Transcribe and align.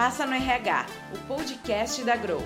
Passa 0.00 0.24
no 0.24 0.32
RH, 0.32 0.86
o 1.14 1.26
podcast 1.26 2.02
da 2.04 2.16
Grow. 2.16 2.40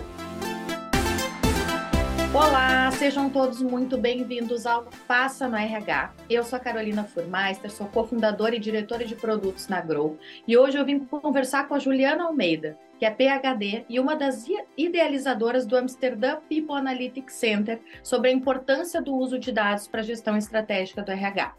Olá, 2.35 2.91
sejam 2.91 3.31
todos 3.31 3.63
muito 3.63 3.97
bem-vindos 3.97 4.67
ao 4.67 4.89
Passa 5.07 5.47
no 5.49 5.55
RH. 5.55 6.15
Eu 6.29 6.43
sou 6.43 6.57
a 6.57 6.61
Carolina 6.61 7.05
Furmeister, 7.05 7.71
sou 7.71 7.87
cofundadora 7.87 8.57
e 8.57 8.59
diretora 8.59 9.05
de 9.05 9.15
produtos 9.15 9.69
na 9.69 9.81
Grow 9.81 10.19
e 10.49 10.59
hoje 10.59 10.77
eu 10.77 10.85
vim 10.85 10.99
conversar 10.99 11.69
com 11.69 11.77
a 11.77 11.79
Juliana 11.79 12.25
Almeida, 12.25 12.77
que 12.99 13.07
é 13.07 13.11
PhD 13.13 13.85
e 13.89 14.01
uma 14.01 14.17
das 14.17 14.47
idealizadoras 14.77 15.65
do 15.65 15.77
Amsterdã 15.77 16.39
People 16.49 16.75
Analytics 16.75 17.35
Center 17.35 17.81
sobre 18.03 18.31
a 18.31 18.33
importância 18.33 19.01
do 19.01 19.15
uso 19.15 19.39
de 19.39 19.53
dados 19.53 19.87
para 19.87 20.01
a 20.01 20.05
gestão 20.05 20.37
estratégica 20.37 21.05
do 21.05 21.13
RH. 21.13 21.55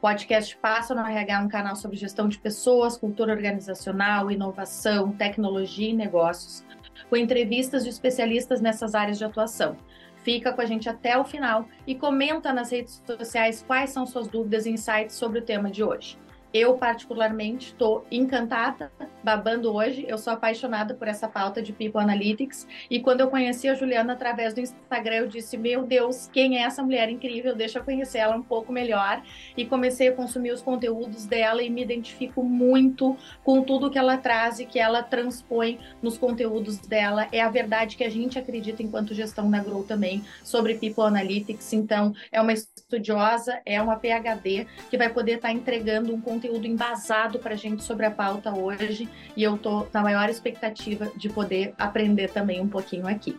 Podcast 0.00 0.56
Passa 0.56 0.94
no 0.94 1.00
RH 1.00 1.34
é 1.34 1.38
um 1.38 1.48
canal 1.48 1.76
sobre 1.76 1.96
gestão 1.96 2.28
de 2.28 2.38
pessoas, 2.38 2.96
cultura 2.96 3.32
organizacional, 3.32 4.30
inovação, 4.30 5.12
tecnologia 5.12 5.90
e 5.90 5.94
negócios, 5.94 6.64
com 7.08 7.16
entrevistas 7.16 7.84
de 7.84 7.90
especialistas 7.90 8.60
nessas 8.60 8.94
áreas 8.94 9.18
de 9.18 9.24
atuação 9.24 9.76
Fica 10.22 10.52
com 10.52 10.60
a 10.60 10.66
gente 10.66 10.88
até 10.88 11.16
o 11.16 11.24
final 11.24 11.66
e 11.86 11.94
comenta 11.94 12.52
nas 12.52 12.70
redes 12.70 13.02
sociais 13.06 13.64
quais 13.66 13.90
são 13.90 14.04
suas 14.04 14.28
dúvidas 14.28 14.66
e 14.66 14.70
insights 14.70 15.16
sobre 15.16 15.38
o 15.38 15.42
tema 15.42 15.70
de 15.70 15.82
hoje. 15.82 16.18
Eu, 16.52 16.76
particularmente, 16.76 17.68
estou 17.68 18.04
encantada, 18.10 18.92
babando 19.22 19.72
hoje. 19.72 20.04
Eu 20.08 20.18
sou 20.18 20.32
apaixonada 20.32 20.94
por 20.94 21.08
essa 21.08 21.28
pauta 21.28 21.62
de 21.62 21.72
People 21.72 22.00
Analytics. 22.00 22.66
E 22.90 23.00
quando 23.00 23.20
eu 23.20 23.28
conheci 23.28 23.68
a 23.68 23.74
Juliana 23.74 24.14
através 24.14 24.54
do 24.54 24.60
Instagram, 24.60 25.16
eu 25.16 25.26
disse: 25.28 25.56
Meu 25.56 25.84
Deus, 25.84 26.28
quem 26.32 26.58
é 26.58 26.62
essa 26.62 26.82
mulher 26.82 27.08
incrível? 27.08 27.54
Deixa 27.54 27.78
eu 27.78 27.84
conhecer 27.84 28.18
ela 28.18 28.36
um 28.36 28.42
pouco 28.42 28.72
melhor. 28.72 29.22
E 29.56 29.64
comecei 29.64 30.08
a 30.08 30.12
consumir 30.12 30.52
os 30.52 30.62
conteúdos 30.62 31.26
dela 31.26 31.62
e 31.62 31.70
me 31.70 31.82
identifico 31.82 32.42
muito 32.42 33.16
com 33.44 33.62
tudo 33.62 33.90
que 33.90 33.98
ela 33.98 34.16
traz 34.16 34.60
e 34.60 34.66
que 34.66 34.78
ela 34.78 35.02
transpõe 35.02 35.78
nos 36.02 36.18
conteúdos 36.18 36.78
dela. 36.78 37.28
É 37.32 37.40
a 37.40 37.50
verdade 37.50 37.96
que 37.96 38.04
a 38.04 38.10
gente 38.10 38.38
acredita 38.38 38.82
enquanto 38.82 39.14
gestão 39.14 39.48
na 39.48 39.62
Grow 39.62 39.84
também 39.84 40.24
sobre 40.42 40.74
People 40.74 41.04
Analytics. 41.04 41.72
Então, 41.72 42.14
é 42.32 42.40
uma 42.40 42.52
estudiosa, 42.52 43.60
é 43.64 43.80
uma 43.80 43.96
PhD 43.96 44.66
que 44.88 44.96
vai 44.96 45.08
poder 45.08 45.36
estar 45.36 45.52
entregando 45.52 46.14
um 46.14 46.20
conteúdo 46.20 46.66
embasado 46.66 47.38
para 47.38 47.54
a 47.54 47.56
gente 47.56 47.82
sobre 47.82 48.06
a 48.06 48.10
pauta 48.10 48.52
hoje 48.52 49.09
e 49.36 49.42
eu 49.42 49.56
estou 49.56 49.88
na 49.92 50.02
maior 50.02 50.28
expectativa 50.28 51.10
de 51.16 51.28
poder 51.28 51.74
aprender 51.78 52.30
também 52.30 52.60
um 52.60 52.68
pouquinho 52.68 53.06
aqui. 53.06 53.38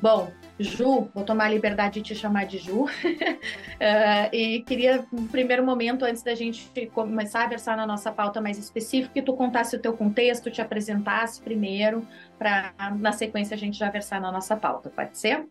Bom, 0.00 0.30
Ju, 0.60 1.08
vou 1.12 1.24
tomar 1.24 1.46
a 1.46 1.48
liberdade 1.48 2.00
de 2.00 2.08
te 2.08 2.14
chamar 2.14 2.46
de 2.46 2.58
Ju. 2.58 2.84
uh, 2.84 2.88
e 4.32 4.62
queria, 4.62 5.04
no 5.10 5.28
primeiro 5.28 5.64
momento, 5.64 6.04
antes 6.04 6.22
da 6.22 6.34
gente 6.34 6.70
começar 6.94 7.44
a 7.44 7.48
versar 7.48 7.76
na 7.76 7.86
nossa 7.86 8.12
pauta 8.12 8.40
mais 8.40 8.58
específica, 8.58 9.14
que 9.14 9.22
tu 9.22 9.34
contasse 9.34 9.74
o 9.74 9.80
teu 9.80 9.96
contexto, 9.96 10.50
te 10.50 10.60
apresentasse 10.60 11.42
primeiro, 11.42 12.06
para 12.38 12.74
na 12.98 13.12
sequência 13.12 13.54
a 13.54 13.58
gente 13.58 13.76
já 13.76 13.90
versar 13.90 14.20
na 14.20 14.30
nossa 14.30 14.56
pauta, 14.56 14.88
pode 14.88 15.18
ser? 15.18 15.48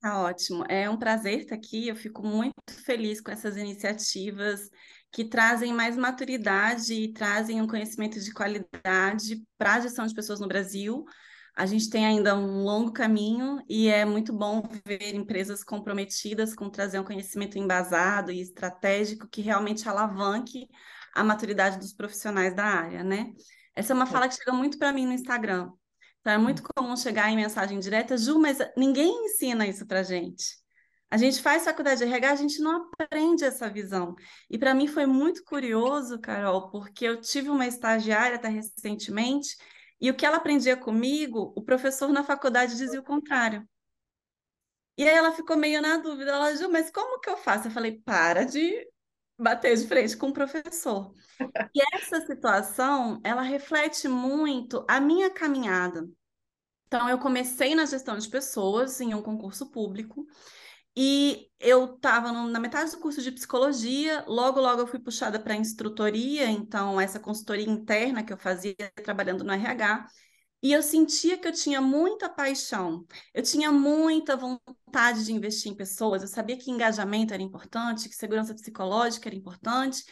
Tá 0.00 0.22
ótimo. 0.22 0.64
É 0.68 0.88
um 0.88 0.96
prazer 0.96 1.40
estar 1.40 1.56
aqui. 1.56 1.88
Eu 1.88 1.96
fico 1.96 2.24
muito 2.24 2.54
feliz 2.84 3.20
com 3.20 3.32
essas 3.32 3.56
iniciativas 3.56 4.70
que 5.10 5.24
trazem 5.24 5.72
mais 5.72 5.96
maturidade 5.96 6.92
e 6.92 7.12
trazem 7.12 7.60
um 7.62 7.66
conhecimento 7.66 8.20
de 8.20 8.32
qualidade 8.32 9.42
para 9.56 9.74
a 9.74 9.80
gestão 9.80 10.06
de 10.06 10.14
pessoas 10.14 10.40
no 10.40 10.48
Brasil. 10.48 11.04
A 11.56 11.66
gente 11.66 11.90
tem 11.90 12.06
ainda 12.06 12.36
um 12.36 12.62
longo 12.62 12.92
caminho 12.92 13.60
e 13.68 13.88
é 13.88 14.04
muito 14.04 14.32
bom 14.32 14.62
ver 14.84 15.14
empresas 15.14 15.64
comprometidas 15.64 16.54
com 16.54 16.70
trazer 16.70 17.00
um 17.00 17.04
conhecimento 17.04 17.58
embasado 17.58 18.30
e 18.30 18.40
estratégico 18.40 19.26
que 19.28 19.40
realmente 19.42 19.88
alavanque 19.88 20.68
a 21.14 21.24
maturidade 21.24 21.78
dos 21.78 21.92
profissionais 21.92 22.54
da 22.54 22.64
área, 22.64 23.02
né? 23.02 23.32
Essa 23.74 23.92
é 23.92 23.96
uma 23.96 24.06
fala 24.06 24.28
que 24.28 24.36
chega 24.36 24.52
muito 24.52 24.78
para 24.78 24.92
mim 24.92 25.06
no 25.06 25.12
Instagram. 25.12 25.72
Então 26.20 26.32
é 26.32 26.38
muito 26.38 26.62
comum 26.62 26.96
chegar 26.96 27.30
em 27.30 27.36
mensagem 27.36 27.78
direta, 27.80 28.16
Ju, 28.16 28.38
mas 28.38 28.58
ninguém 28.76 29.26
ensina 29.26 29.66
isso 29.66 29.86
para 29.86 30.02
gente. 30.02 30.58
A 31.10 31.16
gente 31.16 31.40
faz 31.40 31.64
faculdade 31.64 31.98
de 31.98 32.04
RH, 32.04 32.30
a 32.30 32.36
gente 32.36 32.60
não 32.60 32.90
aprende 32.98 33.44
essa 33.44 33.68
visão. 33.70 34.14
E 34.50 34.58
para 34.58 34.74
mim 34.74 34.86
foi 34.86 35.06
muito 35.06 35.42
curioso, 35.42 36.20
Carol, 36.20 36.70
porque 36.70 37.04
eu 37.04 37.20
tive 37.20 37.48
uma 37.48 37.66
estagiária 37.66 38.36
até 38.36 38.48
recentemente, 38.48 39.56
e 40.00 40.10
o 40.10 40.14
que 40.14 40.26
ela 40.26 40.36
aprendia 40.36 40.76
comigo, 40.76 41.52
o 41.56 41.62
professor 41.62 42.08
na 42.10 42.22
faculdade 42.22 42.76
dizia 42.76 43.00
o 43.00 43.04
contrário. 43.04 43.66
E 44.98 45.08
aí 45.08 45.14
ela 45.14 45.32
ficou 45.32 45.56
meio 45.56 45.80
na 45.80 45.96
dúvida, 45.96 46.32
ela, 46.32 46.54
Ju, 46.54 46.68
mas 46.68 46.90
como 46.90 47.20
que 47.20 47.30
eu 47.30 47.36
faço? 47.36 47.68
Eu 47.68 47.72
falei, 47.72 48.00
para 48.00 48.44
de 48.44 48.86
bater 49.38 49.76
de 49.76 49.86
frente 49.86 50.16
com 50.16 50.28
o 50.28 50.32
professor. 50.32 51.14
E 51.74 51.80
essa 51.94 52.20
situação, 52.26 53.20
ela 53.24 53.42
reflete 53.42 54.08
muito 54.08 54.84
a 54.88 55.00
minha 55.00 55.30
caminhada. 55.30 56.08
Então, 56.86 57.08
eu 57.08 57.18
comecei 57.18 57.74
na 57.74 57.86
gestão 57.86 58.18
de 58.18 58.28
pessoas 58.28 59.00
em 59.00 59.14
um 59.14 59.22
concurso 59.22 59.70
público, 59.70 60.26
e 61.00 61.48
eu 61.60 61.94
estava 61.94 62.32
na 62.32 62.58
metade 62.58 62.90
do 62.90 62.98
curso 62.98 63.22
de 63.22 63.30
psicologia, 63.30 64.24
logo, 64.26 64.60
logo 64.60 64.80
eu 64.82 64.86
fui 64.88 64.98
puxada 64.98 65.38
para 65.38 65.54
instrutoria, 65.54 66.50
então 66.50 67.00
essa 67.00 67.20
consultoria 67.20 67.70
interna 67.70 68.24
que 68.24 68.32
eu 68.32 68.36
fazia 68.36 68.74
trabalhando 69.04 69.44
no 69.44 69.52
RH, 69.52 70.08
e 70.60 70.72
eu 70.72 70.82
sentia 70.82 71.38
que 71.38 71.46
eu 71.46 71.52
tinha 71.52 71.80
muita 71.80 72.28
paixão, 72.28 73.06
eu 73.32 73.44
tinha 73.44 73.70
muita 73.70 74.36
vontade 74.36 75.24
de 75.24 75.32
investir 75.32 75.70
em 75.70 75.76
pessoas, 75.76 76.22
eu 76.22 76.28
sabia 76.28 76.58
que 76.58 76.68
engajamento 76.68 77.32
era 77.32 77.44
importante, 77.44 78.08
que 78.08 78.16
segurança 78.16 78.52
psicológica 78.52 79.28
era 79.28 79.36
importante, 79.36 80.02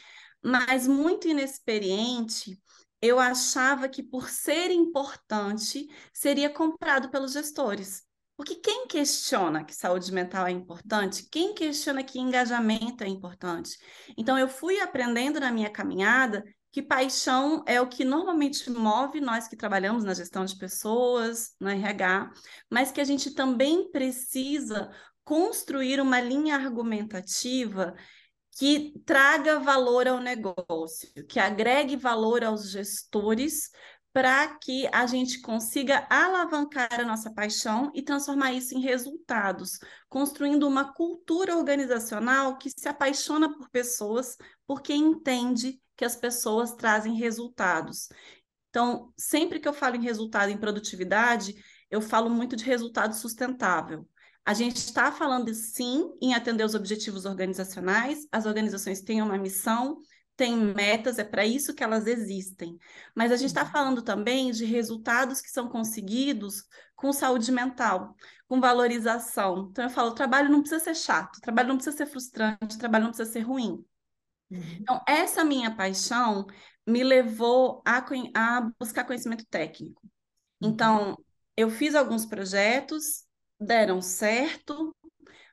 mas 0.41 0.87
muito 0.87 1.27
inexperiente, 1.27 2.63
eu 3.03 3.19
achava 3.19 3.89
que 3.89 4.05
por 4.05 4.29
ser 4.29 4.71
importante, 4.71 5.89
seria 6.13 6.49
comprado 6.49 7.11
pelos 7.11 7.33
gestores. 7.33 8.06
Porque 8.37 8.57
quem 8.57 8.87
questiona 8.87 9.65
que 9.65 9.75
saúde 9.75 10.13
mental 10.13 10.47
é 10.47 10.51
importante? 10.51 11.27
Quem 11.31 11.55
questiona 11.55 12.05
que 12.05 12.19
engajamento 12.19 13.03
é 13.03 13.09
importante? 13.09 13.79
Então, 14.17 14.39
eu 14.39 14.49
fui 14.49 14.79
aprendendo 14.79 15.41
na 15.41 15.51
minha 15.51 15.71
caminhada 15.71 16.45
que 16.71 16.83
paixão 16.83 17.65
é 17.67 17.81
o 17.81 17.89
que 17.89 18.05
normalmente 18.05 18.69
move 18.69 19.19
nós 19.19 19.49
que 19.49 19.57
trabalhamos 19.57 20.05
na 20.05 20.13
gestão 20.13 20.45
de 20.45 20.59
pessoas, 20.59 21.55
no 21.59 21.71
RH, 21.71 22.31
mas 22.71 22.93
que 22.93 23.01
a 23.01 23.05
gente 23.05 23.31
também 23.31 23.91
precisa 23.91 24.91
construir 25.25 25.99
uma 26.01 26.21
linha 26.21 26.55
argumentativa 26.55 27.95
que 28.59 28.95
traga 29.05 29.59
valor 29.59 30.07
ao 30.07 30.21
negócio, 30.21 31.09
que 31.27 31.41
agregue 31.41 31.97
valor 31.97 32.45
aos 32.45 32.71
gestores, 32.71 33.71
para 34.16 34.47
que 34.56 34.88
a 34.94 35.04
gente 35.04 35.43
consiga 35.43 36.06
alavancar 36.09 36.88
a 36.91 37.04
nossa 37.04 37.31
paixão 37.31 37.93
e 37.94 38.00
transformar 38.00 38.50
isso 38.54 38.75
em 38.75 38.81
resultados, 38.81 39.78
construindo 40.09 40.66
uma 40.66 40.94
cultura 40.94 41.54
organizacional 41.54 42.56
que 42.56 42.71
se 42.71 42.88
apaixona 42.88 43.55
por 43.55 43.69
pessoas 43.69 44.38
porque 44.66 44.94
entende 44.94 45.78
que 45.94 46.03
as 46.03 46.16
pessoas 46.16 46.75
trazem 46.75 47.15
resultados. 47.16 48.09
Então, 48.71 49.12
sempre 49.19 49.60
que 49.60 49.69
eu 49.69 49.75
falo 49.75 49.97
em 49.97 50.03
resultado 50.05 50.49
em 50.49 50.56
produtividade, 50.56 51.55
eu 51.91 52.00
falo 52.00 52.31
muito 52.31 52.56
de 52.56 52.65
resultado 52.65 53.15
sustentável. 53.15 54.09
A 54.47 54.55
gente 54.55 54.76
está 54.76 55.12
falando 55.12 55.53
sim 55.53 56.10
em 56.22 56.32
atender 56.32 56.65
os 56.65 56.75
objetivos 56.75 57.26
organizacionais, 57.26 58.26
as 58.32 58.47
organizações 58.47 59.03
têm 59.03 59.21
uma 59.21 59.37
missão, 59.37 59.99
têm 60.37 60.57
metas, 60.57 61.19
é 61.19 61.25
para 61.25 61.45
isso 61.47 61.75
que 61.75 61.83
elas 61.83 62.07
existem. 62.07 62.79
Mas 63.15 63.33
a 63.33 63.37
gente 63.37 63.49
está 63.49 63.65
uhum. 63.65 63.71
falando 63.71 64.03
também 64.03 64.51
de 64.51 64.65
resultados 64.65 65.41
que 65.41 65.51
são 65.51 65.69
conseguidos 65.69 66.65
com 66.95 67.13
saúde 67.13 67.51
mental, 67.51 68.15
com 68.47 68.61
valorização. 68.61 69.69
Então, 69.71 69.85
eu 69.85 69.91
falo: 69.91 70.11
o 70.11 70.15
trabalho 70.15 70.51
não 70.51 70.61
precisa 70.61 70.85
ser 70.85 70.95
chato, 70.95 71.37
o 71.37 71.41
trabalho 71.41 71.69
não 71.69 71.77
precisa 71.77 71.97
ser 71.97 72.07
frustrante, 72.07 72.77
o 72.77 72.79
trabalho 72.79 73.05
não 73.05 73.11
precisa 73.11 73.33
ser 73.33 73.41
ruim. 73.41 73.85
Uhum. 74.51 74.61
Então, 74.81 75.01
essa 75.09 75.45
minha 75.45 75.75
paixão 75.75 76.47
me 76.87 77.03
levou 77.03 77.82
a, 77.85 78.05
a 78.35 78.71
buscar 78.79 79.05
conhecimento 79.05 79.44
técnico. 79.47 80.00
Uhum. 80.61 80.71
Então, 80.71 81.17
eu 81.56 81.71
fiz 81.71 81.94
alguns 81.94 82.27
projetos, 82.27 83.25
deram 83.59 84.00
certo, 84.03 84.94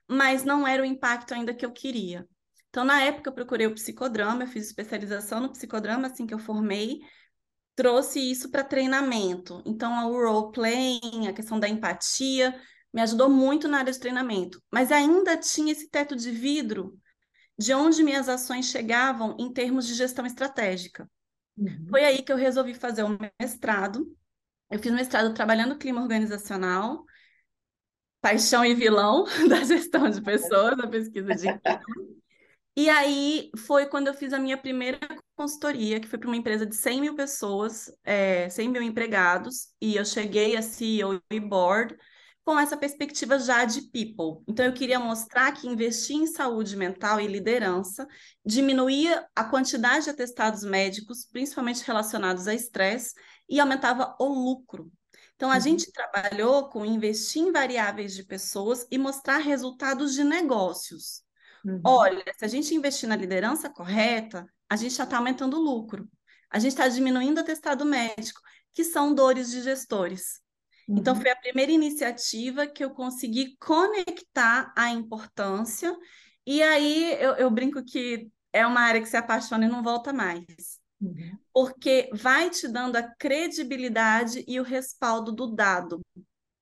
mas 0.07 0.43
não 0.43 0.67
era 0.67 0.83
o 0.83 0.85
impacto 0.85 1.33
ainda 1.33 1.53
que 1.53 1.65
eu 1.65 1.71
queria. 1.71 2.27
Então, 2.73 2.83
na 2.83 3.03
época, 3.03 3.29
eu 3.29 3.33
procurei 3.33 3.67
o 3.67 3.75
psicodrama, 3.75 4.41
eu 4.41 4.47
fiz 4.47 4.65
especialização 4.65 5.39
no 5.39 5.51
psicodrama 5.51 6.07
assim 6.07 6.25
que 6.25 6.33
eu 6.33 6.39
formei, 6.39 7.01
trouxe 7.75 8.19
isso 8.19 8.49
para 8.49 8.63
treinamento. 8.63 9.61
Então, 9.63 10.09
o 10.09 10.13
role 10.13 10.51
playing, 10.51 11.27
a 11.27 11.33
questão 11.33 11.59
da 11.59 11.69
empatia, 11.69 12.59
me 12.91 12.99
ajudou 13.03 13.29
muito 13.29 13.67
na 13.67 13.77
área 13.77 13.93
de 13.93 13.99
treinamento. 13.99 14.59
Mas 14.71 14.91
ainda 14.91 15.37
tinha 15.37 15.71
esse 15.71 15.87
teto 15.87 16.15
de 16.15 16.31
vidro 16.31 16.99
de 17.59 17.75
onde 17.75 18.01
minhas 18.01 18.27
ações 18.27 18.65
chegavam 18.65 19.37
em 19.39 19.53
termos 19.53 19.85
de 19.85 19.93
gestão 19.93 20.25
estratégica. 20.25 21.07
Uhum. 21.55 21.85
Foi 21.91 22.03
aí 22.03 22.23
que 22.23 22.33
eu 22.33 22.37
resolvi 22.37 22.73
fazer 22.73 23.03
um 23.03 23.19
mestrado. 23.39 24.03
Eu 24.71 24.79
fiz 24.79 24.91
mestrado 24.91 25.31
trabalhando 25.35 25.77
clima 25.77 26.01
organizacional, 26.01 27.05
paixão 28.19 28.65
e 28.65 28.73
vilão 28.73 29.25
da 29.47 29.63
gestão 29.63 30.09
de 30.09 30.23
pessoas, 30.23 30.75
da 30.75 30.87
pesquisa 30.87 31.35
de 31.35 31.47
e 32.75 32.89
aí 32.89 33.51
foi 33.57 33.85
quando 33.85 34.07
eu 34.07 34.13
fiz 34.13 34.33
a 34.33 34.39
minha 34.39 34.57
primeira 34.57 34.99
consultoria 35.35 35.99
que 35.99 36.07
foi 36.07 36.19
para 36.19 36.27
uma 36.27 36.37
empresa 36.37 36.65
de 36.65 36.75
100 36.75 37.01
mil 37.01 37.15
pessoas, 37.15 37.91
é, 38.03 38.49
100 38.49 38.69
mil 38.69 38.81
empregados, 38.81 39.67
e 39.81 39.95
eu 39.95 40.05
cheguei 40.05 40.55
a 40.55 40.61
CEO 40.61 41.21
e 41.31 41.39
board 41.39 41.95
com 42.43 42.59
essa 42.59 42.75
perspectiva 42.75 43.39
já 43.39 43.63
de 43.63 43.83
people. 43.83 44.43
Então, 44.47 44.65
eu 44.65 44.73
queria 44.73 44.99
mostrar 44.99 45.51
que 45.53 45.67
investir 45.67 46.17
em 46.17 46.27
saúde 46.27 46.75
mental 46.75 47.19
e 47.19 47.27
liderança 47.27 48.05
diminuía 48.45 49.25
a 49.35 49.45
quantidade 49.45 50.05
de 50.05 50.09
atestados 50.09 50.63
médicos, 50.63 51.25
principalmente 51.25 51.83
relacionados 51.85 52.47
a 52.47 52.53
estresse, 52.53 53.13
e 53.49 53.59
aumentava 53.59 54.15
o 54.19 54.25
lucro. 54.25 54.91
Então, 55.35 55.49
a 55.49 55.55
uhum. 55.55 55.61
gente 55.61 55.91
trabalhou 55.91 56.69
com 56.69 56.85
investir 56.85 57.43
em 57.43 57.51
variáveis 57.51 58.13
de 58.13 58.23
pessoas 58.23 58.85
e 58.91 58.97
mostrar 58.97 59.37
resultados 59.37 60.13
de 60.13 60.23
negócios. 60.23 61.22
Uhum. 61.63 61.81
Olha, 61.85 62.23
se 62.35 62.43
a 62.43 62.47
gente 62.47 62.75
investir 62.75 63.07
na 63.07 63.15
liderança 63.15 63.69
correta, 63.69 64.45
a 64.69 64.75
gente 64.75 64.95
já 64.95 65.03
está 65.03 65.17
aumentando 65.17 65.57
o 65.57 65.61
lucro. 65.61 66.09
A 66.49 66.59
gente 66.59 66.71
está 66.71 66.87
diminuindo 66.87 67.37
o 67.37 67.41
atestado 67.41 67.85
médico, 67.85 68.41
que 68.73 68.83
são 68.83 69.13
dores 69.13 69.49
de 69.49 69.61
gestores. 69.61 70.41
Então, 70.83 70.93
uhum. 70.93 70.99
Então, 70.99 71.15
foi 71.15 71.31
a 71.31 71.35
primeira 71.35 71.71
iniciativa 71.71 72.67
que 72.67 72.83
eu 72.83 72.91
consegui 72.91 73.55
conectar 73.57 74.73
a 74.77 74.89
importância. 74.89 75.95
E 76.45 76.61
aí, 76.61 77.13
eu, 77.13 77.35
eu 77.35 77.49
brinco 77.49 77.83
que 77.83 78.29
é 78.51 78.65
uma 78.67 78.81
área 78.81 79.01
que 79.01 79.07
se 79.07 79.17
apaixona 79.17 79.65
e 79.65 79.69
não 79.69 79.81
volta 79.81 80.11
mais. 80.11 80.79
Uhum. 81.01 81.37
Porque 81.53 82.09
vai 82.13 82.49
te 82.49 82.67
dando 82.67 82.97
a 82.97 83.03
credibilidade 83.03 84.43
e 84.47 84.59
o 84.59 84.63
respaldo 84.63 85.31
do 85.31 85.47
dado. 85.47 86.01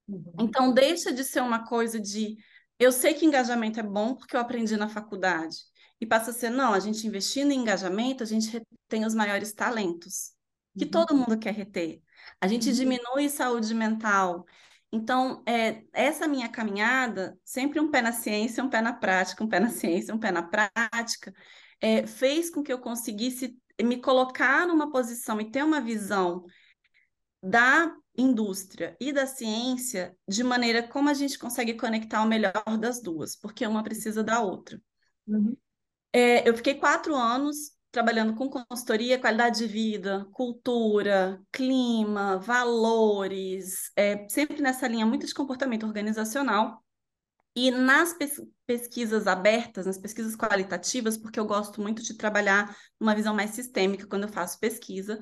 Uhum. 0.07 0.33
Então, 0.39 0.73
deixa 0.73 1.11
de 1.11 1.23
ser 1.23 1.41
uma 1.41 1.65
coisa 1.65 1.99
de 1.99 2.37
eu 2.81 2.91
sei 2.91 3.13
que 3.13 3.25
engajamento 3.25 3.79
é 3.79 3.83
bom 3.83 4.15
porque 4.15 4.35
eu 4.35 4.39
aprendi 4.39 4.75
na 4.75 4.89
faculdade. 4.89 5.55
E 5.99 6.05
passa 6.05 6.31
a 6.31 6.33
ser, 6.33 6.49
não, 6.49 6.73
a 6.73 6.79
gente 6.79 7.05
investindo 7.05 7.51
em 7.51 7.59
engajamento, 7.59 8.23
a 8.23 8.25
gente 8.25 8.49
retém 8.49 9.05
os 9.05 9.13
maiores 9.13 9.53
talentos, 9.53 10.31
que 10.75 10.85
uhum. 10.85 10.89
todo 10.89 11.15
mundo 11.15 11.37
quer 11.37 11.53
reter. 11.53 12.01
A 12.41 12.47
gente 12.47 12.69
uhum. 12.69 12.73
diminui 12.73 13.29
saúde 13.29 13.75
mental. 13.75 14.43
Então, 14.91 15.43
é, 15.45 15.83
essa 15.93 16.27
minha 16.27 16.49
caminhada, 16.49 17.37
sempre 17.45 17.79
um 17.79 17.91
pé 17.91 18.01
na 18.01 18.11
ciência, 18.11 18.63
um 18.63 18.69
pé 18.69 18.81
na 18.81 18.93
prática, 18.93 19.43
um 19.43 19.47
pé 19.47 19.59
na 19.59 19.69
ciência, 19.69 20.13
um 20.13 20.19
pé 20.19 20.31
na 20.31 20.41
prática, 20.41 21.31
é, 21.79 22.07
fez 22.07 22.49
com 22.49 22.63
que 22.63 22.73
eu 22.73 22.79
conseguisse 22.79 23.55
me 23.79 24.01
colocar 24.01 24.65
numa 24.65 24.91
posição 24.91 25.39
e 25.39 25.51
ter 25.51 25.63
uma 25.63 25.79
visão 25.79 26.43
da 27.43 27.95
indústria 28.21 28.95
e 28.99 29.11
da 29.11 29.25
ciência 29.25 30.15
de 30.27 30.43
maneira 30.43 30.87
como 30.87 31.09
a 31.09 31.13
gente 31.13 31.37
consegue 31.37 31.73
conectar 31.73 32.23
o 32.23 32.27
melhor 32.27 32.77
das 32.79 33.01
duas, 33.01 33.35
porque 33.35 33.65
uma 33.65 33.83
precisa 33.83 34.23
da 34.23 34.39
outra. 34.39 34.81
Uhum. 35.27 35.55
É, 36.13 36.47
eu 36.47 36.55
fiquei 36.55 36.75
quatro 36.75 37.15
anos 37.15 37.71
trabalhando 37.91 38.35
com 38.35 38.49
consultoria, 38.49 39.19
qualidade 39.19 39.59
de 39.59 39.67
vida, 39.67 40.25
cultura, 40.31 41.41
clima, 41.51 42.37
valores, 42.37 43.91
é, 43.95 44.27
sempre 44.29 44.61
nessa 44.61 44.87
linha 44.87 45.05
muito 45.05 45.25
de 45.25 45.33
comportamento 45.33 45.85
organizacional. 45.85 46.83
E 47.53 47.69
nas 47.69 48.13
pes 48.13 48.41
pesquisas 48.65 49.27
abertas, 49.27 49.85
nas 49.85 49.97
pesquisas 49.97 50.37
qualitativas, 50.37 51.17
porque 51.17 51.37
eu 51.37 51.45
gosto 51.45 51.81
muito 51.81 52.01
de 52.01 52.13
trabalhar 52.13 52.73
numa 52.97 53.13
visão 53.13 53.33
mais 53.35 53.49
sistêmica 53.49 54.07
quando 54.07 54.23
eu 54.23 54.29
faço 54.29 54.57
pesquisa, 54.57 55.21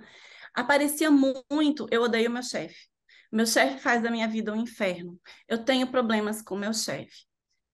aparecia 0.53 1.09
muito, 1.09 1.87
eu 1.89 2.03
odeio 2.03 2.29
meu 2.29 2.43
chefe. 2.43 2.88
Meu 3.31 3.45
chefe 3.45 3.79
faz 3.79 4.01
da 4.01 4.09
minha 4.09 4.27
vida 4.27 4.51
um 4.51 4.55
inferno. 4.55 5.19
Eu 5.47 5.63
tenho 5.63 5.87
problemas 5.87 6.41
com 6.41 6.55
meu 6.55 6.73
chefe. 6.73 7.27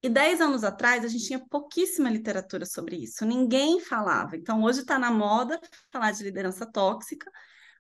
E 0.04 0.10
dez 0.10 0.40
anos 0.40 0.64
atrás 0.64 1.04
a 1.04 1.08
gente 1.08 1.26
tinha 1.26 1.44
pouquíssima 1.50 2.10
literatura 2.10 2.66
sobre 2.66 2.96
isso, 2.96 3.26
ninguém 3.26 3.80
falava. 3.80 4.38
Então 4.38 4.62
hoje 4.62 4.82
está 4.82 5.00
na 5.00 5.10
moda 5.10 5.60
falar 5.92 6.12
de 6.12 6.24
liderança 6.24 6.64
tóxica, 6.64 7.32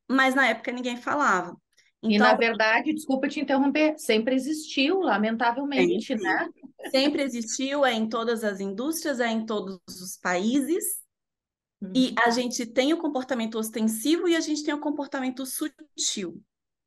mas 0.10 0.34
na 0.34 0.48
época 0.48 0.72
ninguém 0.72 0.98
falava. 0.98 1.56
Então, 2.02 2.16
e 2.16 2.18
na 2.18 2.36
verdade, 2.36 2.94
desculpa 2.94 3.28
te 3.28 3.40
interromper, 3.40 3.96
sempre 3.98 4.36
existiu, 4.36 5.00
lamentavelmente, 5.00 6.06
sempre, 6.06 6.24
né? 6.24 6.50
Sempre 6.90 7.24
existiu, 7.24 7.86
é 7.86 7.94
em 7.94 8.08
todas 8.08 8.44
as 8.44 8.60
indústrias, 8.60 9.20
é 9.20 9.28
em 9.28 9.46
todos 9.46 9.80
os 9.88 10.18
países. 10.18 10.84
E 11.94 12.10
uhum. 12.10 12.16
a 12.26 12.30
gente 12.30 12.66
tem 12.66 12.94
o 12.94 12.98
comportamento 12.98 13.56
ostensivo 13.56 14.28
e 14.28 14.36
a 14.36 14.40
gente 14.40 14.64
tem 14.64 14.74
o 14.74 14.80
comportamento 14.80 15.46
sutil. 15.46 16.42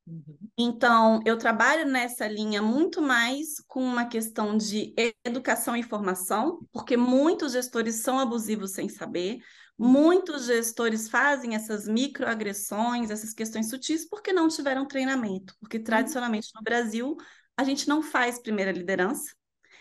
Uhum. 0.09 0.39
Então, 0.57 1.21
eu 1.27 1.37
trabalho 1.37 1.87
nessa 1.87 2.27
linha 2.27 2.63
muito 2.63 3.03
mais 3.03 3.61
com 3.67 3.83
uma 3.83 4.07
questão 4.07 4.57
de 4.57 4.95
educação 5.25 5.77
e 5.77 5.83
formação, 5.83 6.61
porque 6.73 6.97
muitos 6.97 7.53
gestores 7.53 7.97
são 7.97 8.19
abusivos 8.19 8.73
sem 8.73 8.89
saber, 8.89 9.39
uhum. 9.79 9.89
muitos 9.89 10.47
gestores 10.47 11.09
fazem 11.09 11.55
essas 11.55 11.87
microagressões, 11.87 13.11
essas 13.11 13.35
questões 13.35 13.69
sutis, 13.69 14.09
porque 14.09 14.33
não 14.33 14.49
tiveram 14.49 14.87
treinamento, 14.87 15.55
porque 15.61 15.79
tradicionalmente 15.79 16.49
no 16.55 16.63
Brasil 16.63 17.17
a 17.57 17.65
gente 17.65 17.89
não 17.89 18.03
faz 18.03 18.41
primeira 18.41 18.73
liderança, 18.73 19.37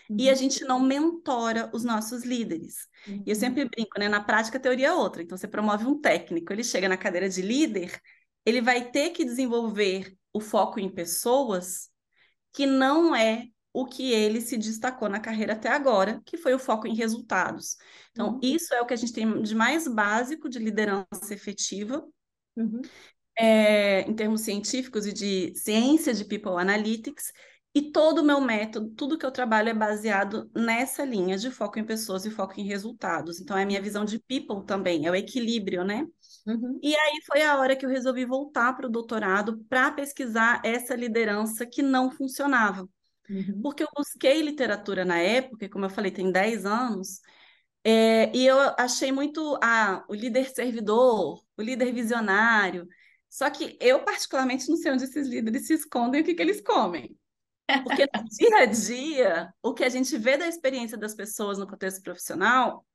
Uhum. 0.08 0.16
E 0.18 0.28
a 0.28 0.32
uhum. 0.32 0.38
gente 0.38 0.64
não 0.64 0.80
mentora 0.80 1.70
os 1.72 1.84
nossos 1.84 2.24
líderes. 2.24 2.88
Uhum. 3.06 3.22
E 3.26 3.30
eu 3.30 3.34
uhum. 3.34 3.40
sempre 3.40 3.64
brinco, 3.66 3.98
né? 3.98 4.08
Na 4.08 4.22
prática, 4.22 4.56
a 4.56 4.60
teoria 4.60 4.88
é 4.88 4.92
outra. 4.92 5.22
Então, 5.22 5.36
você 5.36 5.46
promove 5.46 5.84
um 5.84 6.00
técnico, 6.00 6.52
ele 6.52 6.64
chega 6.64 6.88
na 6.88 6.96
cadeira 6.96 7.28
de 7.28 7.42
líder, 7.42 8.00
ele 8.48 8.62
vai 8.62 8.90
ter 8.90 9.10
que 9.10 9.26
desenvolver 9.26 10.16
o 10.32 10.40
foco 10.40 10.80
em 10.80 10.88
pessoas, 10.88 11.90
que 12.50 12.64
não 12.64 13.14
é 13.14 13.46
o 13.74 13.84
que 13.84 14.10
ele 14.10 14.40
se 14.40 14.56
destacou 14.56 15.06
na 15.06 15.20
carreira 15.20 15.52
até 15.52 15.68
agora, 15.68 16.22
que 16.24 16.38
foi 16.38 16.54
o 16.54 16.58
foco 16.58 16.86
em 16.86 16.94
resultados. 16.94 17.76
Então, 18.10 18.32
uhum. 18.32 18.40
isso 18.42 18.72
é 18.72 18.80
o 18.80 18.86
que 18.86 18.94
a 18.94 18.96
gente 18.96 19.12
tem 19.12 19.42
de 19.42 19.54
mais 19.54 19.86
básico 19.86 20.48
de 20.48 20.58
liderança 20.58 21.06
efetiva. 21.30 22.02
Uhum. 22.56 22.80
É, 23.38 24.00
em 24.00 24.14
termos 24.14 24.40
científicos 24.40 25.06
e 25.06 25.12
de 25.12 25.54
ciência 25.54 26.12
de 26.14 26.24
People 26.24 26.60
Analytics, 26.60 27.30
e 27.74 27.92
todo 27.92 28.20
o 28.20 28.24
meu 28.24 28.40
método, 28.40 28.90
tudo 28.96 29.18
que 29.18 29.26
eu 29.26 29.30
trabalho 29.30 29.68
é 29.68 29.74
baseado 29.74 30.50
nessa 30.56 31.04
linha 31.04 31.36
de 31.36 31.50
foco 31.50 31.78
em 31.78 31.84
pessoas 31.84 32.24
e 32.24 32.30
foco 32.30 32.58
em 32.58 32.64
resultados. 32.64 33.40
Então, 33.40 33.56
é 33.56 33.62
a 33.62 33.66
minha 33.66 33.82
visão 33.82 34.04
de 34.04 34.18
people 34.18 34.64
também, 34.66 35.06
é 35.06 35.10
o 35.10 35.14
equilíbrio, 35.14 35.84
né? 35.84 36.04
Uhum. 36.48 36.80
E 36.82 36.96
aí 36.96 37.20
foi 37.26 37.42
a 37.42 37.58
hora 37.58 37.76
que 37.76 37.84
eu 37.84 37.90
resolvi 37.90 38.24
voltar 38.24 38.72
para 38.72 38.86
o 38.86 38.90
doutorado 38.90 39.58
para 39.68 39.92
pesquisar 39.92 40.62
essa 40.64 40.96
liderança 40.96 41.66
que 41.66 41.82
não 41.82 42.10
funcionava. 42.10 42.88
Uhum. 43.28 43.60
Porque 43.62 43.82
eu 43.82 43.88
busquei 43.94 44.40
literatura 44.40 45.04
na 45.04 45.18
época, 45.18 45.68
como 45.68 45.84
eu 45.84 45.90
falei, 45.90 46.10
tem 46.10 46.32
10 46.32 46.64
anos, 46.64 47.20
é, 47.84 48.34
e 48.34 48.46
eu 48.46 48.58
achei 48.78 49.12
muito 49.12 49.58
ah, 49.62 50.02
o 50.08 50.14
líder 50.14 50.48
servidor, 50.48 51.44
o 51.54 51.62
líder 51.62 51.92
visionário. 51.92 52.88
Só 53.28 53.50
que 53.50 53.76
eu, 53.78 54.02
particularmente, 54.02 54.70
não 54.70 54.76
sei 54.78 54.92
onde 54.92 55.04
esses 55.04 55.28
líderes 55.28 55.66
se 55.66 55.74
escondem 55.74 56.20
e 56.20 56.22
o 56.22 56.24
que, 56.24 56.34
que 56.34 56.40
eles 56.40 56.62
comem. 56.62 57.14
Porque 57.84 58.06
no 58.14 58.24
dia 58.30 58.58
a 58.58 58.64
dia, 58.64 59.54
o 59.62 59.74
que 59.74 59.84
a 59.84 59.90
gente 59.90 60.16
vê 60.16 60.38
da 60.38 60.48
experiência 60.48 60.96
das 60.96 61.14
pessoas 61.14 61.58
no 61.58 61.66
contexto 61.66 62.02
profissional 62.02 62.86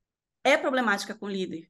é 0.43 0.57
problemática 0.57 1.13
com 1.13 1.27
o 1.27 1.29
líder. 1.29 1.69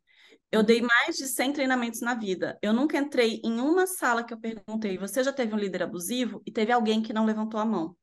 Eu 0.54 0.62
dei 0.62 0.84
mais 0.84 1.18
de 1.18 1.26
100 1.26 1.52
treinamentos 1.54 2.00
na 2.00 2.14
vida. 2.14 2.60
Eu 2.62 2.72
nunca 2.74 2.96
entrei 2.96 3.42
em 3.44 3.60
uma 3.60 3.88
sala 3.88 4.24
que 4.24 4.32
eu 4.32 4.40
perguntei: 4.40 5.00
você 5.00 5.24
já 5.24 5.34
teve 5.34 5.52
um 5.52 5.58
líder 5.58 5.82
abusivo? 5.82 6.44
E 6.46 6.52
teve 6.52 6.72
alguém 6.72 7.02
que 7.02 7.12
não 7.12 7.26
levantou 7.26 7.60
a 7.60 7.66
mão. 7.66 7.98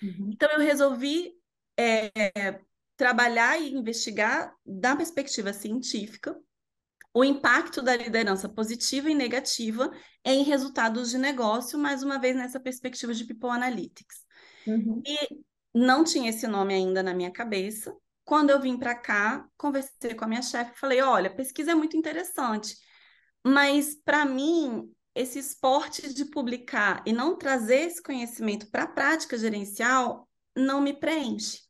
Uhum. 0.00 0.30
Então, 0.32 0.48
eu 0.52 0.60
resolvi 0.60 1.32
é, 1.76 2.60
trabalhar 2.96 3.60
e 3.60 3.74
investigar 3.74 4.54
da 4.64 4.94
perspectiva 4.94 5.52
científica 5.52 6.38
o 7.12 7.24
impacto 7.24 7.82
da 7.82 7.96
liderança 7.96 8.48
positiva 8.48 9.10
e 9.10 9.14
negativa 9.14 9.90
em 10.24 10.44
resultados 10.44 11.10
de 11.10 11.18
negócio, 11.18 11.76
mais 11.76 12.04
uma 12.04 12.16
vez 12.16 12.36
nessa 12.36 12.60
perspectiva 12.60 13.12
de 13.12 13.24
People 13.24 13.50
Analytics. 13.50 14.24
Uhum. 14.68 15.02
E 15.04 15.42
não 15.74 16.04
tinha 16.04 16.30
esse 16.30 16.46
nome 16.46 16.74
ainda 16.74 17.02
na 17.02 17.12
minha 17.12 17.32
cabeça. 17.32 17.92
Quando 18.28 18.50
eu 18.50 18.60
vim 18.60 18.76
para 18.76 18.94
cá, 18.94 19.48
conversei 19.56 20.14
com 20.14 20.22
a 20.22 20.28
minha 20.28 20.42
chefe 20.42 20.72
e 20.74 20.78
falei: 20.78 21.00
olha, 21.00 21.34
pesquisa 21.34 21.70
é 21.70 21.74
muito 21.74 21.96
interessante, 21.96 22.76
mas 23.42 23.94
para 24.04 24.26
mim, 24.26 24.92
esse 25.14 25.38
esporte 25.38 26.12
de 26.12 26.26
publicar 26.26 27.02
e 27.06 27.12
não 27.12 27.38
trazer 27.38 27.86
esse 27.86 28.02
conhecimento 28.02 28.70
para 28.70 28.82
a 28.82 28.86
prática 28.86 29.38
gerencial 29.38 30.28
não 30.54 30.78
me 30.78 30.92
preenche. 30.92 31.60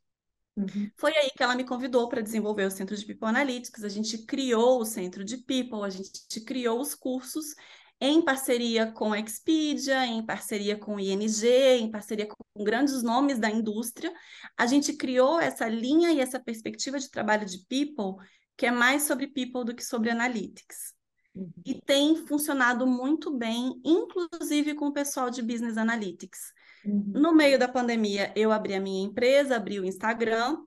Uhum. 0.57 0.91
Foi 0.97 1.15
aí 1.15 1.29
que 1.29 1.41
ela 1.41 1.55
me 1.55 1.63
convidou 1.63 2.09
para 2.09 2.19
desenvolver 2.19 2.65
o 2.65 2.71
Centro 2.71 2.97
de 2.97 3.05
People 3.05 3.29
Analytics. 3.29 3.85
A 3.85 3.89
gente 3.89 4.25
criou 4.25 4.81
o 4.81 4.85
Centro 4.85 5.23
de 5.23 5.37
People, 5.37 5.85
a 5.85 5.89
gente 5.89 6.41
criou 6.45 6.81
os 6.81 6.93
cursos 6.93 7.55
em 8.01 8.21
parceria 8.21 8.91
com 8.91 9.11
a 9.11 9.19
Expedia, 9.19 10.05
em 10.05 10.25
parceria 10.25 10.77
com 10.77 10.95
o 10.95 10.99
ING, 10.99 11.45
em 11.45 11.91
parceria 11.91 12.27
com 12.27 12.63
grandes 12.63 13.03
nomes 13.03 13.39
da 13.39 13.49
indústria, 13.49 14.13
a 14.57 14.65
gente 14.65 14.93
criou 14.93 15.39
essa 15.39 15.67
linha 15.67 16.11
e 16.11 16.19
essa 16.19 16.39
perspectiva 16.39 16.97
de 16.97 17.09
trabalho 17.09 17.45
de 17.45 17.65
people, 17.67 18.25
que 18.55 18.65
é 18.65 18.71
mais 18.71 19.03
sobre 19.03 19.27
people 19.27 19.65
do 19.65 19.75
que 19.75 19.83
sobre 19.83 20.09
analytics. 20.09 20.93
Uhum. 21.35 21.51
E 21.65 21.81
tem 21.81 22.15
funcionado 22.25 22.87
muito 22.87 23.35
bem, 23.37 23.79
inclusive 23.83 24.75
com 24.75 24.87
o 24.87 24.93
pessoal 24.93 25.29
de 25.29 25.41
business 25.41 25.77
analytics. 25.77 26.39
Uhum. 26.85 27.11
No 27.13 27.33
meio 27.33 27.59
da 27.59 27.67
pandemia, 27.67 28.31
eu 28.35 28.51
abri 28.51 28.75
a 28.75 28.79
minha 28.79 29.05
empresa, 29.05 29.57
abri 29.57 29.79
o 29.79 29.85
Instagram, 29.85 30.57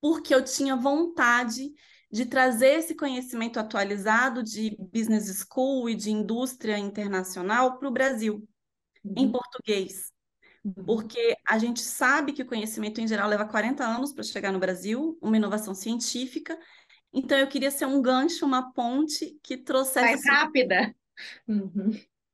porque 0.00 0.34
eu 0.34 0.44
tinha 0.44 0.74
vontade 0.74 1.72
de 2.10 2.26
trazer 2.26 2.78
esse 2.78 2.94
conhecimento 2.94 3.58
atualizado 3.58 4.42
de 4.42 4.76
business 4.92 5.44
school 5.44 5.88
e 5.88 5.94
de 5.94 6.10
indústria 6.10 6.78
internacional 6.78 7.78
para 7.78 7.88
o 7.88 7.92
Brasil, 7.92 8.46
uhum. 9.04 9.14
em 9.16 9.30
português. 9.30 10.12
Uhum. 10.64 10.84
Porque 10.84 11.36
a 11.48 11.58
gente 11.58 11.80
sabe 11.80 12.32
que 12.32 12.42
o 12.42 12.46
conhecimento 12.46 13.00
em 13.00 13.06
geral 13.06 13.28
leva 13.28 13.46
40 13.46 13.84
anos 13.84 14.12
para 14.12 14.24
chegar 14.24 14.52
no 14.52 14.58
Brasil, 14.58 15.16
uma 15.22 15.36
inovação 15.36 15.74
científica. 15.74 16.58
Então, 17.12 17.38
eu 17.38 17.48
queria 17.48 17.70
ser 17.70 17.86
um 17.86 18.02
gancho, 18.02 18.44
uma 18.44 18.72
ponte 18.72 19.38
que 19.42 19.56
trouxesse. 19.56 20.24
Mais 20.24 20.26
rápida. 20.26 20.94
Uhum 21.46 21.90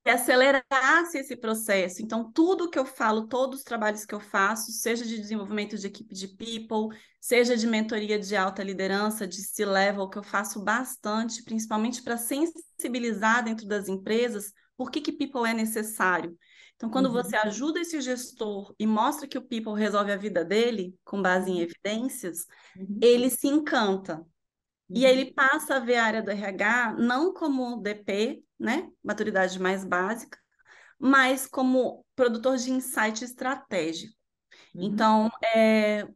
que 0.06 0.10
acelerasse 0.10 1.18
esse 1.18 1.34
processo. 1.34 2.00
Então, 2.00 2.30
tudo 2.30 2.70
que 2.70 2.78
eu 2.78 2.86
falo, 2.86 3.26
todos 3.26 3.58
os 3.58 3.64
trabalhos 3.64 4.06
que 4.06 4.14
eu 4.14 4.20
faço, 4.20 4.70
seja 4.70 5.04
de 5.04 5.18
desenvolvimento 5.18 5.76
de 5.76 5.88
equipe 5.88 6.14
de 6.14 6.28
people, 6.28 6.96
seja 7.26 7.56
de 7.56 7.66
mentoria 7.66 8.20
de 8.20 8.36
alta 8.36 8.62
liderança, 8.62 9.26
de 9.26 9.42
C-level, 9.42 10.08
que 10.08 10.16
eu 10.16 10.22
faço 10.22 10.62
bastante, 10.62 11.42
principalmente 11.42 12.00
para 12.00 12.16
sensibilizar 12.16 13.42
dentro 13.42 13.66
das 13.66 13.88
empresas 13.88 14.52
por 14.76 14.92
que, 14.92 15.00
que 15.00 15.10
people 15.10 15.44
é 15.44 15.52
necessário. 15.52 16.38
Então, 16.76 16.88
quando 16.88 17.06
uhum. 17.06 17.14
você 17.14 17.34
ajuda 17.34 17.80
esse 17.80 18.00
gestor 18.00 18.72
e 18.78 18.86
mostra 18.86 19.26
que 19.26 19.36
o 19.36 19.42
people 19.42 19.74
resolve 19.74 20.12
a 20.12 20.16
vida 20.16 20.44
dele, 20.44 20.94
com 21.04 21.20
base 21.20 21.50
em 21.50 21.60
evidências, 21.60 22.46
uhum. 22.76 23.00
ele 23.02 23.28
se 23.28 23.48
encanta. 23.48 24.24
E 24.88 25.04
aí 25.04 25.18
ele 25.18 25.32
passa 25.32 25.76
a 25.76 25.80
ver 25.80 25.96
a 25.96 26.04
área 26.04 26.22
do 26.22 26.30
RH 26.30 26.94
não 26.96 27.34
como 27.34 27.82
DP, 27.82 28.44
né, 28.56 28.88
maturidade 29.02 29.58
mais 29.58 29.84
básica, 29.84 30.38
mas 30.96 31.44
como 31.44 32.06
produtor 32.14 32.56
de 32.56 32.70
insight 32.70 33.24
estratégico. 33.24 34.14
Uhum. 34.72 34.84
Então, 34.84 35.28
é, 35.42 36.06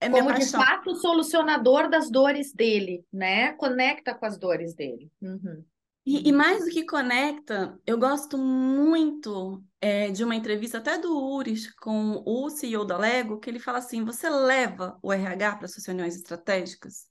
é 0.00 0.10
como 0.10 0.32
de 0.32 0.46
fato 0.46 0.94
solucionador 0.96 1.88
das 1.88 2.10
dores 2.10 2.52
dele, 2.52 3.04
né? 3.12 3.52
Conecta 3.54 4.14
com 4.14 4.26
as 4.26 4.38
dores 4.38 4.74
dele. 4.74 5.10
Uhum. 5.20 5.64
E, 6.04 6.28
e, 6.28 6.32
mais 6.32 6.64
do 6.64 6.70
que 6.70 6.86
conecta, 6.86 7.76
eu 7.84 7.98
gosto 7.98 8.38
muito 8.38 9.60
é, 9.80 10.08
de 10.08 10.22
uma 10.22 10.36
entrevista 10.36 10.78
até 10.78 10.96
do 10.96 11.18
Uris 11.18 11.74
com 11.74 12.22
o 12.24 12.48
CEO 12.48 12.84
da 12.84 12.96
Lego, 12.96 13.40
que 13.40 13.50
ele 13.50 13.58
fala 13.58 13.78
assim: 13.78 14.04
você 14.04 14.30
leva 14.30 14.96
o 15.02 15.12
RH 15.12 15.56
para 15.56 15.66
suas 15.66 15.84
reuniões 15.84 16.14
estratégicas? 16.14 17.08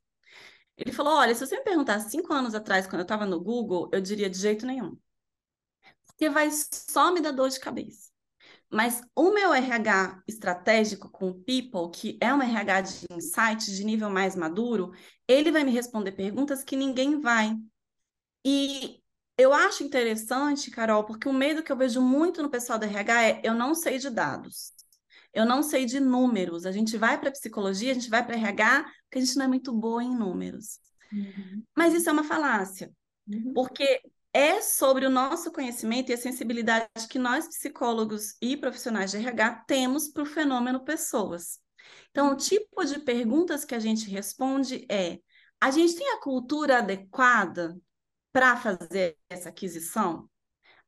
Ele 0.77 0.93
falou: 0.93 1.13
olha, 1.15 1.35
se 1.35 1.45
você 1.45 1.57
me 1.57 1.63
perguntar 1.63 1.99
cinco 1.99 2.31
anos 2.31 2.55
atrás, 2.55 2.87
quando 2.87 2.99
eu 2.99 3.05
estava 3.05 3.25
no 3.25 3.41
Google, 3.41 3.89
eu 3.91 3.99
diria 3.99 4.29
de 4.29 4.37
jeito 4.37 4.65
nenhum. 4.65 4.97
Porque 6.05 6.29
vai 6.29 6.49
só 6.51 7.11
me 7.11 7.19
dar 7.19 7.31
dor 7.31 7.49
de 7.49 7.59
cabeça. 7.59 8.14
Mas 8.71 9.01
o 9.15 9.31
meu 9.31 9.53
RH 9.53 10.23
estratégico 10.27 11.09
com 11.09 11.33
People, 11.33 11.91
que 11.93 12.17
é 12.21 12.33
um 12.33 12.41
RH 12.41 12.81
de 12.81 13.05
insight 13.11 13.71
de 13.71 13.83
nível 13.83 14.09
mais 14.09 14.35
maduro, 14.35 14.91
ele 15.27 15.51
vai 15.51 15.63
me 15.63 15.71
responder 15.71 16.11
perguntas 16.11 16.63
que 16.63 16.75
ninguém 16.75 17.19
vai. 17.19 17.55
E 18.45 18.99
eu 19.37 19.53
acho 19.53 19.83
interessante, 19.83 20.71
Carol, 20.71 21.03
porque 21.03 21.27
o 21.27 21.33
medo 21.33 21.63
que 21.63 21.71
eu 21.71 21.77
vejo 21.77 22.01
muito 22.01 22.41
no 22.41 22.49
pessoal 22.49 22.79
do 22.79 22.85
RH 22.85 23.23
é 23.23 23.41
eu 23.43 23.53
não 23.53 23.75
sei 23.75 23.97
de 23.97 24.09
dados. 24.09 24.71
Eu 25.33 25.45
não 25.45 25.61
sei 25.61 25.85
de 25.85 25.99
números. 25.99 26.65
A 26.65 26.71
gente 26.71 26.97
vai 26.97 27.19
para 27.19 27.31
psicologia, 27.31 27.91
a 27.91 27.93
gente 27.93 28.09
vai 28.09 28.25
para 28.25 28.35
RH, 28.35 28.83
porque 29.03 29.17
a 29.17 29.21
gente 29.21 29.35
não 29.35 29.45
é 29.45 29.47
muito 29.47 29.73
boa 29.73 30.01
em 30.01 30.15
números. 30.15 30.79
Uhum. 31.11 31.63
Mas 31.75 31.93
isso 31.93 32.09
é 32.09 32.13
uma 32.13 32.23
falácia, 32.23 32.91
uhum. 33.27 33.53
porque 33.53 34.01
é 34.35 34.61
sobre 34.61 35.05
o 35.05 35.09
nosso 35.09 35.49
conhecimento 35.49 36.09
e 36.09 36.13
a 36.13 36.17
sensibilidade 36.17 36.89
que 37.09 37.17
nós, 37.17 37.47
psicólogos 37.47 38.35
e 38.41 38.57
profissionais 38.57 39.11
de 39.11 39.17
RH, 39.17 39.63
temos 39.65 40.09
para 40.09 40.23
o 40.23 40.25
fenômeno 40.25 40.83
pessoas. 40.83 41.57
Então, 42.11 42.33
o 42.33 42.35
tipo 42.35 42.83
de 42.83 42.99
perguntas 42.99 43.63
que 43.63 43.73
a 43.73 43.79
gente 43.79 44.09
responde 44.09 44.85
é: 44.91 45.19
a 45.61 45.71
gente 45.71 45.95
tem 45.95 46.09
a 46.09 46.19
cultura 46.19 46.79
adequada 46.79 47.79
para 48.33 48.57
fazer 48.57 49.17
essa 49.29 49.47
aquisição? 49.47 50.29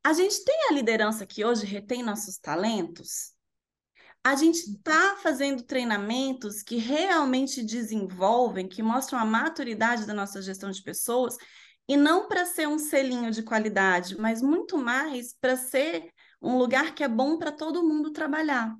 A 0.03 0.11
gente 0.11 0.43
tem 0.43 0.67
a 0.69 0.73
liderança 0.73 1.25
que 1.25 1.45
hoje 1.45 1.65
retém 1.65 2.03
nossos 2.03 2.37
talentos? 2.37 3.37
a 4.27 4.35
gente 4.35 4.57
está 4.57 5.15
fazendo 5.23 5.63
treinamentos 5.63 6.61
que 6.61 6.75
realmente 6.75 7.63
desenvolvem, 7.63 8.67
que 8.67 8.83
mostram 8.83 9.17
a 9.17 9.23
maturidade 9.23 10.05
da 10.05 10.13
nossa 10.13 10.41
gestão 10.41 10.69
de 10.69 10.83
pessoas, 10.83 11.37
e 11.87 11.95
não 11.95 12.27
para 12.27 12.45
ser 12.45 12.67
um 12.67 12.77
selinho 12.77 13.31
de 13.31 13.43
qualidade, 13.43 14.17
mas 14.19 14.41
muito 14.41 14.77
mais 14.77 15.33
para 15.33 15.55
ser 15.55 16.11
um 16.41 16.57
lugar 16.57 16.93
que 16.93 17.03
é 17.03 17.07
bom 17.07 17.37
para 17.37 17.51
todo 17.51 17.87
mundo 17.87 18.11
trabalhar. 18.11 18.75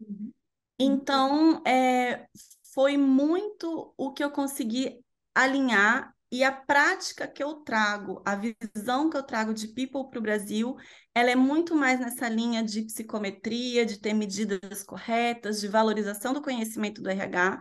Uhum. 0.00 0.32
Então, 0.78 1.62
é, 1.66 2.26
foi 2.74 2.96
muito 2.96 3.94
o 3.96 4.12
que 4.12 4.22
eu 4.22 4.30
consegui 4.30 5.00
alinhar 5.34 6.14
e 6.30 6.42
a 6.42 6.50
prática 6.50 7.28
que 7.28 7.42
eu 7.42 7.56
trago, 7.56 8.22
a 8.24 8.34
visão 8.34 9.10
que 9.10 9.16
eu 9.16 9.22
trago 9.22 9.52
de 9.52 9.68
people 9.68 10.08
para 10.08 10.18
o 10.18 10.22
Brasil, 10.22 10.76
ela 11.14 11.30
é 11.30 11.36
muito 11.36 11.76
mais 11.76 12.00
nessa 12.00 12.26
linha 12.26 12.62
de 12.62 12.82
psicometria, 12.82 13.84
de 13.84 14.00
ter 14.00 14.14
medidas 14.14 14.82
corretas, 14.82 15.60
de 15.60 15.68
valorização 15.68 16.32
do 16.32 16.40
conhecimento 16.40 17.02
do 17.02 17.10
RH, 17.10 17.60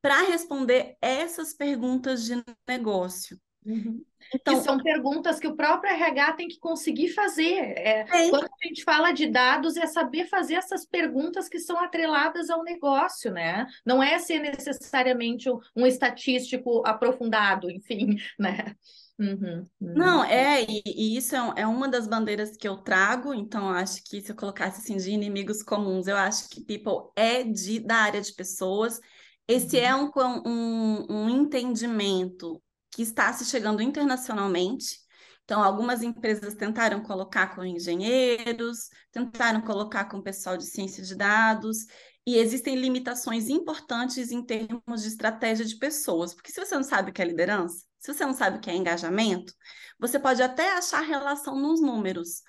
para 0.00 0.22
responder 0.22 0.96
essas 1.00 1.52
perguntas 1.52 2.24
de 2.24 2.42
negócio. 2.66 3.36
Uhum. 3.64 4.04
Então, 4.34 4.56
que 4.56 4.64
são 4.64 4.78
perguntas 4.78 5.38
que 5.38 5.46
o 5.46 5.56
próprio 5.56 5.92
RH 5.92 6.32
tem 6.32 6.48
que 6.48 6.58
conseguir 6.58 7.08
fazer. 7.08 7.74
É, 7.76 8.00
é. 8.00 8.30
Quando 8.30 8.44
a 8.44 8.66
gente 8.66 8.82
fala 8.82 9.12
de 9.12 9.26
dados, 9.26 9.76
é 9.76 9.86
saber 9.86 10.26
fazer 10.26 10.54
essas 10.54 10.84
perguntas 10.84 11.48
que 11.48 11.58
são 11.58 11.78
atreladas 11.78 12.50
ao 12.50 12.62
negócio, 12.62 13.30
né? 13.30 13.66
Não 13.84 14.02
é 14.02 14.18
ser 14.18 14.40
necessariamente 14.40 15.48
um, 15.76 15.86
estatístico 15.86 16.82
aprofundado, 16.84 17.70
enfim, 17.70 18.16
né? 18.38 18.74
Uhum, 19.18 19.66
uhum. 19.80 19.94
Não, 19.94 20.24
é, 20.24 20.62
e, 20.62 20.82
e 20.86 21.16
isso 21.16 21.36
é, 21.36 21.52
é, 21.58 21.66
uma 21.66 21.88
das 21.88 22.08
bandeiras 22.08 22.56
que 22.56 22.66
eu 22.66 22.78
trago, 22.78 23.32
então 23.32 23.68
acho 23.68 24.02
que 24.04 24.20
se 24.20 24.32
eu 24.32 24.36
colocasse 24.36 24.80
assim 24.80 24.96
de 24.96 25.10
inimigos 25.12 25.62
comuns, 25.62 26.08
eu 26.08 26.16
acho 26.16 26.48
que 26.48 26.64
people 26.64 27.12
é 27.14 27.44
de, 27.44 27.78
da 27.78 27.96
área 27.96 28.20
de 28.20 28.32
pessoas. 28.32 28.98
Esse 29.46 29.76
uhum. 29.76 29.82
é 29.84 29.94
um, 29.94 30.10
um, 30.46 31.06
um 31.10 31.28
entendimento 31.28 32.60
que 32.92 33.02
está 33.02 33.32
se 33.32 33.44
chegando 33.44 33.82
internacionalmente. 33.82 35.00
Então, 35.44 35.62
algumas 35.62 36.02
empresas 36.02 36.54
tentaram 36.54 37.02
colocar 37.02 37.54
com 37.54 37.64
engenheiros, 37.64 38.88
tentaram 39.10 39.60
colocar 39.60 40.04
com 40.04 40.22
pessoal 40.22 40.56
de 40.56 40.64
ciência 40.64 41.02
de 41.02 41.16
dados, 41.16 41.86
e 42.24 42.36
existem 42.36 42.76
limitações 42.76 43.48
importantes 43.48 44.30
em 44.30 44.44
termos 44.44 45.02
de 45.02 45.08
estratégia 45.08 45.64
de 45.64 45.76
pessoas, 45.76 46.32
porque 46.32 46.52
se 46.52 46.64
você 46.64 46.74
não 46.76 46.84
sabe 46.84 47.10
o 47.10 47.12
que 47.12 47.20
é 47.20 47.24
liderança, 47.24 47.84
se 47.98 48.12
você 48.14 48.24
não 48.24 48.34
sabe 48.34 48.58
o 48.58 48.60
que 48.60 48.70
é 48.70 48.76
engajamento, 48.76 49.52
você 49.98 50.18
pode 50.18 50.42
até 50.42 50.76
achar 50.76 51.00
relação 51.00 51.56
nos 51.58 51.80
números, 51.80 52.42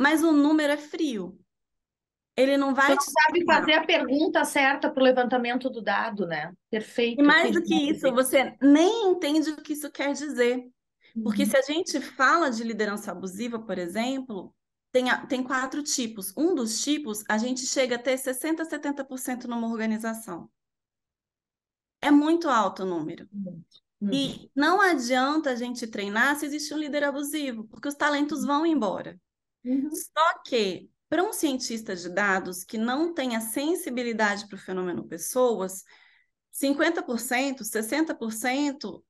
mas 0.00 0.22
o 0.22 0.32
número 0.32 0.72
é 0.72 0.78
frio. 0.78 1.38
Ele 2.38 2.56
não 2.56 2.72
vai. 2.72 2.94
Você 2.94 3.10
sabe 3.10 3.44
fazer 3.44 3.72
a 3.72 3.84
pergunta 3.84 4.44
certa 4.44 4.88
para 4.88 5.00
o 5.00 5.04
levantamento 5.04 5.68
do 5.68 5.82
dado, 5.82 6.24
né? 6.24 6.52
Perfeito. 6.70 7.20
E 7.20 7.24
mais 7.24 7.50
do 7.50 7.60
que 7.60 7.74
isso, 7.90 8.12
você 8.12 8.56
nem 8.62 9.10
entende 9.10 9.50
o 9.50 9.56
que 9.56 9.72
isso 9.72 9.90
quer 9.90 10.12
dizer. 10.12 10.64
Porque 11.20 11.42
uhum. 11.42 11.50
se 11.50 11.56
a 11.56 11.62
gente 11.62 12.00
fala 12.00 12.48
de 12.48 12.62
liderança 12.62 13.10
abusiva, 13.10 13.58
por 13.58 13.76
exemplo, 13.76 14.54
tem, 14.92 15.06
tem 15.26 15.42
quatro 15.42 15.82
tipos. 15.82 16.32
Um 16.36 16.54
dos 16.54 16.80
tipos, 16.80 17.24
a 17.28 17.36
gente 17.38 17.66
chega 17.66 17.96
a 17.96 17.98
ter 17.98 18.14
60%, 18.14 18.60
70% 18.68 19.46
numa 19.46 19.66
organização. 19.66 20.48
É 22.00 22.12
muito 22.12 22.48
alto 22.48 22.84
o 22.84 22.86
número. 22.86 23.28
Uhum. 24.00 24.12
E 24.12 24.48
não 24.54 24.80
adianta 24.80 25.50
a 25.50 25.56
gente 25.56 25.88
treinar 25.88 26.36
se 26.36 26.46
existe 26.46 26.72
um 26.72 26.78
líder 26.78 27.02
abusivo, 27.02 27.64
porque 27.64 27.88
os 27.88 27.96
talentos 27.96 28.44
vão 28.44 28.64
embora. 28.64 29.20
Uhum. 29.64 29.90
Só 29.90 30.38
que 30.46 30.88
para 31.08 31.22
um 31.22 31.32
cientista 31.32 31.96
de 31.96 32.08
dados 32.08 32.64
que 32.64 32.76
não 32.76 33.14
tem 33.14 33.34
a 33.34 33.40
sensibilidade 33.40 34.46
para 34.46 34.56
o 34.56 34.60
fenômeno 34.60 35.06
pessoas, 35.06 35.84
50%, 36.52 37.62
60% 37.62 39.02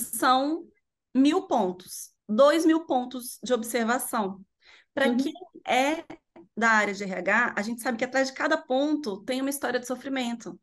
são 0.00 0.66
mil 1.14 1.46
pontos, 1.46 2.12
dois 2.28 2.64
mil 2.64 2.86
pontos 2.86 3.38
de 3.42 3.52
observação. 3.52 4.40
Para 4.94 5.08
uhum. 5.08 5.16
quem 5.16 5.32
é 5.66 6.04
da 6.56 6.70
área 6.70 6.94
de 6.94 7.02
RH, 7.02 7.54
a 7.56 7.62
gente 7.62 7.82
sabe 7.82 7.98
que 7.98 8.04
atrás 8.04 8.28
de 8.28 8.34
cada 8.34 8.56
ponto 8.56 9.22
tem 9.24 9.40
uma 9.40 9.50
história 9.50 9.80
de 9.80 9.86
sofrimento 9.86 10.58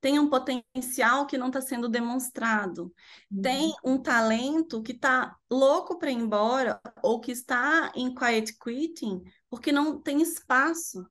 tem 0.00 0.18
um 0.18 0.28
potencial 0.28 1.26
que 1.26 1.36
não 1.36 1.48
está 1.48 1.60
sendo 1.60 1.88
demonstrado, 1.88 2.92
uhum. 3.30 3.42
tem 3.42 3.74
um 3.84 3.98
talento 3.98 4.82
que 4.82 4.92
está 4.92 5.36
louco 5.50 5.98
para 5.98 6.10
ir 6.10 6.14
embora 6.14 6.80
ou 7.02 7.20
que 7.20 7.32
está 7.32 7.92
em 7.94 8.14
quiet 8.14 8.56
quitting 8.58 9.22
porque 9.50 9.72
não 9.72 10.00
tem 10.00 10.22
espaço. 10.22 11.06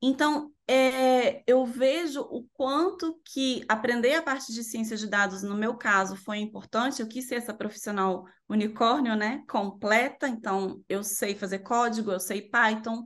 Então, 0.00 0.52
é, 0.68 1.42
eu 1.46 1.64
vejo 1.64 2.20
o 2.22 2.44
quanto 2.52 3.20
que 3.24 3.64
aprender 3.68 4.14
a 4.14 4.22
parte 4.22 4.52
de 4.52 4.62
ciência 4.62 4.96
de 4.96 5.06
dados, 5.06 5.42
no 5.42 5.56
meu 5.56 5.76
caso, 5.76 6.16
foi 6.16 6.38
importante. 6.38 7.00
Eu 7.00 7.08
quis 7.08 7.26
ser 7.26 7.36
essa 7.36 7.54
profissional 7.54 8.24
unicórnio, 8.48 9.16
né? 9.16 9.42
Completa. 9.48 10.28
Então, 10.28 10.82
eu 10.88 11.02
sei 11.02 11.34
fazer 11.34 11.60
código, 11.60 12.12
eu 12.12 12.20
sei 12.20 12.42
Python, 12.42 13.04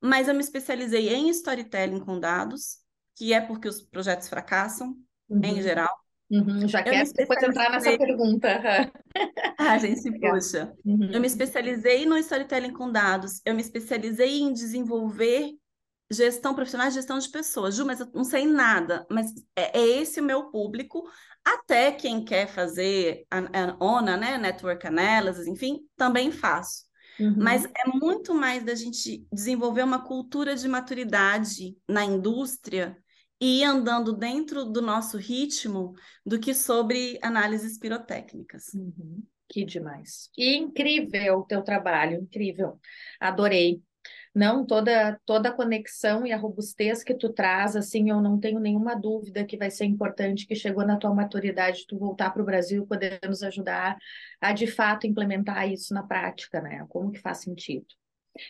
mas 0.00 0.28
eu 0.28 0.34
me 0.34 0.40
especializei 0.40 1.14
em 1.14 1.28
storytelling 1.30 2.00
com 2.00 2.18
dados, 2.18 2.78
que 3.14 3.32
é 3.32 3.40
porque 3.40 3.68
os 3.68 3.80
projetos 3.82 4.28
fracassam, 4.28 4.96
uhum. 5.28 5.44
em 5.44 5.62
geral. 5.62 6.05
Uhum, 6.28 6.66
já 6.66 6.82
quero 6.82 7.12
depois 7.12 7.42
entrar 7.42 7.70
nessa 7.70 7.96
pergunta. 7.96 8.48
ah, 9.58 9.78
gente, 9.78 10.18
poxa. 10.18 10.72
Uhum. 10.84 11.10
Eu 11.12 11.20
me 11.20 11.26
especializei 11.26 12.04
no 12.04 12.18
storytelling 12.18 12.72
com 12.72 12.90
dados, 12.90 13.40
eu 13.44 13.54
me 13.54 13.60
especializei 13.60 14.40
em 14.40 14.52
desenvolver 14.52 15.52
gestão 16.10 16.54
profissional, 16.54 16.90
gestão 16.90 17.18
de 17.18 17.28
pessoas. 17.28 17.76
Ju, 17.76 17.84
mas 17.84 18.00
eu 18.00 18.08
não 18.12 18.24
sei 18.24 18.46
nada, 18.46 19.06
mas 19.10 19.32
é, 19.54 19.78
é 19.78 19.86
esse 20.00 20.20
o 20.20 20.24
meu 20.24 20.50
público. 20.50 21.08
Até 21.44 21.92
quem 21.92 22.24
quer 22.24 22.48
fazer 22.48 23.24
a, 23.30 23.38
a 23.38 23.84
ONA, 23.84 24.16
né, 24.16 24.36
Network 24.36 24.84
Analysis, 24.84 25.46
enfim, 25.46 25.80
também 25.96 26.32
faço. 26.32 26.86
Uhum. 27.20 27.36
Mas 27.38 27.64
é 27.64 27.88
muito 27.94 28.34
mais 28.34 28.64
da 28.64 28.74
gente 28.74 29.26
desenvolver 29.32 29.82
uma 29.82 30.04
cultura 30.04 30.54
de 30.56 30.68
maturidade 30.68 31.76
na 31.88 32.04
indústria 32.04 32.96
e 33.40 33.60
ir 33.60 33.64
andando 33.64 34.12
dentro 34.12 34.64
do 34.64 34.80
nosso 34.80 35.16
ritmo 35.18 35.94
do 36.24 36.38
que 36.38 36.54
sobre 36.54 37.18
análises 37.22 37.78
pirotécnicas. 37.78 38.72
Uhum. 38.74 39.22
Que 39.48 39.64
demais. 39.64 40.30
E 40.36 40.56
incrível 40.56 41.38
o 41.38 41.44
teu 41.44 41.62
trabalho, 41.62 42.20
incrível. 42.20 42.80
Adorei. 43.20 43.82
Não, 44.34 44.66
toda 44.66 45.18
toda 45.24 45.48
a 45.48 45.52
conexão 45.52 46.26
e 46.26 46.32
a 46.32 46.36
robustez 46.36 47.02
que 47.02 47.14
tu 47.14 47.32
traz, 47.32 47.74
assim, 47.74 48.10
eu 48.10 48.20
não 48.20 48.38
tenho 48.38 48.60
nenhuma 48.60 48.94
dúvida 48.94 49.44
que 49.44 49.56
vai 49.56 49.70
ser 49.70 49.86
importante, 49.86 50.46
que 50.46 50.54
chegou 50.54 50.86
na 50.86 50.98
tua 50.98 51.14
maturidade, 51.14 51.86
tu 51.88 51.98
voltar 51.98 52.30
para 52.30 52.42
o 52.42 52.44
Brasil 52.44 52.86
poder 52.86 53.18
nos 53.26 53.42
ajudar 53.42 53.96
a, 54.40 54.52
de 54.52 54.66
fato, 54.66 55.06
implementar 55.06 55.70
isso 55.70 55.94
na 55.94 56.02
prática, 56.02 56.60
né? 56.60 56.84
Como 56.88 57.10
que 57.10 57.18
faz 57.18 57.38
sentido. 57.38 57.86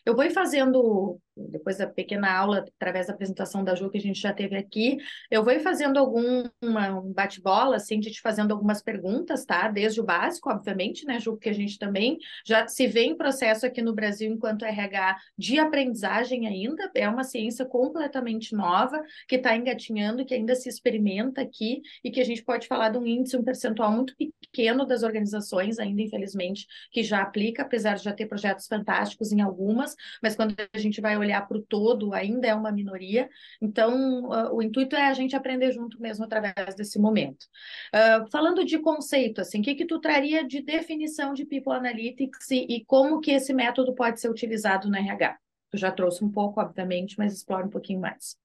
Eu 0.05 0.17
vou 0.17 0.29
fazendo 0.31 1.21
depois 1.37 1.79
da 1.79 1.87
pequena 1.87 2.33
aula, 2.33 2.65
através 2.77 3.07
da 3.07 3.13
apresentação 3.13 3.63
da 3.63 3.75
Ju 3.75 3.91
que 3.91 3.99
a 3.99 4.01
gente 4.01 4.21
já 4.21 4.33
teve 4.33 4.57
aqui, 4.57 4.97
eu 5.31 5.45
vou 5.45 5.59
fazendo 5.61 5.99
algum 5.99 6.45
uma, 6.63 6.99
um 6.99 7.13
bate-bola, 7.13 7.77
assim, 7.77 8.01
de 8.01 8.11
te 8.11 8.21
fazendo 8.21 8.53
algumas 8.53 8.83
perguntas, 8.83 9.45
tá? 9.45 9.69
Desde 9.69 10.01
o 10.01 10.05
básico, 10.05 10.51
obviamente, 10.51 11.05
né, 11.05 11.19
Ju, 11.21 11.37
que 11.37 11.49
a 11.49 11.53
gente 11.53 11.79
também 11.79 12.19
já 12.45 12.67
se 12.67 12.87
vê 12.87 13.03
em 13.03 13.17
processo 13.17 13.67
aqui 13.67 13.83
no 13.83 13.95
Brasil 13.95 14.31
enquanto 14.31 14.65
RH 14.65 15.17
de 15.37 15.59
aprendizagem 15.59 16.47
ainda, 16.47 16.91
é 16.95 17.09
uma 17.09 17.25
ciência 17.25 17.65
completamente 17.65 18.55
nova, 18.55 19.03
que 19.29 19.37
está 19.37 19.57
engatinhando, 19.57 20.25
que 20.25 20.35
ainda 20.35 20.55
se 20.55 20.69
experimenta 20.69 21.43
aqui, 21.43 21.83
e 22.03 22.11
que 22.11 22.21
a 22.21 22.25
gente 22.25 22.43
pode 22.43 22.67
falar 22.67 22.91
de 22.91 22.99
um 22.99 23.07
índice, 23.07 23.37
um 23.37 23.45
percentual 23.45 23.93
muito 23.93 24.15
pequeno 24.17 24.87
das 24.87 25.03
organizações, 25.03 25.79
ainda 25.79 26.03
infelizmente, 26.03 26.67
que 26.91 27.03
já 27.03 27.23
aplica, 27.23 27.63
apesar 27.63 27.95
de 27.95 28.05
já 28.05 28.13
ter 28.13 28.27
projetos 28.27 28.67
fantásticos 28.67 29.33
em 29.33 29.41
algumas, 29.41 29.95
mas 30.23 30.35
quando 30.35 30.55
a 30.73 30.79
gente 30.79 31.01
vai 31.01 31.17
olhar 31.17 31.26
olhar 31.27 31.47
para 31.47 31.59
o 31.59 31.63
todo, 31.63 32.15
ainda 32.15 32.47
é 32.47 32.55
uma 32.55 32.73
minoria. 32.73 33.29
Então, 33.61 34.25
uh, 34.25 34.55
o 34.55 34.63
intuito 34.63 34.97
é 34.97 35.07
a 35.07 35.15
gente 35.15 35.37
aprender 35.37 35.73
junto 35.73 36.01
mesmo 36.01 36.25
através 36.25 36.75
desse 36.75 36.99
momento. 36.99 37.47
Uh, 37.95 38.31
falando 38.31 38.65
de 38.65 38.79
conceito, 38.79 39.41
assim, 39.41 39.61
o 39.61 39.63
que, 39.63 39.75
que 39.75 39.87
tu 39.87 40.01
traria 40.01 40.47
de 40.47 40.63
definição 40.63 41.33
de 41.33 41.45
People 41.45 41.75
Analytics 41.75 42.51
e, 42.51 42.67
e 42.69 42.85
como 42.85 43.21
que 43.21 43.33
esse 43.33 43.53
método 43.53 43.95
pode 43.95 44.21
ser 44.21 44.31
utilizado 44.31 44.89
no 44.89 44.97
RH? 44.97 45.37
Tu 45.71 45.79
já 45.79 45.91
trouxe 45.91 46.25
um 46.25 46.31
pouco, 46.31 46.61
obviamente, 46.61 47.17
mas 47.19 47.33
explora 47.35 47.67
um 47.67 47.71
pouquinho 47.71 48.01
mais. 48.01 48.37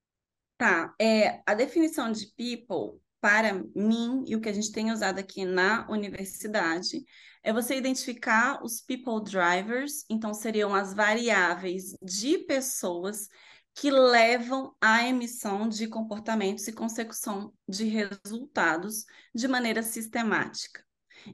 Tá, 0.58 0.94
é, 1.00 1.42
a 1.46 1.54
definição 1.54 2.12
de 2.12 2.28
people, 2.36 3.00
para 3.20 3.64
mim, 3.76 4.24
e 4.28 4.36
o 4.36 4.42
que 4.42 4.50
a 4.50 4.54
gente 4.54 4.72
tem 4.72 4.92
usado 4.92 5.20
aqui 5.20 5.44
na 5.44 5.88
universidade, 5.90 7.04
é 7.44 7.52
você 7.52 7.76
identificar 7.76 8.64
os 8.64 8.82
people 8.82 9.24
drivers, 9.24 10.06
então 10.10 10.34
seriam 10.34 10.74
as 10.76 10.94
variáveis 10.94 11.96
de 12.02 12.38
pessoas 12.40 13.28
que 13.74 13.90
levam 13.90 14.76
à 14.82 15.08
emissão 15.08 15.68
de 15.68 15.88
comportamentos 15.88 16.68
e 16.68 16.74
consecução 16.74 17.54
de 17.68 17.86
resultados 17.86 19.06
de 19.34 19.48
maneira 19.48 19.82
sistemática. 19.82 20.84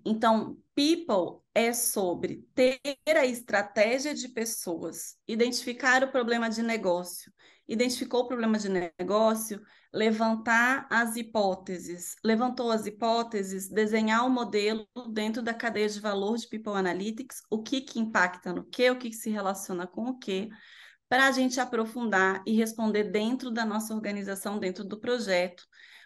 Então, 0.05 0.57
people 0.75 1.41
é 1.53 1.73
sobre 1.73 2.45
ter 2.53 2.79
a 3.07 3.25
estratégia 3.25 4.13
de 4.13 4.27
pessoas, 4.29 5.15
identificar 5.27 6.03
o 6.03 6.11
problema 6.11 6.49
de 6.49 6.61
negócio, 6.61 7.31
identificou 7.67 8.21
o 8.21 8.27
problema 8.27 8.57
de 8.57 8.69
negócio, 8.69 9.61
levantar 9.93 10.87
as 10.89 11.15
hipóteses, 11.15 12.15
levantou 12.23 12.71
as 12.71 12.85
hipóteses, 12.85 13.69
desenhar 13.69 14.23
o 14.23 14.27
um 14.27 14.29
modelo 14.29 14.87
dentro 15.11 15.41
da 15.41 15.53
cadeia 15.53 15.89
de 15.89 15.99
valor 15.99 16.37
de 16.37 16.47
People 16.47 16.73
Analytics, 16.73 17.41
o 17.49 17.61
que, 17.61 17.81
que 17.81 17.99
impacta 17.99 18.53
no 18.53 18.63
que, 18.63 18.89
o 18.89 18.97
que, 18.97 19.09
que 19.09 19.15
se 19.15 19.29
relaciona 19.29 19.87
com 19.87 20.09
o 20.09 20.17
que, 20.17 20.49
para 21.09 21.27
a 21.27 21.31
gente 21.31 21.59
aprofundar 21.59 22.43
e 22.45 22.53
responder 22.53 23.05
dentro 23.05 23.49
da 23.49 23.65
nossa 23.65 23.93
organização, 23.93 24.59
dentro 24.59 24.83
do 24.83 24.99
projeto, 24.99 25.63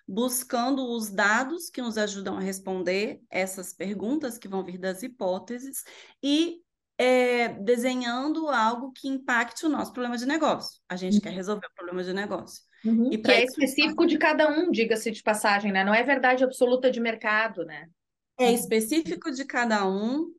buscando 0.07 0.85
os 0.91 1.09
dados 1.09 1.69
que 1.69 1.81
nos 1.81 1.97
ajudam 1.97 2.37
a 2.37 2.41
responder 2.41 3.21
essas 3.29 3.73
perguntas 3.73 4.37
que 4.37 4.47
vão 4.47 4.63
vir 4.63 4.77
das 4.77 5.03
hipóteses 5.03 5.83
e 6.21 6.60
é, 7.01 7.47
desenhando 7.47 8.47
algo 8.47 8.91
que 8.91 9.07
impacte 9.07 9.65
o 9.65 9.69
nosso 9.69 9.91
problema 9.91 10.15
de 10.15 10.27
negócio. 10.27 10.79
A 10.87 10.95
gente 10.95 11.15
uhum. 11.15 11.21
quer 11.21 11.31
resolver 11.31 11.65
o 11.65 11.73
problema 11.75 12.03
de 12.03 12.13
negócio. 12.13 12.63
Uhum. 12.85 13.09
E 13.11 13.17
que 13.17 13.31
é 13.31 13.43
específico 13.43 14.05
de 14.05 14.19
cada 14.19 14.47
um, 14.47 14.69
diga-se 14.69 15.09
de 15.09 15.23
passagem, 15.23 15.71
né? 15.71 15.83
Não 15.83 15.95
é 15.95 16.03
verdade 16.03 16.43
absoluta 16.43 16.91
de 16.91 16.99
mercado, 16.99 17.65
né? 17.65 17.87
É 18.39 18.51
específico 18.51 19.31
de 19.31 19.45
cada 19.45 19.87
um, 19.87 20.31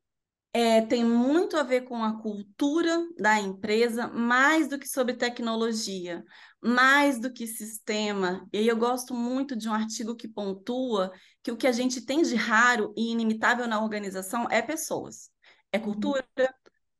é, 0.52 0.82
tem 0.82 1.04
muito 1.04 1.56
a 1.56 1.64
ver 1.64 1.80
com 1.80 1.96
a 2.04 2.20
cultura 2.20 3.08
da 3.18 3.40
empresa, 3.40 4.06
mais 4.06 4.68
do 4.68 4.78
que 4.78 4.88
sobre 4.88 5.14
tecnologia, 5.14 6.22
mais 6.60 7.18
do 7.18 7.32
que 7.32 7.44
sistema. 7.44 8.46
E 8.52 8.58
aí 8.58 8.68
eu 8.68 8.76
gosto 8.76 9.12
muito 9.14 9.56
de 9.56 9.68
um 9.68 9.74
artigo 9.74 10.14
que 10.14 10.28
pontua 10.28 11.10
que 11.42 11.50
o 11.50 11.56
que 11.56 11.66
a 11.66 11.72
gente 11.72 12.06
tem 12.06 12.22
de 12.22 12.36
raro 12.36 12.92
e 12.96 13.10
inimitável 13.10 13.66
na 13.66 13.82
organização 13.82 14.46
é 14.48 14.62
pessoas. 14.62 15.31
É 15.72 15.78
cultura, 15.78 16.24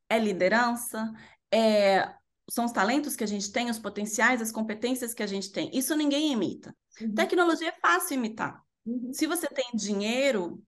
é 0.09 0.19
liderança, 0.19 1.13
é... 1.53 2.13
são 2.49 2.65
os 2.65 2.71
talentos 2.71 3.15
que 3.15 3.23
a 3.23 3.27
gente 3.27 3.51
tem, 3.51 3.69
os 3.69 3.79
potenciais, 3.79 4.41
as 4.41 4.51
competências 4.51 5.13
que 5.13 5.23
a 5.23 5.27
gente 5.27 5.51
tem. 5.51 5.69
Isso 5.73 5.95
ninguém 5.95 6.31
imita. 6.31 6.75
Uhum. 6.99 7.13
Tecnologia 7.13 7.69
é 7.69 7.79
fácil 7.79 8.15
imitar. 8.15 8.61
Uhum. 8.85 9.13
Se 9.13 9.27
você 9.27 9.47
tem 9.47 9.69
dinheiro, 9.73 10.61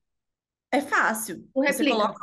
é 0.71 0.81
fácil. 0.81 1.47
Você 1.53 1.89
coloca 1.89 2.19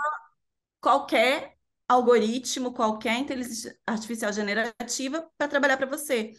qualquer 0.81 1.57
algoritmo, 1.89 2.73
qualquer 2.73 3.19
inteligência 3.19 3.79
artificial 3.87 4.33
generativa 4.33 5.29
para 5.37 5.49
trabalhar 5.49 5.77
para 5.77 5.87
você. 5.87 6.33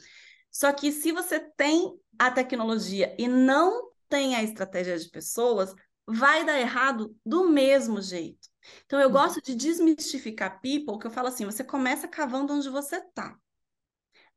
Só 0.51 0.71
que 0.71 0.91
se 0.91 1.12
você 1.12 1.39
tem 1.39 1.93
a 2.17 2.29
tecnologia 2.32 3.15
e 3.17 3.27
não 3.27 3.91
tem 4.08 4.36
a 4.36 4.43
estratégia 4.43 4.97
de 4.97 5.10
pessoas, 5.10 5.73
vai 6.08 6.45
dar 6.45 6.60
errado 6.60 7.15
do 7.25 7.49
mesmo 7.49 8.01
jeito. 8.01 8.53
Então, 8.86 8.99
eu 8.99 9.10
gosto 9.10 9.41
de 9.41 9.56
desmistificar 9.56 10.62
people, 10.62 10.99
que 10.99 11.08
eu 11.08 11.12
falo 11.12 11.28
assim: 11.28 11.45
você 11.45 11.63
começa 11.63 12.08
cavando 12.08 12.54
onde 12.54 12.69
você 12.69 12.97
está. 12.97 13.38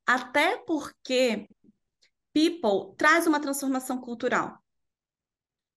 Até 0.06 0.58
porque 0.58 1.48
people 2.32 2.94
traz 2.96 3.26
uma 3.26 3.40
transformação 3.40 4.00
cultural. 4.00 4.58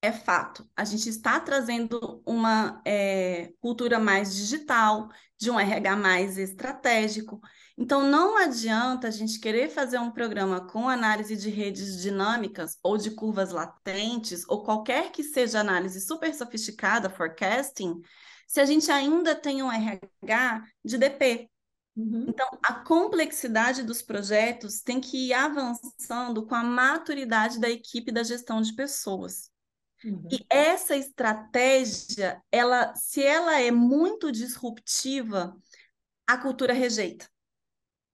É 0.01 0.12
fato. 0.13 0.69
A 0.75 0.85
gente 0.85 1.09
está 1.09 1.39
trazendo 1.39 2.21
uma 2.25 2.81
é, 2.85 3.51
cultura 3.59 3.99
mais 3.99 4.33
digital, 4.33 5.09
de 5.38 5.49
um 5.49 5.59
RH 5.59 5.95
mais 5.95 6.38
estratégico. 6.38 7.39
Então, 7.77 8.03
não 8.09 8.38
adianta 8.38 9.07
a 9.07 9.12
gente 9.12 9.39
querer 9.39 9.69
fazer 9.69 9.97
um 9.99 10.12
programa 10.12 10.67
com 10.67 10.89
análise 10.89 11.35
de 11.38 11.49
redes 11.49 12.01
dinâmicas 12.01 12.77
ou 12.83 12.97
de 12.97 13.12
curvas 13.12 13.51
latentes, 13.51 14.43
ou 14.49 14.63
qualquer 14.63 15.12
que 15.12 15.23
seja 15.23 15.62
análise 15.62 16.01
super 16.01 16.33
sofisticada, 16.33 17.09
forecasting, 17.09 18.01
se 18.49 18.59
a 18.59 18.65
gente 18.65 18.91
ainda 18.91 19.35
tem 19.35 19.62
um 19.62 19.71
RH 19.71 20.65
de 20.83 20.97
DP. 20.97 21.47
Uhum. 21.95 22.25
Então, 22.29 22.49
a 22.63 22.73
complexidade 22.73 23.83
dos 23.83 24.01
projetos 24.01 24.81
tem 24.81 24.99
que 24.99 25.27
ir 25.27 25.33
avançando 25.33 26.47
com 26.47 26.55
a 26.55 26.63
maturidade 26.63 27.59
da 27.59 27.69
equipe 27.69 28.12
da 28.12 28.23
gestão 28.23 28.59
de 28.59 28.73
pessoas. 28.73 29.51
Uhum. 30.03 30.27
E 30.31 30.43
essa 30.49 30.95
estratégia, 30.95 32.41
ela, 32.51 32.95
se 32.95 33.21
ela 33.21 33.59
é 33.59 33.69
muito 33.69 34.31
disruptiva, 34.31 35.55
a 36.25 36.35
cultura 36.35 36.73
rejeita. 36.73 37.29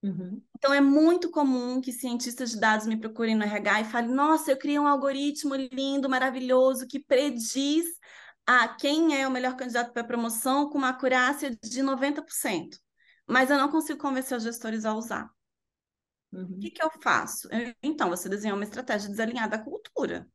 Uhum. 0.04 0.41
Então, 0.58 0.74
é 0.74 0.82
muito 0.82 1.32
comum 1.32 1.80
que 1.80 1.93
cientistas 1.93 2.52
de 2.52 2.60
dados 2.60 2.88
me 2.88 2.98
procurem 2.98 3.36
no 3.36 3.43
RH 3.43 3.82
e 3.82 3.86
falem: 3.86 4.12
Nossa, 4.12 4.52
eu 4.52 4.58
criei 4.58 4.80
um 4.80 4.88
algoritmo 4.88 5.56
lindo, 5.56 6.10
maravilhoso, 6.10 6.88
que 6.88 7.00
prediz 7.00 7.86
a 8.45 8.67
quem 8.67 9.19
é 9.19 9.27
o 9.27 9.31
melhor 9.31 9.55
candidato 9.55 9.91
para 9.91 10.03
promoção 10.03 10.69
com 10.69 10.77
uma 10.77 10.89
acurácia 10.89 11.55
de 11.55 11.81
90%, 11.81 12.77
mas 13.27 13.49
eu 13.49 13.58
não 13.58 13.69
consigo 13.69 13.99
convencer 13.99 14.38
os 14.38 14.43
gestores 14.43 14.86
a 14.86 14.93
usar. 14.93 15.29
Uhum. 16.31 16.58
O 16.58 16.60
que, 16.60 16.69
que 16.69 16.84
eu 16.84 16.91
faço? 17.01 17.47
Eu, 17.51 17.73
então, 17.81 18.10
você 18.10 18.29
desenhou 18.29 18.58
uma 18.58 18.63
estratégia 18.63 19.10
desalinhada 19.10 19.55
à 19.55 19.63
cultura. 19.63 20.27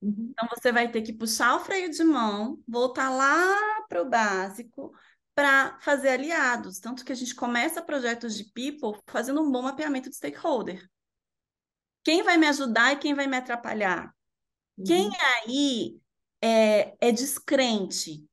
Uhum. 0.00 0.30
Então, 0.30 0.48
você 0.48 0.72
vai 0.72 0.90
ter 0.90 1.02
que 1.02 1.12
puxar 1.12 1.56
o 1.56 1.60
freio 1.60 1.90
de 1.90 2.02
mão, 2.02 2.58
voltar 2.66 3.10
lá 3.10 3.82
para 3.88 4.00
o 4.00 4.08
básico, 4.08 4.92
para 5.34 5.78
fazer 5.80 6.10
aliados. 6.10 6.78
Tanto 6.78 7.04
que 7.04 7.12
a 7.12 7.16
gente 7.16 7.34
começa 7.34 7.82
projetos 7.82 8.36
de 8.36 8.44
people 8.52 8.98
fazendo 9.06 9.42
um 9.42 9.50
bom 9.50 9.62
mapeamento 9.62 10.08
de 10.08 10.16
stakeholder. 10.16 10.88
Quem 12.02 12.22
vai 12.22 12.38
me 12.38 12.46
ajudar 12.46 12.92
e 12.92 12.96
quem 12.96 13.14
vai 13.14 13.26
me 13.26 13.36
atrapalhar? 13.36 14.14
Uhum. 14.78 14.84
Quem 14.84 15.10
aí 15.18 16.00
é, 16.42 16.94
é 17.00 17.12
descrente. 17.12 18.26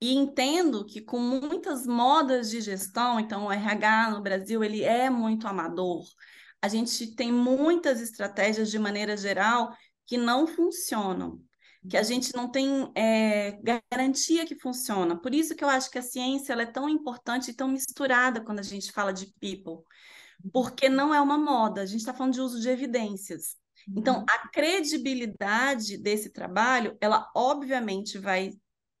E 0.00 0.14
entendo 0.14 0.84
que 0.84 1.00
com 1.00 1.18
muitas 1.18 1.86
modas 1.86 2.50
de 2.50 2.60
gestão, 2.60 3.18
então 3.18 3.46
o 3.46 3.52
RH 3.52 4.10
no 4.10 4.22
Brasil 4.22 4.62
ele 4.62 4.82
é 4.82 5.08
muito 5.08 5.46
amador. 5.46 6.04
A 6.60 6.68
gente 6.68 7.14
tem 7.14 7.32
muitas 7.32 8.00
estratégias 8.00 8.70
de 8.70 8.78
maneira 8.78 9.16
geral 9.16 9.74
que 10.06 10.16
não 10.16 10.46
funcionam, 10.46 11.40
que 11.88 11.96
a 11.96 12.00
uhum. 12.00 12.06
gente 12.06 12.34
não 12.34 12.50
tem 12.50 12.90
é, 12.94 13.58
garantia 13.90 14.44
que 14.46 14.58
funciona. 14.58 15.18
Por 15.18 15.34
isso 15.34 15.54
que 15.54 15.64
eu 15.64 15.68
acho 15.68 15.90
que 15.90 15.98
a 15.98 16.02
ciência 16.02 16.52
é 16.52 16.66
tão 16.66 16.88
importante 16.88 17.50
e 17.50 17.54
tão 17.54 17.68
misturada 17.68 18.42
quando 18.42 18.58
a 18.58 18.62
gente 18.62 18.92
fala 18.92 19.12
de 19.12 19.32
people, 19.40 19.84
uhum. 20.44 20.50
porque 20.52 20.88
não 20.88 21.14
é 21.14 21.20
uma 21.20 21.38
moda, 21.38 21.80
a 21.82 21.86
gente 21.86 22.00
está 22.00 22.12
falando 22.12 22.34
de 22.34 22.40
uso 22.40 22.60
de 22.60 22.68
evidências. 22.68 23.56
Então, 23.96 24.18
uhum. 24.18 24.24
a 24.28 24.48
credibilidade 24.48 25.98
desse 25.98 26.30
trabalho, 26.30 26.96
ela 27.00 27.30
obviamente 27.34 28.18
vai 28.18 28.50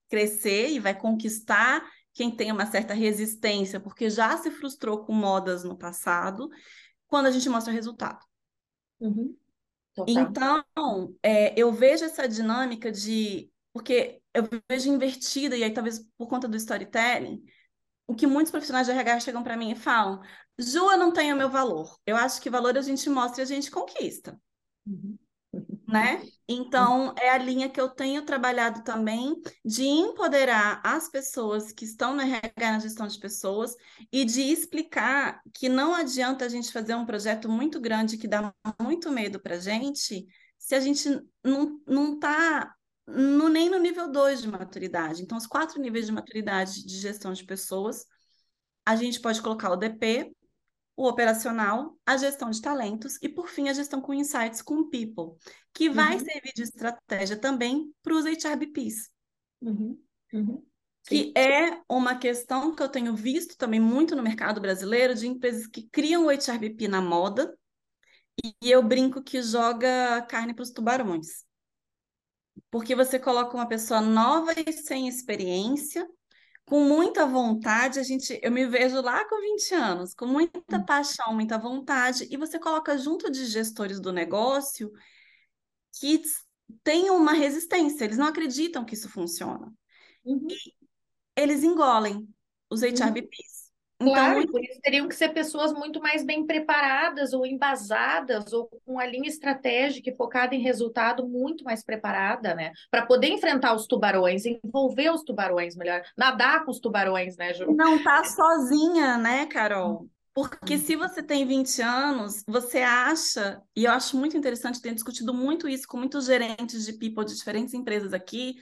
crescer 0.08 0.70
e 0.70 0.78
vai 0.78 0.98
conquistar 0.98 1.82
quem 2.12 2.30
tem 2.30 2.52
uma 2.52 2.66
certa 2.66 2.94
resistência, 2.94 3.80
porque 3.80 4.08
já 4.08 4.36
se 4.36 4.50
frustrou 4.50 5.04
com 5.04 5.12
modas 5.12 5.64
no 5.64 5.76
passado, 5.76 6.48
quando 7.06 7.26
a 7.26 7.30
gente 7.30 7.48
mostra 7.48 7.72
resultado. 7.72 8.24
Uhum. 9.00 9.36
Então, 10.08 11.14
é, 11.22 11.58
eu 11.58 11.72
vejo 11.72 12.04
essa 12.04 12.28
dinâmica 12.28 12.90
de. 12.90 13.50
Porque 13.72 14.20
eu 14.32 14.44
vejo 14.68 14.88
invertida, 14.88 15.56
e 15.56 15.64
aí 15.64 15.72
talvez 15.72 16.00
por 16.16 16.28
conta 16.28 16.46
do 16.46 16.56
storytelling, 16.56 17.42
o 18.06 18.14
que 18.14 18.26
muitos 18.26 18.50
profissionais 18.50 18.86
de 18.86 18.92
RH 18.92 19.20
chegam 19.20 19.42
para 19.42 19.56
mim 19.56 19.72
e 19.72 19.76
falam: 19.76 20.20
Ju, 20.58 20.90
eu 20.90 20.98
não 20.98 21.12
tenho 21.12 21.34
o 21.34 21.38
meu 21.38 21.50
valor. 21.50 21.96
Eu 22.06 22.16
acho 22.16 22.40
que 22.40 22.50
valor 22.50 22.76
a 22.76 22.82
gente 22.82 23.08
mostra 23.08 23.42
e 23.42 23.44
a 23.44 23.46
gente 23.46 23.70
conquista. 23.70 24.40
Uhum 24.86 25.18
né? 25.86 26.22
Então, 26.48 27.14
é 27.18 27.30
a 27.30 27.38
linha 27.38 27.68
que 27.68 27.80
eu 27.80 27.88
tenho 27.88 28.24
trabalhado 28.24 28.82
também 28.82 29.40
de 29.64 29.84
empoderar 29.84 30.80
as 30.84 31.08
pessoas 31.08 31.72
que 31.72 31.84
estão 31.84 32.14
no 32.14 32.22
RH 32.22 32.72
na 32.72 32.78
gestão 32.78 33.06
de 33.06 33.18
pessoas 33.18 33.74
e 34.12 34.24
de 34.24 34.40
explicar 34.42 35.40
que 35.52 35.68
não 35.68 35.94
adianta 35.94 36.44
a 36.44 36.48
gente 36.48 36.72
fazer 36.72 36.94
um 36.94 37.06
projeto 37.06 37.48
muito 37.48 37.80
grande 37.80 38.18
que 38.18 38.28
dá 38.28 38.52
muito 38.80 39.10
medo 39.10 39.40
para 39.40 39.56
a 39.56 39.60
gente 39.60 40.26
se 40.58 40.74
a 40.74 40.80
gente 40.80 41.08
não, 41.42 41.80
não 41.86 42.14
está 42.14 42.74
no, 43.06 43.48
nem 43.48 43.68
no 43.68 43.78
nível 43.78 44.10
2 44.10 44.40
de 44.42 44.48
maturidade. 44.48 45.22
Então, 45.22 45.36
os 45.36 45.46
quatro 45.46 45.80
níveis 45.80 46.06
de 46.06 46.12
maturidade 46.12 46.84
de 46.84 46.98
gestão 46.98 47.32
de 47.32 47.44
pessoas, 47.44 48.06
a 48.86 48.96
gente 48.96 49.20
pode 49.20 49.42
colocar 49.42 49.70
o 49.70 49.76
DP, 49.76 50.34
o 50.96 51.08
operacional, 51.08 51.98
a 52.06 52.16
gestão 52.16 52.50
de 52.50 52.60
talentos 52.60 53.18
e, 53.20 53.28
por 53.28 53.48
fim, 53.48 53.68
a 53.68 53.72
gestão 53.72 54.00
com 54.00 54.14
insights 54.14 54.62
com 54.62 54.88
people, 54.88 55.36
que 55.72 55.90
vai 55.90 56.14
uhum. 56.14 56.24
servir 56.24 56.52
de 56.54 56.62
estratégia 56.62 57.36
também 57.36 57.92
para 58.02 58.14
os 58.14 58.24
HRBPs. 58.24 59.10
Uhum. 59.60 60.00
Uhum. 60.32 60.64
Que 61.06 61.32
é 61.36 61.80
uma 61.88 62.16
questão 62.16 62.74
que 62.74 62.82
eu 62.82 62.88
tenho 62.88 63.14
visto 63.14 63.56
também 63.56 63.80
muito 63.80 64.16
no 64.16 64.22
mercado 64.22 64.60
brasileiro 64.60 65.14
de 65.14 65.26
empresas 65.26 65.66
que 65.66 65.88
criam 65.90 66.26
o 66.26 66.30
HRBP 66.30 66.88
na 66.88 67.02
moda 67.02 67.54
e 68.42 68.70
eu 68.70 68.82
brinco 68.82 69.22
que 69.22 69.42
joga 69.42 70.22
carne 70.22 70.54
para 70.54 70.62
os 70.62 70.70
tubarões. 70.70 71.44
Porque 72.70 72.94
você 72.94 73.18
coloca 73.18 73.54
uma 73.54 73.68
pessoa 73.68 74.00
nova 74.00 74.52
e 74.52 74.72
sem 74.72 75.06
experiência 75.06 76.08
com 76.66 76.82
muita 76.82 77.26
vontade, 77.26 77.98
a 77.98 78.02
gente, 78.02 78.38
eu 78.42 78.50
me 78.50 78.66
vejo 78.66 79.00
lá 79.00 79.26
com 79.28 79.40
20 79.40 79.74
anos, 79.74 80.14
com 80.14 80.26
muita 80.26 80.78
hum. 80.78 80.84
paixão, 80.84 81.34
muita 81.34 81.58
vontade, 81.58 82.26
e 82.30 82.36
você 82.36 82.58
coloca 82.58 82.96
junto 82.96 83.30
de 83.30 83.44
gestores 83.44 84.00
do 84.00 84.12
negócio 84.12 84.90
que 86.00 86.22
têm 86.82 87.10
uma 87.10 87.32
resistência, 87.32 88.04
eles 88.04 88.18
não 88.18 88.26
acreditam 88.26 88.84
que 88.84 88.94
isso 88.94 89.08
funciona. 89.08 89.72
Uhum. 90.24 90.46
E 90.48 90.72
eles 91.36 91.62
engolem 91.62 92.26
os 92.70 92.82
HRBPs. 92.82 93.53
Então, 93.53 93.53
claro, 94.04 94.40
e 94.40 94.46
por 94.46 94.62
isso 94.62 94.80
teriam 94.80 95.08
que 95.08 95.14
ser 95.14 95.30
pessoas 95.30 95.72
muito 95.72 96.00
mais 96.00 96.24
bem 96.24 96.46
preparadas 96.46 97.32
ou 97.32 97.46
embasadas 97.46 98.52
ou 98.52 98.68
com 98.84 98.98
a 98.98 99.06
linha 99.06 99.28
estratégica 99.28 100.10
e 100.10 100.16
focada 100.16 100.54
em 100.54 100.60
resultado 100.60 101.26
muito 101.26 101.64
mais 101.64 101.84
preparada, 101.84 102.54
né? 102.54 102.72
Para 102.90 103.06
poder 103.06 103.28
enfrentar 103.28 103.74
os 103.74 103.86
tubarões, 103.86 104.44
envolver 104.44 105.10
os 105.10 105.22
tubarões 105.22 105.76
melhor, 105.76 106.02
nadar 106.16 106.64
com 106.64 106.70
os 106.70 106.80
tubarões, 106.80 107.36
né, 107.36 107.52
Ju? 107.54 107.74
Não 107.74 108.02
tá 108.02 108.24
sozinha, 108.24 109.16
né, 109.16 109.46
Carol? 109.46 110.08
Porque 110.34 110.78
se 110.78 110.96
você 110.96 111.22
tem 111.22 111.46
20 111.46 111.80
anos, 111.80 112.42
você 112.46 112.78
acha, 112.78 113.62
e 113.76 113.84
eu 113.84 113.92
acho 113.92 114.16
muito 114.16 114.36
interessante, 114.36 114.82
tenho 114.82 114.96
discutido 114.96 115.32
muito 115.32 115.68
isso 115.68 115.86
com 115.86 115.96
muitos 115.96 116.26
gerentes 116.26 116.84
de 116.84 116.92
people 116.94 117.24
de 117.24 117.36
diferentes 117.36 117.72
empresas 117.72 118.12
aqui, 118.12 118.56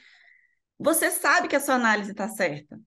você 0.78 1.10
sabe 1.10 1.48
que 1.48 1.56
a 1.56 1.60
sua 1.60 1.76
análise 1.76 2.10
está 2.10 2.28
certa. 2.28 2.78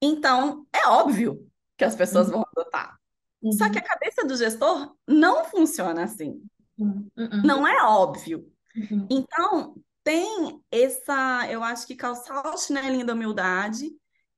Então, 0.00 0.66
é 0.72 0.88
óbvio 0.88 1.46
que 1.82 1.86
as 1.86 1.96
pessoas 1.96 2.28
uhum. 2.28 2.34
vão 2.34 2.46
adotar. 2.56 2.96
Uhum. 3.42 3.50
Só 3.52 3.68
que 3.68 3.76
a 3.76 3.82
cabeça 3.82 4.24
do 4.24 4.36
gestor 4.36 4.94
não 5.06 5.44
funciona 5.46 6.04
assim. 6.04 6.40
Uhum. 6.78 7.10
Não 7.44 7.66
é 7.66 7.82
óbvio. 7.82 8.48
Uhum. 8.76 9.08
Então, 9.10 9.74
tem 10.04 10.62
essa, 10.70 11.48
eu 11.50 11.60
acho 11.64 11.84
que 11.88 11.96
calçar 11.96 12.54
o 12.54 12.56
chinelinho 12.56 13.04
da 13.04 13.14
humildade 13.14 13.90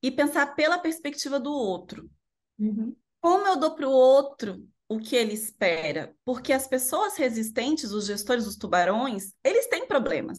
e 0.03 0.11
pensar 0.11 0.55
pela 0.55 0.79
perspectiva 0.79 1.39
do 1.39 1.53
outro. 1.53 2.11
Uhum. 2.59 2.97
Como 3.21 3.47
eu 3.47 3.57
dou 3.57 3.75
para 3.75 3.89
o 3.89 3.93
outro 3.93 4.67
o 4.89 4.99
que 4.99 5.15
ele 5.15 5.35
espera? 5.35 6.17
Porque 6.25 6.51
as 6.51 6.67
pessoas 6.67 7.17
resistentes, 7.19 7.93
os 7.93 8.07
gestores 8.07 8.47
dos 8.47 8.57
tubarões, 8.57 9.35
eles 9.45 9.67
têm 9.67 9.87
problemas. 9.87 10.39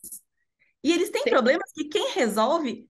E 0.84 0.92
eles 0.92 1.12
têm 1.12 1.22
Sim. 1.22 1.30
problemas 1.30 1.72
que 1.72 1.86
quem 1.86 2.14
resolve 2.14 2.90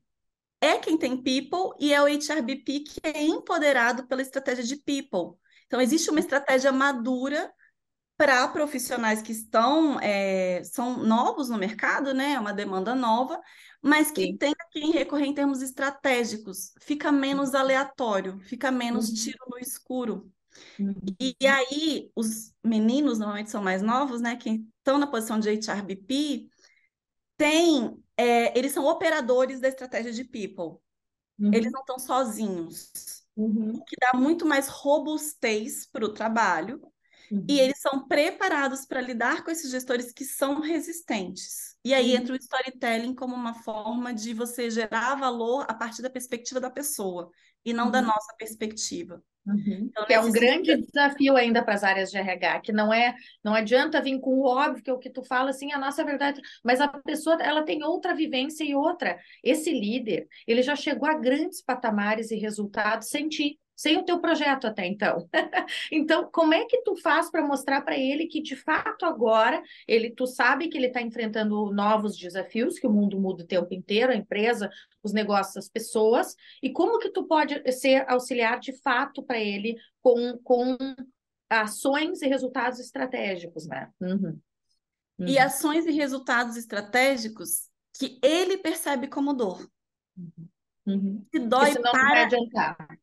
é 0.62 0.78
quem 0.78 0.98
tem 0.98 1.22
people 1.22 1.76
e 1.80 1.94
é 1.94 2.02
o 2.02 2.08
HRBP 2.08 2.80
que 2.82 3.00
é 3.04 3.24
empoderado 3.24 4.08
pela 4.08 4.22
estratégia 4.22 4.64
de 4.64 4.78
people. 4.78 5.40
Então, 5.68 5.82
existe 5.82 6.10
uma 6.10 6.20
estratégia 6.20 6.72
madura 6.72 7.52
para 8.18 8.48
profissionais 8.48 9.22
que 9.22 9.32
estão 9.32 10.00
é, 10.00 10.64
são 10.64 11.04
novos 11.04 11.50
no 11.50 11.58
mercado, 11.58 12.14
né? 12.14 12.34
É 12.34 12.40
uma 12.40 12.54
demanda 12.54 12.96
nova, 12.96 13.42
mas 13.82 14.10
que 14.10 14.24
Sim. 14.24 14.38
tem 14.38 14.52
a 14.52 14.66
quem 14.72 14.92
recorrer 14.92 15.26
em 15.26 15.34
termos 15.34 15.62
estratégicos. 15.62 16.74
Fica 16.80 17.12
menos 17.12 17.54
aleatório, 17.54 18.40
fica 18.40 18.72
menos 18.72 19.10
uhum. 19.10 19.16
tiro 19.16 19.46
no 19.50 19.60
escuro. 19.60 20.32
Uhum. 20.80 20.96
E, 21.20 21.36
e, 21.42 21.48
aí, 21.48 22.10
os 22.16 22.54
meninos 22.64 23.20
normalmente 23.20 23.52
são 23.52 23.62
mais 23.62 23.82
novos, 23.82 24.22
né? 24.22 24.38
Que 24.38 24.66
estão 24.78 24.98
na 24.98 25.08
posição 25.08 25.38
de 25.38 25.50
HRBP, 25.50 26.48
tem 27.38 28.02
é, 28.18 28.58
eles 28.58 28.72
são 28.72 28.86
operadores 28.86 29.60
da 29.60 29.68
estratégia 29.68 30.12
de 30.12 30.24
people. 30.24 30.80
Uhum. 31.40 31.54
Eles 31.54 31.72
não 31.72 31.82
estão 31.82 32.00
sozinhos. 32.00 33.24
Uhum. 33.36 33.76
O 33.76 33.84
que 33.84 33.96
dá 34.00 34.18
muito 34.18 34.46
mais 34.46 34.68
robustez 34.68 35.86
para 35.86 36.06
o 36.06 36.14
trabalho. 36.14 36.82
Uhum. 37.32 37.46
E 37.50 37.60
eles 37.60 37.80
são 37.80 38.08
preparados 38.08 38.86
para 38.86 39.02
lidar 39.02 39.44
com 39.44 39.52
esses 39.52 39.72
gestores 39.72 40.12
que 40.12 40.24
são 40.24 40.62
resistentes. 40.62 41.76
E 41.84 41.94
aí 41.94 42.16
entra 42.16 42.34
o 42.34 42.38
storytelling 42.38 43.14
como 43.16 43.36
uma 43.36 43.54
forma 43.54 44.14
de 44.14 44.34
você 44.34 44.70
gerar 44.70 45.16
valor 45.16 45.66
a 45.68 45.74
partir 45.74 46.02
da 46.02 46.10
perspectiva 46.10 46.60
da 46.60 46.70
pessoa 46.70 47.30
e 47.64 47.74
não 47.74 47.92
da 47.92 48.00
uhum. 48.00 48.08
nossa 48.08 48.34
perspectiva. 48.38 49.24
Uhum. 49.46 49.90
Então, 49.92 50.06
que 50.06 50.14
é 50.14 50.20
um 50.20 50.32
grande 50.32 50.76
desafio 50.76 51.36
ainda 51.36 51.64
para 51.64 51.76
as 51.76 51.84
áreas 51.84 52.10
de 52.10 52.18
RH, 52.18 52.62
que 52.62 52.72
não 52.72 52.92
é, 52.92 53.16
não 53.44 53.54
adianta 53.54 54.02
vir 54.02 54.20
com 54.20 54.40
o 54.40 54.46
óbvio 54.46 54.84
que 54.84 54.90
é 54.90 54.94
o 54.94 54.98
que 54.98 55.10
tu 55.10 55.24
fala 55.24 55.52
assim, 55.52 55.72
a 55.72 55.78
nossa 55.78 56.04
verdade, 56.04 56.42
mas 56.64 56.82
a 56.82 56.88
pessoa 56.88 57.38
ela 57.42 57.64
tem 57.64 57.84
outra 57.84 58.16
vivência 58.16 58.64
e 58.64 58.74
outra. 58.74 59.20
Esse 59.44 59.72
líder, 59.72 60.28
ele 60.48 60.64
já 60.64 60.76
chegou 60.76 61.08
a 61.08 61.14
grandes 61.14 61.62
patamares 61.62 62.32
e 62.32 62.36
resultados 62.36 63.10
sem 63.10 63.30
ti 63.30 63.60
sem 63.76 63.98
o 63.98 64.04
teu 64.04 64.20
projeto 64.20 64.66
até 64.66 64.86
então. 64.86 65.28
então, 65.92 66.30
como 66.32 66.54
é 66.54 66.66
que 66.66 66.82
tu 66.84 66.96
faz 66.96 67.30
para 67.30 67.46
mostrar 67.46 67.82
para 67.82 67.98
ele 67.98 68.28
que 68.28 68.42
de 68.42 68.56
fato 68.56 69.06
agora 69.06 69.62
ele 69.88 70.12
tu 70.12 70.26
sabe 70.26 70.70
que 70.70 70.78
ele 70.78 70.88
está 70.88 71.02
enfrentando 71.02 71.72
novos 71.72 72.18
desafios, 72.18 72.80
que 72.80 72.88
o 72.88 72.92
mundo 72.92 73.20
muda 73.20 73.44
o 73.44 73.48
tempo 73.48 73.74
inteiro, 73.74 74.12
a 74.12 74.16
empresa, 74.16 74.70
os 75.04 75.12
negócios, 75.12 75.58
as 75.58 75.70
pessoas, 75.70 76.36
e 76.64 76.72
como 76.72 77.00
que 77.00 77.10
tu 77.10 77.26
pode 77.26 77.62
ser 77.72 78.10
auxiliar 78.10 78.60
de 78.60 78.74
fato 78.82 79.22
para 79.22 79.40
ele 79.40 79.76
com, 80.02 80.38
com 80.44 80.78
ações 81.50 82.22
e 82.22 82.28
resultados 82.28 82.80
estratégicos, 82.80 83.68
né? 83.68 83.90
Uhum. 84.00 84.40
Uhum. 85.18 85.28
E 85.28 85.40
ações 85.40 85.86
e 85.86 85.92
resultados 85.92 86.58
estratégicos 86.58 87.70
que 87.98 88.20
ele 88.22 88.58
percebe 88.58 89.08
como 89.08 89.34
dor. 89.34 89.70
Uhum. 90.18 90.48
Uhum. 90.86 91.26
Se 91.32 91.40
dói 91.40 91.74
para 91.82 92.30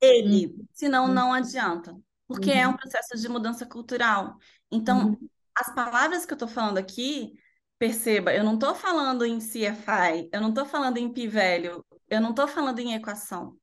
ele, 0.01 0.47
uhum. 0.47 0.67
senão 0.73 1.07
uhum. 1.07 1.13
não 1.13 1.33
adianta. 1.33 1.97
Porque 2.27 2.51
é 2.51 2.67
um 2.67 2.71
uhum. 2.71 2.77
processo 2.77 3.21
de 3.21 3.29
mudança 3.29 3.67
cultural. 3.67 4.37
Então, 4.71 5.09
uhum. 5.09 5.29
as 5.55 5.75
palavras 5.75 6.25
que 6.25 6.33
eu 6.33 6.37
estou 6.37 6.49
falando 6.49 6.79
aqui, 6.79 7.35
perceba, 7.79 8.33
eu 8.33 8.45
não 8.45 8.55
estou 8.55 8.75
falando 8.75 9.25
em 9.25 9.39
CFI, 9.39 10.31
eu 10.33 10.41
não 10.41 10.51
estou 10.51 10.65
falando 10.65 10.99
em 10.99 11.13
P-Velho, 11.13 11.85
eu 12.09 12.21
não 12.21 12.31
estou 12.31 12.47
falando 12.47 12.79
em 12.79 12.95
equação. 12.95 13.57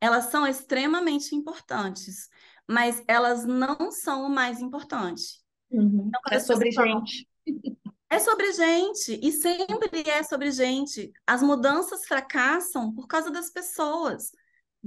Elas 0.00 0.26
são 0.26 0.46
extremamente 0.46 1.34
importantes, 1.34 2.28
mas 2.68 3.02
elas 3.06 3.46
não 3.46 3.92
são 3.92 4.26
o 4.26 4.30
mais 4.30 4.60
importante. 4.60 5.40
Então, 5.70 6.20
é 6.30 6.40
sobre 6.40 6.70
gente. 6.70 7.28
É 8.12 8.18
sobre 8.18 8.52
gente, 8.52 9.18
e 9.22 9.32
sempre 9.32 10.02
é 10.06 10.22
sobre 10.22 10.50
gente. 10.50 11.10
As 11.26 11.42
mudanças 11.42 12.04
fracassam 12.06 12.92
por 12.94 13.06
causa 13.06 13.30
das 13.30 13.50
pessoas. 13.50 14.30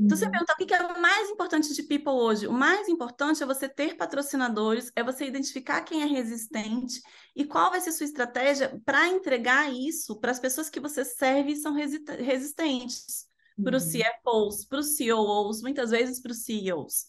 Então, 0.05 0.17
você 0.17 0.25
Uhum. 0.25 0.31
perguntar 0.31 0.53
o 0.53 0.57
que 0.57 0.73
é 0.73 0.83
o 0.85 1.01
mais 1.01 1.29
importante 1.31 1.73
de 1.73 1.83
people 1.83 2.13
hoje? 2.13 2.47
O 2.47 2.53
mais 2.53 2.87
importante 2.89 3.43
é 3.43 3.45
você 3.45 3.69
ter 3.69 3.97
patrocinadores, 3.97 4.91
é 4.95 5.03
você 5.03 5.25
identificar 5.25 5.81
quem 5.83 6.03
é 6.03 6.05
resistente 6.05 7.01
e 7.35 7.45
qual 7.45 7.71
vai 7.71 7.81
ser 7.81 7.91
sua 7.93 8.05
estratégia 8.05 8.79
para 8.85 9.07
entregar 9.07 9.73
isso 9.73 10.19
para 10.19 10.31
as 10.31 10.39
pessoas 10.39 10.69
que 10.69 10.79
você 10.79 11.05
serve 11.05 11.53
e 11.53 11.57
são 11.57 11.73
resistentes. 11.73 13.27
Para 13.63 13.77
os 13.77 13.85
Uhum. 13.85 13.91
CFOs, 13.91 14.65
para 14.65 14.79
os 14.79 14.95
CEOs, 14.97 15.61
muitas 15.63 15.91
vezes 15.91 16.21
para 16.21 16.31
os 16.31 16.43
CEOs. 16.43 17.07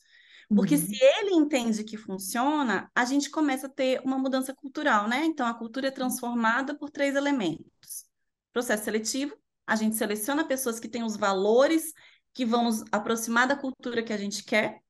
Porque 0.54 0.76
Uhum. 0.76 0.80
se 0.80 0.96
ele 1.02 1.34
entende 1.34 1.84
que 1.84 1.96
funciona, 1.96 2.90
a 2.94 3.04
gente 3.04 3.30
começa 3.30 3.66
a 3.66 3.70
ter 3.70 4.00
uma 4.04 4.18
mudança 4.18 4.54
cultural, 4.54 5.08
né? 5.08 5.24
Então, 5.24 5.46
a 5.46 5.54
cultura 5.54 5.88
é 5.88 5.90
transformada 5.90 6.76
por 6.76 6.90
três 6.90 7.14
elementos: 7.14 8.04
processo 8.52 8.84
seletivo, 8.84 9.36
a 9.66 9.76
gente 9.76 9.96
seleciona 9.96 10.46
pessoas 10.46 10.78
que 10.78 10.88
têm 10.88 11.02
os 11.02 11.16
valores 11.16 11.92
que 12.32 12.44
vão 12.44 12.64
nos 12.64 12.84
aproximar 12.92 13.48
da 13.48 13.56
cultura 13.56 14.02
que 14.02 14.12
a 14.12 14.16
gente 14.16 14.44
quer, 14.44 14.80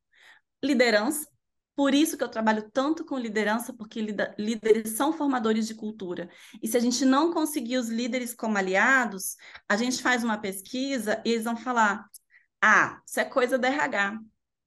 liderança. 0.62 1.26
Por 1.74 1.94
isso 1.94 2.16
que 2.16 2.24
eu 2.24 2.28
trabalho 2.30 2.70
tanto 2.72 3.04
com 3.04 3.18
liderança, 3.18 3.72
porque 3.74 4.00
líderes 4.38 4.92
são 4.92 5.12
formadores 5.12 5.66
de 5.66 5.74
cultura. 5.74 6.30
E 6.62 6.66
se 6.66 6.76
a 6.76 6.80
gente 6.80 7.04
não 7.04 7.32
conseguir 7.32 7.76
os 7.76 7.88
líderes 7.88 8.34
como 8.34 8.56
aliados, 8.56 9.36
a 9.68 9.76
gente 9.76 10.02
faz 10.02 10.24
uma 10.24 10.38
pesquisa 10.38 11.20
e 11.24 11.32
eles 11.32 11.44
vão 11.44 11.56
falar: 11.56 12.08
ah, 12.62 13.00
isso 13.06 13.20
é 13.20 13.24
coisa 13.26 13.58
da 13.58 13.68
RH. 13.68 14.18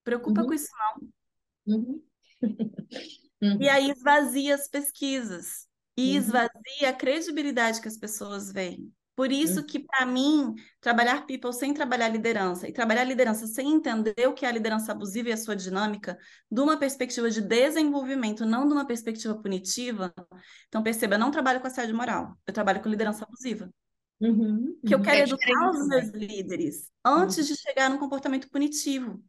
Preocupa 0.04 0.42
Uhum. 0.42 0.48
com 0.48 0.54
isso 0.54 0.68
não. 1.68 1.76
Uhum. 1.78 2.04
E 3.60 3.68
aí 3.68 3.90
esvazia 3.92 4.56
as 4.56 4.68
pesquisas 4.68 5.68
e 5.98 6.12
Uhum. 6.12 6.18
esvazia 6.18 6.90
a 6.90 6.94
credibilidade 6.94 7.82
que 7.82 7.88
as 7.88 7.98
pessoas 7.98 8.52
veem. 8.52 8.94
Por 9.16 9.34
isso 9.34 9.60
Uhum. 9.60 9.66
que, 9.66 9.80
para 9.80 10.06
mim, 10.06 10.56
trabalhar 10.80 11.26
people 11.26 11.52
sem 11.52 11.74
trabalhar 11.74 12.08
liderança 12.08 12.70
e 12.70 12.72
trabalhar 12.72 13.04
liderança 13.04 13.48
sem 13.48 13.74
entender 13.74 14.28
o 14.28 14.34
que 14.34 14.46
é 14.46 14.50
a 14.50 14.52
liderança 14.52 14.94
abusiva 14.94 15.28
e 15.30 15.34
a 15.34 15.38
sua 15.38 15.58
dinâmica, 15.58 16.18
de 16.50 16.62
uma 16.62 16.78
perspectiva 16.80 17.30
de 17.30 17.42
desenvolvimento, 17.42 18.46
não 18.46 18.66
de 18.66 18.74
uma 18.74 18.88
perspectiva 18.88 19.36
punitiva. 19.42 20.14
Então, 20.70 20.82
perceba, 20.82 21.16
eu 21.16 21.20
não 21.20 21.32
trabalho 21.32 21.60
com 21.60 21.68
assédio 21.68 21.96
moral, 21.96 22.34
eu 22.48 22.54
trabalho 22.54 22.82
com 22.82 22.88
liderança 22.88 23.26
abusiva. 23.26 23.70
Uhum. 24.22 24.78
Que 24.86 24.94
eu 24.96 25.00
Uhum. 25.00 25.04
quero 25.04 25.20
É 25.20 25.24
educar 25.24 25.36
diferente 25.46 25.72
os 25.72 25.80
também. 25.80 25.88
meus 25.88 26.10
líderes 26.12 26.92
antes 27.06 27.46
de 27.48 27.56
chegar 27.58 27.90
no 27.90 28.00
comportamento 28.00 28.50
punitivo. 28.50 29.22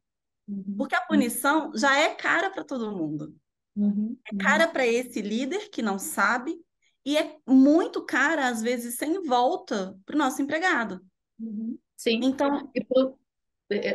Porque 0.76 0.94
a 0.94 1.00
punição 1.02 1.72
já 1.74 1.98
é 1.98 2.14
cara 2.14 2.50
para 2.50 2.64
todo 2.64 2.96
mundo. 2.96 3.34
Uhum. 3.76 4.16
É 4.26 4.36
cara 4.36 4.68
para 4.68 4.86
esse 4.86 5.20
líder 5.22 5.68
que 5.70 5.82
não 5.82 5.98
sabe 5.98 6.58
e 7.04 7.16
é 7.16 7.36
muito 7.46 8.04
cara, 8.04 8.48
às 8.48 8.60
vezes, 8.60 8.96
sem 8.96 9.22
volta 9.22 9.98
para 10.04 10.14
o 10.14 10.18
nosso 10.18 10.42
empregado. 10.42 11.00
Uhum. 11.38 11.78
Sim. 11.96 12.20
Então, 12.22 12.70
E 12.74 12.84
pro- 12.84 13.18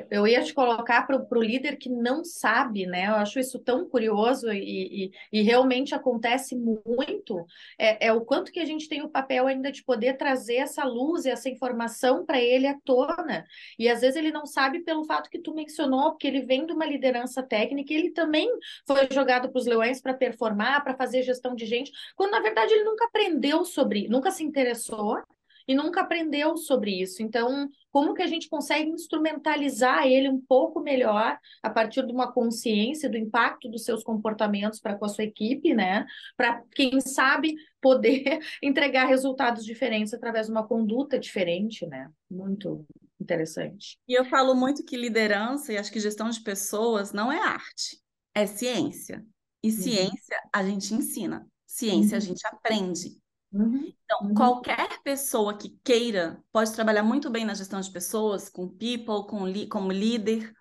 eu 0.10 0.26
ia 0.26 0.42
te 0.44 0.54
colocar 0.54 1.06
para 1.06 1.18
o 1.18 1.44
líder 1.44 1.76
que 1.76 1.90
não 1.90 2.24
sabe, 2.24 2.86
né? 2.86 3.08
Eu 3.08 3.16
acho 3.16 3.40
isso 3.40 3.60
tão 3.60 3.88
curioso 3.88 4.52
e, 4.52 5.06
e, 5.06 5.12
e 5.32 5.42
realmente 5.42 5.94
acontece 5.94 6.56
muito. 6.56 7.46
É, 7.78 8.08
é, 8.08 8.14
o 8.14 8.22
quanto 8.22 8.52
que 8.52 8.60
a 8.60 8.66
gente 8.66 8.88
tem 8.88 9.02
o 9.02 9.10
papel 9.10 9.48
ainda 9.48 9.72
de 9.72 9.84
poder 9.84 10.18
trazer 10.18 10.56
essa 10.56 10.84
luz 10.86 11.26
e 11.26 11.30
essa 11.30 11.50
informação 11.50 12.26
para 12.26 12.40
ele 12.40 12.68
à 12.68 12.78
tona. 12.86 13.46
E 13.78 13.90
às 13.90 14.02
vezes 14.02 14.16
ele 14.16 14.32
não 14.32 14.46
sabe 14.46 14.80
pelo 14.80 15.04
fato 15.04 15.30
que 15.30 15.40
tu 15.40 15.54
mencionou, 15.54 16.12
porque 16.12 16.28
ele 16.28 16.42
vem 16.42 16.66
de 16.66 16.74
uma 16.74 16.86
liderança 16.86 17.44
técnica 17.44 17.94
e 17.94 17.98
ele 17.98 18.12
também 18.12 18.50
foi 18.88 19.08
jogado 19.12 19.50
para 19.50 19.60
os 19.60 19.66
leões 19.66 20.02
para 20.02 20.14
performar, 20.14 20.84
para 20.84 20.96
fazer 20.96 21.22
gestão 21.24 21.54
de 21.54 21.66
gente, 21.66 21.92
quando 22.16 22.32
na 22.32 22.40
verdade 22.40 22.74
ele 22.74 22.84
nunca 22.84 23.06
aprendeu 23.06 23.66
sobre, 23.66 24.08
nunca 24.08 24.32
se 24.32 24.44
interessou 24.44 25.22
e 25.68 25.74
nunca 25.76 26.02
aprendeu 26.02 26.58
sobre 26.58 27.02
isso. 27.02 27.22
Então, 27.24 27.70
como 27.92 28.14
que 28.14 28.22
a 28.22 28.28
gente 28.28 28.50
consegue 28.50 28.90
instrumentalizar 28.90 30.06
ele 30.06 30.30
um 30.30 30.40
pouco 30.42 30.80
melhor 30.82 31.38
a 31.64 31.70
partir 31.70 32.06
de 32.06 32.12
uma 32.14 32.32
consciência 32.32 33.10
do 33.10 33.18
impacto 33.18 33.70
dos 33.70 33.84
seus 33.84 34.04
comportamentos 34.04 34.80
para 34.80 34.96
com 34.96 35.06
a 35.06 35.10
sua 35.10 35.24
equipe, 35.24 35.74
né? 35.74 36.06
Para 36.38 36.62
quem 36.74 37.00
sabe 37.02 37.56
poder 37.82 38.40
entregar 38.62 39.06
resultados 39.06 39.64
diferentes 39.66 40.14
através 40.14 40.48
de 40.48 40.52
uma 40.52 40.68
conduta 40.68 41.18
diferente, 41.20 41.86
né? 41.88 42.10
Muito 42.30 42.86
interessante. 43.20 43.98
E 44.08 44.14
eu 44.14 44.26
falo 44.26 44.54
muito 44.54 44.84
que 44.84 44.98
liderança 44.98 45.74
e 45.74 45.78
acho 45.78 45.92
que 45.92 46.00
gestão 46.00 46.30
de 46.30 46.42
pessoas 46.42 47.12
não 47.12 47.32
é 47.32 47.40
arte, 47.40 48.00
é 48.34 48.46
ciência. 48.46 49.26
E 49.64 49.68
Uhum. 49.68 49.74
ciência 49.74 50.38
a 50.54 50.64
gente 50.64 50.94
ensina, 50.94 51.48
ciência 51.66 52.18
a 52.18 52.20
Uhum. 52.20 52.26
gente 52.26 52.46
aprende. 52.46 53.18
Uhum. 53.52 53.94
Então, 54.04 54.20
Uhum. 54.28 54.36
qualquer 54.36 55.02
pessoa 55.04 55.58
que 55.58 55.70
queira 55.84 56.44
pode 56.52 56.74
trabalhar 56.74 57.04
muito 57.04 57.30
bem 57.30 57.46
na 57.46 57.54
gestão 57.54 57.80
de 57.82 57.92
pessoas, 57.92 58.50
com 58.50 58.68
people, 58.68 59.28
com 59.28 59.48
li 59.48 59.68
como 59.68 59.92
líder, 59.92 60.54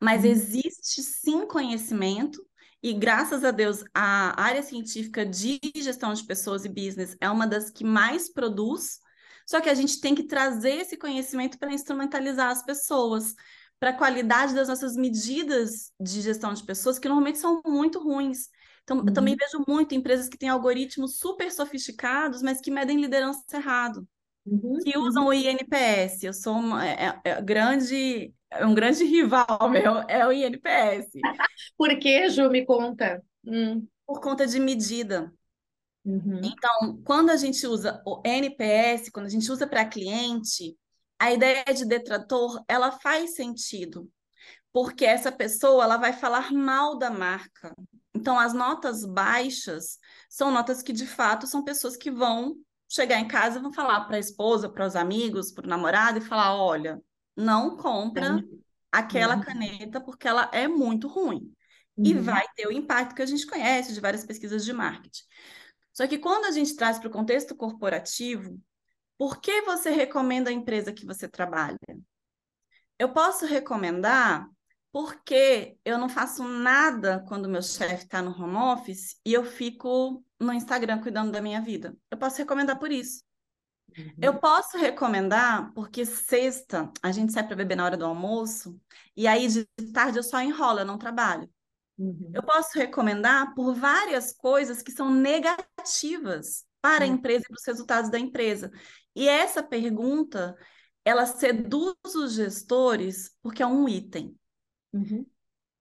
mas 0.00 0.24
Uhum. 0.24 0.30
existe 0.30 1.02
sim 1.02 1.46
conhecimento, 1.46 2.44
e 2.82 2.92
graças 2.94 3.44
a 3.44 3.50
Deus 3.50 3.84
a 3.94 4.40
área 4.42 4.62
científica 4.62 5.24
de 5.26 5.60
gestão 5.76 6.14
de 6.14 6.24
pessoas 6.24 6.64
e 6.64 6.68
business 6.68 7.16
é 7.20 7.30
uma 7.30 7.46
das 7.46 7.70
que 7.70 7.84
mais 7.84 8.32
produz, 8.32 9.00
só 9.46 9.60
que 9.60 9.70
a 9.70 9.74
gente 9.74 10.00
tem 10.00 10.14
que 10.14 10.24
trazer 10.24 10.76
esse 10.80 10.96
conhecimento 10.96 11.58
para 11.58 11.72
instrumentalizar 11.72 12.50
as 12.50 12.64
pessoas, 12.64 13.34
para 13.80 13.90
a 13.90 13.98
qualidade 13.98 14.54
das 14.54 14.68
nossas 14.68 14.96
medidas 14.96 15.92
de 16.00 16.20
gestão 16.22 16.54
de 16.54 16.64
pessoas, 16.64 16.98
que 16.98 17.08
normalmente 17.08 17.38
são 17.38 17.62
muito 17.66 17.98
ruins. 18.00 18.48
Então, 18.84 18.98
eu 19.06 19.12
também 19.12 19.34
Uhum. 19.34 19.38
vejo 19.40 19.64
muito 19.66 19.94
empresas 19.94 20.28
que 20.28 20.38
têm 20.38 20.48
algoritmos 20.48 21.18
super 21.18 21.50
sofisticados, 21.50 22.42
mas 22.42 22.60
que 22.60 22.70
medem 22.70 23.00
liderança 23.00 23.42
errado, 23.54 24.06
Uhum. 24.46 24.78
que 24.78 24.98
usam 24.98 25.26
o 25.26 25.32
INPS. 25.32 26.22
Eu 26.26 26.34
sou 26.34 26.54
uma, 26.54 26.86
é, 26.86 27.18
é 27.24 27.42
grande, 27.42 28.32
é 28.50 28.66
um 28.66 28.74
grande 28.74 29.04
rival 29.04 29.70
meu, 29.70 29.98
é 30.08 30.26
o 30.26 30.32
INPS, 30.32 31.08
Por 31.76 31.98
que, 31.98 32.28
Ju, 32.28 32.50
me 32.50 32.64
conta? 32.64 33.22
Hum. 33.46 33.86
por 34.06 34.20
conta 34.20 34.46
de 34.46 34.60
medida. 34.60 35.32
Uhum. 36.04 36.40
Então, 36.42 37.00
quando 37.04 37.30
a 37.30 37.36
gente 37.36 37.66
usa 37.66 38.02
o 38.06 38.20
NPS, 38.24 39.10
quando 39.10 39.26
a 39.26 39.30
gente 39.30 39.50
usa 39.50 39.66
para 39.66 39.86
cliente, 39.86 40.76
a 41.18 41.32
ideia 41.32 41.64
de 41.64 41.86
detrator, 41.86 42.62
ela 42.68 42.90
faz 42.92 43.34
sentido, 43.34 44.10
porque 44.72 45.06
essa 45.06 45.32
pessoa 45.32 45.84
ela 45.84 45.96
vai 45.96 46.12
falar 46.12 46.52
mal 46.52 46.98
da 46.98 47.10
marca. 47.10 47.74
Então, 48.24 48.38
as 48.38 48.54
notas 48.54 49.04
baixas 49.04 49.98
são 50.30 50.50
notas 50.50 50.82
que, 50.82 50.94
de 50.94 51.06
fato, 51.06 51.46
são 51.46 51.62
pessoas 51.62 51.94
que 51.94 52.10
vão 52.10 52.56
chegar 52.88 53.18
em 53.20 53.28
casa 53.28 53.58
e 53.58 53.62
vão 53.62 53.70
falar 53.70 54.06
para 54.06 54.16
a 54.16 54.18
esposa, 54.18 54.66
para 54.66 54.86
os 54.86 54.96
amigos, 54.96 55.52
para 55.52 55.66
o 55.66 55.68
namorado 55.68 56.16
e 56.18 56.22
falar: 56.22 56.56
olha, 56.56 56.98
não 57.36 57.76
compra 57.76 58.42
aquela 58.90 59.36
Uhum. 59.36 59.44
caneta 59.44 60.00
porque 60.00 60.26
ela 60.26 60.48
é 60.54 60.66
muito 60.66 61.06
ruim. 61.06 61.52
E 62.02 62.14
Uhum. 62.14 62.24
vai 62.24 62.46
ter 62.56 62.66
o 62.66 62.72
impacto 62.72 63.14
que 63.14 63.20
a 63.22 63.26
gente 63.26 63.46
conhece 63.46 63.92
de 63.92 64.00
várias 64.00 64.24
pesquisas 64.24 64.64
de 64.64 64.72
marketing. 64.72 65.24
Só 65.92 66.06
que 66.06 66.18
quando 66.18 66.46
a 66.46 66.52
gente 66.52 66.76
traz 66.76 66.98
para 66.98 67.08
o 67.08 67.12
contexto 67.12 67.54
corporativo, 67.54 68.58
por 69.18 69.40
que 69.40 69.62
você 69.62 69.90
recomenda 69.90 70.50
a 70.50 70.52
empresa 70.54 70.92
que 70.92 71.06
você 71.06 71.28
trabalha? 71.28 71.78
Eu 72.98 73.12
posso 73.12 73.46
recomendar 73.46 74.48
porque 74.94 75.76
eu 75.84 75.98
não 75.98 76.08
faço 76.08 76.44
nada 76.44 77.24
quando 77.26 77.48
meu 77.48 77.60
chefe 77.60 78.04
está 78.04 78.22
no 78.22 78.30
home 78.30 78.54
office 78.54 79.18
e 79.26 79.32
eu 79.32 79.44
fico 79.44 80.24
no 80.38 80.52
Instagram 80.52 81.00
cuidando 81.00 81.32
da 81.32 81.42
minha 81.42 81.60
vida. 81.60 81.96
Eu 82.08 82.16
posso 82.16 82.38
recomendar 82.38 82.78
por 82.78 82.92
isso. 82.92 83.24
Uhum. 83.98 84.14
Eu 84.22 84.38
posso 84.38 84.78
recomendar 84.78 85.72
porque 85.74 86.06
sexta 86.06 86.92
a 87.02 87.10
gente 87.10 87.32
sai 87.32 87.44
para 87.44 87.56
beber 87.56 87.76
na 87.76 87.84
hora 87.84 87.96
do 87.96 88.04
almoço 88.04 88.80
e 89.16 89.26
aí 89.26 89.48
de 89.48 89.66
tarde 89.92 90.16
eu 90.16 90.22
só 90.22 90.40
enrolo, 90.40 90.78
eu 90.78 90.86
não 90.86 90.96
trabalho. 90.96 91.50
Uhum. 91.98 92.30
Eu 92.32 92.44
posso 92.44 92.78
recomendar 92.78 93.52
por 93.52 93.74
várias 93.74 94.32
coisas 94.32 94.80
que 94.80 94.92
são 94.92 95.10
negativas 95.10 96.64
para 96.80 97.04
a 97.04 97.08
Uhum. 97.08 97.14
empresa 97.14 97.42
e 97.42 97.48
para 97.48 97.58
os 97.58 97.66
resultados 97.66 98.12
da 98.12 98.18
empresa. 98.20 98.70
E 99.12 99.26
essa 99.26 99.60
pergunta, 99.60 100.56
ela 101.04 101.26
seduz 101.26 101.96
os 102.14 102.34
gestores 102.34 103.36
porque 103.42 103.60
é 103.60 103.66
um 103.66 103.88
item. 103.88 104.38
Uhum. 104.94 105.26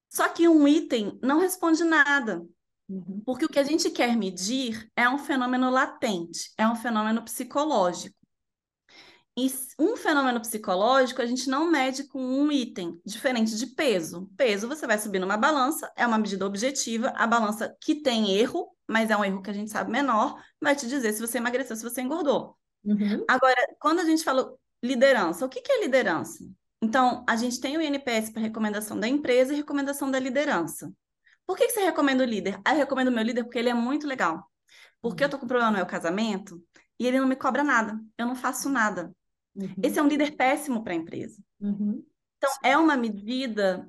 Só 0.10 0.28
que 0.30 0.48
um 0.48 0.68
item 0.68 1.18
não 1.22 1.40
responde 1.40 1.84
nada, 1.84 2.46
Uhum. 2.90 3.22
porque 3.26 3.46
o 3.46 3.50
que 3.50 3.60
a 3.60 3.64
gente 3.64 3.90
quer 3.90 4.16
medir 4.16 4.92
é 4.96 5.08
um 5.08 5.18
fenômeno 5.18 5.70
latente, 5.70 6.52
é 6.58 6.68
um 6.68 6.76
fenômeno 6.76 7.24
psicológico. 7.24 8.16
E 9.36 9.52
um 9.80 9.96
fenômeno 9.96 10.40
psicológico 10.40 11.22
a 11.22 11.26
gente 11.26 11.50
não 11.50 11.72
mede 11.72 12.04
com 12.04 12.22
um 12.22 12.52
item, 12.52 13.02
diferente 13.04 13.58
de 13.58 13.68
peso. 13.68 14.30
Peso 14.38 14.68
você 14.68 14.86
vai 14.86 15.00
subir 15.00 15.18
numa 15.18 15.38
balança, 15.38 15.92
é 15.96 16.06
uma 16.06 16.20
medida 16.20 16.46
objetiva, 16.46 17.10
a 17.16 17.26
balança 17.26 17.76
que 17.82 17.96
tem 17.96 18.38
erro, 18.38 18.70
mas 18.88 19.10
é 19.10 19.18
um 19.18 19.26
erro 19.26 19.42
que 19.42 19.50
a 19.50 19.54
gente 19.54 19.72
sabe 19.72 19.92
menor, 19.92 20.40
vai 20.62 20.76
te 20.76 20.88
dizer 20.88 21.14
se 21.14 21.22
você 21.22 21.40
emagreceu, 21.40 21.76
se 21.76 21.84
você 21.84 22.02
engordou. 22.02 22.56
Uhum. 22.84 23.26
Agora, 23.28 23.58
quando 23.80 24.00
a 24.00 24.06
gente 24.06 24.24
fala 24.24 24.54
liderança, 24.84 25.46
o 25.46 25.50
que 25.50 25.62
que 25.62 25.72
é 25.72 25.82
liderança? 25.82 26.44
Então, 26.84 27.24
a 27.28 27.36
gente 27.36 27.60
tem 27.62 27.78
o 27.78 27.82
INPS 27.82 28.30
para 28.32 28.42
recomendação 28.42 29.00
da 29.00 29.08
empresa 29.08 29.54
e 29.54 29.58
recomendação 29.58 30.12
da 30.12 30.20
liderança. 30.20 30.92
Por 31.46 31.58
que, 31.58 31.68
que 31.68 31.74
você 31.74 31.84
recomenda 31.84 32.24
o 32.24 32.28
líder? 32.28 32.60
Ah, 32.66 32.74
eu 32.74 32.78
recomendo 32.80 33.08
o 33.10 33.12
meu 33.12 33.24
líder 33.24 33.44
porque 33.44 33.60
ele 33.60 33.70
é 33.70 33.74
muito 33.74 34.08
legal. 34.08 34.50
porque 35.02 35.24
eu 35.24 35.30
tô 35.30 35.38
com 35.40 35.48
problema 35.48 35.72
no 35.72 35.78
meu 35.78 35.86
casamento 35.86 36.64
e 37.00 37.06
ele 37.08 37.20
não 37.20 37.28
me 37.28 37.36
cobra 37.36 37.64
nada, 37.64 38.00
eu 38.18 38.26
não 38.26 38.36
faço 38.36 38.70
nada. 38.70 39.14
Uhum. 39.56 39.74
Esse 39.84 40.00
é 40.00 40.04
um 40.04 40.08
líder 40.08 40.36
péssimo 40.36 40.84
para 40.84 40.94
a 40.94 40.96
empresa. 40.96 41.42
Uhum. 41.60 42.04
Então, 42.38 42.52
é 42.64 42.78
uma 42.78 42.96
medida 42.98 43.88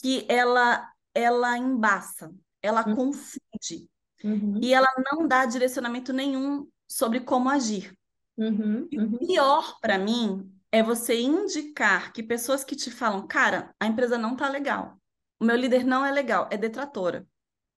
que 0.00 0.26
ela, 0.28 0.88
ela 1.14 1.56
embaça, 1.58 2.32
ela 2.62 2.86
Uhum. 2.86 2.94
confunde 2.96 3.90
Uhum. 4.22 4.58
e 4.62 4.72
ela 4.74 4.88
não 5.12 5.26
dá 5.28 5.44
direcionamento 5.46 6.12
nenhum 6.12 6.68
sobre 6.88 7.20
como 7.20 7.48
agir. 7.50 7.96
Uhum. 8.36 8.88
E 8.90 8.98
o 8.98 9.02
Uhum. 9.02 9.18
pior 9.18 9.78
para 9.80 9.98
mim 9.98 10.53
é 10.74 10.82
você 10.82 11.20
indicar 11.20 12.12
que 12.12 12.20
pessoas 12.20 12.64
que 12.64 12.74
te 12.74 12.90
falam, 12.90 13.28
cara, 13.28 13.72
a 13.78 13.86
empresa 13.86 14.18
não 14.18 14.34
tá 14.34 14.48
legal, 14.48 15.00
o 15.38 15.44
meu 15.44 15.54
líder 15.54 15.84
não 15.84 16.04
é 16.04 16.10
legal, 16.10 16.48
é 16.50 16.56
detratora. 16.56 17.24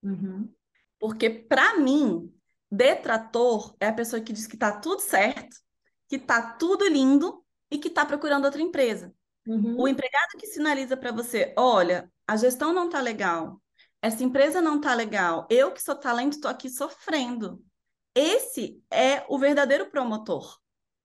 Uhum. 0.02 0.52
Porque, 1.00 1.30
para 1.30 1.78
mim, 1.78 2.34
detrator 2.72 3.76
é 3.80 3.86
a 3.86 3.94
pessoa 3.94 4.20
que 4.20 4.34
diz 4.34 4.48
que 4.48 4.58
tá 4.58 4.80
tudo 4.80 5.00
certo, 5.00 5.58
que 6.10 6.18
tá 6.18 6.54
tudo 6.54 6.88
lindo 6.88 7.46
e 7.70 7.78
que 7.78 7.88
tá 7.88 8.04
procurando 8.04 8.46
outra 8.46 8.64
empresa. 8.64 9.14
Uhum. 9.46 9.80
O 9.80 9.88
empregado 9.88 10.32
que 10.40 10.48
sinaliza 10.48 10.98
para 10.98 11.12
você, 11.12 11.54
olha, 11.56 12.12
a 12.26 12.36
gestão 12.36 12.74
não 12.74 12.90
tá 12.90 13.00
legal, 13.00 13.62
essa 14.02 14.24
empresa 14.24 14.60
não 14.60 14.82
tá 14.82 14.96
legal, 14.96 15.46
eu 15.52 15.72
que 15.72 15.84
sou 15.84 15.94
talento 15.94 16.34
estou 16.34 16.50
aqui 16.50 16.68
sofrendo. 16.68 17.64
Esse 18.16 18.82
é 18.90 19.24
o 19.30 19.38
verdadeiro 19.38 19.86
promotor. 19.92 20.58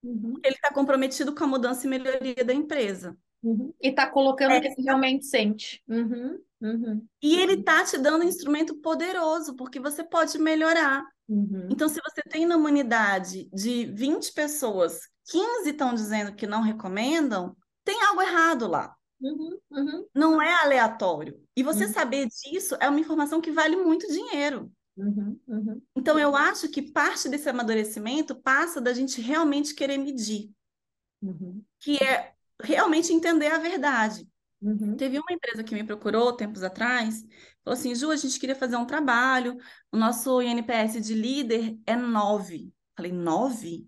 Uhum. 0.03 0.35
Ele 0.45 0.55
está 0.55 0.73
comprometido 0.73 1.35
com 1.35 1.45
a 1.45 1.47
mudança 1.47 1.87
e 1.87 1.91
melhoria 1.91 2.45
da 2.45 2.53
empresa. 2.53 3.17
Uhum. 3.43 3.73
E 3.81 3.93
tá 3.93 4.09
colocando 4.09 4.53
É. 4.53 4.59
o 4.59 4.61
que 4.61 4.69
ele 4.69 4.83
realmente 4.83 5.27
sente. 5.27 5.83
Uhum. 5.89 6.39
Uhum. 6.61 7.07
E 7.21 7.41
ele 7.41 7.63
tá 7.63 7.85
te 7.85 7.99
dando 7.99 8.25
um 8.25 8.29
instrumento 8.29 8.77
poderoso, 8.77 9.57
porque 9.57 9.81
você 9.81 10.05
pode 10.05 10.39
melhorar. 10.39 11.05
Uhum. 11.29 11.69
Então, 11.71 11.89
se 11.89 12.01
você 12.05 12.23
tem 12.29 12.47
numa 12.47 12.69
unidade 12.69 13.49
de 13.53 13.87
20 13.87 14.33
pessoas, 14.33 15.01
15 15.29 15.71
estão 15.71 15.93
dizendo 15.95 16.35
que 16.35 16.47
não 16.47 16.63
recomendam, 16.63 17.57
tem 17.85 18.01
algo 18.05 18.23
errado 18.23 18.69
lá. 18.69 18.95
Uhum. 19.21 19.59
Uhum. 19.71 20.07
Não 20.15 20.43
é 20.43 20.53
aleatório. 20.63 21.41
E 21.57 21.63
você 21.63 21.89
saber 21.89 22.27
disso 22.29 22.77
é 22.81 22.89
uma 22.89 23.01
informação 23.01 23.41
que 23.41 23.51
vale 23.53 23.77
muito 23.77 24.07
dinheiro. 24.09 24.71
Uhum. 24.97 25.41
Uhum. 25.47 25.83
Então, 25.97 26.19
eu 26.19 26.37
acho 26.37 26.69
que 26.69 26.83
parte 26.83 27.29
desse 27.29 27.49
amadurecimento 27.49 28.35
passa 28.35 28.81
da 28.81 28.93
gente 28.93 29.21
realmente 29.21 29.75
querer 29.75 29.99
medir, 29.99 30.51
Uhum. 31.23 31.65
que 31.81 31.97
é 32.03 32.33
realmente 32.63 33.13
entender 33.13 33.49
a 33.49 33.59
verdade. 33.59 34.29
Uhum. 34.61 34.97
Teve 34.97 35.19
uma 35.19 35.33
empresa 35.33 35.65
que 35.65 35.75
me 35.75 35.83
procurou 35.83 36.37
tempos 36.37 36.63
atrás, 36.63 37.25
falou 37.65 37.79
assim, 37.79 37.95
Ju, 37.95 38.11
a 38.11 38.17
gente 38.17 38.39
queria 38.39 38.55
fazer 38.55 38.77
um 38.77 38.87
trabalho, 38.87 39.57
o 39.91 39.97
nosso 39.97 40.41
INPS 40.41 41.01
de 41.01 41.15
líder 41.15 41.77
é 41.87 41.97
9. 41.97 42.73
Falei, 42.97 43.13
9? 43.13 43.87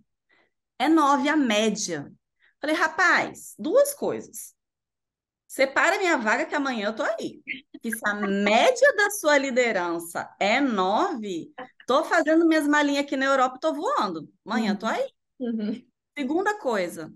É 0.78 0.88
9 0.88 1.28
a 1.28 1.36
média. 1.36 2.12
Falei, 2.60 2.74
rapaz, 2.74 3.54
duas 3.58 3.94
coisas. 3.94 4.54
Separa 5.54 5.98
minha 5.98 6.18
vaga 6.18 6.46
que 6.46 6.54
amanhã 6.56 6.88
eu 6.88 6.96
tô 6.96 7.04
aí. 7.04 7.40
Que 7.80 7.92
se 7.92 8.00
a 8.08 8.14
média 8.14 8.92
da 8.96 9.08
sua 9.12 9.38
liderança 9.38 10.28
é 10.40 10.60
9, 10.60 11.54
tô 11.86 12.02
fazendo 12.02 12.44
minhas 12.44 12.66
malinhas 12.66 13.04
aqui 13.04 13.16
na 13.16 13.26
Europa, 13.26 13.60
tô 13.60 13.72
voando. 13.72 14.28
Amanhã 14.44 14.72
eu 14.72 14.78
tô 14.80 14.86
aí. 14.86 15.08
Uhum. 15.38 15.80
Segunda 16.18 16.58
coisa, 16.58 17.14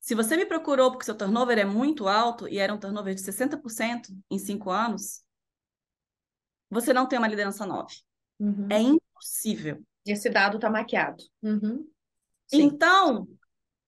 se 0.00 0.14
você 0.14 0.36
me 0.36 0.44
procurou 0.44 0.90
porque 0.90 1.06
seu 1.06 1.16
turnover 1.16 1.58
é 1.58 1.64
muito 1.64 2.08
alto 2.08 2.46
e 2.46 2.58
era 2.58 2.74
um 2.74 2.78
turnover 2.78 3.14
de 3.14 3.22
60% 3.22 4.08
em 4.30 4.38
cinco 4.38 4.68
anos, 4.68 5.24
você 6.68 6.92
não 6.92 7.08
tem 7.08 7.18
uma 7.18 7.28
liderança 7.28 7.64
9. 7.64 8.02
Uhum. 8.38 8.68
É 8.70 8.80
impossível. 8.80 9.82
Esse 10.04 10.28
dado 10.28 10.58
tá 10.58 10.68
maquiado. 10.68 11.24
Uhum. 11.42 11.90
Então, 12.52 13.26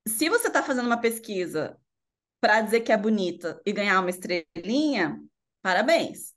se 0.09 0.31
você 0.31 0.47
está 0.47 0.63
fazendo 0.63 0.87
uma 0.87 0.99
pesquisa 0.99 1.79
para 2.45 2.61
dizer 2.61 2.83
que 2.83 2.93
é 2.93 2.97
bonita 2.99 3.59
e 3.65 3.73
ganhar 3.73 3.99
uma 4.01 4.11
estrelinha, 4.11 5.19
parabéns. 5.63 6.35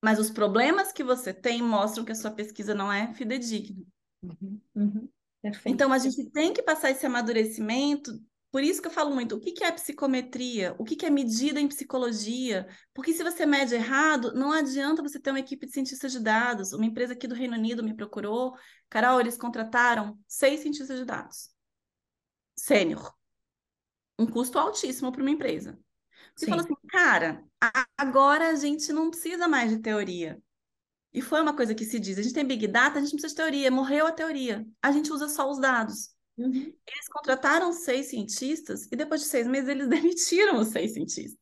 Mas 0.00 0.20
os 0.20 0.30
problemas 0.30 0.92
que 0.92 1.02
você 1.02 1.34
tem 1.34 1.60
mostram 1.60 2.04
que 2.04 2.12
a 2.12 2.14
sua 2.14 2.30
pesquisa 2.30 2.76
não 2.76 2.92
é 2.92 3.12
fidedigna. 3.14 3.84
Uhum. 4.22 4.60
Uhum. 4.76 5.08
Então, 5.66 5.92
a 5.92 5.98
gente 5.98 6.30
tem 6.30 6.52
que 6.52 6.62
passar 6.62 6.92
esse 6.92 7.04
amadurecimento. 7.04 8.12
Por 8.52 8.62
isso 8.62 8.80
que 8.80 8.86
eu 8.86 8.92
falo 8.92 9.12
muito, 9.12 9.34
o 9.34 9.40
que 9.40 9.50
que 9.50 9.64
é 9.64 9.72
psicometria? 9.72 10.76
O 10.78 10.84
que 10.84 10.94
que 10.94 11.06
é 11.06 11.10
medida 11.10 11.60
em 11.60 11.66
psicologia? 11.66 12.68
Porque 12.94 13.12
se 13.12 13.24
você 13.24 13.44
mede 13.44 13.74
errado, 13.74 14.32
não 14.34 14.52
adianta 14.52 15.02
você 15.02 15.18
ter 15.18 15.30
uma 15.30 15.40
equipe 15.40 15.66
de 15.66 15.72
cientistas 15.72 16.12
de 16.12 16.20
dados. 16.20 16.72
Uma 16.72 16.86
empresa 16.86 17.14
aqui 17.14 17.26
do 17.26 17.34
Reino 17.34 17.56
Unido 17.56 17.82
me 17.82 17.96
procurou. 17.96 18.54
Carol, 18.88 19.18
eles 19.18 19.36
contrataram 19.36 20.16
seis 20.28 20.60
cientistas 20.60 21.00
de 21.00 21.04
dados. 21.04 21.50
Sênior. 22.54 23.17
Um 24.18 24.26
custo 24.26 24.58
altíssimo 24.58 25.12
para 25.12 25.22
uma 25.22 25.30
empresa. 25.30 25.78
Você 26.34 26.44
Sim. 26.44 26.50
falou 26.50 26.64
assim, 26.64 26.74
cara, 26.88 27.44
agora 27.96 28.48
a 28.48 28.54
gente 28.54 28.92
não 28.92 29.10
precisa 29.10 29.48
mais 29.48 29.70
de 29.70 29.78
teoria. 29.78 30.40
E 31.12 31.22
foi 31.22 31.40
uma 31.40 31.56
coisa 31.56 31.74
que 31.74 31.84
se 31.84 31.98
diz, 31.98 32.18
a 32.18 32.22
gente 32.22 32.34
tem 32.34 32.46
Big 32.46 32.66
Data, 32.68 32.98
a 32.98 33.00
gente 33.02 33.12
não 33.12 33.18
precisa 33.18 33.34
de 33.34 33.36
teoria, 33.36 33.70
morreu 33.70 34.06
a 34.06 34.12
teoria. 34.12 34.66
A 34.82 34.92
gente 34.92 35.12
usa 35.12 35.28
só 35.28 35.50
os 35.50 35.58
dados. 35.58 36.10
Uhum. 36.36 36.52
Eles 36.52 37.08
contrataram 37.10 37.72
seis 37.72 38.06
cientistas 38.06 38.86
e 38.92 38.96
depois 38.96 39.22
de 39.22 39.26
seis 39.26 39.46
meses 39.46 39.68
eles 39.68 39.88
demitiram 39.90 40.58
os 40.58 40.68
seis 40.68 40.92
cientistas. 40.92 41.38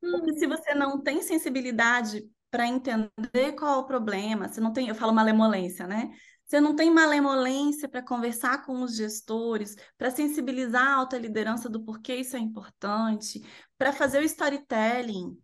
Porque 0.00 0.38
se 0.38 0.46
você 0.46 0.74
não 0.74 1.00
tem 1.00 1.22
sensibilidade 1.22 2.28
para 2.50 2.66
entender 2.66 3.52
qual 3.56 3.76
é 3.76 3.78
o 3.78 3.86
problema, 3.86 4.48
você 4.48 4.60
não 4.60 4.72
tem, 4.72 4.88
eu 4.88 4.94
falo 4.94 5.12
malemolência, 5.12 5.86
né? 5.86 6.10
Você 6.52 6.60
não 6.60 6.76
tem 6.76 6.90
malemolência 6.90 7.88
para 7.88 8.02
conversar 8.02 8.66
com 8.66 8.82
os 8.82 8.94
gestores, 8.94 9.74
para 9.96 10.10
sensibilizar 10.10 10.86
a 10.86 10.96
alta 10.96 11.16
liderança 11.16 11.66
do 11.66 11.82
porquê 11.82 12.16
isso 12.16 12.36
é 12.36 12.38
importante, 12.38 13.40
para 13.78 13.90
fazer 13.90 14.18
o 14.18 14.22
storytelling. 14.22 15.34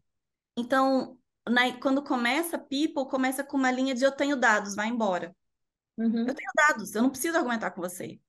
Então, 0.55 1.17
na- 1.49 1.73
quando 1.81 2.05
começa 2.05 2.59
People, 2.59 3.09
começa 3.09 3.43
com 3.43 3.57
uma 3.57 3.71
linha 3.71 3.95
de 3.95 4.05
eu 4.05 4.13
tenho 4.13 4.37
dados, 4.37 4.75
vai 4.75 4.89
embora. 4.89 5.35
Uhum. 5.97 6.27
Eu 6.29 6.35
tenho 6.35 6.51
dados, 6.69 6.95
eu 6.95 7.01
não 7.01 7.09
preciso 7.09 7.39
argumentar 7.39 7.71
com 7.71 7.81
você. 7.81 8.21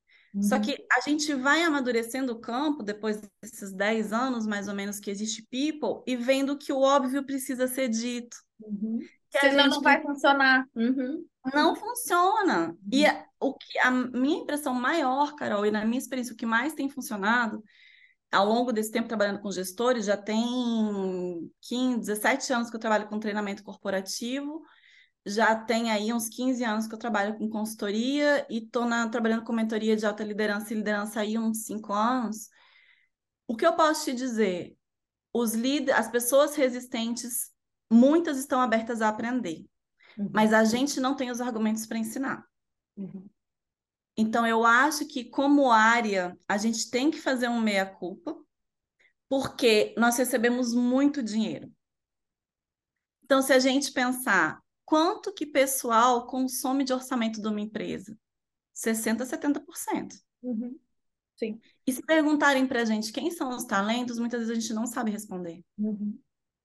Só 0.42 0.56
Uhum. 0.56 0.62
que 0.62 0.78
a 0.90 1.02
gente 1.02 1.34
vai 1.34 1.64
amadurecendo 1.64 2.32
o 2.32 2.40
campo 2.40 2.82
depois 2.82 3.20
desses 3.44 3.74
10 3.74 4.14
anos, 4.14 4.48
mais 4.48 4.70
ou 4.70 4.74
menos, 4.74 5.02
que 5.02 5.12
existe 5.12 5.46
People, 5.52 6.02
e 6.08 6.16
vendo 6.16 6.58
que 6.58 6.72
o 6.72 6.80
óbvio 6.80 7.26
precisa 7.26 7.68
ser 7.68 7.90
dito. 7.90 8.38
Uhum. 8.62 9.00
Que 9.30 9.40
Senão 9.42 9.66
gente 9.66 9.76
não 9.76 9.82
vai 9.82 10.02
funcionar. 10.02 10.66
Uhum. 10.74 11.26
Não 11.54 11.76
funciona. 11.76 12.78
E 12.92 13.06
a- 13.06 13.26
o 13.40 13.54
que 13.54 13.80
a 13.80 13.92
minha 13.92 14.40
impressão 14.40 14.74
maior, 14.74 15.36
Carol, 15.36 15.66
e 15.66 15.72
na 15.72 15.86
minha 15.86 15.98
experiência, 16.00 16.34
o 16.34 16.38
que 16.38 16.46
mais 16.46 16.74
tem 16.74 16.90
funcionado 16.90 17.64
ao 18.32 18.46
longo 18.46 18.72
desse 18.72 18.92
tempo 18.92 19.08
trabalhando 19.08 19.42
com 19.42 19.52
gestores, 19.52 20.06
já 20.06 20.16
tem 20.16 21.52
15, 21.62 22.00
17 22.00 22.54
anos 22.54 22.70
que 22.70 22.76
eu 22.76 22.80
trabalho 22.80 23.08
com 23.08 23.20
treinamento 23.20 23.64
corporativo, 23.64 24.62
já 25.26 25.56
tem 25.56 25.92
aí 25.92 26.14
uns 26.14 26.30
15 26.30 26.64
anos 26.64 26.88
que 26.88 26.94
eu 26.94 27.00
trabalho 27.00 27.38
com 27.38 27.50
consultoria 27.50 28.46
e 28.50 28.60
estou 28.60 28.88
trabalhando 29.10 29.44
com 29.44 29.54
mentoria 29.54 29.96
de 29.96 30.06
alta 30.06 30.24
liderança 30.24 30.74
e 30.74 30.78
liderança 30.78 31.22
aí 31.22 31.38
uns 31.38 31.66
5 31.66 31.94
anos. 31.94 32.50
O 33.48 33.56
que 33.56 33.66
eu 33.66 33.74
posso 33.74 34.06
te 34.06 34.14
dizer? 34.14 34.78
Os 35.34 35.54
líderes, 35.54 36.00
as 36.00 36.10
pessoas 36.10 36.56
resistentes, 36.56 37.52
muitas 37.92 38.38
estão 38.38 38.62
abertas 38.62 39.02
a 39.02 39.10
aprender, 39.10 39.66
Uhum. 40.18 40.30
mas 40.34 40.54
a 40.54 40.64
gente 40.64 41.00
não 41.00 41.16
tem 41.16 41.32
os 41.32 41.42
argumentos 41.42 41.86
para 41.86 41.98
ensinar. 41.98 42.46
Uhum. 42.98 43.28
Então, 44.18 44.46
eu 44.46 44.66
acho 44.66 45.08
que, 45.08 45.24
como 45.24 45.72
área, 45.72 46.38
a 46.48 46.58
gente 46.58 46.90
tem 46.90 47.10
que 47.10 47.22
fazer 47.22 47.48
um 47.48 47.62
meia-culpa, 47.62 48.36
porque 49.30 49.94
nós 49.98 50.18
recebemos 50.18 50.74
muito 50.74 51.24
dinheiro. 51.24 51.72
Então, 53.24 53.42
se 53.42 53.54
a 53.54 53.60
gente 53.60 53.92
pensar 53.94 54.60
quanto 54.84 55.32
que 55.32 55.46
pessoal 55.46 56.26
consome 56.26 56.84
de 56.84 56.92
orçamento 56.92 57.42
de 57.42 57.48
uma 57.48 57.62
empresa? 57.62 58.18
60% 58.74 59.22
a 59.22 59.26
70%. 59.26 60.16
Uhum. 60.42 60.78
Sim. 61.38 61.62
E 61.86 61.94
se 61.94 62.02
perguntarem 62.02 62.68
para 62.68 62.82
a 62.82 62.86
gente 62.86 63.14
quem 63.14 63.32
são 63.32 63.50
os 63.50 63.64
talentos, 63.64 64.20
muitas 64.20 64.40
vezes 64.40 64.52
a 64.52 64.60
gente 64.60 64.74
não 64.74 64.86
sabe 64.86 65.12
responder. 65.12 65.64
Uhum. 65.78 66.20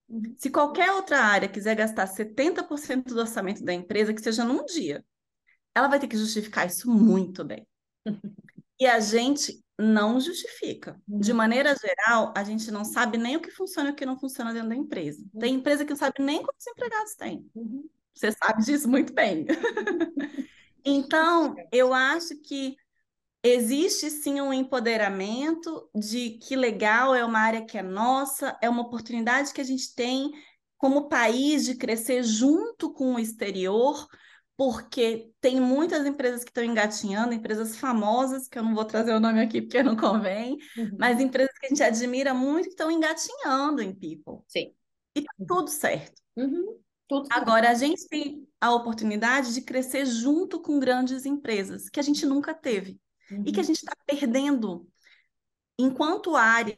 Uhum. 0.07 0.35
Se 0.37 0.49
qualquer 0.49 0.91
outra 0.91 1.19
área 1.19 1.47
quiser 1.49 1.75
gastar 1.75 2.07
70% 2.07 3.13
do 3.13 3.19
orçamento 3.19 3.63
da 3.63 3.73
empresa, 3.73 4.13
que 4.13 4.21
seja 4.21 4.43
num 4.43 4.63
dia, 4.65 5.03
ela 5.73 5.87
vai 5.87 5.99
ter 5.99 6.07
que 6.07 6.17
justificar 6.17 6.67
isso 6.67 6.89
muito 6.89 7.43
bem. 7.43 7.65
E 8.77 8.85
a 8.85 8.99
gente 8.99 9.63
não 9.79 10.19
justifica. 10.19 11.01
De 11.07 11.31
Uhum. 11.31 11.37
maneira 11.37 11.73
geral, 11.75 12.33
a 12.35 12.43
gente 12.43 12.69
não 12.71 12.83
sabe 12.83 13.17
nem 13.17 13.37
o 13.37 13.41
que 13.41 13.49
funciona 13.49 13.89
e 13.89 13.91
o 13.93 13.95
que 13.95 14.05
não 14.05 14.19
funciona 14.19 14.51
dentro 14.53 14.67
da 14.67 14.75
empresa. 14.75 15.23
Tem 15.39 15.55
empresa 15.55 15.85
que 15.85 15.91
não 15.91 15.97
sabe 15.97 16.15
nem 16.21 16.43
quantos 16.43 16.67
empregados 16.67 17.15
tem. 17.15 17.49
Uhum. 17.55 17.89
Você 18.13 18.33
sabe 18.33 18.63
disso 18.65 18.89
muito 18.89 19.13
bem. 19.13 19.45
Então, 20.87 21.55
eu 21.71 21.93
acho 21.93 22.35
que 22.41 22.75
existe 23.49 24.09
sim 24.09 24.41
um 24.41 24.51
empoderamento 24.51 25.89
de 25.93 26.31
que 26.31 26.55
legal, 26.55 27.13
é 27.13 27.23
uma 27.23 27.39
área 27.39 27.65
que 27.65 27.77
é 27.77 27.83
nossa, 27.83 28.57
é 28.61 28.69
uma 28.69 28.81
oportunidade 28.81 29.53
que 29.53 29.61
a 29.61 29.65
gente 29.65 29.93
tem 29.93 30.31
como 30.77 31.07
país 31.07 31.65
de 31.65 31.75
crescer 31.75 32.23
junto 32.23 32.91
com 32.91 33.15
o 33.15 33.19
exterior, 33.19 34.07
porque 34.57 35.31
tem 35.41 35.59
muitas 35.59 36.05
empresas 36.05 36.43
que 36.43 36.49
estão 36.49 36.63
engatinhando, 36.63 37.33
empresas 37.33 37.77
famosas, 37.77 38.47
que 38.47 38.57
eu 38.57 38.63
não 38.63 38.73
vou 38.73 38.85
trazer 38.85 39.13
o 39.13 39.19
nome 39.19 39.41
aqui 39.41 39.61
porque 39.61 39.83
não 39.83 39.95
convém, 39.95 40.57
uhum. 40.77 40.97
mas 40.97 41.19
empresas 41.19 41.57
que 41.59 41.67
a 41.67 41.69
gente 41.69 41.83
admira 41.83 42.33
muito 42.33 42.65
que 42.65 42.69
estão 42.69 42.89
engatinhando 42.89 43.81
em 43.81 43.93
People. 43.93 44.43
Sim. 44.47 44.73
E 45.15 45.21
tá 45.21 45.33
uhum. 45.39 45.45
tudo 45.45 45.69
certo. 45.69 46.21
Uhum. 46.35 46.79
Tudo 47.07 47.27
Agora, 47.31 47.69
a 47.69 47.73
gente 47.75 48.07
tem 48.07 48.47
a 48.59 48.73
oportunidade 48.73 49.53
de 49.53 49.61
crescer 49.61 50.05
junto 50.05 50.59
com 50.59 50.79
grandes 50.79 51.25
empresas, 51.25 51.89
que 51.89 51.99
a 51.99 52.03
gente 52.03 52.25
nunca 52.25 52.53
teve. 52.53 52.99
E 53.31 53.51
que 53.51 53.59
a 53.59 53.61
uhum. 53.61 53.67
gente 53.67 53.77
está 53.77 53.95
perdendo 54.05 54.87
enquanto 55.77 56.35
área 56.35 56.75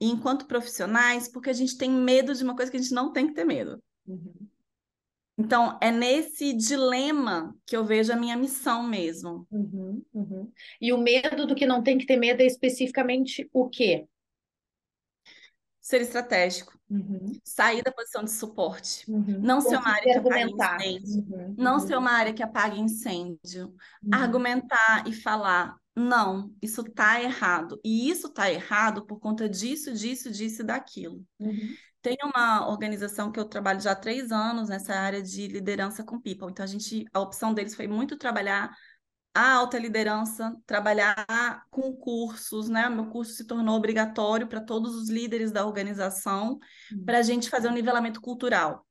e 0.00 0.06
enquanto 0.06 0.46
profissionais, 0.46 1.28
porque 1.28 1.50
a 1.50 1.52
gente 1.52 1.76
tem 1.76 1.90
medo 1.90 2.34
de 2.34 2.42
uma 2.42 2.56
coisa 2.56 2.70
que 2.70 2.76
a 2.76 2.80
gente 2.80 2.94
não 2.94 3.12
tem 3.12 3.28
que 3.28 3.34
ter 3.34 3.44
medo. 3.44 3.82
Uhum. 4.06 4.34
Então, 5.38 5.78
é 5.82 5.90
nesse 5.90 6.54
dilema 6.54 7.54
que 7.66 7.76
eu 7.76 7.84
vejo 7.84 8.10
a 8.10 8.16
minha 8.16 8.36
missão 8.36 8.82
mesmo. 8.82 9.46
Uhum, 9.50 10.02
uhum. 10.14 10.52
E 10.80 10.92
o 10.94 10.98
medo 10.98 11.46
do 11.46 11.54
que 11.54 11.66
não 11.66 11.82
tem 11.82 11.98
que 11.98 12.06
ter 12.06 12.16
medo 12.16 12.40
é 12.40 12.46
especificamente 12.46 13.48
o 13.52 13.68
quê? 13.68 14.06
Ser 15.78 16.00
estratégico. 16.00 16.75
Uhum. 16.88 17.32
Sair 17.42 17.82
da 17.82 17.90
posição 17.90 18.22
de 18.22 18.30
suporte. 18.30 19.10
Uhum. 19.10 19.40
Não 19.40 19.60
ser 19.60 19.76
uma 19.76 19.90
área 19.90 20.22
que 20.22 20.28
apague 20.28 20.50
incêndio. 20.50 21.26
Uhum, 21.28 21.54
não 21.58 21.80
ser 21.80 21.98
uma 21.98 22.12
área 22.12 22.32
que 22.32 22.42
apague 22.42 22.80
incêndio. 22.80 23.74
Argumentar 24.12 25.04
e 25.06 25.12
falar 25.12 25.76
não, 25.96 26.54
isso 26.60 26.82
está 26.82 27.22
errado. 27.22 27.80
E 27.82 28.10
isso 28.10 28.26
está 28.26 28.52
errado 28.52 29.06
por 29.06 29.18
conta 29.18 29.48
disso, 29.48 29.94
disso, 29.94 30.30
disso 30.30 30.60
e 30.60 30.64
daquilo. 30.64 31.24
Uhum. 31.40 31.74
Tem 32.02 32.18
uma 32.22 32.68
organização 32.68 33.32
que 33.32 33.40
eu 33.40 33.46
trabalho 33.46 33.80
já 33.80 33.92
há 33.92 33.96
três 33.96 34.30
anos 34.30 34.68
nessa 34.68 34.94
área 34.94 35.22
de 35.22 35.48
liderança 35.48 36.04
com 36.04 36.20
people. 36.20 36.48
Então, 36.50 36.62
a 36.62 36.66
gente, 36.66 37.06
a 37.14 37.18
opção 37.18 37.54
deles 37.54 37.74
foi 37.74 37.88
muito 37.88 38.18
trabalhar 38.18 38.76
a 39.36 39.52
alta 39.52 39.78
liderança, 39.78 40.56
trabalhar 40.64 41.66
com 41.70 41.94
cursos, 41.94 42.70
né? 42.70 42.88
Meu 42.88 43.06
curso 43.10 43.34
se 43.34 43.44
tornou 43.44 43.76
obrigatório 43.76 44.46
para 44.46 44.62
todos 44.62 44.94
os 44.94 45.10
líderes 45.10 45.52
da 45.52 45.66
organização, 45.66 46.58
uhum. 46.90 47.04
para 47.04 47.18
a 47.18 47.22
gente 47.22 47.50
fazer 47.50 47.68
um 47.68 47.74
nivelamento 47.74 48.18
cultural. 48.18 48.86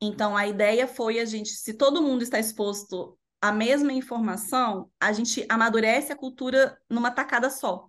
Então, 0.00 0.34
a 0.34 0.46
ideia 0.46 0.88
foi 0.88 1.20
a 1.20 1.26
gente, 1.26 1.50
se 1.50 1.74
todo 1.74 2.00
mundo 2.00 2.22
está 2.22 2.38
exposto 2.38 3.18
a 3.38 3.52
mesma 3.52 3.92
informação, 3.92 4.90
a 4.98 5.12
gente 5.12 5.44
amadurece 5.46 6.10
a 6.10 6.16
cultura 6.16 6.78
numa 6.88 7.10
tacada 7.10 7.50
só. 7.50 7.86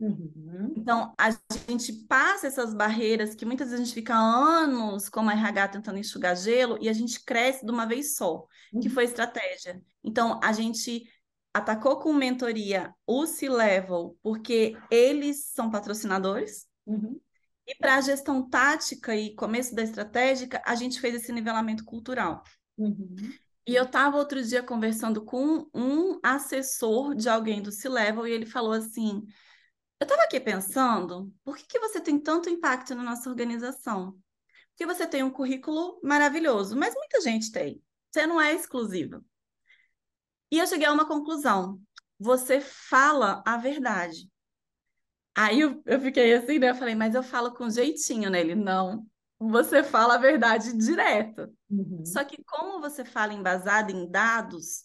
Uhum. 0.00 0.74
Então, 0.76 1.14
a 1.16 1.30
gente 1.68 1.92
passa 2.08 2.48
essas 2.48 2.74
barreiras 2.74 3.34
que 3.34 3.46
muitas 3.46 3.68
vezes 3.68 3.80
a 3.80 3.84
gente 3.84 3.94
fica 3.94 4.14
anos 4.14 5.08
como 5.08 5.30
a 5.30 5.32
RH 5.32 5.68
tentando 5.68 5.98
enxugar 5.98 6.36
gelo 6.36 6.76
e 6.80 6.88
a 6.88 6.92
gente 6.92 7.24
cresce 7.24 7.64
de 7.64 7.70
uma 7.70 7.86
vez 7.86 8.16
só, 8.16 8.46
uhum. 8.72 8.80
que 8.80 8.88
foi 8.88 9.04
estratégia. 9.04 9.80
Então, 10.02 10.40
a 10.42 10.52
gente 10.52 11.04
atacou 11.56 11.98
com 11.98 12.12
mentoria 12.12 12.94
o 13.06 13.26
C-Level 13.26 14.18
porque 14.22 14.76
eles 14.90 15.46
são 15.46 15.70
patrocinadores. 15.70 16.66
Uhum. 16.84 17.18
E 17.66 17.74
para 17.74 17.96
a 17.96 18.00
gestão 18.00 18.46
tática 18.48 19.16
e 19.16 19.34
começo 19.34 19.74
da 19.74 19.82
estratégica, 19.82 20.62
a 20.66 20.74
gente 20.74 21.00
fez 21.00 21.14
esse 21.14 21.32
nivelamento 21.32 21.84
cultural. 21.84 22.42
Uhum. 22.76 23.16
E 23.66 23.74
eu 23.74 23.84
estava 23.84 24.18
outro 24.18 24.42
dia 24.44 24.62
conversando 24.62 25.24
com 25.24 25.66
um 25.74 26.20
assessor 26.22 27.14
de 27.14 27.28
alguém 27.28 27.62
do 27.62 27.72
C-Level 27.72 28.26
e 28.26 28.32
ele 28.32 28.46
falou 28.46 28.72
assim: 28.72 29.24
Eu 29.98 30.04
estava 30.04 30.22
aqui 30.24 30.38
pensando, 30.38 31.32
por 31.42 31.56
que, 31.56 31.66
que 31.66 31.80
você 31.80 32.00
tem 32.00 32.18
tanto 32.20 32.50
impacto 32.50 32.94
na 32.94 33.02
nossa 33.02 33.30
organização? 33.30 34.16
Porque 34.70 34.84
você 34.84 35.06
tem 35.06 35.22
um 35.22 35.30
currículo 35.30 35.98
maravilhoso, 36.04 36.76
mas 36.76 36.94
muita 36.94 37.20
gente 37.22 37.50
tem. 37.50 37.82
Você 38.12 38.26
não 38.26 38.38
é 38.38 38.54
exclusiva. 38.54 39.24
E 40.50 40.58
eu 40.58 40.66
cheguei 40.66 40.86
a 40.86 40.92
uma 40.92 41.06
conclusão: 41.06 41.80
você 42.18 42.60
fala 42.60 43.42
a 43.46 43.56
verdade. 43.56 44.30
Aí 45.34 45.60
eu, 45.60 45.82
eu 45.84 46.00
fiquei 46.00 46.34
assim, 46.34 46.58
né? 46.58 46.70
Eu 46.70 46.74
falei, 46.74 46.94
mas 46.94 47.14
eu 47.14 47.22
falo 47.22 47.52
com 47.52 47.68
jeitinho 47.68 48.30
nele. 48.30 48.54
Não, 48.54 49.06
você 49.38 49.82
fala 49.82 50.14
a 50.14 50.18
verdade 50.18 50.72
direto. 50.76 51.54
Uhum. 51.68 52.04
Só 52.06 52.24
que 52.24 52.42
como 52.44 52.80
você 52.80 53.04
fala 53.04 53.34
embasado 53.34 53.92
em 53.92 54.10
dados, 54.10 54.84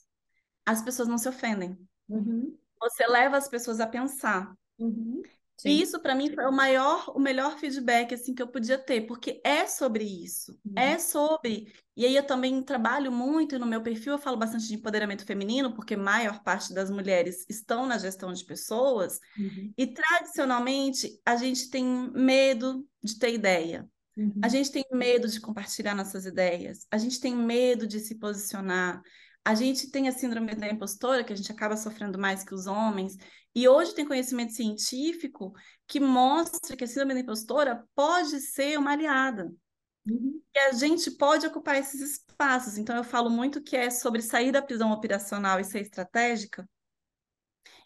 as 0.65 0.81
pessoas 0.81 1.07
não 1.07 1.17
se 1.17 1.29
ofendem. 1.29 1.77
Uhum. 2.09 2.57
Você 2.81 3.07
leva 3.07 3.37
as 3.37 3.47
pessoas 3.47 3.79
a 3.79 3.87
pensar. 3.87 4.53
Uhum. 4.77 5.21
E 5.69 5.81
isso 5.81 5.99
para 5.99 6.15
mim 6.15 6.33
foi 6.33 6.45
o 6.45 6.51
maior, 6.51 7.11
o 7.15 7.19
melhor 7.19 7.57
feedback 7.57 8.13
assim 8.13 8.33
que 8.33 8.41
eu 8.41 8.47
podia 8.47 8.77
ter, 8.77 9.01
porque 9.01 9.41
é 9.43 9.65
sobre 9.67 10.03
isso. 10.03 10.57
É 10.75 10.93
uhum. 10.93 10.99
sobre. 10.99 11.73
E 11.95 12.05
aí 12.05 12.15
eu 12.15 12.23
também 12.23 12.61
trabalho 12.63 13.11
muito 13.11 13.59
no 13.59 13.65
meu 13.65 13.81
perfil, 13.81 14.13
eu 14.13 14.19
falo 14.19 14.37
bastante 14.37 14.67
de 14.67 14.75
empoderamento 14.75 15.25
feminino, 15.25 15.73
porque 15.73 15.95
maior 15.95 16.41
parte 16.41 16.73
das 16.73 16.89
mulheres 16.89 17.45
estão 17.49 17.85
na 17.85 17.97
gestão 17.97 18.33
de 18.33 18.45
pessoas. 18.45 19.19
Uhum. 19.37 19.73
E 19.77 19.87
tradicionalmente 19.87 21.19
a 21.25 21.35
gente 21.35 21.69
tem 21.69 21.85
medo 22.13 22.85
de 23.03 23.17
ter 23.19 23.33
ideia. 23.33 23.87
Uhum. 24.17 24.33
A 24.43 24.47
gente 24.47 24.71
tem 24.71 24.85
medo 24.91 25.27
de 25.27 25.39
compartilhar 25.39 25.95
nossas 25.95 26.25
ideias, 26.25 26.85
a 26.91 26.97
gente 26.97 27.19
tem 27.19 27.35
medo 27.35 27.87
de 27.87 27.99
se 27.99 28.15
posicionar, 28.15 29.01
a 29.43 29.55
gente 29.55 29.89
tem 29.89 30.07
a 30.07 30.11
síndrome 30.11 30.53
da 30.55 30.69
impostora, 30.69 31.23
que 31.23 31.33
a 31.33 31.35
gente 31.35 31.51
acaba 31.51 31.75
sofrendo 31.75 32.19
mais 32.19 32.43
que 32.43 32.53
os 32.53 32.67
homens, 32.67 33.17
e 33.55 33.67
hoje 33.67 33.93
tem 33.95 34.05
conhecimento 34.05 34.53
científico 34.53 35.53
que 35.87 35.99
mostra 35.99 36.77
que 36.77 36.83
a 36.83 36.87
síndrome 36.87 37.15
da 37.15 37.19
impostora 37.21 37.83
pode 37.95 38.39
ser 38.39 38.77
uma 38.77 38.91
aliada. 38.91 39.51
Uhum. 40.05 40.41
E 40.55 40.59
a 40.59 40.71
gente 40.73 41.11
pode 41.11 41.45
ocupar 41.45 41.77
esses 41.77 42.01
espaços. 42.01 42.77
Então, 42.77 42.95
eu 42.95 43.03
falo 43.03 43.29
muito 43.29 43.61
que 43.61 43.75
é 43.75 43.89
sobre 43.89 44.21
sair 44.21 44.51
da 44.51 44.61
prisão 44.61 44.91
operacional 44.91 45.59
e 45.59 45.63
ser 45.63 45.81
estratégica. 45.81 46.67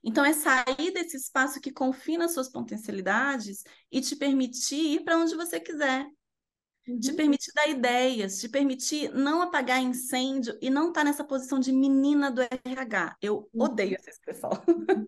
Então, 0.03 0.23
é 0.23 0.33
sair 0.33 0.91
desse 0.93 1.17
espaço 1.17 1.59
que 1.59 1.71
confina 1.71 2.29
suas 2.29 2.49
potencialidades 2.49 3.63
e 3.91 4.01
te 4.01 4.15
permitir 4.15 4.95
ir 4.95 5.03
para 5.03 5.17
onde 5.17 5.35
você 5.35 5.59
quiser 5.59 6.05
uhum. 6.87 6.99
te 6.99 7.13
permitir 7.13 7.51
dar 7.53 7.67
ideias, 7.67 8.39
te 8.39 8.49
permitir 8.49 9.11
não 9.13 9.41
apagar 9.41 9.81
incêndio 9.81 10.57
e 10.61 10.69
não 10.69 10.89
estar 10.89 11.01
tá 11.01 11.05
nessa 11.05 11.23
posição 11.23 11.59
de 11.59 11.71
menina 11.71 12.31
do 12.31 12.41
RH. 12.41 13.17
Eu 13.21 13.49
uhum. 13.53 13.63
odeio 13.63 13.95
essa 13.95 14.09
expressão. 14.09 14.51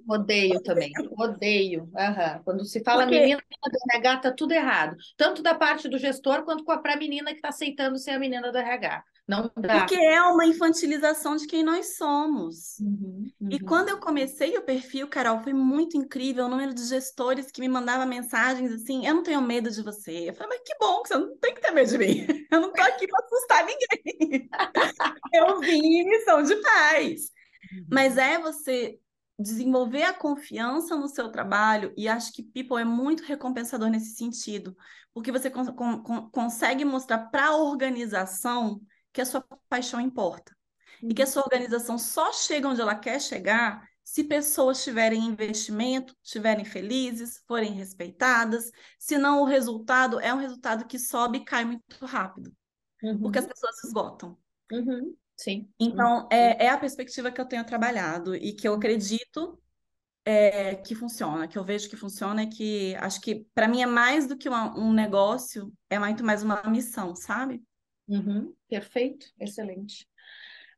Odeio 0.07 0.61
também, 0.63 0.91
odeio. 1.17 1.83
Uhum. 1.83 2.43
Quando 2.43 2.65
se 2.65 2.83
fala 2.83 3.03
Porque... 3.03 3.19
menina 3.19 3.41
do 3.41 3.77
RH, 3.91 4.13
está 4.15 4.31
tudo 4.31 4.53
errado. 4.53 4.95
Tanto 5.15 5.41
da 5.41 5.53
parte 5.53 5.89
do 5.89 5.97
gestor 5.97 6.43
quanto 6.43 6.63
para 6.63 6.93
a 6.93 6.97
menina 6.97 7.31
que 7.31 7.37
está 7.37 7.49
aceitando 7.49 7.97
ser 7.97 8.11
a 8.11 8.19
menina 8.19 8.51
do 8.51 8.57
RH. 8.57 9.03
Não 9.27 9.51
dá. 9.57 9.79
Porque 9.79 9.95
é 9.95 10.21
uma 10.21 10.45
infantilização 10.45 11.35
de 11.35 11.45
quem 11.47 11.61
nós 11.61 11.97
somos. 11.97 12.79
Uhum, 12.79 13.29
uhum. 13.41 13.49
E 13.51 13.59
quando 13.59 13.89
eu 13.89 13.99
comecei 13.99 14.57
o 14.57 14.61
perfil, 14.61 15.09
Carol, 15.09 15.43
foi 15.43 15.51
muito 15.51 15.97
incrível 15.97 16.45
o 16.45 16.49
número 16.49 16.73
de 16.73 16.85
gestores 16.85 17.51
que 17.51 17.59
me 17.59 17.67
mandavam 17.67 18.07
mensagens 18.07 18.71
assim: 18.71 19.05
eu 19.05 19.13
não 19.13 19.23
tenho 19.23 19.41
medo 19.41 19.69
de 19.69 19.83
você. 19.83 20.29
Eu 20.29 20.33
falei, 20.33 20.57
mas 20.57 20.65
que 20.65 20.77
bom 20.79 21.03
que 21.03 21.09
você 21.09 21.17
não 21.17 21.37
tem 21.39 21.53
que 21.53 21.61
ter 21.61 21.71
medo 21.71 21.89
de 21.89 21.97
mim. 21.97 22.27
Eu 22.49 22.61
não 22.61 22.71
tô 22.71 22.81
aqui 22.81 23.05
para 23.05 23.25
assustar 23.25 23.65
ninguém. 23.65 24.49
eu 25.33 25.59
vim 25.59 25.97
em 25.97 26.05
missão 26.05 26.41
de 26.41 26.55
paz. 26.55 27.29
Uhum. 27.73 27.85
Mas 27.91 28.17
é 28.17 28.39
você 28.39 28.97
desenvolver 29.37 30.03
a 30.03 30.13
confiança 30.13 30.95
no 30.95 31.07
seu 31.07 31.29
trabalho, 31.29 31.93
e 31.95 32.07
acho 32.07 32.33
que 32.33 32.41
People 32.41 32.81
é 32.81 32.85
muito 32.85 33.23
recompensador 33.23 33.89
nesse 33.89 34.15
sentido, 34.15 34.75
porque 35.13 35.31
você 35.31 35.49
con 35.49 35.65
con 36.01 36.29
consegue 36.31 36.83
mostrar 36.85 37.29
para 37.29 37.47
a 37.47 37.55
organização 37.57 38.81
que 39.17 39.21
a 39.21 39.25
sua 39.25 39.43
paixão 39.67 39.99
importa. 39.99 40.55
Uhum. 41.01 41.09
E 41.09 41.13
que 41.15 41.23
a 41.23 41.25
uhum. 41.25 41.31
sua 41.31 41.41
organização 41.41 41.97
só 41.97 42.31
chega 42.31 42.67
onde 42.67 42.79
ela 42.79 42.93
quer 42.93 43.19
chegar 43.19 43.83
se 44.03 44.23
pessoas 44.23 44.83
tiverem 44.83 45.25
investimento, 45.25 46.15
estiverem 46.23 46.63
felizes, 46.63 47.43
forem 47.47 47.73
respeitadas, 47.73 48.71
senão 48.99 49.41
o 49.41 49.45
resultado 49.45 50.19
é 50.19 50.31
um 50.31 50.37
resultado 50.37 50.85
que 50.85 50.99
sobe 50.99 51.39
e 51.39 51.43
cai 51.43 51.65
muito 51.65 52.05
rápido, 52.05 52.53
uhum. 53.01 53.19
porque 53.19 53.39
as 53.39 53.47
pessoas 53.47 53.83
esgotam. 53.83 54.37
Uhum. 54.71 55.15
Sim. 55.35 55.67
Então, 55.79 56.21
uhum. 56.21 56.27
é, 56.29 56.65
é 56.65 56.69
a 56.69 56.77
perspectiva 56.77 57.31
que 57.31 57.41
eu 57.41 57.45
tenho 57.45 57.65
trabalhado 57.65 58.35
e 58.35 58.53
que 58.53 58.67
eu 58.67 58.75
acredito 58.75 59.59
é, 60.23 60.75
que 60.75 60.93
funciona, 60.93 61.47
que 61.47 61.57
eu 61.57 61.63
vejo 61.63 61.89
que 61.89 61.97
funciona 61.97 62.43
e 62.43 62.47
que 62.47 62.95
acho 62.97 63.19
que 63.19 63.47
para 63.55 63.67
mim 63.67 63.81
é 63.81 63.87
mais 63.87 64.27
do 64.27 64.37
que 64.37 64.47
uma, 64.47 64.77
um 64.77 64.93
negócio, 64.93 65.73
é 65.89 65.97
muito 65.97 66.23
mais 66.23 66.43
uma 66.43 66.61
missão, 66.69 67.15
sabe? 67.15 67.63
Uhum, 68.07 68.53
perfeito, 68.69 69.27
excelente. 69.39 70.07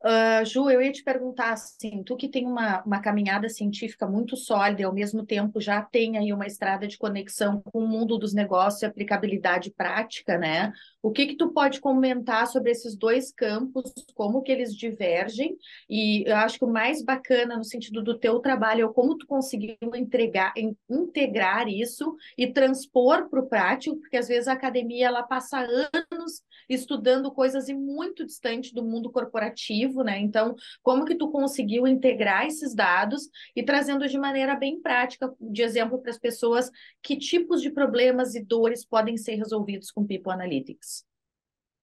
Uh, 0.02 0.46
Ju, 0.46 0.70
eu 0.70 0.82
ia 0.82 0.94
te 0.94 1.04
perguntar 1.04 1.52
assim, 1.52 2.02
tu 2.04 2.16
que 2.16 2.30
tem 2.30 2.46
uma, 2.46 2.82
uma 2.84 3.02
caminhada 3.02 3.50
científica 3.50 4.08
muito 4.08 4.38
sólida 4.38 4.82
e 4.82 4.86
ao 4.86 4.94
mesmo 4.94 5.26
tempo 5.26 5.60
já 5.60 5.82
tem 5.82 6.18
aí 6.18 6.32
uma 6.32 6.48
estrada 6.48 6.88
de 6.88 6.98
conexão 6.98 7.62
com 7.62 7.80
o 7.80 7.88
mundo 7.88 8.18
dos 8.18 8.34
negócios 8.34 8.82
e 8.82 8.86
aplicabilidade 8.86 9.72
prática, 9.72 10.38
né? 10.38 10.72
O 11.02 11.12
que 11.12 11.28
que 11.28 11.36
tu 11.36 11.52
pode 11.52 11.82
comentar 11.82 12.48
sobre 12.48 12.72
esses 12.72 12.96
dois 12.96 13.32
campos, 13.34 13.94
como 14.16 14.42
que 14.42 14.52
eles 14.52 14.74
divergem? 14.74 15.58
E 15.90 16.24
eu 16.26 16.38
acho 16.38 16.58
que 16.58 16.66
o 16.66 16.72
mais 16.72 17.04
bacana 17.04 17.58
no 17.58 17.64
sentido 17.66 18.02
do 18.02 18.18
teu 18.18 18.40
trabalho 18.40 18.90
é 18.90 18.94
como 18.94 19.18
tu 19.18 19.28
conseguiu 19.28 19.76
entregar, 19.96 20.54
integrar 20.90 21.68
isso 21.68 22.16
e 22.38 22.48
transpor 22.48 23.30
para 23.30 23.42
o 23.42 23.48
prático, 23.48 23.98
porque 23.98 24.16
às 24.16 24.30
vezes 24.30 24.48
a 24.48 24.54
academia 24.54 25.08
ela 25.08 25.24
passa 25.24 25.60
anos 25.60 26.42
estudando 26.70 27.32
coisas 27.32 27.68
muito 27.70 28.26
distantes 28.26 28.72
do 28.72 28.84
mundo 28.84 29.12
corporativo, 29.12 29.89
né? 29.98 30.20
Então, 30.20 30.56
como 30.82 31.06
que 31.06 31.16
tu 31.16 31.32
conseguiu 31.32 31.88
integrar 31.88 32.46
esses 32.46 32.74
dados 32.74 33.30
e 33.56 33.64
trazendo 33.64 34.08
de 34.08 34.18
maneira 34.18 34.56
bem 34.56 34.82
prática, 34.82 35.34
de 35.40 35.62
exemplo 35.62 36.02
para 36.02 36.12
as 36.12 36.18
pessoas, 36.18 36.70
que 37.02 37.18
tipos 37.18 37.62
de 37.62 37.72
problemas 37.72 38.36
e 38.36 38.44
dores 38.44 38.86
podem 38.86 39.18
ser 39.18 39.36
resolvidos 39.36 39.92
com 39.92 40.06
People 40.06 40.32
Analytics? 40.32 41.06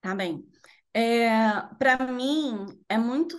Tá 0.01 0.15
bem. 0.15 0.45
É, 0.95 1.29
para 1.79 2.07
mim, 2.07 2.67
é 2.89 2.97
muito 2.97 3.37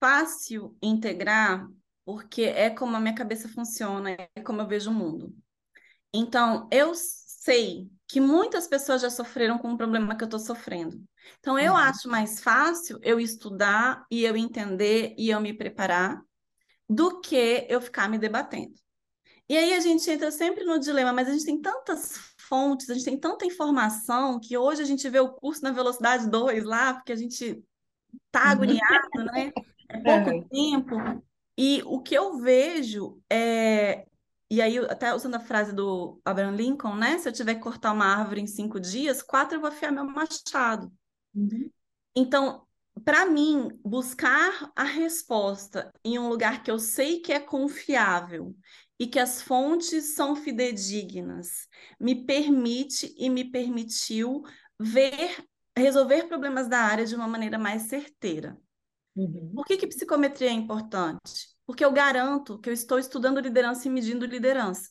fácil 0.00 0.76
integrar, 0.82 1.68
porque 2.04 2.42
é 2.42 2.70
como 2.70 2.96
a 2.96 3.00
minha 3.00 3.14
cabeça 3.14 3.48
funciona, 3.48 4.10
é 4.10 4.40
como 4.42 4.60
eu 4.60 4.66
vejo 4.66 4.90
o 4.90 4.94
mundo. 4.94 5.34
Então, 6.12 6.68
eu 6.72 6.92
sei 6.94 7.90
que 8.08 8.20
muitas 8.20 8.66
pessoas 8.66 9.02
já 9.02 9.10
sofreram 9.10 9.58
com 9.58 9.72
o 9.72 9.76
problema 9.76 10.16
que 10.16 10.22
eu 10.22 10.26
estou 10.26 10.38
sofrendo. 10.38 11.02
Então, 11.40 11.58
eu 11.58 11.72
uhum. 11.72 11.78
acho 11.78 12.08
mais 12.08 12.40
fácil 12.40 12.98
eu 13.02 13.18
estudar 13.18 14.04
e 14.10 14.24
eu 14.24 14.36
entender 14.36 15.14
e 15.18 15.30
eu 15.30 15.40
me 15.40 15.52
preparar 15.52 16.22
do 16.88 17.20
que 17.20 17.66
eu 17.68 17.80
ficar 17.80 18.08
me 18.08 18.18
debatendo. 18.18 18.74
E 19.48 19.56
aí 19.56 19.74
a 19.74 19.80
gente 19.80 20.08
entra 20.10 20.30
sempre 20.30 20.64
no 20.64 20.78
dilema, 20.78 21.12
mas 21.12 21.28
a 21.28 21.32
gente 21.32 21.44
tem 21.44 21.60
tantas 21.60 22.16
fontes, 22.36 22.90
a 22.90 22.94
gente 22.94 23.04
tem 23.04 23.18
tanta 23.18 23.46
informação 23.46 24.40
que 24.40 24.56
hoje 24.56 24.82
a 24.82 24.84
gente 24.84 25.08
vê 25.08 25.20
o 25.20 25.32
curso 25.32 25.62
na 25.62 25.70
velocidade 25.70 26.28
2 26.28 26.64
lá, 26.64 26.94
porque 26.94 27.12
a 27.12 27.16
gente 27.16 27.62
tá 28.30 28.44
uhum. 28.44 28.50
agoniado, 28.50 29.24
né? 29.32 29.52
É 29.88 29.98
pouco 29.98 30.30
é. 30.30 30.42
tempo. 30.48 30.96
E 31.56 31.82
o 31.86 32.00
que 32.00 32.14
eu 32.14 32.38
vejo 32.38 33.20
é. 33.30 34.06
E 34.48 34.62
aí, 34.62 34.78
até 34.78 35.12
usando 35.12 35.34
a 35.34 35.40
frase 35.40 35.74
do 35.74 36.20
Abraham 36.24 36.52
Lincoln, 36.52 36.94
né? 36.94 37.18
Se 37.18 37.28
eu 37.28 37.32
tiver 37.32 37.56
que 37.56 37.60
cortar 37.60 37.92
uma 37.92 38.06
árvore 38.06 38.40
em 38.40 38.46
cinco 38.46 38.78
dias, 38.78 39.22
quatro 39.22 39.56
eu 39.56 39.60
vou 39.60 39.68
afiar 39.68 39.90
meu 39.90 40.04
machado. 40.04 40.92
Uhum. 41.34 41.70
Então, 42.14 42.64
para 43.04 43.26
mim, 43.26 43.68
buscar 43.84 44.72
a 44.74 44.84
resposta 44.84 45.92
em 46.04 46.18
um 46.18 46.28
lugar 46.28 46.62
que 46.62 46.70
eu 46.70 46.78
sei 46.78 47.20
que 47.20 47.32
é 47.32 47.40
confiável 47.40 48.56
e 48.98 49.06
que 49.06 49.18
as 49.18 49.42
fontes 49.42 50.14
são 50.14 50.34
fidedignas, 50.34 51.68
me 52.00 52.24
permite 52.24 53.14
e 53.18 53.28
me 53.28 53.44
permitiu 53.50 54.42
ver, 54.80 55.44
resolver 55.76 56.24
problemas 56.24 56.68
da 56.68 56.78
área 56.78 57.04
de 57.04 57.14
uma 57.14 57.28
maneira 57.28 57.58
mais 57.58 57.82
certeira. 57.82 58.56
Uhum. 59.14 59.52
Por 59.54 59.66
que, 59.66 59.76
que 59.76 59.86
psicometria 59.86 60.48
é 60.48 60.52
importante? 60.52 61.55
Porque 61.66 61.84
eu 61.84 61.92
garanto 61.92 62.58
que 62.58 62.68
eu 62.68 62.72
estou 62.72 62.98
estudando 62.98 63.40
liderança 63.40 63.88
e 63.88 63.90
medindo 63.90 64.24
liderança. 64.24 64.90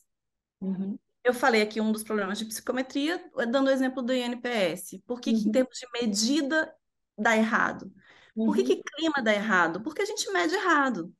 Uhum. 0.60 0.98
Eu 1.24 1.34
falei 1.34 1.62
aqui 1.62 1.80
um 1.80 1.90
dos 1.90 2.04
problemas 2.04 2.38
de 2.38 2.44
psicometria, 2.44 3.20
dando 3.50 3.66
o 3.66 3.70
exemplo 3.70 4.02
do 4.02 4.12
INPS. 4.12 5.02
Por 5.06 5.20
que, 5.20 5.30
uhum. 5.30 5.42
que 5.42 5.48
em 5.48 5.52
termos 5.52 5.78
de 5.78 5.86
medida 6.00 6.72
dá 7.18 7.36
errado? 7.36 7.90
Por 8.34 8.54
que, 8.54 8.62
que 8.62 8.82
clima 8.82 9.22
dá 9.22 9.32
errado? 9.32 9.82
Porque 9.82 10.02
a 10.02 10.04
gente 10.04 10.30
mede 10.30 10.54
errado. 10.54 11.12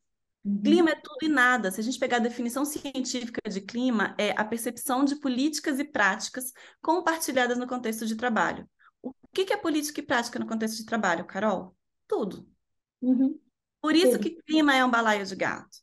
Uhum. 0.44 0.62
Clima 0.62 0.90
é 0.90 0.94
tudo 0.94 1.18
e 1.22 1.28
nada. 1.28 1.70
Se 1.70 1.80
a 1.80 1.82
gente 1.82 1.98
pegar 1.98 2.18
a 2.18 2.20
definição 2.20 2.64
científica 2.64 3.40
de 3.50 3.60
clima, 3.62 4.14
é 4.18 4.30
a 4.36 4.44
percepção 4.44 5.04
de 5.04 5.16
políticas 5.16 5.80
e 5.80 5.84
práticas 5.84 6.52
compartilhadas 6.82 7.56
no 7.58 7.66
contexto 7.66 8.06
de 8.06 8.14
trabalho. 8.14 8.68
O 9.02 9.12
que 9.32 9.52
é 9.52 9.56
política 9.56 10.00
e 10.00 10.06
prática 10.06 10.38
no 10.38 10.46
contexto 10.46 10.76
de 10.76 10.86
trabalho, 10.86 11.24
Carol? 11.24 11.74
Tudo. 12.06 12.46
Uhum. 13.00 13.40
Por 13.86 13.94
isso 13.94 14.18
que 14.18 14.42
clima 14.42 14.74
é 14.74 14.84
um 14.84 14.90
balaio 14.90 15.24
de 15.24 15.36
gato. 15.36 15.78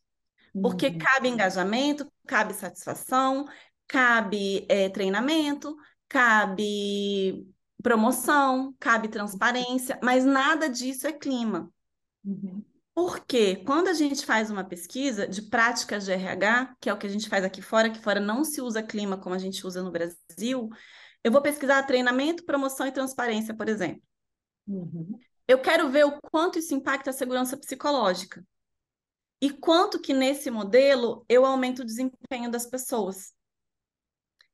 Porque 0.62 0.88
uhum. 0.88 0.98
cabe 0.98 1.30
engajamento, 1.30 2.12
cabe 2.28 2.54
satisfação, 2.54 3.46
cabe 3.88 4.66
é, 4.70 4.90
treinamento, 4.90 5.76
cabe 6.08 7.48
promoção, 7.82 8.76
cabe 8.80 9.08
transparência, 9.08 9.98
mas 10.04 10.26
nada 10.26 10.70
disso 10.70 11.08
é 11.08 11.12
clima. 11.14 11.72
Uhum. 12.24 12.64
Porque 12.94 13.56
quando 13.58 13.88
a 13.88 13.94
gente 13.94 14.26
faz 14.26 14.52
uma 14.52 14.64
pesquisa 14.64 15.28
de 15.28 15.42
práticas 15.44 16.06
de 16.06 16.12
RH, 16.12 16.76
que 16.80 16.90
é 16.90 16.94
o 16.94 16.98
que 16.98 17.08
a 17.08 17.10
gente 17.10 17.28
faz 17.28 17.44
aqui 17.44 17.62
fora, 17.62 17.90
que 17.90 18.00
fora 18.00 18.20
não 18.20 18.44
se 18.44 18.62
usa 18.62 18.84
clima 18.84 19.18
como 19.18 19.34
a 19.34 19.40
gente 19.40 19.66
usa 19.66 19.82
no 19.82 19.92
Brasil, 19.92 20.70
eu 21.24 21.32
vou 21.32 21.42
pesquisar 21.42 21.84
treinamento, 21.84 22.46
promoção 22.46 22.86
e 22.86 22.92
transparência, 22.92 23.56
por 23.56 23.68
exemplo. 23.68 24.04
Uhum. 24.68 25.18
Eu 25.48 25.60
quero 25.60 25.90
ver 25.90 26.06
o 26.06 26.20
quanto 26.22 26.60
isso 26.60 26.74
impacta 26.74 27.10
a 27.10 27.14
segurança 27.14 27.58
psicológica. 27.58 28.46
E 29.42 29.50
quanto 29.50 30.00
que 30.00 30.14
nesse 30.14 30.50
modelo 30.50 31.26
eu 31.28 31.46
aumento 31.46 31.80
o 31.80 31.86
desempenho 31.86 32.50
das 32.50 32.66
pessoas. 32.66 33.34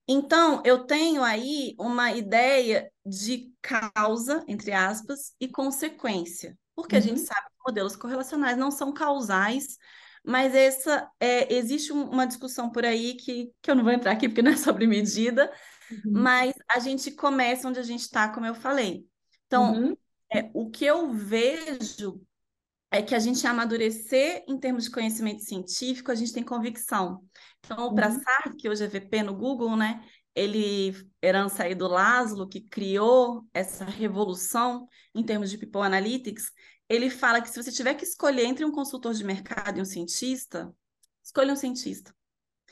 Então, 0.08 0.64
eu 0.66 0.86
tenho 0.86 1.24
aí 1.24 1.76
uma 1.78 2.12
ideia 2.12 2.92
de 3.06 3.54
causa, 3.62 4.44
entre 4.48 4.72
aspas, 4.72 5.36
e 5.40 5.48
consequência. 5.48 6.58
Porque 6.76 6.96
uhum. 6.96 7.00
a 7.00 7.04
gente 7.04 7.20
uhum. 7.20 7.26
sabe 7.28 7.48
que 7.50 7.68
modelos 7.68 7.96
correlacionais 7.96 8.58
não 8.58 8.72
são 8.72 8.92
causais, 8.92 9.78
mas 10.26 10.56
essa 10.56 11.08
é, 11.20 11.54
existe 11.54 11.92
uma 11.92 12.26
discussão 12.26 12.72
por 12.72 12.84
aí 12.84 13.14
que, 13.14 13.52
que 13.62 13.70
eu 13.70 13.76
não 13.76 13.84
vou 13.84 13.94
entrar 13.94 14.14
aqui 14.14 14.28
porque 14.28 14.42
não 14.42 14.54
é 14.54 14.58
sobre 14.58 14.88
medida, 14.88 15.54
uhum. 15.92 16.14
mas 16.14 16.56
a 16.68 16.80
gente 16.80 17.12
começa 17.12 17.68
onde 17.68 17.80
a 17.80 17.84
gente 17.84 18.02
está, 18.02 18.30
como 18.30 18.48
eu 18.48 18.56
falei. 18.56 19.06
Então, 19.46 19.74
uhum. 19.74 19.98
É, 20.32 20.50
o 20.54 20.70
que 20.70 20.86
eu 20.86 21.12
vejo 21.12 22.22
é 22.92 23.02
que 23.02 23.14
a 23.14 23.20
gente 23.20 23.46
amadurecer 23.46 24.44
em 24.48 24.58
termos 24.58 24.86
de 24.86 24.92
conhecimento 24.92 25.44
científico, 25.44 26.12
a 26.12 26.16
gente 26.16 26.34
tem 26.34 26.44
convicção. 26.44 27.24
Então, 27.60 27.88
o 27.88 27.96
Prassar, 27.96 28.48
uhum. 28.48 28.58
que 28.58 28.68
hoje 28.68 28.84
é 28.84 28.88
VP 28.88 29.24
no 29.24 29.36
Google, 29.36 29.76
né? 29.78 30.04
Ele, 30.36 30.96
herança 31.22 31.64
aí 31.64 31.76
do 31.76 31.88
Laszlo, 31.88 32.48
que 32.48 32.62
criou 32.62 33.46
essa 33.54 33.86
revolução 33.86 34.88
em 35.14 35.24
termos 35.24 35.50
de 35.50 35.58
People 35.58 35.82
Analytics, 35.82 36.52
ele 36.88 37.10
fala 37.10 37.42
que 37.42 37.50
se 37.50 37.62
você 37.62 37.72
tiver 37.72 37.94
que 37.94 38.04
escolher 38.04 38.46
entre 38.46 38.66
um 38.66 38.72
consultor 38.72 39.14
de 39.14 39.24
mercado 39.24 39.78
e 39.78 39.82
um 39.82 39.86
cientista, 39.86 40.74
escolha 41.24 41.54
um 41.54 41.56
cientista. 41.56 42.14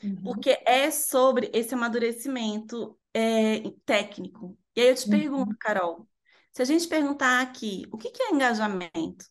Uhum. 0.02 0.16
Porque 0.22 0.60
é 0.66 0.90
sobre 0.90 1.50
esse 1.54 1.74
amadurecimento 1.74 2.98
é, 3.14 3.62
técnico. 3.84 4.58
E 4.74 4.80
aí 4.80 4.88
eu 4.88 4.94
te 4.96 5.04
uhum. 5.04 5.10
pergunto, 5.10 5.56
Carol, 5.58 6.08
se 6.52 6.62
a 6.62 6.64
gente 6.64 6.88
perguntar 6.88 7.40
aqui, 7.40 7.86
o 7.92 7.98
que, 7.98 8.10
que 8.10 8.22
é 8.22 8.30
engajamento? 8.30 9.26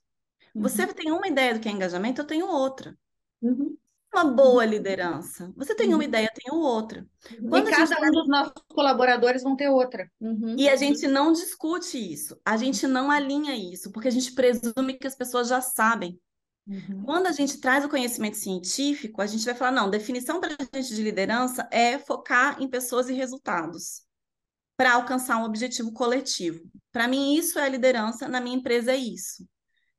Uhum. 0.55 0.61
Você 0.61 0.88
tem 0.88 1.11
uma 1.11 1.28
ideia 1.28 1.53
do 1.53 1.59
que 1.59 1.68
é 1.68 1.72
engajamento, 1.72 2.22
eu 2.22 2.26
tenho 2.26 2.47
outra. 2.47 2.97
Uhum. 3.41 3.78
Uma 4.13 4.24
boa 4.24 4.65
liderança. 4.65 5.53
Você 5.55 5.76
tem 5.76 5.89
uma 5.89 5.97
uhum. 5.97 6.03
ideia, 6.03 6.28
eu 6.28 6.41
tenho 6.41 6.61
outra. 6.61 7.05
Uhum. 7.39 7.49
Quando 7.49 7.68
e 7.68 7.72
cada 7.72 8.01
um 8.01 8.11
dos 8.11 8.28
nossos 8.28 8.53
colaboradores 8.70 9.43
vão 9.43 9.55
ter 9.55 9.70
outra. 9.70 10.09
Uhum. 10.20 10.55
E 10.57 10.70
a 10.70 10.76
gente 10.76 11.07
não 11.07 11.32
discute 11.32 11.97
isso, 11.97 12.39
a 12.43 12.57
gente 12.57 12.88
não 12.88 13.11
alinha 13.11 13.55
isso, 13.55 13.91
porque 13.91 14.07
a 14.07 14.11
gente 14.11 14.34
presume 14.34 14.93
que 14.93 15.07
as 15.07 15.15
pessoas 15.15 15.47
já 15.47 15.61
sabem. 15.61 16.20
Uhum. 16.65 17.03
Quando 17.03 17.28
a 17.28 17.32
gente 17.32 17.59
traz 17.59 17.86
o 17.86 17.89
conhecimento 17.89 18.38
científico, 18.38 19.22
a 19.22 19.28
gente 19.28 19.45
vai 19.45 19.53
falar: 19.53 19.72
não, 19.72 19.89
definição 19.89 20.39
para 20.39 20.55
a 20.59 20.78
gente 20.78 20.95
de 20.95 21.03
liderança 21.03 21.68
é 21.72 21.97
focar 21.97 22.61
em 22.61 22.68
pessoas 22.68 23.09
e 23.09 23.13
resultados 23.13 24.07
para 24.78 24.93
alcançar 24.93 25.38
um 25.38 25.43
objetivo 25.43 25.91
coletivo. 25.91 26.61
Para 26.91 27.07
mim, 27.07 27.36
isso 27.36 27.57
é 27.57 27.67
liderança, 27.67 28.28
na 28.28 28.39
minha 28.39 28.55
empresa 28.55 28.91
é 28.91 28.97
isso. 28.97 29.43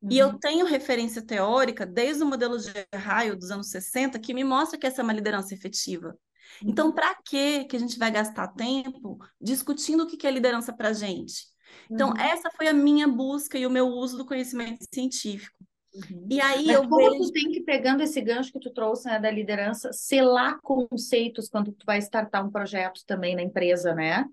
Uhum. 0.00 0.10
E 0.12 0.18
eu 0.18 0.28
uhum. 0.28 0.38
tenho 0.38 0.64
referência 0.64 1.20
teórica 1.20 1.84
desde 1.84 2.22
o 2.22 2.26
modelo 2.26 2.56
de 2.58 2.70
raio 2.94 3.36
dos 3.36 3.50
anos 3.50 3.68
60 3.70 4.18
que 4.20 4.32
me 4.32 4.44
mostra 4.44 4.78
que 4.78 4.86
essa 4.86 5.02
é 5.02 5.04
uma 5.04 5.12
liderança 5.12 5.52
efetiva. 5.52 6.16
Uhum. 6.62 6.70
Então, 6.70 6.92
para 6.92 7.14
que 7.16 7.64
que 7.64 7.76
a 7.76 7.80
gente 7.80 7.98
vai 7.98 8.10
gastar 8.10 8.48
tempo 8.48 9.18
discutindo 9.40 10.04
o 10.04 10.06
que 10.06 10.26
é 10.26 10.30
liderança 10.30 10.72
para 10.72 10.90
a 10.90 10.92
gente? 10.92 11.46
Então, 11.90 12.10
uhum. 12.10 12.16
essa 12.16 12.50
foi 12.56 12.68
a 12.68 12.72
minha 12.72 13.08
busca 13.08 13.58
e 13.58 13.66
o 13.66 13.70
meu 13.70 13.88
uso 13.88 14.16
do 14.16 14.24
conhecimento 14.24 14.84
científico. 14.94 15.58
Uhum. 15.94 16.26
E 16.30 16.40
aí 16.40 16.66
Mas 16.66 16.76
eu 16.76 16.88
como 16.88 17.10
vejo... 17.10 17.24
tu 17.24 17.32
tem 17.32 17.50
que, 17.50 17.62
pegando 17.62 18.02
esse 18.02 18.20
gancho 18.20 18.52
que 18.52 18.60
tu 18.60 18.70
trouxe 18.70 19.08
né, 19.08 19.18
da 19.18 19.30
liderança, 19.30 19.92
selar 19.92 20.60
conceitos 20.60 21.48
quando 21.48 21.72
tu 21.72 21.84
vai 21.84 21.98
startar 21.98 22.46
um 22.46 22.50
projeto 22.50 23.02
também 23.06 23.34
na 23.34 23.42
empresa, 23.42 23.94
né? 23.94 24.24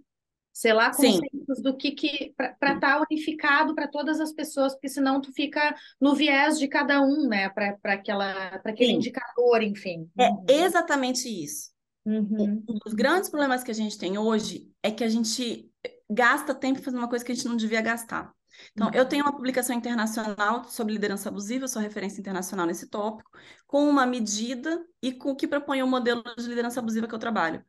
Sei 0.56 0.72
lá, 0.72 0.90
conceitos 0.90 1.58
Sim. 1.58 1.62
do 1.62 1.76
que, 1.76 1.92
que 1.92 2.34
para 2.38 2.54
estar 2.54 2.80
tá 2.80 3.06
unificado 3.12 3.76
para 3.76 3.90
todas 3.90 4.22
as 4.22 4.32
pessoas, 4.32 4.72
porque 4.74 4.88
senão 4.88 5.20
tu 5.20 5.34
fica 5.34 5.76
no 6.00 6.16
viés 6.16 6.58
de 6.58 6.70
cada 6.70 7.02
um, 7.02 7.28
né? 7.28 7.50
Para 7.50 7.76
aquela 7.84 8.58
para 8.60 8.72
aquele 8.72 8.92
Sim. 8.92 8.96
indicador, 8.96 9.62
enfim. 9.62 10.10
É 10.18 10.30
uhum. 10.30 10.46
exatamente 10.48 11.28
isso. 11.28 11.72
Uhum. 12.06 12.64
Um 12.70 12.80
dos 12.86 12.94
grandes 12.94 13.30
problemas 13.30 13.66
que 13.66 13.72
a 13.72 13.74
gente 13.74 13.98
tem 13.98 14.18
hoje 14.18 14.72
é 14.82 14.90
que 14.92 15.04
a 15.04 15.10
gente 15.10 15.70
gasta 16.10 16.56
tempo 16.56 16.82
fazendo 16.82 17.00
uma 17.00 17.10
coisa 17.10 17.26
que 17.26 17.34
a 17.34 17.36
gente 17.36 17.50
não 17.50 17.58
devia 17.58 17.82
gastar. 17.82 18.32
Então, 18.72 18.90
eu 18.94 19.06
tenho 19.06 19.26
uma 19.26 19.36
publicação 19.36 19.76
internacional 19.76 20.64
sobre 20.64 20.94
liderança 20.94 21.28
abusiva, 21.28 21.66
eu 21.66 21.68
sou 21.68 21.82
referência 21.82 22.22
internacional 22.22 22.66
nesse 22.66 22.88
tópico, 22.88 23.30
com 23.68 23.90
uma 23.90 24.06
medida 24.06 24.82
e 25.02 25.12
com 25.12 25.32
o 25.32 25.36
que 25.36 25.50
propõe 25.50 25.84
o 25.84 25.88
modelo 25.88 26.24
de 26.38 26.48
liderança 26.48 26.80
abusiva 26.80 27.10
que 27.10 27.14
eu 27.14 27.20
trabalho. 27.20 27.62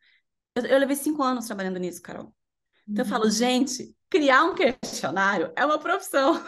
Eu, 0.54 0.64
eu 0.66 0.78
levei 0.78 0.94
cinco 0.94 1.24
anos 1.24 1.46
trabalhando 1.46 1.80
nisso, 1.80 2.00
Carol. 2.00 2.32
Então 2.88 3.04
eu 3.04 3.08
falo, 3.08 3.24
uhum. 3.24 3.30
gente, 3.30 3.94
criar 4.08 4.44
um 4.44 4.54
questionário 4.54 5.52
é 5.56 5.64
uma 5.64 5.78
profissão. 5.78 6.42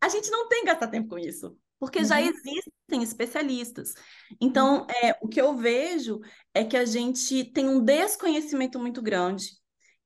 a 0.00 0.08
gente 0.08 0.30
não 0.30 0.48
tem 0.48 0.60
que 0.60 0.66
gastar 0.66 0.88
tempo 0.88 1.08
com 1.08 1.18
isso, 1.18 1.56
porque 1.78 2.00
uhum. 2.00 2.04
já 2.04 2.20
existem 2.20 3.02
especialistas. 3.02 3.94
Então, 4.40 4.80
uhum. 4.82 4.86
é, 5.02 5.18
o 5.22 5.28
que 5.28 5.40
eu 5.40 5.56
vejo 5.56 6.20
é 6.54 6.64
que 6.64 6.76
a 6.76 6.84
gente 6.84 7.44
tem 7.44 7.68
um 7.68 7.80
desconhecimento 7.80 8.78
muito 8.78 9.02
grande 9.02 9.46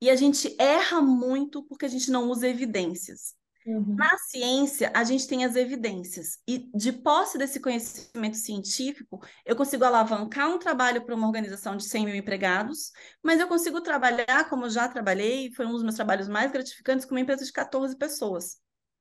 E 0.01 0.11
a 0.11 0.17
gente 0.17 0.55
erra 0.59 1.01
muito 1.03 1.65
porque 1.65 1.87
a 1.87 1.89
gente 1.89 2.11
não 2.11 2.29
usa 2.31 2.49
evidências. 2.49 3.35
Uhum. 3.67 3.97
Na 3.97 4.17
ciência, 4.19 4.93
a 4.95 5.03
gente 5.03 5.27
tem 5.27 5.45
as 5.45 5.57
evidências, 5.57 6.39
e 6.47 6.71
de 6.73 6.93
posse 6.93 7.37
desse 7.37 7.59
conhecimento 7.59 8.37
científico, 8.37 9.21
eu 9.45 9.57
consigo 9.57 9.83
alavancar 9.83 10.49
um 10.49 10.59
trabalho 10.59 11.05
para 11.05 11.17
uma 11.17 11.27
organização 11.27 11.77
de 11.77 11.83
100 11.83 12.05
mil 12.05 12.15
empregados, 12.15 12.93
mas 13.21 13.41
eu 13.41 13.49
consigo 13.49 13.81
trabalhar, 13.81 14.49
como 14.49 14.71
já 14.71 14.89
trabalhei, 14.89 15.53
foi 15.53 15.67
um 15.67 15.73
dos 15.73 15.83
meus 15.83 15.97
trabalhos 15.97 16.29
mais 16.29 16.53
gratificantes, 16.53 17.05
com 17.05 17.15
uma 17.15 17.21
empresa 17.21 17.45
de 17.45 17.53
14 17.53 17.97
pessoas. 17.97 18.59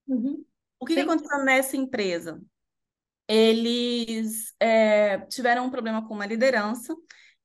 Uhum. 0.07 0.43
O 0.79 0.85
que, 0.85 0.95
que 0.95 1.01
aconteceu 1.01 1.43
nessa 1.45 1.77
empresa? 1.77 2.41
Eles 3.27 4.53
é, 4.59 5.19
tiveram 5.27 5.65
um 5.65 5.69
problema 5.69 6.07
com 6.07 6.15
uma 6.15 6.25
liderança 6.25 6.95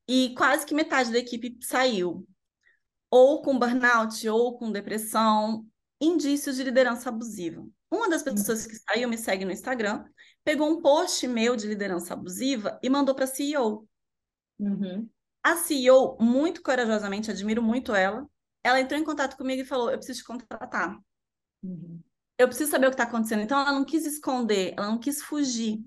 e 0.09 0.35
quase 0.37 0.65
que 0.65 0.75
metade 0.75 1.13
da 1.13 1.19
equipe 1.19 1.59
saiu, 1.61 2.27
ou 3.11 3.43
com 3.43 3.59
burnout, 3.59 4.27
ou 4.27 4.57
com 4.57 4.73
depressão, 4.73 5.67
indícios 6.01 6.57
de 6.57 6.65
liderança 6.65 7.09
abusiva. 7.09 7.67
Uma 7.91 8.09
das 8.09 8.23
pessoas 8.23 8.67
que 8.67 8.77
saiu 8.77 9.09
me 9.09 9.19
segue 9.19 9.45
no 9.45 9.53
Instagram, 9.53 10.05
pegou 10.45 10.69
um 10.69 10.81
post 10.81 11.27
meu 11.27 11.57
de 11.57 11.67
liderança 11.67 12.15
abusiva 12.15 12.79
e 12.83 12.89
mandou 12.89 13.15
para 13.15 13.25
a 13.25 13.29
CEO. 13.29 13.87
Uhum. 14.59 15.09
A 15.43 15.57
CEO, 15.57 16.17
muito 16.21 16.63
corajosamente, 16.63 17.31
admiro 17.31 17.63
muito 17.63 17.95
ela, 17.95 18.27
ela 18.63 18.81
entrou 18.81 19.01
em 19.01 19.05
contato 19.05 19.37
comigo 19.37 19.63
e 19.63 19.67
falou: 19.67 19.91
Eu 19.91 19.97
preciso 19.97 20.21
te 20.21 20.25
contratar. 20.25 20.99
Uhum. 21.63 22.01
Eu 22.39 22.49
preciso 22.49 22.71
saber 22.71 22.87
o 22.87 22.91
que 22.91 22.95
está 22.95 23.05
acontecendo. 23.05 23.43
Então, 23.43 23.59
ela 23.59 23.73
não 23.73 23.85
quis 23.85 24.07
esconder, 24.07 24.75
ela 24.77 24.89
não 24.89 24.99
quis 24.99 25.23
fugir. 25.23 25.83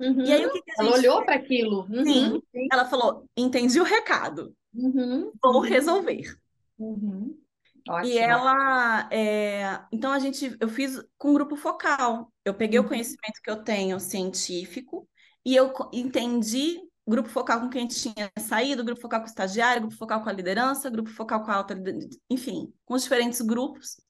Uhum. 0.00 0.24
E 0.24 0.32
aí, 0.32 0.46
o 0.46 0.52
que, 0.52 0.62
que 0.62 0.72
Ela 0.80 0.92
olhou 0.92 1.24
para 1.24 1.34
aquilo. 1.34 1.86
Uhum. 1.90 2.04
Sim, 2.04 2.42
Sim, 2.52 2.68
ela 2.70 2.84
falou: 2.84 3.26
Entendi 3.36 3.80
o 3.80 3.84
recado. 3.84 4.54
Uhum. 4.74 5.32
Vou 5.42 5.60
resolver. 5.60 6.38
Uhum. 6.78 7.38
Ótimo. 7.88 8.12
E 8.12 8.18
ela, 8.18 9.08
é... 9.12 9.80
então 9.92 10.12
a 10.12 10.18
gente, 10.18 10.56
eu 10.58 10.68
fiz 10.68 11.02
com 11.18 11.30
um 11.30 11.34
grupo 11.34 11.56
focal. 11.56 12.32
Eu 12.44 12.54
peguei 12.54 12.78
uhum. 12.78 12.84
o 12.84 12.88
conhecimento 12.88 13.40
que 13.42 13.50
eu 13.50 13.62
tenho 13.62 14.00
científico 14.00 15.08
e 15.44 15.54
eu 15.54 15.72
entendi 15.92 16.80
grupo 17.06 17.28
focal 17.28 17.60
com 17.60 17.68
quem 17.68 17.86
tinha 17.86 18.30
saído, 18.38 18.84
grupo 18.84 19.00
focal 19.00 19.20
com 19.20 19.26
o 19.26 19.28
estagiário, 19.28 19.82
grupo 19.82 19.96
focal 19.96 20.22
com 20.22 20.28
a 20.28 20.32
liderança, 20.32 20.88
grupo 20.88 21.10
focal 21.10 21.44
com 21.44 21.50
a 21.50 21.56
alta, 21.56 21.76
enfim, 22.30 22.72
com 22.86 22.94
os 22.94 23.02
diferentes 23.02 23.40
grupos. 23.42 24.00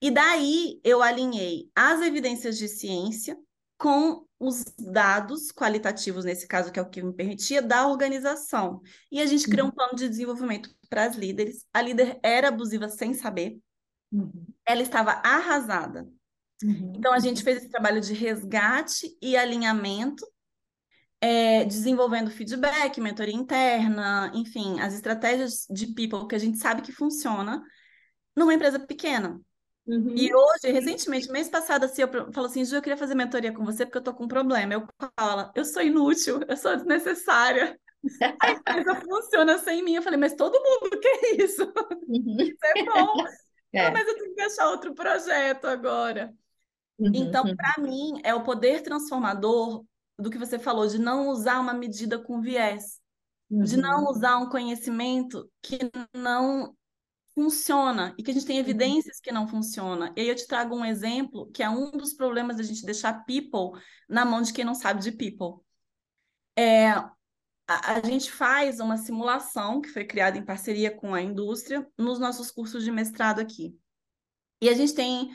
E 0.00 0.10
daí 0.10 0.80
eu 0.82 1.02
alinhei 1.02 1.70
as 1.74 2.00
evidências 2.00 2.58
de 2.58 2.66
ciência 2.66 3.36
com 3.82 4.24
os 4.38 4.64
dados 4.78 5.50
qualitativos, 5.50 6.24
nesse 6.24 6.46
caso, 6.46 6.70
que 6.70 6.78
é 6.78 6.82
o 6.82 6.88
que 6.88 7.02
me 7.02 7.12
permitia, 7.12 7.60
da 7.60 7.88
organização. 7.88 8.80
E 9.10 9.20
a 9.20 9.26
gente 9.26 9.48
criou 9.48 9.66
um 9.66 9.70
uhum. 9.70 9.74
plano 9.74 9.96
de 9.96 10.08
desenvolvimento 10.08 10.70
para 10.88 11.04
as 11.04 11.16
líderes. 11.16 11.66
A 11.74 11.82
líder 11.82 12.16
era 12.22 12.46
abusiva 12.46 12.88
sem 12.88 13.12
saber. 13.12 13.58
Uhum. 14.12 14.46
Ela 14.64 14.82
estava 14.82 15.10
arrasada. 15.24 16.08
Uhum. 16.62 16.92
Então, 16.96 17.12
a 17.12 17.18
gente 17.18 17.42
fez 17.42 17.58
esse 17.58 17.70
trabalho 17.70 18.00
de 18.00 18.14
resgate 18.14 19.18
e 19.20 19.36
alinhamento, 19.36 20.24
é, 21.20 21.64
desenvolvendo 21.64 22.30
feedback, 22.30 23.00
mentoria 23.00 23.34
interna, 23.34 24.30
enfim, 24.32 24.78
as 24.78 24.94
estratégias 24.94 25.66
de 25.68 25.88
people 25.88 26.28
que 26.28 26.36
a 26.36 26.38
gente 26.38 26.58
sabe 26.58 26.82
que 26.82 26.92
funciona 26.92 27.60
numa 28.36 28.54
empresa 28.54 28.78
pequena. 28.78 29.40
Uhum. 29.86 30.14
E 30.16 30.32
hoje, 30.32 30.72
recentemente, 30.72 31.30
mês 31.30 31.48
passado, 31.48 31.84
assim, 31.84 32.02
eu 32.02 32.32
falo 32.32 32.46
assim, 32.46 32.64
Ju, 32.64 32.76
eu 32.76 32.82
queria 32.82 32.96
fazer 32.96 33.14
mentoria 33.14 33.52
com 33.52 33.64
você 33.64 33.84
porque 33.84 33.98
eu 33.98 34.02
tô 34.02 34.14
com 34.14 34.24
um 34.24 34.28
problema. 34.28 34.74
Eu 34.74 34.86
falo, 35.18 35.50
eu 35.54 35.64
sou 35.64 35.82
inútil, 35.82 36.40
eu 36.48 36.56
sou 36.56 36.76
desnecessária. 36.76 37.78
A 38.40 38.50
empresa 38.50 38.94
funciona 38.96 39.58
sem 39.58 39.82
mim. 39.82 39.94
Eu 39.94 40.02
falei, 40.02 40.18
mas 40.18 40.34
todo 40.34 40.60
mundo 40.60 40.98
quer 41.00 41.42
isso. 41.42 41.64
Uhum. 42.08 42.36
Isso 42.40 42.58
é 42.64 42.84
bom. 42.84 43.14
É. 43.74 43.90
mas 43.90 44.06
eu 44.06 44.14
tenho 44.18 44.34
que 44.34 44.40
achar 44.42 44.68
outro 44.68 44.92
projeto 44.92 45.64
agora. 45.64 46.30
Uhum. 46.98 47.10
Então, 47.14 47.42
uhum. 47.42 47.56
para 47.56 47.82
mim, 47.82 48.20
é 48.22 48.34
o 48.34 48.42
poder 48.42 48.82
transformador 48.82 49.82
do 50.18 50.28
que 50.28 50.36
você 50.36 50.58
falou, 50.58 50.86
de 50.86 50.98
não 50.98 51.28
usar 51.28 51.58
uma 51.58 51.72
medida 51.72 52.18
com 52.18 52.42
viés, 52.42 53.00
de 53.50 53.78
não 53.78 54.04
uhum. 54.04 54.10
usar 54.10 54.36
um 54.36 54.50
conhecimento 54.50 55.50
que 55.62 55.78
não 56.14 56.76
funciona 57.34 58.14
e 58.18 58.22
que 58.22 58.30
a 58.30 58.34
gente 58.34 58.46
tem 58.46 58.56
uhum. 58.56 58.62
evidências 58.62 59.20
que 59.20 59.32
não 59.32 59.48
funciona. 59.48 60.12
E 60.16 60.20
aí 60.20 60.28
eu 60.28 60.34
te 60.34 60.46
trago 60.46 60.76
um 60.76 60.84
exemplo 60.84 61.50
que 61.52 61.62
é 61.62 61.68
um 61.68 61.90
dos 61.90 62.14
problemas 62.14 62.56
da 62.56 62.62
gente 62.62 62.84
deixar 62.84 63.24
people 63.24 63.80
na 64.08 64.24
mão 64.24 64.42
de 64.42 64.52
quem 64.52 64.64
não 64.64 64.74
sabe 64.74 65.02
de 65.02 65.12
people. 65.12 65.64
É, 66.56 66.88
a, 66.88 67.12
a 67.66 68.00
gente 68.04 68.30
faz 68.30 68.80
uma 68.80 68.96
simulação 68.96 69.80
que 69.80 69.88
foi 69.88 70.04
criada 70.04 70.36
em 70.36 70.44
parceria 70.44 70.90
com 70.90 71.14
a 71.14 71.22
indústria 71.22 71.86
nos 71.98 72.18
nossos 72.18 72.50
cursos 72.50 72.84
de 72.84 72.90
mestrado 72.90 73.40
aqui. 73.40 73.76
E 74.60 74.68
a 74.68 74.74
gente 74.74 74.94
tem, 74.94 75.30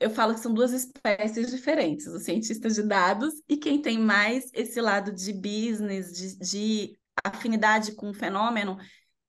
eu 0.00 0.10
falo 0.10 0.34
que 0.34 0.40
são 0.40 0.52
duas 0.52 0.72
espécies 0.72 1.50
diferentes, 1.50 2.06
os 2.06 2.24
cientistas 2.24 2.74
de 2.74 2.82
dados 2.82 3.34
e 3.48 3.56
quem 3.56 3.80
tem 3.80 3.98
mais 3.98 4.50
esse 4.52 4.80
lado 4.80 5.12
de 5.12 5.32
business, 5.32 6.12
de, 6.12 6.38
de 6.38 6.98
afinidade 7.22 7.94
com 7.94 8.10
o 8.10 8.14
fenômeno, 8.14 8.78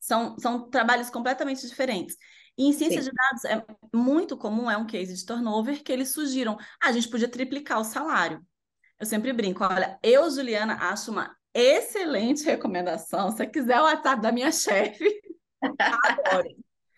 são, 0.03 0.37
são 0.37 0.69
trabalhos 0.69 1.09
completamente 1.09 1.65
diferentes. 1.65 2.17
E 2.57 2.67
em 2.67 2.73
ciência 2.73 3.01
Sim. 3.01 3.09
de 3.09 3.15
dados 3.15 3.45
é 3.45 3.65
muito 3.95 4.35
comum, 4.35 4.69
é 4.69 4.75
um 4.75 4.85
case 4.85 5.15
de 5.15 5.25
turnover, 5.25 5.81
que 5.81 5.91
eles 5.91 6.09
surgiram. 6.11 6.57
Ah, 6.81 6.89
a 6.89 6.91
gente 6.91 7.09
podia 7.09 7.27
triplicar 7.27 7.79
o 7.79 7.85
salário. 7.85 8.45
Eu 8.99 9.05
sempre 9.05 9.31
brinco, 9.31 9.63
olha, 9.63 9.97
eu, 10.03 10.29
Juliana, 10.29 10.75
acho 10.75 11.09
uma 11.09 11.33
excelente 11.53 12.43
recomendação. 12.43 13.31
Se 13.31 13.37
você 13.37 13.47
quiser 13.47 13.79
o 13.79 13.83
WhatsApp 13.83 14.21
da 14.21 14.31
minha 14.31 14.51
chefe, 14.51 15.21
adoro. 15.61 16.49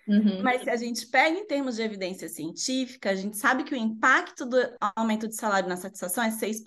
Uhum. 0.07 0.41
Mas 0.41 0.63
se 0.63 0.69
a 0.69 0.75
gente 0.75 1.07
pega 1.07 1.37
em 1.37 1.45
termos 1.45 1.75
de 1.75 1.83
evidência 1.83 2.27
científica, 2.27 3.11
a 3.11 3.15
gente 3.15 3.37
sabe 3.37 3.63
que 3.63 3.73
o 3.73 3.77
impacto 3.77 4.45
do 4.45 4.57
aumento 4.95 5.27
de 5.27 5.35
salário 5.35 5.69
na 5.69 5.77
satisfação 5.77 6.23
é 6.23 6.31
6%. 6.31 6.63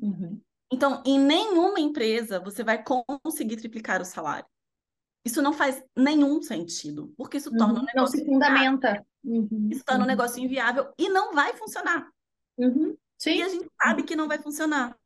Uhum. 0.00 0.40
Então, 0.72 1.02
em 1.06 1.18
nenhuma 1.18 1.78
empresa 1.78 2.40
você 2.40 2.64
vai 2.64 2.82
conseguir 3.24 3.56
triplicar 3.56 4.00
o 4.00 4.04
salário. 4.04 4.46
Isso 5.24 5.40
não 5.40 5.52
faz 5.52 5.82
nenhum 5.96 6.42
sentido, 6.42 7.12
porque 7.16 7.36
isso 7.36 7.50
torna 7.50 7.74
uhum, 7.74 7.80
um 7.80 7.84
negócio. 7.84 8.18
Não 8.18 8.24
se 8.24 8.24
fundamenta. 8.24 9.06
Uhum, 9.22 9.68
isso 9.70 9.84
torna 9.84 10.00
uhum. 10.00 10.04
um 10.04 10.08
negócio 10.08 10.42
inviável 10.42 10.92
e 10.98 11.08
não 11.08 11.32
vai 11.32 11.54
funcionar. 11.54 12.08
Uhum, 12.58 12.96
sim. 13.16 13.36
E 13.36 13.42
a 13.42 13.48
gente 13.48 13.70
sabe 13.80 14.02
que 14.02 14.16
não 14.16 14.26
vai 14.26 14.38
funcionar. 14.38 14.96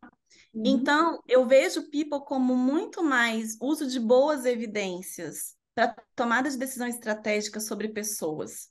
Uhum. 0.54 0.62
Então, 0.64 1.22
eu 1.28 1.46
vejo 1.46 1.90
People 1.90 2.24
como 2.24 2.56
muito 2.56 3.04
mais 3.04 3.58
uso 3.60 3.86
de 3.86 4.00
boas 4.00 4.46
evidências 4.46 5.54
para 5.74 5.94
tomada 6.14 6.48
de 6.48 6.56
decisão 6.56 6.86
estratégica 6.86 7.60
sobre 7.60 7.88
pessoas. 7.88 8.70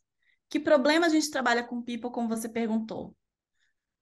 Que 0.50 0.60
problema 0.60 1.06
a 1.06 1.10
gente 1.10 1.30
trabalha 1.30 1.64
com 1.64 1.82
People, 1.82 2.12
como 2.12 2.28
você 2.28 2.50
perguntou? 2.50 3.16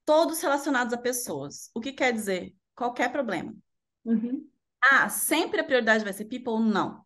Todos 0.05 0.41
relacionados 0.41 0.93
a 0.93 0.97
pessoas. 0.97 1.69
O 1.75 1.81
que 1.81 1.91
quer 1.91 2.13
dizer? 2.13 2.55
Qualquer 2.73 3.11
problema. 3.11 3.53
Uhum. 4.05 4.49
Ah, 4.81 5.09
sempre 5.09 5.59
a 5.59 5.63
prioridade 5.63 6.05
vai 6.05 6.13
ser 6.13 6.25
People? 6.25 6.61
Não 6.61 7.03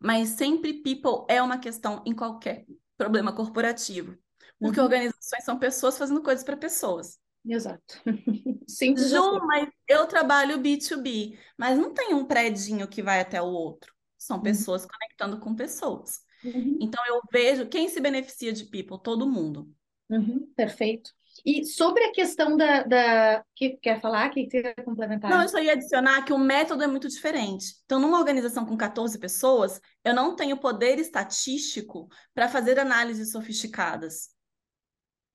mas 0.00 0.30
sempre 0.30 0.82
people 0.82 1.26
é 1.28 1.42
uma 1.42 1.58
questão 1.58 2.02
em 2.06 2.14
qualquer 2.14 2.64
problema 2.96 3.32
corporativo. 3.32 4.16
Porque 4.58 4.78
uhum. 4.78 4.84
organizações 4.84 5.44
são 5.44 5.58
pessoas 5.58 5.96
fazendo 5.96 6.22
coisas 6.22 6.44
para 6.44 6.56
pessoas. 6.56 7.18
Exato. 7.44 8.02
Sim, 8.68 8.96
Ju, 8.96 9.40
mas 9.46 9.68
eu 9.88 10.06
trabalho 10.06 10.58
B2B, 10.58 11.38
mas 11.56 11.78
não 11.78 11.94
tem 11.94 12.14
um 12.14 12.26
predinho 12.26 12.86
que 12.86 13.02
vai 13.02 13.20
até 13.20 13.40
o 13.40 13.46
outro. 13.46 13.94
São 14.18 14.36
uhum. 14.36 14.42
pessoas 14.42 14.82
uhum. 14.82 14.88
conectando 14.88 15.40
com 15.40 15.54
pessoas. 15.54 16.20
Uhum. 16.44 16.78
Então 16.80 17.04
eu 17.06 17.20
vejo 17.32 17.68
quem 17.68 17.88
se 17.88 18.00
beneficia 18.00 18.52
de 18.52 18.64
people, 18.64 18.98
todo 19.02 19.28
mundo. 19.28 19.72
Uhum. 20.10 20.50
Perfeito. 20.54 21.10
E 21.44 21.64
sobre 21.64 22.04
a 22.04 22.12
questão 22.12 22.56
da. 22.56 22.82
da... 22.82 23.44
que 23.54 23.76
quer 23.78 24.00
falar? 24.00 24.30
que 24.30 24.48
você 24.48 24.62
quer 24.62 24.84
complementar? 24.84 25.30
Não, 25.30 25.42
eu 25.42 25.48
só 25.48 25.58
ia 25.58 25.72
adicionar 25.72 26.22
que 26.24 26.32
o 26.32 26.38
método 26.38 26.82
é 26.82 26.86
muito 26.86 27.08
diferente. 27.08 27.74
Então, 27.84 28.00
numa 28.00 28.18
organização 28.18 28.66
com 28.66 28.76
14 28.76 29.18
pessoas, 29.18 29.80
eu 30.04 30.14
não 30.14 30.36
tenho 30.36 30.58
poder 30.58 30.98
estatístico 30.98 32.08
para 32.34 32.48
fazer 32.48 32.78
análises 32.78 33.32
sofisticadas. 33.32 34.30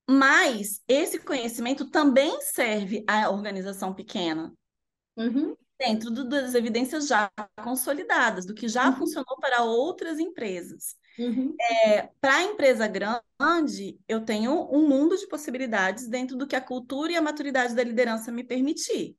Mas 0.07 0.81
esse 0.87 1.19
conhecimento 1.19 1.89
também 1.89 2.39
serve 2.41 3.03
à 3.07 3.29
organização 3.29 3.93
pequena. 3.93 4.53
Uhum. 5.17 5.55
Dentro 5.79 6.11
do, 6.11 6.29
das 6.29 6.53
evidências 6.53 7.07
já 7.07 7.29
consolidadas, 7.63 8.45
do 8.45 8.53
que 8.53 8.67
já 8.67 8.89
uhum. 8.89 8.97
funcionou 8.97 9.37
para 9.39 9.63
outras 9.63 10.19
empresas. 10.19 10.95
Uhum. 11.17 11.55
É, 11.59 12.09
para 12.19 12.35
a 12.35 12.43
empresa 12.43 12.87
grande, 12.87 13.99
eu 14.07 14.21
tenho 14.21 14.69
um 14.71 14.87
mundo 14.87 15.17
de 15.17 15.27
possibilidades 15.27 16.07
dentro 16.07 16.35
do 16.35 16.47
que 16.47 16.55
a 16.55 16.61
cultura 16.61 17.11
e 17.11 17.15
a 17.15 17.21
maturidade 17.21 17.73
da 17.73 17.83
liderança 17.83 18.31
me 18.31 18.43
permitir. 18.43 19.17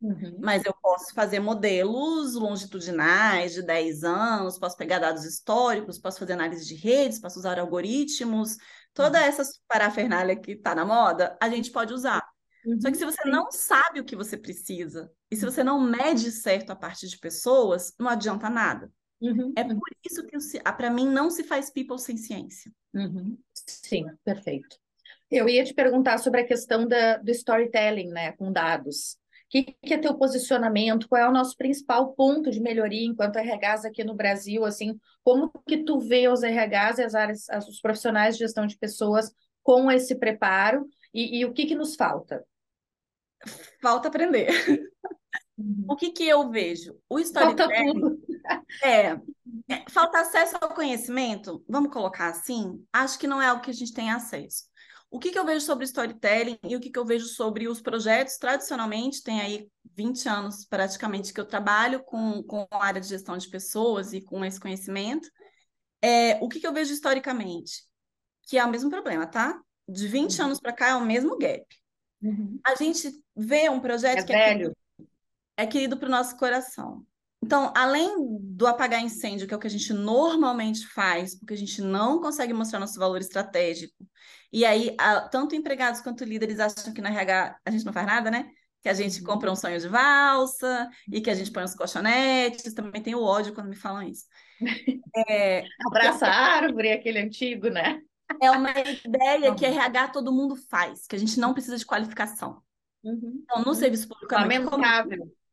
Uhum. 0.00 0.38
Mas 0.40 0.64
eu 0.64 0.74
posso 0.80 1.12
fazer 1.12 1.40
modelos 1.40 2.34
longitudinais 2.34 3.54
de 3.54 3.62
10 3.62 4.04
anos, 4.04 4.58
posso 4.58 4.76
pegar 4.76 5.00
dados 5.00 5.24
históricos, 5.24 5.98
posso 5.98 6.20
fazer 6.20 6.34
análise 6.34 6.64
de 6.66 6.74
redes, 6.74 7.18
posso 7.18 7.38
usar 7.38 7.58
algoritmos, 7.58 8.56
toda 8.94 9.18
uhum. 9.18 9.24
essa 9.24 9.42
parafernália 9.66 10.36
que 10.36 10.52
está 10.52 10.74
na 10.74 10.84
moda, 10.84 11.36
a 11.42 11.48
gente 11.48 11.72
pode 11.72 11.92
usar. 11.92 12.24
Uhum. 12.64 12.80
Só 12.80 12.90
que 12.90 12.96
se 12.96 13.04
você 13.04 13.28
não 13.28 13.50
sabe 13.50 13.98
o 13.98 14.04
que 14.04 14.14
você 14.14 14.36
precisa, 14.36 15.10
e 15.30 15.36
se 15.36 15.44
você 15.44 15.64
não 15.64 15.80
mede 15.80 16.30
certo 16.30 16.70
a 16.70 16.76
parte 16.76 17.08
de 17.08 17.18
pessoas, 17.18 17.92
não 17.98 18.08
adianta 18.08 18.48
nada. 18.48 18.92
Uhum, 19.20 19.52
é 19.56 19.62
uhum. 19.62 19.78
por 19.78 19.88
isso 20.04 20.24
que, 20.26 20.60
para 20.62 20.90
mim, 20.90 21.08
não 21.08 21.30
se 21.30 21.42
faz 21.42 21.70
people 21.70 21.98
sem 21.98 22.16
ciência. 22.16 22.72
Uhum. 22.94 23.36
Sim, 23.52 24.06
perfeito. 24.24 24.76
Eu 25.30 25.48
ia 25.48 25.64
te 25.64 25.74
perguntar 25.74 26.18
sobre 26.18 26.40
a 26.40 26.46
questão 26.46 26.86
da, 26.86 27.16
do 27.18 27.30
storytelling, 27.30 28.08
né, 28.08 28.32
com 28.32 28.52
dados. 28.52 29.12
O 29.12 29.50
que, 29.50 29.62
que, 29.82 29.94
é 29.94 29.98
teu 29.98 30.14
posicionamento? 30.14 31.08
Qual 31.08 31.20
é 31.20 31.28
o 31.28 31.32
nosso 31.32 31.56
principal 31.56 32.12
ponto 32.12 32.50
de 32.50 32.60
melhoria 32.60 33.06
enquanto 33.06 33.38
RHs 33.38 33.84
aqui 33.84 34.04
no 34.04 34.14
Brasil? 34.14 34.64
Assim, 34.64 34.98
como 35.24 35.50
que 35.66 35.84
tu 35.84 35.98
vê 35.98 36.28
os 36.28 36.42
RHs 36.42 36.98
e 36.98 37.02
as 37.02 37.14
áreas, 37.14 37.46
os 37.66 37.80
profissionais 37.80 38.36
de 38.36 38.44
gestão 38.44 38.66
de 38.66 38.76
pessoas 38.78 39.32
com 39.62 39.90
esse 39.90 40.14
preparo 40.14 40.86
e, 41.12 41.38
e 41.38 41.44
o 41.44 41.52
que, 41.52 41.66
que 41.66 41.74
nos 41.74 41.94
falta? 41.94 42.44
Falta 43.80 44.08
aprender. 44.08 44.48
Uhum. 44.68 44.88
O 45.88 45.96
que, 45.96 46.10
que 46.10 46.22
eu 46.22 46.48
vejo? 46.50 46.96
O 47.08 47.18
storytelling. 47.18 48.17
É, 48.82 49.12
é, 49.68 49.84
falta 49.90 50.20
acesso 50.20 50.56
ao 50.60 50.74
conhecimento, 50.74 51.64
vamos 51.68 51.92
colocar 51.92 52.28
assim? 52.28 52.84
Acho 52.92 53.18
que 53.18 53.26
não 53.26 53.40
é 53.40 53.46
algo 53.46 53.62
que 53.62 53.70
a 53.70 53.74
gente 53.74 53.92
tem 53.94 54.10
acesso. 54.10 54.64
O 55.10 55.18
que, 55.18 55.30
que 55.30 55.38
eu 55.38 55.44
vejo 55.44 55.64
sobre 55.64 55.86
storytelling 55.86 56.58
e 56.64 56.76
o 56.76 56.80
que, 56.80 56.90
que 56.90 56.98
eu 56.98 57.04
vejo 57.04 57.26
sobre 57.26 57.66
os 57.66 57.80
projetos, 57.80 58.36
tradicionalmente, 58.36 59.22
tem 59.22 59.40
aí 59.40 59.70
20 59.96 60.28
anos 60.28 60.66
praticamente 60.66 61.32
que 61.32 61.40
eu 61.40 61.46
trabalho 61.46 62.04
com, 62.04 62.42
com 62.42 62.66
a 62.70 62.84
área 62.84 63.00
de 63.00 63.08
gestão 63.08 63.36
de 63.38 63.48
pessoas 63.48 64.12
e 64.12 64.20
com 64.20 64.44
esse 64.44 64.60
conhecimento. 64.60 65.28
É, 66.02 66.36
o 66.42 66.48
que, 66.48 66.60
que 66.60 66.66
eu 66.66 66.74
vejo 66.74 66.92
historicamente? 66.92 67.84
Que 68.48 68.58
é 68.58 68.64
o 68.64 68.70
mesmo 68.70 68.90
problema, 68.90 69.26
tá? 69.26 69.58
De 69.88 70.06
20 70.06 70.38
uhum. 70.38 70.44
anos 70.46 70.60
para 70.60 70.74
cá 70.74 70.88
é 70.88 70.94
o 70.94 71.04
mesmo 71.04 71.38
gap. 71.38 71.66
Uhum. 72.22 72.60
A 72.64 72.74
gente 72.74 73.10
vê 73.34 73.70
um 73.70 73.80
projeto 73.80 74.18
é 74.18 74.22
que 74.24 74.32
é 74.32 74.54
velho. 74.54 74.76
é 75.56 75.66
querido 75.66 75.96
para 75.96 76.08
o 76.08 76.10
nosso 76.10 76.36
coração. 76.36 77.04
Então, 77.42 77.72
além 77.76 78.10
do 78.40 78.66
apagar 78.66 79.00
incêndio, 79.00 79.46
que 79.46 79.54
é 79.54 79.56
o 79.56 79.60
que 79.60 79.66
a 79.66 79.70
gente 79.70 79.92
normalmente 79.92 80.86
faz, 80.88 81.38
porque 81.38 81.54
a 81.54 81.56
gente 81.56 81.80
não 81.80 82.20
consegue 82.20 82.52
mostrar 82.52 82.80
nosso 82.80 82.98
valor 82.98 83.20
estratégico, 83.20 83.94
e 84.52 84.64
aí 84.64 84.94
a, 84.98 85.20
tanto 85.20 85.54
empregados 85.54 86.00
quanto 86.00 86.24
líderes 86.24 86.58
acham 86.58 86.92
que 86.92 87.00
na 87.00 87.10
RH 87.10 87.58
a 87.64 87.70
gente 87.70 87.84
não 87.84 87.92
faz 87.92 88.06
nada, 88.06 88.30
né? 88.30 88.50
Que 88.82 88.88
a 88.88 88.94
gente 88.94 89.22
compra 89.22 89.48
um 89.48 89.52
uhum. 89.52 89.56
sonho 89.56 89.78
de 89.78 89.88
valsa 89.88 90.88
e 91.10 91.20
que 91.20 91.30
a 91.30 91.34
gente 91.34 91.50
põe 91.50 91.64
os 91.64 91.74
colchonetes, 91.74 92.74
também 92.74 93.02
tem 93.02 93.14
o 93.14 93.22
ódio 93.22 93.54
quando 93.54 93.68
me 93.68 93.76
falam 93.76 94.02
isso. 94.02 94.24
É, 95.28 95.64
Abraça 95.86 96.26
a 96.26 96.56
árvore, 96.56 96.90
aquele 96.90 97.20
antigo, 97.20 97.68
né? 97.68 98.00
É 98.42 98.50
uma 98.50 98.70
ideia 98.70 99.54
que 99.54 99.64
RH 99.64 100.08
todo 100.08 100.32
mundo 100.32 100.54
faz, 100.54 101.06
que 101.06 101.16
a 101.16 101.18
gente 101.18 101.38
não 101.38 101.52
precisa 101.52 101.76
de 101.76 101.86
qualificação. 101.86 102.62
Uhum. 103.02 103.42
Então, 103.42 103.62
no 103.62 103.74
serviço 103.74 104.08
público 104.08 104.34
é 104.34 104.44
muito 104.44 104.70
comum. 104.70 104.84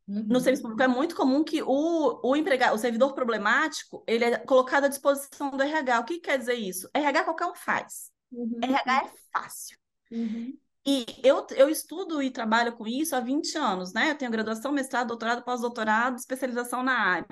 Uhum. 0.08 0.24
No 0.28 0.40
serviço 0.40 0.62
público 0.62 0.84
é 0.84 0.88
muito 0.88 1.16
comum 1.16 1.44
que 1.44 1.64
o, 1.64 2.20
o 2.24 2.36
empregado, 2.36 2.76
o 2.76 2.78
servidor 2.78 3.14
problemático, 3.14 4.04
ele 4.08 4.26
é 4.26 4.38
colocado 4.38 4.86
à 4.86 4.88
disposição 4.88 5.50
do 5.52 5.62
RH. 5.62 6.00
O 6.00 6.06
que 6.06 6.20
quer 6.20 6.38
dizer 6.38 6.54
isso? 6.54 6.90
RH 6.94 7.24
qualquer 7.24 7.48
um 7.48 7.56
faz. 7.56 8.12
Uhum. 8.32 8.60
RH 8.62 9.04
é 9.04 9.12
fácil. 9.34 9.78
Uhum. 10.12 10.58
E 10.88 11.06
eu, 11.24 11.46
eu 11.56 11.68
estudo 11.68 12.22
e 12.22 12.30
trabalho 12.30 12.74
com 12.74 12.88
isso 12.88 13.16
há 13.16 13.20
20 13.20 13.58
anos, 13.58 13.92
né? 13.92 14.12
Eu 14.12 14.16
tenho 14.16 14.32
graduação, 14.32 14.72
mestrado, 14.72 15.08
doutorado, 15.08 15.44
pós-doutorado, 15.44 16.18
especialização 16.18 16.84
na 16.84 16.94
área. 16.94 17.28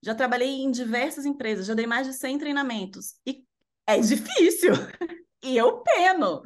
Já 0.00 0.14
trabalhei 0.14 0.62
em 0.62 0.70
diversas 0.70 1.26
empresas, 1.26 1.66
já 1.66 1.74
dei 1.74 1.86
mais 1.86 2.06
de 2.06 2.12
100 2.14 2.38
treinamentos. 2.38 3.16
E 3.26 3.44
é 3.84 3.98
difícil. 3.98 4.72
e 5.42 5.56
eu 5.56 5.82
peno. 5.82 6.40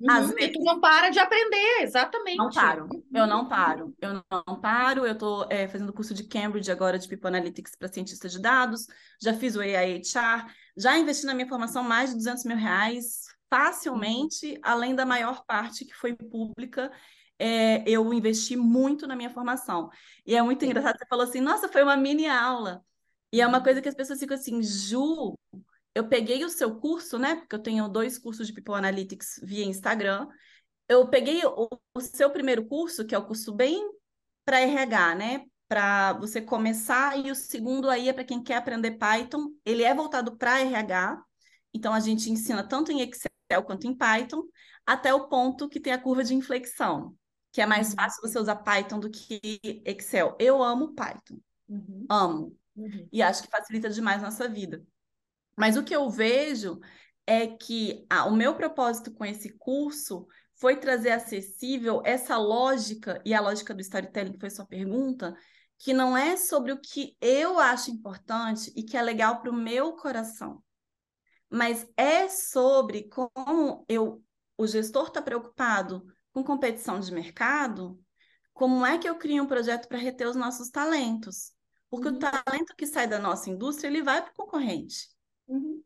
Uhum, 0.00 0.28
vezes... 0.28 0.34
E 0.38 0.52
tu 0.52 0.62
não 0.62 0.80
para 0.80 1.10
de 1.10 1.18
aprender, 1.18 1.82
exatamente. 1.82 2.36
Não 2.36 2.50
paro, 2.50 2.88
eu 3.12 3.26
não 3.26 3.48
paro, 3.48 3.94
eu 4.00 4.24
não 4.30 4.60
paro. 4.60 5.06
Eu 5.06 5.12
estou 5.12 5.46
é, 5.50 5.66
fazendo 5.66 5.92
curso 5.92 6.14
de 6.14 6.24
Cambridge 6.24 6.70
agora 6.70 6.98
de 6.98 7.08
People 7.08 7.28
Analytics 7.28 7.74
para 7.76 7.88
cientista 7.88 8.28
de 8.28 8.40
dados, 8.40 8.86
já 9.20 9.34
fiz 9.34 9.56
o 9.56 9.60
AIHR, 9.60 10.46
já 10.76 10.96
investi 10.96 11.26
na 11.26 11.34
minha 11.34 11.48
formação 11.48 11.82
mais 11.82 12.10
de 12.10 12.16
200 12.16 12.44
mil 12.44 12.56
reais 12.56 13.26
facilmente, 13.50 14.58
além 14.62 14.94
da 14.94 15.06
maior 15.06 15.44
parte 15.44 15.84
que 15.84 15.94
foi 15.94 16.14
pública. 16.14 16.92
É, 17.40 17.88
eu 17.88 18.12
investi 18.12 18.56
muito 18.56 19.06
na 19.06 19.16
minha 19.16 19.30
formação. 19.30 19.90
E 20.26 20.34
é 20.34 20.42
muito 20.42 20.64
engraçado, 20.64 20.98
você 20.98 21.06
falou 21.06 21.24
assim, 21.24 21.40
nossa, 21.40 21.68
foi 21.68 21.82
uma 21.82 21.96
mini 21.96 22.26
aula. 22.26 22.84
E 23.32 23.40
é 23.40 23.46
uma 23.46 23.62
coisa 23.62 23.80
que 23.80 23.88
as 23.88 23.94
pessoas 23.94 24.18
ficam 24.18 24.36
assim, 24.36 24.62
Ju, 24.62 25.38
eu 25.98 26.08
peguei 26.08 26.44
o 26.44 26.48
seu 26.48 26.76
curso, 26.76 27.18
né? 27.18 27.34
Porque 27.34 27.56
eu 27.56 27.62
tenho 27.62 27.88
dois 27.88 28.16
cursos 28.16 28.46
de 28.46 28.52
People 28.52 28.74
Analytics 28.74 29.40
via 29.42 29.64
Instagram. 29.64 30.28
Eu 30.88 31.08
peguei 31.08 31.44
o, 31.44 31.68
o 31.92 32.00
seu 32.00 32.30
primeiro 32.30 32.64
curso, 32.66 33.04
que 33.04 33.16
é 33.16 33.18
o 33.18 33.26
curso 33.26 33.52
bem 33.52 33.84
para 34.44 34.60
RH, 34.60 35.14
né? 35.16 35.44
Para 35.66 36.12
você 36.12 36.40
começar, 36.40 37.18
e 37.18 37.32
o 37.32 37.34
segundo 37.34 37.90
aí 37.90 38.08
é 38.08 38.12
para 38.12 38.22
quem 38.22 38.40
quer 38.40 38.58
aprender 38.58 38.92
Python. 38.92 39.52
Ele 39.64 39.82
é 39.82 39.92
voltado 39.92 40.36
para 40.36 40.60
RH, 40.60 41.20
então 41.74 41.92
a 41.92 41.98
gente 41.98 42.30
ensina 42.30 42.62
tanto 42.62 42.92
em 42.92 43.00
Excel 43.00 43.64
quanto 43.64 43.88
em 43.88 43.94
Python, 43.94 44.44
até 44.86 45.12
o 45.12 45.28
ponto 45.28 45.68
que 45.68 45.80
tem 45.80 45.92
a 45.92 46.00
curva 46.00 46.22
de 46.22 46.32
inflexão, 46.32 47.12
que 47.50 47.60
é 47.60 47.66
mais 47.66 47.88
uhum. 47.88 47.96
fácil 47.96 48.22
você 48.22 48.38
usar 48.38 48.56
Python 48.56 49.00
do 49.00 49.10
que 49.10 49.50
Excel. 49.84 50.36
Eu 50.38 50.62
amo 50.62 50.94
Python, 50.94 51.40
uhum. 51.68 52.06
amo, 52.08 52.56
uhum. 52.76 53.08
e 53.12 53.20
acho 53.20 53.42
que 53.42 53.50
facilita 53.50 53.90
demais 53.90 54.22
nossa 54.22 54.48
vida. 54.48 54.80
Mas 55.58 55.76
o 55.76 55.82
que 55.82 55.94
eu 55.94 56.08
vejo 56.08 56.78
é 57.26 57.46
que 57.48 58.06
ah, 58.08 58.26
o 58.26 58.34
meu 58.34 58.54
propósito 58.54 59.12
com 59.12 59.24
esse 59.24 59.56
curso 59.58 60.26
foi 60.54 60.76
trazer 60.76 61.10
acessível 61.10 62.00
essa 62.04 62.36
lógica, 62.36 63.20
e 63.24 63.34
a 63.34 63.40
lógica 63.40 63.74
do 63.74 63.80
storytelling, 63.80 64.32
que 64.32 64.40
foi 64.40 64.50
sua 64.50 64.64
pergunta, 64.64 65.36
que 65.78 65.92
não 65.92 66.16
é 66.16 66.36
sobre 66.36 66.72
o 66.72 66.80
que 66.80 67.16
eu 67.20 67.58
acho 67.58 67.90
importante 67.90 68.72
e 68.76 68.82
que 68.82 68.96
é 68.96 69.02
legal 69.02 69.40
para 69.40 69.50
o 69.50 69.54
meu 69.54 69.94
coração, 69.94 70.62
mas 71.50 71.86
é 71.96 72.28
sobre 72.28 73.08
como 73.08 73.84
eu, 73.88 74.22
o 74.56 74.66
gestor 74.66 75.08
está 75.08 75.22
preocupado 75.22 76.04
com 76.32 76.44
competição 76.44 76.98
de 77.00 77.12
mercado, 77.12 77.98
como 78.52 78.84
é 78.84 78.98
que 78.98 79.08
eu 79.08 79.16
crio 79.16 79.44
um 79.44 79.46
projeto 79.46 79.88
para 79.88 79.98
reter 79.98 80.26
os 80.26 80.36
nossos 80.36 80.68
talentos? 80.68 81.52
Porque 81.90 82.08
uhum. 82.08 82.14
o 82.14 82.18
talento 82.18 82.74
que 82.76 82.86
sai 82.86 83.06
da 83.06 83.18
nossa 83.18 83.48
indústria, 83.50 83.88
ele 83.88 84.02
vai 84.02 84.20
para 84.20 84.32
o 84.32 84.34
concorrente. 84.34 85.17
Uhum. 85.48 85.82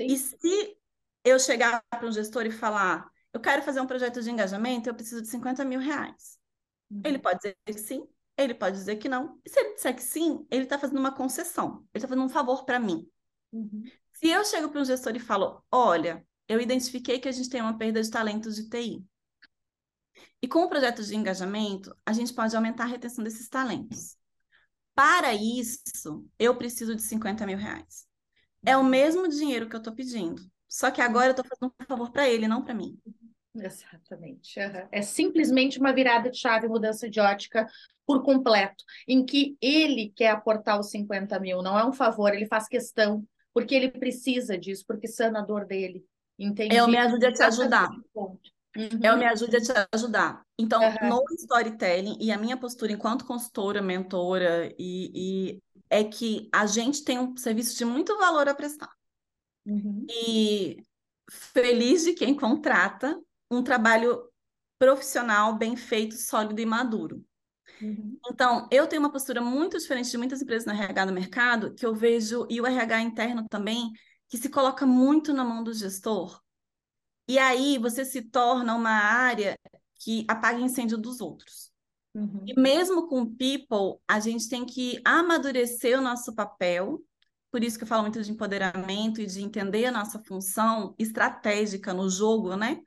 E 0.00 0.16
se 0.16 0.78
eu 1.24 1.38
chegar 1.38 1.82
para 1.90 2.06
um 2.06 2.12
gestor 2.12 2.46
e 2.46 2.50
falar, 2.50 3.10
eu 3.32 3.40
quero 3.40 3.62
fazer 3.62 3.80
um 3.80 3.86
projeto 3.86 4.22
de 4.22 4.30
engajamento, 4.30 4.88
eu 4.88 4.94
preciso 4.94 5.22
de 5.22 5.28
50 5.28 5.64
mil 5.64 5.80
reais. 5.80 6.38
Uhum. 6.90 7.02
Ele 7.04 7.18
pode 7.18 7.38
dizer 7.38 7.56
que 7.64 7.78
sim, 7.78 8.06
ele 8.36 8.54
pode 8.54 8.76
dizer 8.76 8.96
que 8.96 9.08
não. 9.08 9.40
E 9.44 9.48
se 9.48 9.58
ele 9.58 9.74
disser 9.74 9.94
que 9.94 10.02
sim, 10.02 10.46
ele 10.50 10.64
está 10.64 10.78
fazendo 10.78 10.98
uma 10.98 11.14
concessão, 11.14 11.86
ele 11.92 12.04
está 12.04 12.08
fazendo 12.08 12.24
um 12.24 12.28
favor 12.28 12.64
para 12.64 12.78
mim. 12.78 13.08
Uhum. 13.52 13.84
Se 14.12 14.28
eu 14.28 14.44
chego 14.44 14.68
para 14.68 14.80
um 14.80 14.84
gestor 14.84 15.16
e 15.16 15.20
falo, 15.20 15.64
olha, 15.70 16.26
eu 16.48 16.60
identifiquei 16.60 17.18
que 17.18 17.28
a 17.28 17.32
gente 17.32 17.48
tem 17.48 17.60
uma 17.60 17.76
perda 17.76 18.02
de 18.02 18.10
talentos 18.10 18.56
de 18.56 18.68
TI. 18.68 19.04
E 20.40 20.48
com 20.48 20.60
o 20.60 20.68
projeto 20.68 21.02
de 21.02 21.16
engajamento, 21.16 21.96
a 22.04 22.12
gente 22.12 22.34
pode 22.34 22.54
aumentar 22.54 22.84
a 22.84 22.88
retenção 22.88 23.24
desses 23.24 23.48
talentos. 23.48 24.16
Para 24.94 25.32
isso, 25.32 26.26
eu 26.38 26.54
preciso 26.56 26.94
de 26.94 27.02
50 27.02 27.46
mil 27.46 27.56
reais 27.56 28.06
é 28.64 28.76
o 28.76 28.84
mesmo 28.84 29.28
dinheiro 29.28 29.68
que 29.68 29.74
eu 29.74 29.78
estou 29.78 29.92
pedindo. 29.92 30.42
Só 30.68 30.90
que 30.90 31.00
agora 31.00 31.28
eu 31.28 31.30
estou 31.32 31.44
fazendo 31.44 31.74
um 31.80 31.84
favor 31.84 32.10
para 32.10 32.28
ele, 32.28 32.48
não 32.48 32.62
para 32.62 32.74
mim. 32.74 32.98
Exatamente. 33.54 34.58
Uhum. 34.58 34.88
É 34.90 35.02
simplesmente 35.02 35.78
uma 35.78 35.92
virada 35.92 36.30
de 36.30 36.38
chave, 36.38 36.68
mudança 36.68 37.08
de 37.10 37.20
ótica 37.20 37.66
por 38.06 38.22
completo, 38.22 38.82
em 39.06 39.24
que 39.24 39.56
ele 39.60 40.12
quer 40.16 40.30
aportar 40.30 40.80
os 40.80 40.90
50 40.90 41.38
mil, 41.38 41.62
não 41.62 41.78
é 41.78 41.84
um 41.84 41.92
favor, 41.92 42.34
ele 42.34 42.46
faz 42.46 42.66
questão, 42.66 43.24
porque 43.54 43.74
ele 43.74 43.90
precisa 43.90 44.58
disso, 44.58 44.84
porque 44.86 45.06
sana 45.06 45.40
a 45.40 45.44
dor 45.44 45.66
dele. 45.66 46.04
Entendi. 46.38 46.74
Eu 46.74 46.88
me 46.88 46.96
ajude 46.96 47.26
a 47.26 47.32
te 47.32 47.42
ajudar. 47.42 47.90
Uhum. 48.14 48.38
Eu 49.02 49.16
me 49.18 49.26
ajude 49.26 49.56
a 49.56 49.60
te 49.60 49.72
ajudar. 49.92 50.42
Então, 50.58 50.82
uhum. 50.82 51.08
no 51.08 51.24
storytelling 51.38 52.16
e 52.20 52.32
a 52.32 52.38
minha 52.38 52.56
postura 52.56 52.92
enquanto 52.92 53.26
consultora, 53.26 53.82
mentora 53.82 54.72
e, 54.78 55.12
e 55.14 55.62
é 55.92 56.02
que 56.02 56.48
a 56.50 56.64
gente 56.64 57.04
tem 57.04 57.18
um 57.18 57.36
serviço 57.36 57.76
de 57.76 57.84
muito 57.84 58.16
valor 58.16 58.48
a 58.48 58.54
prestar. 58.54 58.90
Uhum. 59.66 60.06
E 60.08 60.82
feliz 61.30 62.04
de 62.04 62.14
quem 62.14 62.34
contrata 62.34 63.20
um 63.50 63.62
trabalho 63.62 64.26
profissional 64.78 65.54
bem 65.58 65.76
feito, 65.76 66.14
sólido 66.16 66.58
e 66.58 66.64
maduro. 66.64 67.22
Uhum. 67.80 68.18
Então, 68.26 68.66
eu 68.72 68.86
tenho 68.86 69.02
uma 69.02 69.12
postura 69.12 69.42
muito 69.42 69.78
diferente 69.78 70.10
de 70.10 70.16
muitas 70.16 70.40
empresas 70.40 70.66
no 70.66 70.72
RH 70.72 71.06
no 71.06 71.12
mercado, 71.12 71.74
que 71.74 71.84
eu 71.84 71.94
vejo, 71.94 72.46
e 72.48 72.58
o 72.58 72.66
RH 72.66 73.02
interno 73.02 73.46
também, 73.48 73.92
que 74.28 74.38
se 74.38 74.48
coloca 74.48 74.86
muito 74.86 75.34
na 75.34 75.44
mão 75.44 75.62
do 75.62 75.74
gestor. 75.74 76.40
E 77.28 77.38
aí 77.38 77.76
você 77.76 78.02
se 78.02 78.22
torna 78.22 78.74
uma 78.74 78.90
área 78.90 79.58
que 79.96 80.24
apaga 80.26 80.58
incêndio 80.58 80.96
dos 80.96 81.20
outros. 81.20 81.71
Uhum. 82.14 82.44
E 82.46 82.58
mesmo 82.58 83.08
com 83.08 83.24
people, 83.24 84.00
a 84.06 84.20
gente 84.20 84.48
tem 84.48 84.64
que 84.64 85.00
amadurecer 85.04 85.98
o 85.98 86.02
nosso 86.02 86.34
papel. 86.34 87.02
Por 87.50 87.62
isso 87.62 87.76
que 87.76 87.84
eu 87.84 87.88
falo 87.88 88.02
muito 88.02 88.22
de 88.22 88.30
empoderamento 88.30 89.20
e 89.20 89.26
de 89.26 89.42
entender 89.42 89.86
a 89.86 89.92
nossa 89.92 90.18
função 90.18 90.94
estratégica 90.98 91.92
no 91.92 92.08
jogo, 92.08 92.56
né? 92.56 92.80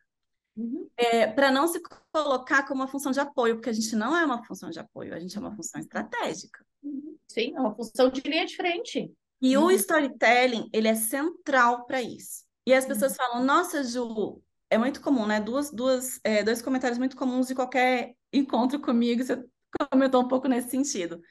Uhum. 0.56 0.90
É, 0.96 1.28
para 1.28 1.52
não 1.52 1.68
se 1.68 1.82
colocar 2.12 2.64
como 2.64 2.82
uma 2.82 2.88
função 2.88 3.12
de 3.12 3.20
apoio, 3.20 3.56
porque 3.56 3.70
a 3.70 3.74
gente 3.74 3.96
não 3.96 4.16
é 4.16 4.26
uma 4.26 4.44
função 4.44 4.70
de 4.70 4.80
apoio, 4.80 5.14
a 5.14 5.20
gente 5.20 5.36
é 5.36 5.40
uma 5.40 5.56
função 5.56 5.82
estratégica. 5.82 6.66
Uhum. 6.82 7.18
sim, 7.28 7.54
é 7.56 7.60
uma 7.60 7.76
função 7.76 8.10
de 8.10 8.22
linha 8.22 8.46
de 8.46 8.56
frente. 8.56 9.12
E 9.42 9.58
uhum. 9.58 9.66
o 9.66 9.72
storytelling, 9.72 10.70
ele 10.72 10.88
é 10.88 10.96
central 10.96 11.86
para 11.86 12.02
isso. 12.02 12.46
E 12.66 12.74
as 12.74 12.86
pessoas 12.86 13.12
uhum. 13.12 13.18
falam, 13.18 13.44
nossa, 13.44 13.84
Ju, 13.84 14.42
é 14.76 14.78
muito 14.78 15.02
comum, 15.02 15.26
né? 15.26 15.40
Duas, 15.40 15.72
duas, 15.72 16.20
é, 16.24 16.44
dois 16.44 16.62
comentários 16.62 17.00
muito 17.00 17.18
comuns 17.18 17.48
de 17.48 17.56
qualquer 17.56 18.16
encontro 18.32 18.80
comigo, 18.80 19.24
você 19.24 19.44
comentou 19.92 20.22
um 20.22 20.28
pouco 20.28 20.48
nesse 20.48 20.70
sentido. 20.70 21.22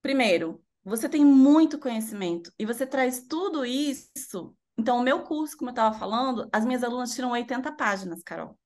Primeiro, 0.00 0.62
você 0.84 1.08
tem 1.08 1.24
muito 1.24 1.78
conhecimento 1.78 2.52
e 2.58 2.64
você 2.64 2.86
traz 2.86 3.26
tudo 3.28 3.64
isso. 3.64 4.54
Então, 4.76 4.98
o 4.98 5.02
meu 5.02 5.22
curso, 5.22 5.56
como 5.56 5.70
eu 5.70 5.72
estava 5.72 5.98
falando, 5.98 6.48
as 6.52 6.64
minhas 6.64 6.84
alunas 6.84 7.14
tiram 7.14 7.30
80 7.30 7.72
páginas, 7.72 8.22
Carol. 8.22 8.56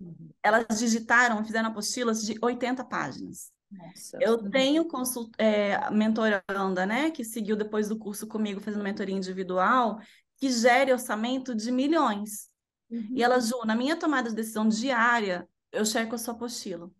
Uhum. 0.00 0.30
Elas 0.42 0.78
digitaram, 0.78 1.44
fizeram 1.44 1.70
apostilas 1.70 2.24
de 2.24 2.38
80 2.40 2.84
páginas. 2.84 3.50
Nossa, 3.70 4.18
eu 4.20 4.48
tenho 4.50 4.86
consult... 4.86 5.32
É, 5.38 5.90
mentoranda, 5.90 6.86
né, 6.86 7.10
que 7.10 7.24
seguiu 7.24 7.56
depois 7.56 7.88
do 7.88 7.98
curso 7.98 8.26
comigo, 8.26 8.60
fazendo 8.60 8.82
mentoria 8.82 9.14
individual, 9.14 10.00
que 10.36 10.50
gere 10.50 10.92
orçamento 10.92 11.54
de 11.54 11.70
milhões. 11.70 12.49
Uhum. 12.90 13.12
E 13.12 13.22
ela, 13.22 13.40
Ju, 13.40 13.64
na 13.64 13.74
minha 13.74 13.96
tomada 13.96 14.28
de 14.28 14.34
decisão 14.34 14.68
diária, 14.68 15.48
eu 15.70 15.84
checo 15.84 16.14
a 16.14 16.18
sua 16.18 16.34
apostila. 16.34 16.90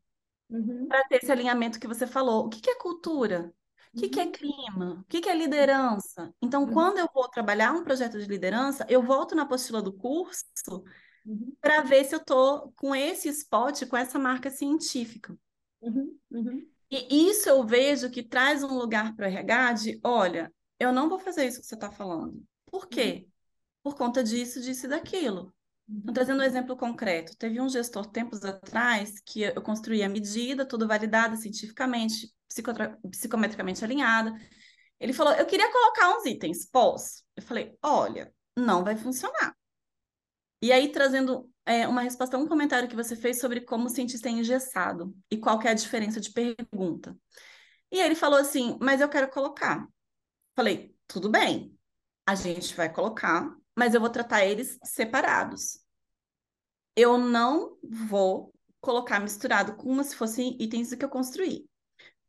Uhum. 0.48 0.86
Para 0.88 1.04
ter 1.04 1.16
esse 1.16 1.30
alinhamento 1.30 1.78
que 1.78 1.88
você 1.88 2.06
falou. 2.06 2.46
O 2.46 2.48
que, 2.48 2.60
que 2.60 2.70
é 2.70 2.74
cultura? 2.76 3.52
O 3.92 3.98
que, 3.98 4.08
que 4.08 4.20
é 4.20 4.24
uhum. 4.24 4.32
clima? 4.32 5.00
O 5.00 5.04
que, 5.04 5.20
que 5.20 5.28
é 5.28 5.34
liderança? 5.34 6.32
Então, 6.40 6.64
uhum. 6.64 6.72
quando 6.72 6.98
eu 6.98 7.08
vou 7.12 7.28
trabalhar 7.28 7.72
um 7.72 7.82
projeto 7.82 8.18
de 8.18 8.26
liderança, 8.26 8.86
eu 8.88 9.02
volto 9.02 9.34
na 9.34 9.42
apostila 9.42 9.82
do 9.82 9.92
curso 9.92 10.84
uhum. 11.26 11.52
para 11.60 11.82
ver 11.82 12.04
se 12.04 12.14
eu 12.14 12.20
estou 12.20 12.72
com 12.76 12.94
esse 12.94 13.28
spot, 13.28 13.84
com 13.86 13.96
essa 13.96 14.18
marca 14.18 14.50
científica. 14.50 15.36
Uhum. 15.80 16.16
Uhum. 16.30 16.66
E 16.90 17.28
isso 17.28 17.48
eu 17.48 17.64
vejo 17.64 18.10
que 18.10 18.22
traz 18.22 18.62
um 18.62 18.76
lugar 18.76 19.14
para 19.14 19.26
o 19.26 19.28
RH 19.28 19.72
de, 19.74 20.00
olha, 20.04 20.52
eu 20.78 20.92
não 20.92 21.08
vou 21.08 21.18
fazer 21.18 21.46
isso 21.46 21.60
que 21.60 21.66
você 21.66 21.74
está 21.74 21.90
falando. 21.90 22.42
Por 22.66 22.88
quê? 22.88 23.24
Uhum. 23.24 23.30
Por 23.82 23.96
conta 23.96 24.22
disso, 24.22 24.60
disso 24.60 24.86
e 24.86 24.88
daquilo. 24.88 25.52
Então, 25.92 26.14
trazendo 26.14 26.40
um 26.40 26.44
exemplo 26.44 26.76
concreto, 26.76 27.36
teve 27.36 27.60
um 27.60 27.68
gestor 27.68 28.06
tempos 28.06 28.44
atrás 28.44 29.20
que 29.26 29.42
eu 29.42 29.60
construí 29.60 30.02
a 30.02 30.08
medida, 30.08 30.64
tudo 30.64 30.86
validado 30.86 31.36
cientificamente, 31.36 32.32
psicometricamente 33.10 33.84
alinhada. 33.84 34.32
Ele 35.00 35.12
falou: 35.12 35.32
Eu 35.34 35.46
queria 35.46 35.70
colocar 35.72 36.16
uns 36.16 36.24
itens, 36.26 36.64
posso? 36.66 37.24
Eu 37.34 37.42
falei: 37.42 37.76
Olha, 37.82 38.32
não 38.56 38.84
vai 38.84 38.96
funcionar. 38.96 39.56
E 40.62 40.70
aí, 40.72 40.92
trazendo 40.92 41.50
é, 41.66 41.88
uma 41.88 42.02
resposta 42.02 42.36
a 42.36 42.40
um 42.40 42.46
comentário 42.46 42.88
que 42.88 42.96
você 42.96 43.16
fez 43.16 43.40
sobre 43.40 43.62
como 43.62 43.86
o 43.86 43.88
cientista 43.88 44.28
é 44.28 44.32
engessado 44.32 45.14
e 45.30 45.38
qual 45.38 45.58
que 45.58 45.66
é 45.66 45.70
a 45.72 45.74
diferença 45.74 46.20
de 46.20 46.32
pergunta. 46.32 47.16
E 47.90 47.98
ele 47.98 48.14
falou 48.14 48.38
assim: 48.38 48.78
Mas 48.80 49.00
eu 49.00 49.08
quero 49.08 49.28
colocar. 49.30 49.86
Falei: 50.54 50.94
Tudo 51.08 51.28
bem, 51.28 51.76
a 52.26 52.34
gente 52.36 52.74
vai 52.76 52.92
colocar, 52.92 53.52
mas 53.76 53.94
eu 53.94 54.00
vou 54.00 54.10
tratar 54.10 54.44
eles 54.44 54.78
separados. 54.84 55.80
Eu 56.96 57.18
não 57.18 57.76
vou 57.82 58.52
colocar 58.80 59.20
misturado 59.20 59.76
como 59.76 60.02
se 60.02 60.16
fossem 60.16 60.56
itens 60.60 60.94
que 60.94 61.04
eu 61.04 61.08
construí. 61.08 61.68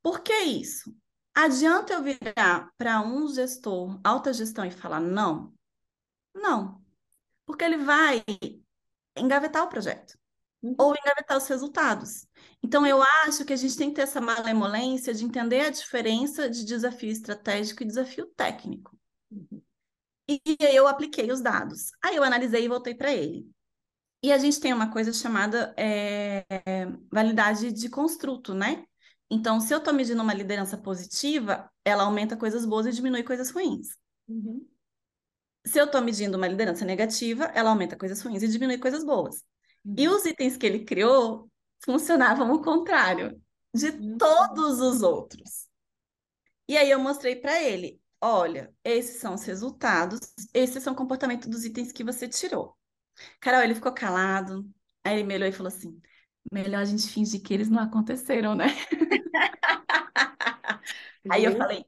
Por 0.01 0.21
que 0.21 0.33
isso? 0.33 0.95
Adianta 1.33 1.93
eu 1.93 2.03
virar 2.03 2.69
para 2.77 3.01
um 3.01 3.27
gestor, 3.27 3.99
alta 4.03 4.33
gestão, 4.33 4.65
e 4.65 4.71
falar 4.71 4.99
não? 4.99 5.53
Não. 6.33 6.83
Porque 7.45 7.63
ele 7.63 7.77
vai 7.77 8.23
engavetar 9.15 9.63
o 9.63 9.69
projeto. 9.69 10.17
Uhum. 10.61 10.75
Ou 10.77 10.95
engavetar 10.95 11.37
os 11.37 11.47
resultados. 11.47 12.27
Então, 12.61 12.85
eu 12.85 13.01
acho 13.25 13.45
que 13.45 13.53
a 13.53 13.55
gente 13.55 13.77
tem 13.77 13.89
que 13.89 13.95
ter 13.95 14.03
essa 14.03 14.21
malemolência 14.21 15.13
de 15.13 15.25
entender 15.25 15.61
a 15.61 15.69
diferença 15.69 16.49
de 16.49 16.65
desafio 16.65 17.09
estratégico 17.09 17.81
e 17.81 17.87
desafio 17.87 18.27
técnico. 18.27 18.97
Uhum. 19.31 19.60
E 20.45 20.65
aí 20.65 20.75
eu 20.75 20.87
apliquei 20.87 21.31
os 21.31 21.41
dados. 21.41 21.91
Aí 22.03 22.15
eu 22.15 22.23
analisei 22.23 22.65
e 22.65 22.67
voltei 22.67 22.95
para 22.95 23.11
ele. 23.11 23.49
E 24.23 24.31
a 24.31 24.37
gente 24.37 24.59
tem 24.59 24.71
uma 24.71 24.91
coisa 24.91 25.11
chamada 25.11 25.73
é, 25.75 26.45
validade 27.11 27.71
de 27.71 27.89
construto, 27.89 28.53
né? 28.53 28.85
Então, 29.29 29.59
se 29.59 29.73
eu 29.73 29.77
estou 29.77 29.93
medindo 29.93 30.21
uma 30.21 30.33
liderança 30.33 30.77
positiva, 30.77 31.71
ela 31.85 32.03
aumenta 32.03 32.35
coisas 32.35 32.65
boas 32.65 32.85
e 32.85 32.91
diminui 32.91 33.23
coisas 33.23 33.49
ruins. 33.49 33.97
Uhum. 34.27 34.67
Se 35.65 35.79
eu 35.79 35.85
estou 35.85 36.01
medindo 36.01 36.37
uma 36.37 36.47
liderança 36.47 36.83
negativa, 36.83 37.45
ela 37.55 37.69
aumenta 37.69 37.95
coisas 37.95 38.21
ruins 38.21 38.43
e 38.43 38.47
diminui 38.47 38.77
coisas 38.77 39.03
boas. 39.05 39.43
Uhum. 39.85 39.95
E 39.97 40.07
os 40.09 40.25
itens 40.25 40.57
que 40.57 40.65
ele 40.65 40.83
criou 40.83 41.49
funcionavam 41.83 42.51
o 42.51 42.61
contrário 42.61 43.41
de 43.73 43.87
uhum. 43.87 44.17
todos 44.17 44.81
os 44.81 45.01
outros. 45.01 45.67
E 46.67 46.77
aí 46.77 46.91
eu 46.91 46.99
mostrei 46.99 47.35
para 47.35 47.61
ele, 47.61 48.00
olha, 48.21 48.73
esses 48.83 49.19
são 49.19 49.33
os 49.35 49.43
resultados, 49.43 50.19
esses 50.53 50.83
são 50.83 50.93
o 50.93 50.95
comportamento 50.95 51.49
dos 51.49 51.65
itens 51.65 51.91
que 51.91 52.03
você 52.03 52.27
tirou. 52.27 52.77
Carol, 53.39 53.61
ele 53.61 53.75
ficou 53.75 53.93
calado, 53.93 54.69
aí 55.03 55.15
ele 55.15 55.23
me 55.23 55.35
olhou 55.35 55.47
e 55.49 55.51
falou 55.51 55.67
assim, 55.69 56.01
melhor 56.51 56.81
a 56.81 56.85
gente 56.85 57.07
fingir 57.09 57.41
que 57.41 57.53
eles 57.53 57.69
não 57.69 57.81
aconteceram, 57.81 58.55
né? 58.55 58.67
aí 61.29 61.43
eu 61.43 61.55
falei, 61.55 61.85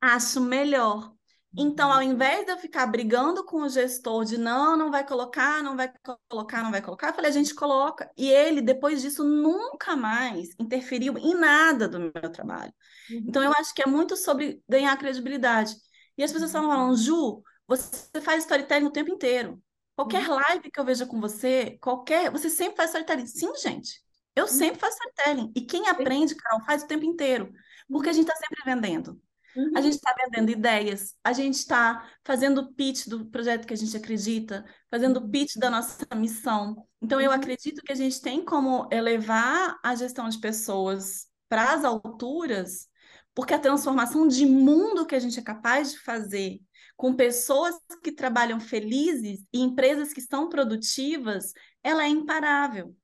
acho 0.00 0.40
melhor. 0.40 1.14
Então, 1.56 1.92
ao 1.92 2.00
invés 2.00 2.44
de 2.46 2.52
eu 2.52 2.58
ficar 2.58 2.86
brigando 2.86 3.44
com 3.44 3.62
o 3.62 3.68
gestor 3.68 4.24
de 4.24 4.38
não, 4.38 4.76
não 4.76 4.90
vai 4.90 5.04
colocar, 5.04 5.62
não 5.62 5.76
vai 5.76 5.92
colocar, 6.28 6.62
não 6.62 6.70
vai 6.70 6.80
colocar, 6.80 7.08
eu 7.08 7.14
falei, 7.14 7.30
a 7.30 7.34
gente 7.34 7.54
coloca. 7.54 8.08
E 8.16 8.30
ele, 8.30 8.60
depois 8.60 9.02
disso, 9.02 9.24
nunca 9.24 9.96
mais 9.96 10.50
interferiu 10.60 11.18
em 11.18 11.34
nada 11.34 11.88
do 11.88 11.98
meu 11.98 12.30
trabalho. 12.32 12.72
Uhum. 13.10 13.24
Então, 13.26 13.42
eu 13.42 13.52
acho 13.58 13.74
que 13.74 13.82
é 13.82 13.86
muito 13.86 14.16
sobre 14.16 14.62
ganhar 14.68 14.96
credibilidade. 14.96 15.74
E 16.16 16.22
as 16.22 16.30
pessoas 16.30 16.50
estavam 16.50 16.70
falando, 16.70 16.96
Ju, 16.96 17.42
você 17.66 18.20
faz 18.20 18.44
storytelling 18.44 18.86
o 18.86 18.92
tempo 18.92 19.10
inteiro. 19.10 19.60
Qualquer 19.96 20.28
uhum. 20.28 20.36
live 20.36 20.70
que 20.70 20.80
eu 20.80 20.84
veja 20.84 21.04
com 21.04 21.20
você, 21.20 21.78
qualquer. 21.80 22.30
Você 22.30 22.48
sempre 22.48 22.76
faz 22.76 22.90
storytelling. 22.90 23.26
Sim, 23.26 23.54
gente. 23.56 24.00
Eu 24.34 24.44
uhum. 24.44 24.50
sempre 24.50 24.78
faço 24.78 24.96
storytelling. 24.96 25.52
E 25.54 25.62
quem 25.62 25.88
aprende, 25.88 26.34
Carol, 26.34 26.64
faz 26.64 26.82
o 26.82 26.86
tempo 26.86 27.04
inteiro. 27.04 27.52
Porque 27.88 28.08
a 28.08 28.12
gente 28.12 28.28
está 28.28 28.36
sempre 28.36 28.62
vendendo. 28.64 29.20
Uhum. 29.56 29.72
A 29.76 29.80
gente 29.80 29.94
está 29.94 30.14
vendendo 30.14 30.50
ideias, 30.50 31.14
a 31.24 31.32
gente 31.32 31.54
está 31.54 32.08
fazendo 32.24 32.72
pitch 32.74 33.06
do 33.08 33.26
projeto 33.26 33.66
que 33.66 33.74
a 33.74 33.76
gente 33.76 33.96
acredita, 33.96 34.64
fazendo 34.90 35.28
pitch 35.28 35.56
da 35.56 35.70
nossa 35.70 36.06
missão. 36.14 36.86
Então, 37.02 37.20
eu 37.20 37.32
acredito 37.32 37.82
que 37.82 37.92
a 37.92 37.96
gente 37.96 38.20
tem 38.20 38.44
como 38.44 38.88
elevar 38.92 39.78
a 39.82 39.94
gestão 39.94 40.28
de 40.28 40.38
pessoas 40.38 41.26
para 41.48 41.72
as 41.72 41.84
alturas, 41.84 42.88
porque 43.34 43.54
a 43.54 43.58
transformação 43.58 44.28
de 44.28 44.46
mundo 44.46 45.06
que 45.06 45.14
a 45.14 45.18
gente 45.20 45.38
é 45.38 45.42
capaz 45.42 45.92
de 45.92 45.98
fazer 45.98 46.60
com 46.96 47.14
pessoas 47.14 47.74
que 48.02 48.12
trabalham 48.12 48.60
felizes 48.60 49.44
e 49.52 49.60
empresas 49.60 50.12
que 50.12 50.20
estão 50.20 50.48
produtivas, 50.48 51.52
ela 51.82 52.04
é 52.04 52.08
imparável. 52.08 52.94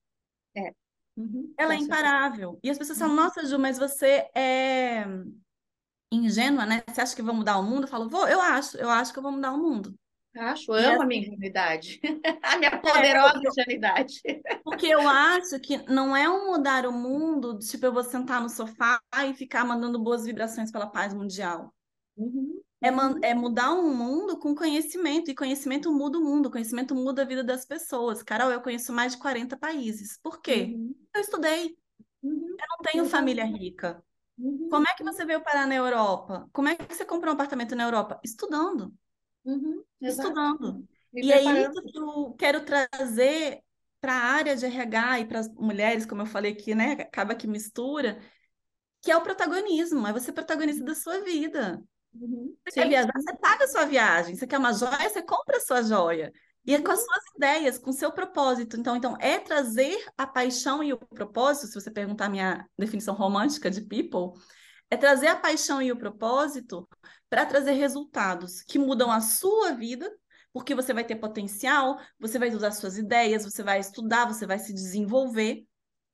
É. 0.54 0.70
Uhum, 1.16 1.54
ela 1.58 1.72
é 1.72 1.78
imparável. 1.78 2.60
E 2.62 2.68
as 2.68 2.76
pessoas 2.76 2.98
falam, 2.98 3.16
nossa, 3.16 3.46
Ju, 3.46 3.58
mas 3.58 3.78
você 3.78 4.28
é 4.34 5.06
ingênua, 6.10 6.64
né? 6.66 6.82
Você 6.88 7.00
acha 7.00 7.16
que 7.16 7.22
vai 7.22 7.34
mudar 7.34 7.58
o 7.58 7.62
mundo? 7.62 7.84
Eu 7.84 7.88
falo, 7.88 8.08
vou, 8.08 8.26
eu 8.28 8.40
acho, 8.40 8.76
eu 8.76 8.88
acho 8.88 9.12
que 9.12 9.18
eu 9.18 9.22
vou 9.22 9.32
mudar 9.32 9.52
o 9.52 9.58
mundo. 9.58 9.94
Acho, 10.36 10.72
amo 10.72 10.80
essa... 10.80 11.02
a 11.02 11.06
minha 11.06 11.20
ingenuidade. 11.20 12.00
a 12.42 12.58
minha 12.58 12.78
poderosa 12.78 13.40
é, 13.42 13.48
ingenuidade. 13.48 14.20
Porque 14.62 14.86
eu 14.86 15.08
acho 15.08 15.58
que 15.60 15.78
não 15.90 16.16
é 16.16 16.28
um 16.28 16.52
mudar 16.52 16.86
o 16.86 16.92
mundo, 16.92 17.58
tipo, 17.58 17.86
eu 17.86 17.92
vou 17.92 18.04
sentar 18.04 18.40
no 18.40 18.48
sofá 18.48 19.00
e 19.26 19.34
ficar 19.34 19.64
mandando 19.64 19.98
boas 19.98 20.24
vibrações 20.24 20.70
pela 20.70 20.86
paz 20.86 21.14
mundial. 21.14 21.72
Uhum. 22.16 22.60
É, 22.80 22.90
man, 22.90 23.18
é 23.22 23.34
mudar 23.34 23.72
um 23.72 23.94
mundo 23.94 24.38
com 24.38 24.54
conhecimento, 24.54 25.30
e 25.30 25.34
conhecimento 25.34 25.90
muda 25.90 26.18
o 26.18 26.22
mundo, 26.22 26.50
conhecimento 26.50 26.94
muda 26.94 27.22
a 27.22 27.24
vida 27.24 27.42
das 27.42 27.64
pessoas. 27.64 28.22
Carol, 28.22 28.50
eu 28.50 28.60
conheço 28.60 28.92
mais 28.92 29.12
de 29.12 29.18
40 29.18 29.56
países. 29.56 30.18
Por 30.22 30.40
quê? 30.40 30.74
Uhum. 30.74 30.94
Eu 31.14 31.20
estudei. 31.20 31.76
Uhum. 32.22 32.32
Eu 32.32 32.66
não 32.70 32.78
tenho 32.82 33.04
família 33.06 33.44
rica. 33.44 34.02
Uhum. 34.38 34.68
Como 34.68 34.86
é 34.88 34.94
que 34.94 35.04
você 35.04 35.24
veio 35.24 35.42
parar 35.42 35.66
na 35.66 35.74
Europa? 35.74 36.48
Como 36.52 36.68
é 36.68 36.76
que 36.76 36.94
você 36.94 37.04
comprou 37.04 37.32
um 37.32 37.34
apartamento 37.34 37.74
na 37.74 37.84
Europa? 37.84 38.20
Estudando. 38.22 38.94
Uhum. 39.44 39.82
Estudando. 40.00 40.86
e 41.14 41.32
é 41.32 41.62
isso 41.62 41.82
que 41.82 41.98
eu 41.98 42.34
quero 42.38 42.64
trazer 42.64 43.60
para 44.00 44.12
a 44.12 44.24
área 44.34 44.56
de 44.56 44.66
RH 44.66 45.20
e 45.20 45.24
para 45.24 45.40
as 45.40 45.48
mulheres, 45.54 46.04
como 46.04 46.22
eu 46.22 46.26
falei 46.26 46.52
aqui, 46.52 46.74
né? 46.74 46.92
Acaba 46.92 47.34
que 47.34 47.46
mistura, 47.46 48.20
que 49.02 49.10
é 49.10 49.16
o 49.16 49.22
protagonismo, 49.22 50.06
é 50.06 50.12
você 50.12 50.32
protagonista 50.32 50.84
da 50.84 50.94
sua 50.94 51.20
vida. 51.22 51.82
Uhum. 52.12 52.54
Você 52.66 52.80
quer 52.80 52.88
viajar, 52.88 53.12
você 53.14 53.36
paga 53.36 53.64
a 53.64 53.68
sua 53.68 53.84
viagem. 53.84 54.34
Você 54.34 54.46
quer 54.46 54.58
uma 54.58 54.72
joia, 54.72 55.08
você 55.08 55.22
compra 55.22 55.56
a 55.56 55.60
sua 55.60 55.82
joia. 55.82 56.32
E 56.66 56.74
é 56.74 56.82
com 56.82 56.90
as 56.90 56.98
uhum. 56.98 57.06
suas 57.06 57.24
ideias, 57.36 57.78
com 57.78 57.90
o 57.90 57.94
seu 57.94 58.10
propósito. 58.10 58.76
Então, 58.76 58.96
então, 58.96 59.16
é 59.20 59.38
trazer 59.38 60.04
a 60.18 60.26
paixão 60.26 60.82
e 60.82 60.92
o 60.92 60.98
propósito, 60.98 61.68
se 61.68 61.74
você 61.74 61.90
perguntar 61.90 62.26
a 62.26 62.30
minha 62.30 62.68
definição 62.76 63.14
romântica 63.14 63.70
de 63.70 63.82
people, 63.82 64.32
é 64.90 64.96
trazer 64.96 65.28
a 65.28 65.36
paixão 65.36 65.80
e 65.80 65.92
o 65.92 65.96
propósito 65.96 66.88
para 67.30 67.46
trazer 67.46 67.72
resultados 67.72 68.62
que 68.62 68.78
mudam 68.78 69.10
a 69.10 69.20
sua 69.20 69.72
vida, 69.72 70.10
porque 70.52 70.74
você 70.74 70.92
vai 70.92 71.04
ter 71.04 71.16
potencial, 71.16 71.98
você 72.18 72.38
vai 72.38 72.50
usar 72.50 72.72
suas 72.72 72.98
ideias, 72.98 73.44
você 73.44 73.62
vai 73.62 73.78
estudar, 73.78 74.26
você 74.26 74.46
vai 74.46 74.58
se 74.58 74.72
desenvolver. 74.72 75.64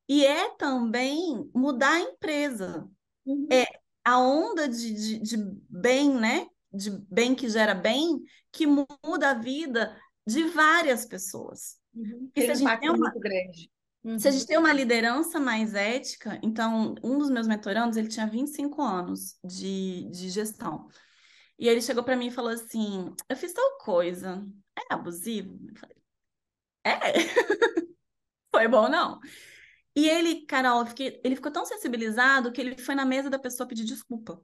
E 0.09 0.26
é 0.26 0.50
também 0.57 1.50
mudar 1.55 1.92
a 1.92 2.00
empresa. 2.00 2.86
Uhum. 3.24 3.46
É 3.50 3.64
a 4.05 4.18
onda 4.18 4.68
de, 4.68 4.92
de, 4.92 5.18
de 5.20 5.36
bem, 5.68 6.12
né? 6.12 6.46
De 6.70 6.90
bem 7.09 7.34
que 7.34 7.48
gera 7.48 7.74
bem, 7.74 8.20
que 8.50 8.66
muda 8.66 9.30
a 9.30 9.34
vida 9.34 9.96
de 10.26 10.44
várias 10.44 11.04
pessoas. 11.04 11.76
Uhum. 11.94 12.30
Tem 12.32 12.50
um 12.50 12.54
impacto 12.54 12.84
uma... 12.86 12.98
muito 12.98 13.18
grande. 13.18 13.70
Uhum. 14.04 14.18
Se 14.18 14.26
a 14.26 14.30
gente 14.30 14.46
tem 14.46 14.58
uma 14.58 14.72
liderança 14.72 15.38
mais 15.38 15.74
ética, 15.74 16.38
então, 16.42 16.94
um 17.02 17.18
dos 17.18 17.30
meus 17.30 17.46
mentorandos, 17.46 17.96
ele 17.96 18.08
tinha 18.08 18.26
25 18.26 18.82
anos 18.82 19.38
de, 19.44 20.08
de 20.10 20.28
gestão. 20.28 20.88
E 21.58 21.68
ele 21.68 21.80
chegou 21.80 22.02
para 22.02 22.16
mim 22.16 22.26
e 22.26 22.32
falou 22.32 22.50
assim: 22.50 23.14
Eu 23.28 23.36
fiz 23.36 23.52
tal 23.52 23.78
coisa, 23.78 24.44
é 24.76 24.92
abusivo? 24.92 25.58
Eu 25.68 25.76
falei: 25.76 25.96
É. 26.84 26.90
Foi 28.50 28.68
bom, 28.68 28.88
não. 28.88 29.20
E 29.94 30.08
ele, 30.08 30.46
Carol, 30.46 30.84
fiquei, 30.86 31.20
ele 31.22 31.36
ficou 31.36 31.52
tão 31.52 31.64
sensibilizado 31.64 32.50
que 32.50 32.60
ele 32.60 32.76
foi 32.78 32.94
na 32.94 33.04
mesa 33.04 33.30
da 33.30 33.38
pessoa 33.38 33.68
pedir 33.68 33.84
desculpa. 33.84 34.42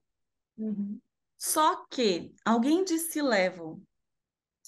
Uhum. 0.56 1.00
Só 1.36 1.86
que 1.86 2.34
alguém 2.44 2.84
de 2.84 2.98
C-level 2.98 3.80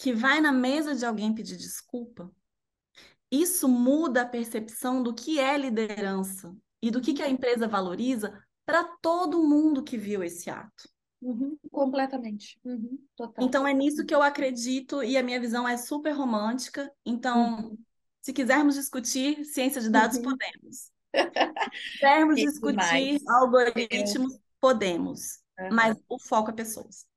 que 0.00 0.14
vai 0.14 0.40
na 0.40 0.50
mesa 0.50 0.94
de 0.94 1.04
alguém 1.04 1.34
pedir 1.34 1.58
desculpa, 1.58 2.32
isso 3.30 3.68
muda 3.68 4.22
a 4.22 4.26
percepção 4.26 5.02
do 5.02 5.12
que 5.12 5.38
é 5.38 5.58
liderança 5.58 6.56
e 6.82 6.90
do 6.90 7.02
que, 7.02 7.12
que 7.12 7.22
a 7.22 7.28
empresa 7.28 7.68
valoriza 7.68 8.42
para 8.64 8.82
todo 9.02 9.46
mundo 9.46 9.84
que 9.84 9.98
viu 9.98 10.24
esse 10.24 10.48
ato. 10.48 10.88
Uhum, 11.20 11.54
completamente. 11.70 12.58
Uhum, 12.64 12.98
então 13.38 13.68
é 13.68 13.74
nisso 13.74 14.06
que 14.06 14.14
eu 14.14 14.22
acredito 14.22 15.02
e 15.02 15.18
a 15.18 15.22
minha 15.22 15.38
visão 15.38 15.68
é 15.68 15.76
super 15.76 16.12
romântica. 16.12 16.90
Então, 17.04 17.58
uhum. 17.58 17.78
se 18.22 18.32
quisermos 18.32 18.76
discutir 18.76 19.44
ciência 19.44 19.82
de 19.82 19.90
dados, 19.90 20.16
uhum. 20.16 20.22
podemos. 20.22 20.90
Se 21.72 21.92
quisermos 21.98 22.36
discutir 22.36 23.20
algoritmos, 23.28 24.38
podemos. 24.60 25.40
Mas 25.70 25.98
o 26.08 26.18
foco 26.18 26.50
é 26.50 26.54
pessoas. 26.54 27.09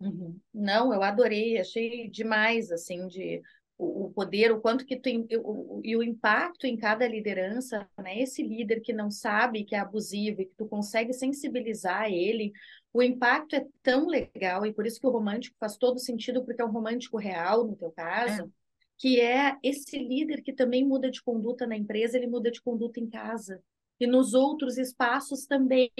Uhum. 0.00 0.38
Não, 0.52 0.92
eu 0.92 1.02
adorei, 1.02 1.58
achei 1.58 2.08
demais, 2.08 2.70
assim, 2.70 3.06
de 3.06 3.42
o, 3.78 4.06
o 4.06 4.10
poder, 4.10 4.52
o 4.52 4.60
quanto 4.60 4.84
que 4.84 4.96
tu 4.96 5.08
o, 5.42 5.80
e 5.84 5.96
o 5.96 6.02
impacto 6.02 6.66
em 6.66 6.76
cada 6.76 7.06
liderança, 7.06 7.88
né? 7.98 8.20
Esse 8.20 8.42
líder 8.42 8.80
que 8.80 8.92
não 8.92 9.10
sabe 9.10 9.64
que 9.64 9.74
é 9.74 9.78
abusivo 9.78 10.42
e 10.42 10.46
que 10.46 10.54
tu 10.56 10.66
consegue 10.66 11.12
sensibilizar 11.12 12.10
ele, 12.10 12.52
o 12.92 13.02
impacto 13.02 13.56
é 13.56 13.66
tão 13.82 14.06
legal 14.06 14.64
e 14.64 14.72
por 14.72 14.86
isso 14.86 15.00
que 15.00 15.06
o 15.06 15.10
romântico 15.10 15.56
faz 15.58 15.76
todo 15.76 15.98
sentido 15.98 16.44
porque 16.44 16.62
é 16.62 16.64
um 16.64 16.70
romântico 16.72 17.18
real 17.18 17.66
no 17.66 17.76
teu 17.76 17.90
caso. 17.90 18.42
É. 18.42 18.66
Que 18.98 19.20
é 19.20 19.54
esse 19.62 19.98
líder 19.98 20.40
que 20.40 20.54
também 20.54 20.82
muda 20.82 21.10
de 21.10 21.22
conduta 21.22 21.66
na 21.66 21.76
empresa, 21.76 22.16
ele 22.16 22.26
muda 22.26 22.50
de 22.50 22.62
conduta 22.62 22.98
em 22.98 23.06
casa 23.06 23.62
e 23.98 24.06
nos 24.06 24.34
outros 24.34 24.76
espaços 24.78 25.46
também. 25.46 25.90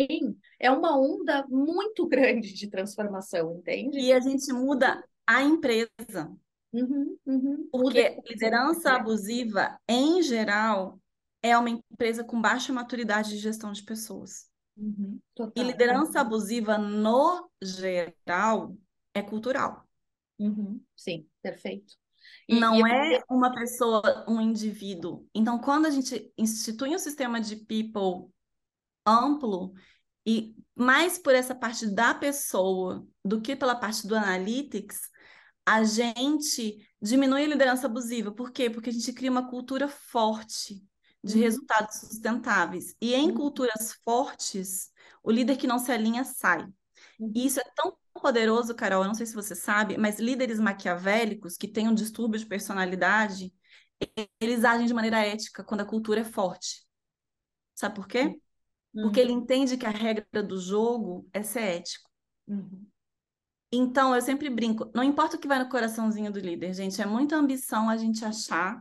É 0.59 0.71
uma 0.71 0.99
onda 0.99 1.47
muito 1.49 2.07
grande 2.09 2.53
de 2.53 2.69
transformação, 2.69 3.57
entende? 3.59 3.99
E 3.99 4.13
a 4.13 4.21
gente 4.21 4.53
muda 4.53 5.03
a 5.27 5.43
empresa. 5.43 6.31
Uhum, 6.73 7.17
uhum. 7.25 7.69
Porque 7.71 8.21
liderança 8.29 8.93
abusiva, 8.93 9.79
em 9.89 10.23
geral, 10.23 11.01
é 11.43 11.57
uma 11.57 11.71
empresa 11.71 12.23
com 12.23 12.41
baixa 12.41 12.73
maturidade 12.73 13.31
de 13.31 13.39
gestão 13.39 13.73
de 13.73 13.83
pessoas. 13.83 14.49
Uhum, 14.77 15.19
e 15.57 15.63
liderança 15.63 16.21
abusiva, 16.21 16.77
no 16.77 17.49
geral, 17.63 18.77
é 19.15 19.23
cultural. 19.23 19.87
Uhum, 20.39 20.79
sim, 20.95 21.27
perfeito. 21.41 21.97
E, 22.49 22.61
não 22.61 22.87
e 22.87 22.93
é 22.93 23.23
uma 23.29 23.53
pessoa, 23.53 24.25
um 24.29 24.41
indivíduo. 24.41 25.27
Então, 25.35 25.59
quando 25.59 25.87
a 25.87 25.91
gente 25.91 26.33
institui 26.39 26.95
um 26.95 26.99
sistema 26.99 27.41
de 27.41 27.57
people 27.57 28.33
amplo, 29.05 29.73
e 30.25 30.57
mais 30.75 31.19
por 31.19 31.35
essa 31.35 31.55
parte 31.55 31.87
da 31.87 32.15
pessoa 32.15 33.07
do 33.25 33.41
que 33.41 33.57
pela 33.57 33.75
parte 33.75 34.07
do 34.07 34.17
analytics, 34.17 35.01
a 35.65 35.83
gente 35.83 36.79
diminui 37.03 37.45
a 37.45 37.49
liderança 37.49 37.87
abusiva. 37.87 38.31
Por 38.31 38.53
quê? 38.53 38.71
Porque 38.71 38.91
a 38.91 38.93
gente 38.93 39.13
cria 39.13 39.31
uma 39.31 39.49
cultura 39.49 39.89
forte 39.89 40.83
de 41.23 41.35
uhum. 41.35 41.43
resultados 41.43 41.97
sustentáveis. 42.01 42.95
E 43.01 43.15
em 43.15 43.29
uhum. 43.29 43.35
culturas 43.35 43.95
fortes, 44.05 44.91
o 45.23 45.31
líder 45.31 45.57
que 45.57 45.67
não 45.67 45.79
se 45.79 45.91
alinha 45.91 46.25
sai. 46.25 46.67
E 47.35 47.47
isso 47.47 47.61
é 47.61 47.65
tão 47.75 47.97
poderoso, 48.15 48.75
Carol, 48.75 49.03
eu 49.03 49.09
não 49.09 49.15
sei 49.15 49.27
se 49.27 49.35
você 49.35 49.55
sabe, 49.55 49.97
mas 49.97 50.19
líderes 50.19 50.59
maquiavélicos 50.59 51.57
que 51.57 51.69
têm 51.69 51.89
um 51.89 51.95
distúrbio 51.95 52.39
de 52.39 52.47
personalidade, 52.47 53.53
eles 54.41 54.65
agem 54.65 54.87
de 54.87 54.95
maneira 54.95 55.25
ética 55.25 55.65
quando 55.65 55.81
a 55.81 55.87
cultura 55.87 56.21
é 56.21 56.25
forte. 56.25 56.87
Sabe 57.75 57.95
por 57.95 58.07
quê? 58.07 58.39
Uhum. 58.95 59.03
Porque 59.03 59.21
ele 59.21 59.33
entende 59.33 59.77
que 59.77 59.87
a 59.87 59.91
regra 59.91 60.43
do 60.43 60.59
jogo 60.59 61.29
é 61.33 61.43
ser 61.43 61.61
ético. 61.61 62.11
Uhum. 62.47 62.87
Então, 63.73 64.15
eu 64.15 64.23
sempre 64.23 64.49
brinco, 64.49 64.91
não 64.95 65.03
importa 65.03 65.37
o 65.37 65.39
que 65.41 65.49
vai 65.49 65.59
no 65.59 65.69
coraçãozinho 65.69 66.33
do 66.33 66.39
líder, 66.39 66.73
gente, 66.73 67.01
é 67.03 67.07
muita 67.07 67.37
ambição 67.37 67.91
a 67.91 67.97
gente 67.97 68.25
achar 68.25 68.81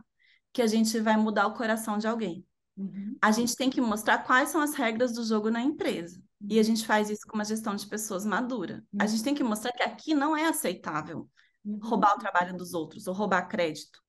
que 0.52 0.62
a 0.62 0.66
gente 0.66 0.98
vai 1.00 1.16
mudar 1.16 1.46
o 1.46 1.54
coração 1.54 1.98
de 1.98 2.06
alguém. 2.06 2.46
Uhum. 2.76 3.16
A 3.20 3.32
gente 3.32 3.56
tem 3.56 3.68
que 3.68 3.80
mostrar 3.80 4.18
quais 4.18 4.50
são 4.50 4.60
as 4.60 4.74
regras 4.74 5.12
do 5.12 5.24
jogo 5.24 5.50
na 5.50 5.60
empresa. 5.60 6.22
Uhum. 6.40 6.48
E 6.50 6.58
a 6.58 6.62
gente 6.62 6.86
faz 6.86 7.10
isso 7.10 7.26
com 7.26 7.36
uma 7.36 7.44
gestão 7.44 7.74
de 7.74 7.86
pessoas 7.86 8.24
madura. 8.24 8.84
Uhum. 8.92 9.00
A 9.02 9.06
gente 9.06 9.22
tem 9.22 9.34
que 9.34 9.44
mostrar 9.44 9.72
que 9.72 9.82
aqui 9.82 10.14
não 10.14 10.36
é 10.36 10.46
aceitável 10.46 11.28
uhum. 11.64 11.78
roubar 11.82 12.14
o 12.14 12.18
trabalho 12.18 12.56
dos 12.56 12.74
outros 12.74 13.06
ou 13.06 13.14
roubar 13.14 13.48
crédito. 13.48 14.00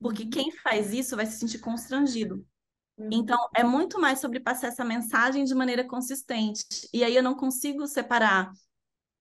Porque 0.00 0.24
uhum. 0.24 0.30
quem 0.30 0.52
faz 0.52 0.92
isso 0.92 1.16
vai 1.16 1.26
se 1.26 1.38
sentir 1.38 1.58
constrangido. 1.58 2.46
Uhum. 2.96 3.08
Então, 3.12 3.38
é 3.54 3.64
muito 3.64 4.00
mais 4.00 4.18
sobre 4.18 4.40
passar 4.40 4.68
essa 4.68 4.84
mensagem 4.84 5.44
de 5.44 5.54
maneira 5.54 5.84
consistente. 5.84 6.64
E 6.92 7.02
aí 7.04 7.14
eu 7.14 7.22
não 7.22 7.34
consigo 7.34 7.86
separar 7.86 8.52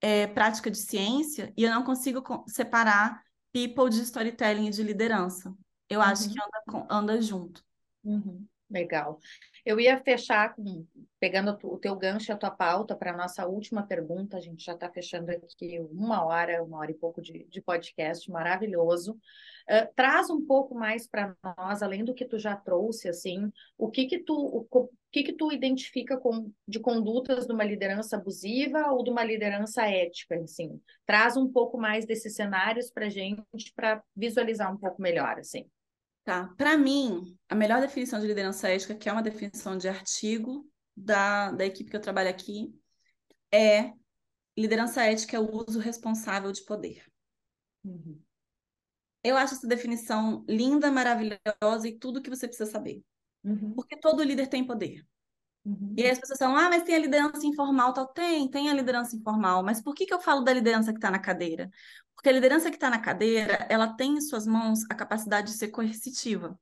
é, 0.01 0.28
prática 0.28 0.70
de 0.72 0.78
ciência 0.78 1.53
e 1.57 1.64
eu 1.64 1.72
não 1.72 1.84
consigo 1.84 2.24
separar 2.47 3.22
people 3.51 3.89
de 3.89 4.01
storytelling 4.01 4.68
e 4.68 4.72
de 4.72 4.84
liderança. 4.84 5.53
Eu 5.89 5.99
uhum. 5.99 6.05
acho 6.05 6.30
que 6.30 6.36
anda, 6.39 6.88
anda 6.89 7.22
junto. 7.22 7.64
Uhum. 8.03 8.45
Legal. 8.70 9.20
Eu 9.66 9.80
ia 9.80 9.97
fechar 9.97 10.55
com, 10.55 10.86
pegando 11.20 11.57
o 11.64 11.78
teu 11.78 11.95
gancho, 11.95 12.32
a 12.32 12.38
tua 12.38 12.51
pauta 12.51 12.95
para 12.95 13.12
a 13.12 13.18
nossa 13.18 13.45
última 13.45 13.84
pergunta. 13.84 14.38
A 14.38 14.41
gente 14.41 14.64
já 14.64 14.74
está 14.74 14.89
fechando 14.89 15.32
aqui 15.32 15.80
uma 15.91 16.26
hora, 16.26 16.64
uma 16.64 16.80
hora 16.80 16.91
e 16.91 16.95
pouco 16.95 17.22
de, 17.22 17.45
de 17.49 17.62
podcast, 17.62 18.30
maravilhoso. 18.32 19.14
Uh, 19.70 19.88
traz 19.95 20.30
um 20.30 20.45
pouco 20.45 20.74
mais 20.74 21.07
para 21.07 21.36
nós, 21.57 21.84
além 21.84 22.03
do 22.03 22.14
que 22.14 22.26
tu 22.26 22.39
já 22.39 22.55
trouxe, 22.55 23.07
assim, 23.07 23.51
o 23.78 23.89
que 23.89 24.05
que 24.05 24.20
tu, 24.20 24.34
o, 24.34 24.68
o 24.72 24.89
que 25.12 25.24
que 25.24 25.34
tu 25.34 25.51
identifica 25.51 26.18
com, 26.18 26.51
de 26.68 26.80
condutas 26.80 27.45
de 27.45 27.53
uma 27.53 27.64
liderança 27.64 28.18
abusiva 28.18 28.91
ou 28.91 29.03
de 29.03 29.12
uma 29.12 29.24
liderança 29.24 29.84
ética, 29.84 30.36
assim? 30.36 30.82
Traz 31.05 31.38
um 31.38 31.51
pouco 31.51 31.78
mais 31.78 32.05
desses 32.05 32.36
cenários 32.36 32.89
para 32.89 33.10
gente, 33.10 33.45
para 33.76 34.03
visualizar 34.16 34.74
um 34.74 34.78
pouco 34.78 35.01
melhor, 35.01 35.38
assim. 35.38 35.70
Tá. 36.24 36.47
Para 36.57 36.78
mim, 36.78 37.38
a 37.47 37.55
melhor 37.55 37.82
definição 37.82 38.20
de 38.20 38.28
liderança 38.28 38.70
ética, 38.70 38.95
que 38.95 39.09
é 39.09 39.11
uma 39.11 39.24
definição 39.24 39.78
de 39.78 39.88
artigo 39.88 40.70
da, 40.95 41.51
da 41.51 41.65
equipe 41.65 41.89
que 41.89 41.95
eu 41.95 42.01
trabalho 42.01 42.30
aqui, 42.30 42.74
é 43.51 43.93
liderança 44.57 45.03
ética 45.03 45.38
é 45.38 45.39
o 45.39 45.65
uso 45.67 45.80
responsável 45.80 46.51
de 46.51 46.63
poder. 46.65 47.03
Uhum. 47.84 48.22
Eu 49.24 49.38
acho 49.38 49.55
essa 49.55 49.67
definição 49.67 50.45
linda, 50.47 50.91
maravilhosa 50.91 51.88
e 51.88 51.97
tudo 51.97 52.22
que 52.22 52.30
você 52.30 52.47
precisa 52.47 52.70
saber. 52.70 53.01
Uhum. 53.43 53.74
Porque 53.74 53.97
todo 53.97 54.24
líder 54.24 54.47
tem 54.47 54.65
poder. 54.65 55.05
Uhum. 55.66 55.93
E 55.97 56.03
aí 56.03 56.10
as 56.10 56.20
pessoas 56.20 56.39
falam, 56.39 56.55
ah, 56.55 56.70
mas 56.70 56.84
tem 56.84 56.95
a 56.95 56.99
liderança 56.99 57.45
informal, 57.45 57.93
tal. 57.93 58.07
Tem, 58.07 58.49
tem 58.49 58.70
a 58.70 58.74
liderança 58.74 59.16
informal. 59.16 59.64
Mas 59.64 59.82
por 59.82 59.93
que, 59.93 60.05
que 60.05 60.14
eu 60.14 60.20
falo 60.20 60.41
da 60.41 60.53
liderança 60.53 60.91
que 60.91 60.97
está 60.97 61.12
na 61.12 61.20
cadeira? 61.20 61.70
Porque 62.16 62.30
a 62.30 62.34
liderança 62.34 62.70
que 62.70 62.76
está 62.76 62.89
na 62.89 62.99
cadeira, 62.99 63.66
ela 63.70 63.88
tem 63.95 64.18
em 64.18 64.22
suas 64.22 64.45
mãos 64.45 64.80
a 64.89 64.95
capacidade 64.95 65.51
de 65.51 65.57
ser 65.57 65.70
coercitiva. 65.70 66.60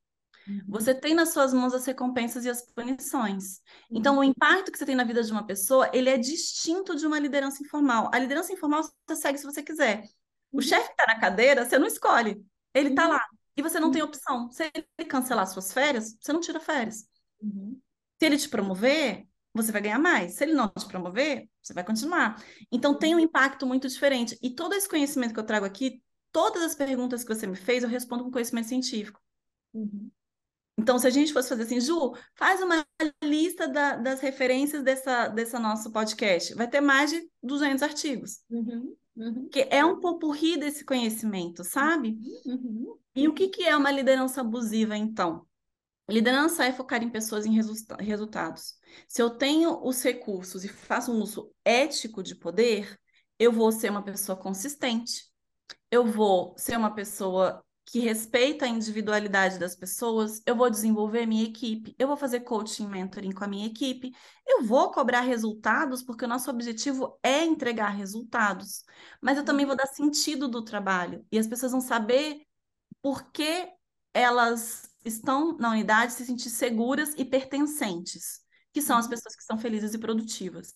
Uhum. 0.48 0.62
Você 0.68 0.93
tem 0.93 1.14
nas 1.14 1.34
suas 1.34 1.54
mãos 1.54 1.74
as 1.74 1.86
recompensas 1.86 2.45
e 2.45 2.50
as 2.50 2.62
punições. 2.62 3.62
Uhum. 3.89 3.98
Então, 3.98 4.18
o 4.18 4.24
impacto 4.24 4.72
que 4.72 4.78
você 4.78 4.86
tem 4.86 4.95
na 4.95 5.04
vida 5.04 5.22
de 5.22 5.32
uma 5.32 5.45
pessoa, 5.45 5.89
ele 5.93 6.10
é 6.10 6.18
distinto 6.18 6.95
de 6.95 7.06
uma 7.06 7.20
liderança 7.20 7.62
informal. 7.62 8.10
A 8.14 8.20
liderança 8.20 8.54
informal 8.54 8.84
você 8.84 9.16
segue 9.16 9.38
se 9.38 9.45
você 9.45 9.62
quiser. 9.62 10.04
O 10.52 10.58
uhum. 10.58 10.62
chefe 10.62 10.89
está 10.91 11.06
na 11.06 11.20
cadeira, 11.20 11.66
você 11.66 11.78
não 11.78 11.88
escolhe. 11.88 12.43
Ele 12.74 12.89
está 12.89 13.06
uhum. 13.06 13.14
lá. 13.14 13.26
E 13.56 13.62
você 13.62 13.80
não 13.80 13.91
tem 13.91 14.02
uhum. 14.02 14.08
opção. 14.08 14.52
Se 14.52 14.72
ele 14.74 15.08
cancelar 15.08 15.48
suas 15.48 15.74
férias, 15.74 16.16
você 16.20 16.32
não 16.32 16.39
tira 16.39 16.60
férias. 16.60 17.06
Uhum. 17.41 17.80
Se 18.20 18.26
ele 18.26 18.38
te 18.38 18.49
promover, 18.49 19.28
você 19.53 19.72
vai 19.72 19.82
ganhar 19.82 19.99
mais. 19.99 20.34
Se 20.34 20.43
ele 20.43 20.53
não 20.53 20.70
te 20.70 20.86
promover, 20.88 21.49
você 21.61 21.74
vai 21.74 21.84
continuar. 21.84 22.43
Então 22.72 22.97
tem 22.97 23.15
um 23.15 23.20
impacto 23.20 23.65
muito 23.65 23.88
diferente. 23.88 24.38
E 24.41 24.51
todo 24.51 24.74
esse 24.74 24.88
conhecimento 24.88 25.34
que 25.34 25.39
eu 25.39 25.45
trago 25.45 25.65
aqui, 25.65 26.01
todas 26.32 26.63
as 26.63 26.76
perguntas 26.76 27.24
que 27.24 27.34
você 27.34 27.47
me 27.47 27.55
fez, 27.55 27.84
eu 27.84 27.89
respondo 27.89 28.24
com 28.24 28.32
conhecimento 28.32 28.68
científico. 28.68 29.20
Uhum. 29.74 30.09
Então, 30.80 30.99
se 30.99 31.07
a 31.07 31.09
gente 31.09 31.34
fosse 31.34 31.49
fazer 31.49 31.63
assim, 31.63 31.82
Ju, 31.82 32.13
faz 32.36 32.61
uma 32.61 32.86
lista 33.24 33.68
da, 33.68 33.95
das 33.95 34.20
referências 34.20 34.84
dessa, 34.84 35.28
dessa 35.28 35.59
nosso 35.59 35.91
podcast, 35.91 36.53
vai 36.53 36.70
ter 36.70 36.82
mais 36.82 37.09
de 37.09 37.28
200 37.41 37.82
artigos. 37.82 38.41
Uhum, 38.47 38.95
uhum. 39.15 39.49
Que 39.49 39.68
é 39.72 39.84
um 39.84 39.99
popurri 39.99 40.55
desse 40.55 40.86
conhecimento, 40.86 41.63
sabe? 41.63 42.15
Uhum. 42.45 42.95
E 43.15 43.28
o 43.28 43.34
que, 43.34 43.47
que 43.47 43.63
é 43.63 43.76
uma 43.76 43.89
liderança 43.89 44.41
abusiva, 44.41 44.95
então? 44.95 45.47
Liderança 46.10 46.64
é 46.66 46.72
focar 46.72 47.03
em 47.03 47.10
pessoas 47.10 47.45
em 47.45 47.53
resulta 47.53 47.95
resultados. 47.97 48.76
Se 49.08 49.22
eu 49.22 49.30
tenho 49.30 49.86
os 49.86 50.01
recursos 50.01 50.64
e 50.64 50.70
faço 50.70 51.12
um 51.12 51.22
uso 51.22 51.53
ético 51.66 52.24
de 52.24 52.34
poder, 52.36 52.97
eu 53.38 53.51
vou 53.51 53.72
ser 53.72 53.91
uma 53.91 54.01
pessoa 54.01 54.38
consistente. 54.38 55.26
Eu 55.91 56.05
vou 56.05 56.55
ser 56.58 56.78
uma 56.78 56.93
pessoa 56.93 57.62
que 57.86 57.99
respeita 57.99 58.66
a 58.66 58.68
individualidade 58.68 59.58
das 59.58 59.74
pessoas, 59.74 60.41
eu 60.45 60.55
vou 60.55 60.70
desenvolver 60.70 61.26
minha 61.26 61.45
equipe, 61.45 61.95
eu 61.97 62.08
vou 62.08 62.18
fazer 62.18 62.41
coaching 62.41 62.86
mentoring 62.86 63.32
com 63.32 63.45
a 63.45 63.47
minha 63.47 63.66
equipe, 63.66 64.12
eu 64.45 64.64
vou 64.64 64.91
cobrar 64.91 65.22
resultados, 65.22 66.03
porque 66.03 66.26
o 66.26 66.28
nosso 66.28 66.49
objetivo 66.49 67.18
é 67.24 67.45
entregar 67.45 67.89
resultados, 67.89 68.84
mas 69.22 69.38
eu 69.38 69.45
também 69.45 69.66
vou 69.66 69.76
dar 69.76 69.88
sentido 69.88 70.49
do 70.49 70.66
trabalho, 70.66 71.26
e 71.32 71.39
as 71.39 71.47
pessoas 71.47 71.72
vão 71.72 71.80
saber 71.80 72.41
por 73.01 73.32
que 73.32 73.70
elas 74.14 74.87
estão 75.06 75.58
na 75.58 75.72
unidade 75.72 76.14
se 76.14 76.26
sentir 76.26 76.50
seguras 76.50 77.14
e 77.18 77.26
pertencentes, 77.26 78.41
que 78.74 78.82
são 78.82 78.98
as 78.98 79.06
uhum. 79.06 79.12
pessoas 79.12 79.36
que 79.36 79.43
são 79.43 79.58
felizes 79.58 79.93
e 79.93 79.98
produtivas. 79.98 80.74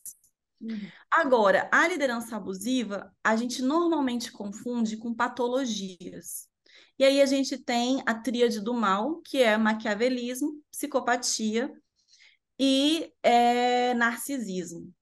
Uhum. 0.62 0.80
Agora, 1.10 1.70
a 1.72 1.88
liderança 1.88 2.36
abusiva, 2.36 3.14
a 3.24 3.36
gente 3.36 3.62
normalmente 3.62 4.32
confunde 4.32 4.98
com 4.98 5.14
patologias. 5.14 6.48
E 7.00 7.04
aí 7.04 7.22
a 7.22 7.26
gente 7.26 7.58
tem 7.58 8.04
a 8.06 8.14
tríade 8.14 8.60
do 8.60 8.74
mal, 8.74 9.22
que 9.22 9.42
é 9.42 9.58
maquiavelismo, 9.58 10.62
psicopatia 10.70 11.74
e 12.60 13.12
é, 13.24 13.94
narcisismo. 13.96 14.94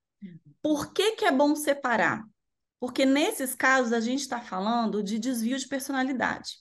Por 0.61 0.93
que, 0.93 1.13
que 1.13 1.25
é 1.25 1.31
bom 1.31 1.55
separar? 1.55 2.23
Porque 2.79 3.05
nesses 3.05 3.53
casos 3.53 3.91
a 3.91 3.99
gente 3.99 4.21
está 4.21 4.39
falando 4.39 5.03
de 5.03 5.19
desvio 5.19 5.57
de 5.57 5.67
personalidade. 5.67 6.57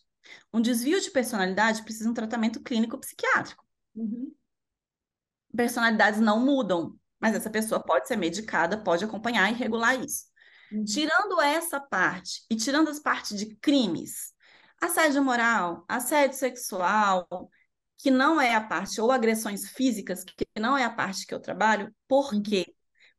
Um 0.52 0.60
desvio 0.60 1.00
de 1.00 1.10
personalidade 1.10 1.82
precisa 1.82 2.04
de 2.04 2.10
um 2.10 2.14
tratamento 2.14 2.60
clínico 2.60 2.98
psiquiátrico. 2.98 3.64
Uhum. 3.94 4.34
Personalidades 5.56 6.20
não 6.20 6.44
mudam, 6.44 6.98
mas 7.18 7.34
essa 7.34 7.50
pessoa 7.50 7.82
pode 7.82 8.06
ser 8.06 8.16
medicada, 8.16 8.78
pode 8.78 9.04
acompanhar 9.04 9.50
e 9.50 9.54
regular 9.54 9.98
isso. 9.98 10.26
Uhum. 10.70 10.84
Tirando 10.84 11.40
essa 11.40 11.80
parte 11.80 12.44
e 12.50 12.56
tirando 12.56 12.88
as 12.88 12.98
partes 12.98 13.36
de 13.36 13.56
crimes, 13.56 14.32
Assédio 14.80 15.24
moral, 15.24 15.84
assédio 15.88 16.36
sexual, 16.36 17.26
que 17.96 18.12
não 18.12 18.40
é 18.40 18.54
a 18.54 18.60
parte, 18.60 19.00
ou 19.00 19.10
agressões 19.10 19.68
físicas, 19.70 20.22
que 20.22 20.46
não 20.56 20.78
é 20.78 20.84
a 20.84 20.90
parte 20.90 21.26
que 21.26 21.34
eu 21.34 21.40
trabalho, 21.40 21.92
por 22.06 22.32
uhum. 22.32 22.42
quê? 22.42 22.74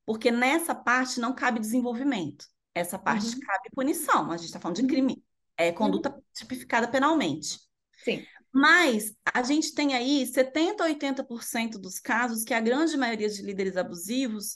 Porque 0.05 0.31
nessa 0.31 0.73
parte 0.73 1.19
não 1.19 1.35
cabe 1.35 1.59
desenvolvimento. 1.59 2.45
Essa 2.73 2.97
parte 2.97 3.35
uhum. 3.35 3.41
cabe 3.41 3.69
punição. 3.75 4.31
A 4.31 4.37
gente 4.37 4.47
está 4.47 4.59
falando 4.59 4.77
de 4.77 4.83
uhum. 4.83 4.87
crime. 4.87 5.23
É 5.59 5.71
conduta 5.71 6.09
uhum. 6.09 6.21
tipificada 6.33 6.87
penalmente. 6.87 7.59
Sim. 8.03 8.25
Mas 8.51 9.13
a 9.33 9.43
gente 9.43 9.75
tem 9.75 9.93
aí 9.93 10.25
70% 10.25 10.81
a 10.81 10.87
80% 10.87 11.71
dos 11.73 11.99
casos 11.99 12.43
que 12.43 12.53
a 12.53 12.59
grande 12.59 12.97
maioria 12.97 13.29
de 13.29 13.41
líderes 13.43 13.77
abusivos 13.77 14.55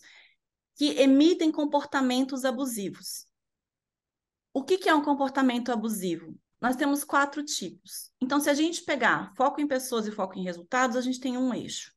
que 0.76 1.00
emitem 1.00 1.52
comportamentos 1.52 2.46
abusivos. 2.46 3.28
O 4.52 4.64
que, 4.64 4.78
que 4.78 4.90
é 4.90 4.96
um 4.96 5.04
comportamento 5.04 5.72
abusivo? 5.72 6.36
nós 6.64 6.78
temos 6.78 7.04
quatro 7.04 7.44
tipos. 7.44 8.10
Então, 8.22 8.40
se 8.40 8.50
a 8.50 8.54
gente 8.54 8.86
pegar 8.86 9.34
foco 9.36 9.60
em 9.60 9.68
pessoas 9.68 10.08
e 10.08 10.12
foco 10.12 10.40
em 10.40 10.46
resultados, 10.46 10.96
a 10.96 11.02
gente 11.02 11.20
tem 11.20 11.38
um 11.38 11.54
eixo. 11.54 11.92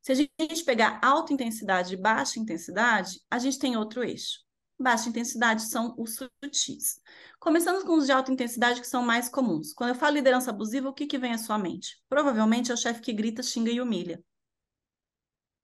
Se 0.00 0.12
a 0.12 0.14
gente 0.14 0.64
pegar 0.64 1.00
alta 1.02 1.32
intensidade 1.32 1.92
e 1.92 1.96
baixa 1.96 2.38
intensidade, 2.38 3.20
a 3.28 3.40
gente 3.40 3.58
tem 3.58 3.76
outro 3.76 4.04
eixo. 4.04 4.38
Baixa 4.82 5.08
intensidade 5.08 5.62
são 5.62 5.94
os 5.96 6.16
sutis. 6.16 7.00
Começando 7.38 7.84
com 7.84 7.94
os 7.94 8.06
de 8.06 8.12
alta 8.12 8.32
intensidade, 8.32 8.80
que 8.80 8.86
são 8.86 9.02
mais 9.02 9.28
comuns. 9.28 9.72
Quando 9.72 9.90
eu 9.90 9.94
falo 9.94 10.14
liderança 10.14 10.50
abusiva, 10.50 10.88
o 10.88 10.92
que, 10.92 11.06
que 11.06 11.18
vem 11.18 11.32
à 11.32 11.38
sua 11.38 11.58
mente? 11.58 12.02
Provavelmente 12.08 12.70
é 12.70 12.74
o 12.74 12.76
chefe 12.76 13.00
que 13.00 13.12
grita, 13.12 13.42
xinga 13.42 13.70
e 13.70 13.80
humilha. 13.80 14.22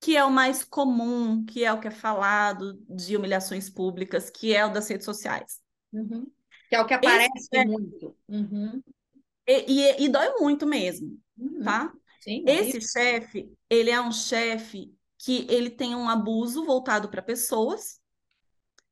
Que 0.01 0.15
é 0.15 0.23
o 0.23 0.31
mais 0.31 0.63
comum, 0.63 1.45
que 1.45 1.63
é 1.63 1.73
o 1.73 1.79
que 1.79 1.89
é 1.89 1.91
falado 1.91 2.81
de 2.89 3.17
humilhações 3.17 3.69
públicas, 3.69 4.29
que 4.29 4.55
é 4.55 4.65
o 4.65 4.71
das 4.71 4.87
redes 4.87 5.05
sociais. 5.05 5.59
Uhum. 5.91 6.25
Que 6.69 6.75
é 6.75 6.81
o 6.81 6.85
que 6.85 6.93
aparece 6.93 7.49
Esse, 7.51 7.65
muito. 7.65 8.15
Uhum. 8.27 8.81
E, 9.45 9.65
e, 9.67 10.05
e, 10.05 10.09
dói 10.09 10.29
muito 10.39 10.65
mesmo, 10.65 11.19
uhum. 11.37 11.63
tá? 11.63 11.91
Sim, 12.21 12.43
Esse 12.47 12.79
chefe, 12.81 13.51
ele 13.69 13.89
é 13.89 13.99
um 13.99 14.11
chefe 14.11 14.93
que 15.17 15.45
ele 15.49 15.69
tem 15.69 15.95
um 15.95 16.07
abuso 16.07 16.63
voltado 16.63 17.09
para 17.09 17.21
pessoas 17.21 17.98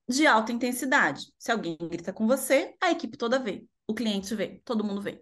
de 0.07 0.25
alta 0.25 0.51
intensidade. 0.51 1.31
Se 1.37 1.51
alguém 1.51 1.77
grita 1.77 2.13
com 2.13 2.27
você, 2.27 2.75
a 2.81 2.91
equipe 2.91 3.17
toda 3.17 3.39
vê, 3.39 3.65
o 3.87 3.93
cliente 3.93 4.33
vê, 4.35 4.61
todo 4.63 4.83
mundo 4.83 5.01
vê. 5.01 5.21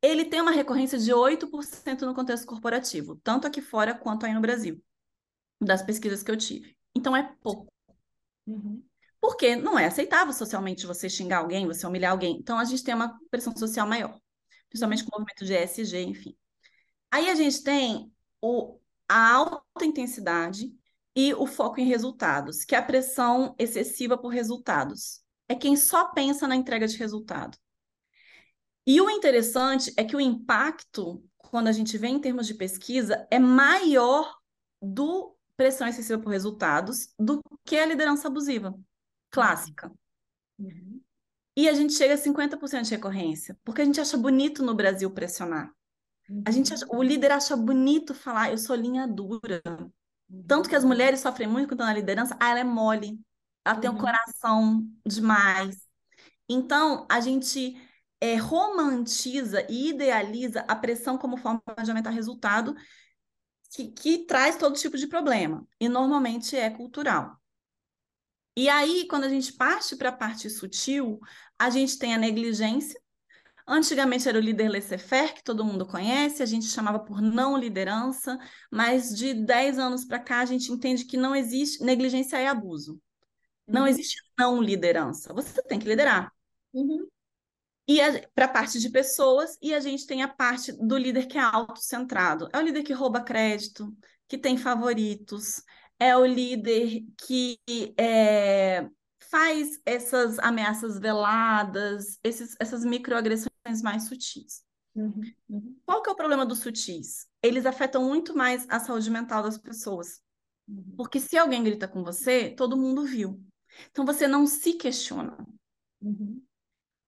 Ele 0.00 0.24
tem 0.24 0.40
uma 0.40 0.50
recorrência 0.50 0.98
de 0.98 1.12
8% 1.12 2.02
no 2.02 2.14
contexto 2.14 2.46
corporativo, 2.46 3.16
tanto 3.22 3.46
aqui 3.46 3.60
fora 3.60 3.94
quanto 3.94 4.26
aí 4.26 4.34
no 4.34 4.40
Brasil, 4.40 4.82
das 5.60 5.82
pesquisas 5.82 6.22
que 6.22 6.30
eu 6.30 6.36
tive. 6.36 6.76
Então 6.94 7.16
é 7.16 7.34
pouco. 7.40 7.72
Uhum 8.46 8.82
porque 9.22 9.54
não 9.54 9.78
é 9.78 9.86
aceitável 9.86 10.32
socialmente 10.34 10.84
você 10.84 11.08
xingar 11.08 11.38
alguém, 11.38 11.64
você 11.64 11.86
humilhar 11.86 12.10
alguém. 12.10 12.36
Então, 12.38 12.58
a 12.58 12.64
gente 12.64 12.82
tem 12.82 12.92
uma 12.92 13.16
pressão 13.30 13.56
social 13.56 13.86
maior, 13.86 14.20
principalmente 14.68 15.04
com 15.04 15.16
o 15.16 15.20
movimento 15.20 15.44
de 15.44 15.54
ESG, 15.54 16.02
enfim. 16.02 16.36
Aí 17.08 17.30
a 17.30 17.34
gente 17.36 17.62
tem 17.62 18.12
o, 18.40 18.80
a 19.08 19.34
alta 19.34 19.84
intensidade 19.84 20.74
e 21.14 21.34
o 21.34 21.46
foco 21.46 21.80
em 21.80 21.84
resultados, 21.84 22.64
que 22.64 22.74
é 22.74 22.78
a 22.78 22.82
pressão 22.82 23.54
excessiva 23.58 24.16
por 24.16 24.28
resultados. 24.28 25.20
É 25.48 25.54
quem 25.54 25.76
só 25.76 26.06
pensa 26.06 26.48
na 26.48 26.56
entrega 26.56 26.86
de 26.86 26.96
resultado. 26.96 27.58
E 28.86 29.00
o 29.00 29.10
interessante 29.10 29.92
é 29.96 30.04
que 30.04 30.16
o 30.16 30.20
impacto, 30.20 31.22
quando 31.36 31.68
a 31.68 31.72
gente 31.72 31.96
vê 31.98 32.08
em 32.08 32.20
termos 32.20 32.46
de 32.46 32.54
pesquisa, 32.54 33.26
é 33.30 33.38
maior 33.38 34.36
do 34.80 35.36
pressão 35.56 35.86
excessiva 35.86 36.20
por 36.20 36.30
resultados 36.30 37.12
do 37.18 37.40
que 37.64 37.78
a 37.78 37.86
liderança 37.86 38.26
abusiva 38.26 38.74
clássica. 39.30 39.92
Uhum. 40.58 41.00
E 41.56 41.68
a 41.68 41.74
gente 41.74 41.92
chega 41.92 42.14
a 42.14 42.18
50% 42.18 42.82
de 42.82 42.90
recorrência, 42.90 43.58
porque 43.62 43.82
a 43.82 43.84
gente 43.84 44.00
acha 44.00 44.16
bonito 44.16 44.62
no 44.62 44.74
Brasil 44.74 45.10
pressionar. 45.10 45.70
Uhum. 46.28 46.42
A 46.46 46.50
gente 46.50 46.72
acha, 46.72 46.86
o 46.88 47.02
líder 47.02 47.32
acha 47.32 47.56
bonito 47.56 48.14
falar, 48.14 48.50
eu 48.50 48.58
sou 48.58 48.74
linha 48.74 49.06
dura. 49.06 49.62
Uhum. 50.32 50.42
Tanto 50.48 50.68
que 50.68 50.74
as 50.74 50.84
mulheres 50.84 51.20
sofrem 51.20 51.46
muito 51.46 51.68
quando 51.68 51.80
estão 51.80 51.86
na 51.86 51.94
liderança, 51.94 52.36
ah, 52.40 52.50
ela 52.50 52.60
é 52.60 52.64
mole, 52.64 53.20
ela 53.64 53.78
tem 53.78 53.90
um 53.90 53.92
uhum. 53.92 54.00
coração 54.00 54.88
demais. 55.06 55.76
Então, 56.48 57.06
a 57.10 57.20
gente 57.20 57.76
é, 58.20 58.36
romantiza 58.36 59.66
e 59.70 59.90
idealiza 59.90 60.60
a 60.68 60.74
pressão 60.74 61.18
como 61.18 61.36
forma 61.36 61.62
de 61.82 61.90
aumentar 61.90 62.10
resultado, 62.10 62.74
que, 63.70 63.90
que 63.90 64.26
traz 64.26 64.56
todo 64.56 64.76
tipo 64.76 64.96
de 64.96 65.06
problema. 65.06 65.66
E 65.80 65.88
normalmente 65.88 66.56
é 66.56 66.70
cultural. 66.70 67.36
E 68.56 68.68
aí, 68.68 69.06
quando 69.08 69.24
a 69.24 69.28
gente 69.28 69.52
parte 69.54 69.96
para 69.96 70.10
a 70.10 70.16
parte 70.16 70.48
sutil, 70.50 71.18
a 71.58 71.70
gente 71.70 71.98
tem 71.98 72.14
a 72.14 72.18
negligência. 72.18 73.00
Antigamente 73.66 74.28
era 74.28 74.38
o 74.38 74.40
líder 74.40 74.68
laissez-faire, 74.68 75.34
que 75.34 75.44
todo 75.44 75.64
mundo 75.64 75.86
conhece, 75.86 76.42
a 76.42 76.46
gente 76.46 76.66
chamava 76.66 76.98
por 76.98 77.20
não 77.20 77.56
liderança, 77.56 78.38
mas 78.70 79.16
de 79.16 79.34
10 79.34 79.78
anos 79.78 80.04
para 80.04 80.18
cá 80.18 80.40
a 80.40 80.44
gente 80.44 80.72
entende 80.72 81.04
que 81.04 81.16
não 81.16 81.34
existe 81.34 81.82
negligência 81.84 82.40
e 82.40 82.46
abuso. 82.46 83.00
Não 83.66 83.82
uhum. 83.82 83.86
existe 83.86 84.20
não 84.38 84.60
liderança. 84.60 85.32
Você 85.32 85.62
tem 85.62 85.78
que 85.78 85.88
liderar. 85.88 86.32
Uhum. 86.72 87.06
E 87.86 87.98
para 88.34 88.46
a 88.46 88.48
parte 88.48 88.78
de 88.78 88.90
pessoas, 88.90 89.56
e 89.60 89.74
a 89.74 89.80
gente 89.80 90.06
tem 90.06 90.22
a 90.22 90.28
parte 90.28 90.72
do 90.72 90.96
líder 90.96 91.26
que 91.26 91.38
é 91.38 91.40
autocentrado. 91.40 92.48
É 92.52 92.58
o 92.58 92.62
líder 92.62 92.82
que 92.82 92.92
rouba 92.92 93.20
crédito, 93.20 93.94
que 94.28 94.38
tem 94.38 94.56
favoritos, 94.56 95.62
é 95.98 96.16
o 96.16 96.24
líder 96.24 97.04
que 97.26 97.58
é, 97.96 98.88
faz 99.32 99.80
essas 99.86 100.38
ameaças 100.40 100.98
veladas, 100.98 102.20
esses, 102.22 102.54
essas 102.60 102.84
microagressões 102.84 103.80
mais 103.82 104.02
sutis. 104.02 104.62
Uhum, 104.94 105.22
uhum. 105.48 105.80
Qual 105.86 106.02
que 106.02 106.10
é 106.10 106.12
o 106.12 106.16
problema 106.16 106.44
dos 106.44 106.58
sutis? 106.58 107.26
Eles 107.42 107.64
afetam 107.64 108.04
muito 108.04 108.36
mais 108.36 108.66
a 108.68 108.78
saúde 108.78 109.10
mental 109.10 109.42
das 109.42 109.56
pessoas. 109.56 110.20
Uhum. 110.68 110.96
Porque 110.98 111.18
se 111.18 111.38
alguém 111.38 111.64
grita 111.64 111.88
com 111.88 112.04
você, 112.04 112.50
todo 112.50 112.76
mundo 112.76 113.04
viu. 113.04 113.42
Então 113.90 114.04
você 114.04 114.28
não 114.28 114.46
se 114.46 114.74
questiona. 114.74 115.34
Uhum. 116.02 116.44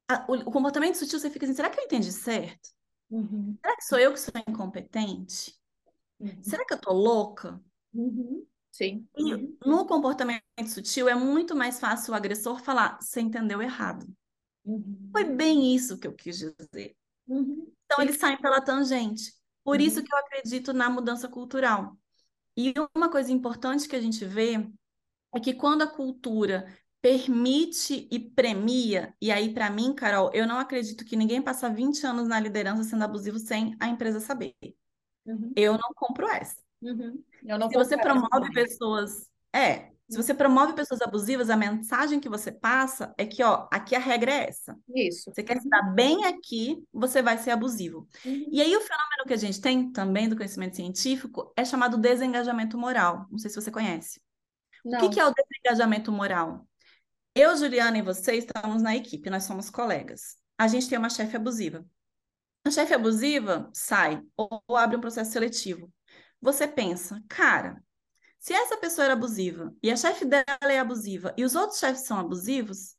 A, 0.08 0.24
o, 0.26 0.34
o, 0.48 0.50
comportamento 0.50 0.94
sutil, 0.94 1.18
você 1.18 1.28
fica 1.28 1.44
assim, 1.44 1.54
será 1.54 1.68
que 1.68 1.78
eu 1.78 1.84
entendi 1.84 2.10
certo? 2.10 2.70
Uhum. 3.10 3.54
Será 3.60 3.76
que 3.76 3.84
sou 3.84 3.98
eu 3.98 4.12
que 4.14 4.20
sou 4.20 4.32
incompetente? 4.48 5.54
Uhum. 6.18 6.42
Será 6.42 6.64
que 6.64 6.72
eu 6.72 6.80
tô 6.80 6.90
louca? 6.90 7.62
Sim. 8.74 9.06
E 9.16 9.56
no 9.64 9.86
comportamento 9.86 10.42
sutil 10.66 11.08
é 11.08 11.14
muito 11.14 11.54
mais 11.54 11.78
fácil 11.78 12.12
o 12.12 12.16
agressor 12.16 12.60
falar, 12.60 12.98
você 13.00 13.20
entendeu 13.20 13.62
errado. 13.62 14.04
Uhum. 14.64 15.10
Foi 15.12 15.22
bem 15.22 15.72
isso 15.72 15.96
que 15.96 16.08
eu 16.08 16.12
quis 16.12 16.38
dizer. 16.38 16.96
Uhum. 17.28 17.72
Então, 17.84 18.02
eles 18.02 18.16
saem 18.16 18.36
pela 18.36 18.60
tangente. 18.60 19.32
Por 19.62 19.76
uhum. 19.76 19.86
isso 19.86 20.02
que 20.02 20.12
eu 20.12 20.18
acredito 20.18 20.72
na 20.72 20.90
mudança 20.90 21.28
cultural. 21.28 21.96
E 22.56 22.74
uma 22.96 23.08
coisa 23.08 23.30
importante 23.30 23.86
que 23.86 23.94
a 23.94 24.00
gente 24.00 24.24
vê 24.24 24.68
é 25.32 25.38
que 25.38 25.54
quando 25.54 25.82
a 25.82 25.86
cultura 25.86 26.66
permite 27.00 28.08
e 28.10 28.18
premia, 28.18 29.14
e 29.20 29.30
aí 29.30 29.54
para 29.54 29.70
mim, 29.70 29.94
Carol, 29.94 30.32
eu 30.34 30.48
não 30.48 30.58
acredito 30.58 31.04
que 31.04 31.14
ninguém 31.14 31.40
passa 31.40 31.70
20 31.70 32.04
anos 32.04 32.26
na 32.26 32.40
liderança 32.40 32.82
sendo 32.82 33.04
abusivo 33.04 33.38
sem 33.38 33.76
a 33.78 33.86
empresa 33.86 34.18
saber. 34.18 34.56
Uhum. 35.24 35.52
Eu 35.54 35.74
não 35.74 35.94
compro 35.94 36.26
essa. 36.26 36.60
Uhum. 36.82 37.22
Eu 37.44 37.58
não 37.58 37.68
Se 37.68 37.76
você 37.76 37.96
promove 37.96 38.52
pessoas. 38.52 39.28
É, 39.54 39.90
se 40.08 40.16
você 40.16 40.34
promove 40.34 40.74
pessoas 40.74 41.00
abusivas, 41.00 41.48
a 41.48 41.56
mensagem 41.56 42.20
que 42.20 42.28
você 42.28 42.52
passa 42.52 43.14
é 43.16 43.24
que, 43.24 43.42
ó, 43.42 43.66
aqui 43.72 43.94
a 43.94 43.98
regra 43.98 44.30
é 44.30 44.48
essa. 44.48 44.76
Isso. 44.94 45.32
Você 45.32 45.42
quer 45.42 45.56
estar 45.56 45.82
bem 45.94 46.26
aqui, 46.26 46.82
você 46.92 47.22
vai 47.22 47.38
ser 47.38 47.52
abusivo. 47.52 48.06
Uhum. 48.24 48.48
E 48.52 48.60
aí 48.60 48.76
o 48.76 48.80
fenômeno 48.80 49.24
que 49.26 49.32
a 49.32 49.38
gente 49.38 49.60
tem 49.60 49.90
também 49.92 50.28
do 50.28 50.36
conhecimento 50.36 50.76
científico 50.76 51.52
é 51.56 51.64
chamado 51.64 51.96
desengajamento 51.96 52.76
moral. 52.76 53.26
Não 53.30 53.38
sei 53.38 53.48
se 53.50 53.60
você 53.60 53.70
conhece. 53.70 54.20
Não. 54.84 54.98
O 54.98 55.02
que, 55.02 55.14
que 55.14 55.20
é 55.20 55.26
o 55.26 55.32
desengajamento 55.32 56.12
moral? 56.12 56.66
Eu, 57.34 57.56
Juliana 57.56 57.98
e 57.98 58.02
você 58.02 58.34
estamos 58.34 58.82
na 58.82 58.94
equipe, 58.94 59.30
nós 59.30 59.44
somos 59.44 59.70
colegas. 59.70 60.36
A 60.58 60.68
gente 60.68 60.88
tem 60.88 60.98
uma 60.98 61.10
chefe 61.10 61.34
abusiva. 61.34 61.84
A 62.66 62.70
chefe 62.70 62.94
abusiva 62.94 63.70
sai 63.72 64.22
ou, 64.36 64.62
ou 64.68 64.76
abre 64.76 64.96
um 64.96 65.00
processo 65.00 65.32
seletivo. 65.32 65.90
Você 66.44 66.68
pensa, 66.68 67.24
cara, 67.26 67.82
se 68.38 68.52
essa 68.52 68.76
pessoa 68.76 69.06
era 69.06 69.14
abusiva 69.14 69.74
e 69.82 69.90
a 69.90 69.96
chefe 69.96 70.26
dela 70.26 70.44
é 70.60 70.78
abusiva 70.78 71.32
e 71.38 71.42
os 71.42 71.54
outros 71.54 71.78
chefes 71.78 72.02
são 72.02 72.18
abusivos, 72.18 72.98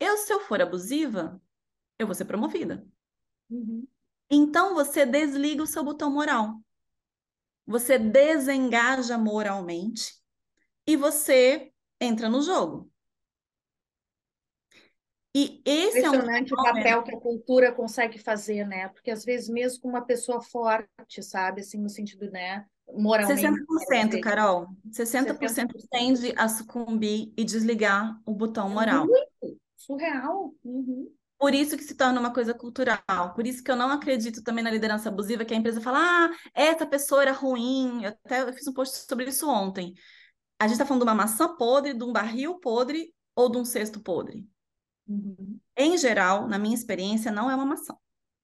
eu, 0.00 0.16
se 0.16 0.32
eu 0.32 0.40
for 0.40 0.62
abusiva, 0.62 1.38
eu 1.98 2.06
vou 2.06 2.14
ser 2.14 2.24
promovida. 2.24 2.82
Uhum. 3.50 3.86
Então 4.30 4.74
você 4.74 5.04
desliga 5.04 5.62
o 5.62 5.66
seu 5.66 5.84
botão 5.84 6.10
moral. 6.10 6.58
Você 7.66 7.98
desengaja 7.98 9.18
moralmente 9.18 10.14
e 10.86 10.96
você 10.96 11.70
entra 12.00 12.30
no 12.30 12.40
jogo. 12.40 12.90
E 15.34 15.60
esse 15.66 15.98
é 15.98 16.10
um 16.10 16.14
Impressionante 16.14 16.54
o 16.54 16.56
papel 16.56 17.02
que 17.02 17.14
a 17.14 17.20
cultura 17.20 17.74
consegue 17.74 18.18
fazer, 18.18 18.66
né? 18.66 18.88
Porque 18.88 19.10
às 19.10 19.22
vezes 19.22 19.50
mesmo 19.50 19.82
com 19.82 19.88
uma 19.90 20.06
pessoa 20.06 20.40
forte, 20.40 21.22
sabe, 21.22 21.60
assim 21.60 21.78
no 21.78 21.90
sentido, 21.90 22.30
né, 22.30 22.66
moralmente. 22.92 23.40
60%, 23.40 24.20
Carol. 24.20 24.68
60%, 24.90 25.38
60% 25.38 25.68
tende 25.90 26.34
a 26.36 26.48
sucumbir 26.48 27.32
e 27.36 27.44
desligar 27.44 28.20
o 28.24 28.34
botão 28.34 28.68
moral. 28.70 29.06
Muito 29.06 29.58
surreal. 29.76 30.54
Uhum. 30.64 31.10
Por 31.38 31.54
isso 31.54 31.76
que 31.76 31.84
se 31.84 31.94
torna 31.94 32.18
uma 32.18 32.32
coisa 32.32 32.54
cultural. 32.54 33.34
Por 33.34 33.46
isso 33.46 33.62
que 33.62 33.70
eu 33.70 33.76
não 33.76 33.90
acredito 33.90 34.42
também 34.42 34.64
na 34.64 34.70
liderança 34.70 35.08
abusiva, 35.08 35.44
que 35.44 35.52
a 35.52 35.56
empresa 35.56 35.80
fala, 35.80 35.98
ah, 36.00 36.30
essa 36.54 36.86
pessoa 36.86 37.22
era 37.22 37.32
ruim. 37.32 38.04
Eu 38.04 38.10
até 38.10 38.42
eu 38.42 38.52
fiz 38.54 38.66
um 38.66 38.72
post 38.72 39.06
sobre 39.06 39.28
isso 39.28 39.48
ontem. 39.48 39.94
A 40.58 40.64
gente 40.64 40.74
está 40.74 40.86
falando 40.86 41.02
de 41.02 41.08
uma 41.08 41.14
maçã 41.14 41.54
podre, 41.54 41.92
de 41.92 42.02
um 42.02 42.12
barril 42.12 42.58
podre 42.58 43.14
ou 43.34 43.50
de 43.50 43.58
um 43.58 43.64
cesto 43.64 44.00
podre. 44.00 44.48
Uhum. 45.06 45.60
Em 45.76 45.98
geral, 45.98 46.48
na 46.48 46.58
minha 46.58 46.74
experiência, 46.74 47.30
não 47.30 47.50
é 47.50 47.54
uma 47.54 47.66
maçã. 47.66 47.94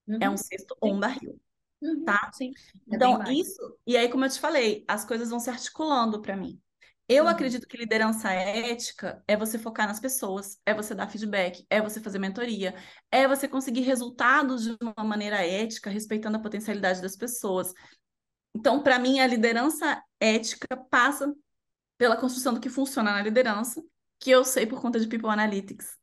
Uhum. 0.06 0.18
É 0.20 0.28
um 0.28 0.36
cesto 0.36 0.76
ou 0.78 0.94
um 0.94 1.00
barril. 1.00 1.40
Uhum. 1.82 2.04
Tá? 2.04 2.30
Sim. 2.32 2.52
É 2.90 2.94
então, 2.96 3.22
isso, 3.32 3.76
e 3.86 3.96
aí, 3.96 4.08
como 4.08 4.24
eu 4.24 4.30
te 4.30 4.38
falei, 4.38 4.84
as 4.86 5.04
coisas 5.04 5.30
vão 5.30 5.40
se 5.40 5.50
articulando 5.50 6.22
para 6.22 6.36
mim. 6.36 6.60
Eu 7.08 7.24
Uhum. 7.24 7.30
acredito 7.30 7.66
que 7.66 7.76
liderança 7.76 8.30
ética 8.32 9.22
é 9.26 9.36
você 9.36 9.58
focar 9.58 9.88
nas 9.88 10.00
pessoas, 10.00 10.58
é 10.64 10.72
você 10.72 10.94
dar 10.94 11.08
feedback, 11.08 11.66
é 11.68 11.82
você 11.82 12.00
fazer 12.00 12.18
mentoria, 12.18 12.74
é 13.10 13.26
você 13.26 13.48
conseguir 13.48 13.80
resultados 13.80 14.64
de 14.64 14.76
uma 14.80 15.04
maneira 15.04 15.44
ética, 15.44 15.90
respeitando 15.90 16.36
a 16.36 16.40
potencialidade 16.40 17.02
das 17.02 17.16
pessoas. 17.16 17.74
Então, 18.54 18.82
para 18.82 18.98
mim, 18.98 19.20
a 19.20 19.26
liderança 19.26 20.02
ética 20.20 20.76
passa 20.90 21.34
pela 21.98 22.16
construção 22.16 22.54
do 22.54 22.60
que 22.60 22.68
funciona 22.70 23.12
na 23.12 23.22
liderança, 23.22 23.82
que 24.18 24.30
eu 24.30 24.44
sei 24.44 24.66
por 24.66 24.80
conta 24.80 25.00
de 25.00 25.08
People 25.08 25.28
Analytics. 25.30 25.98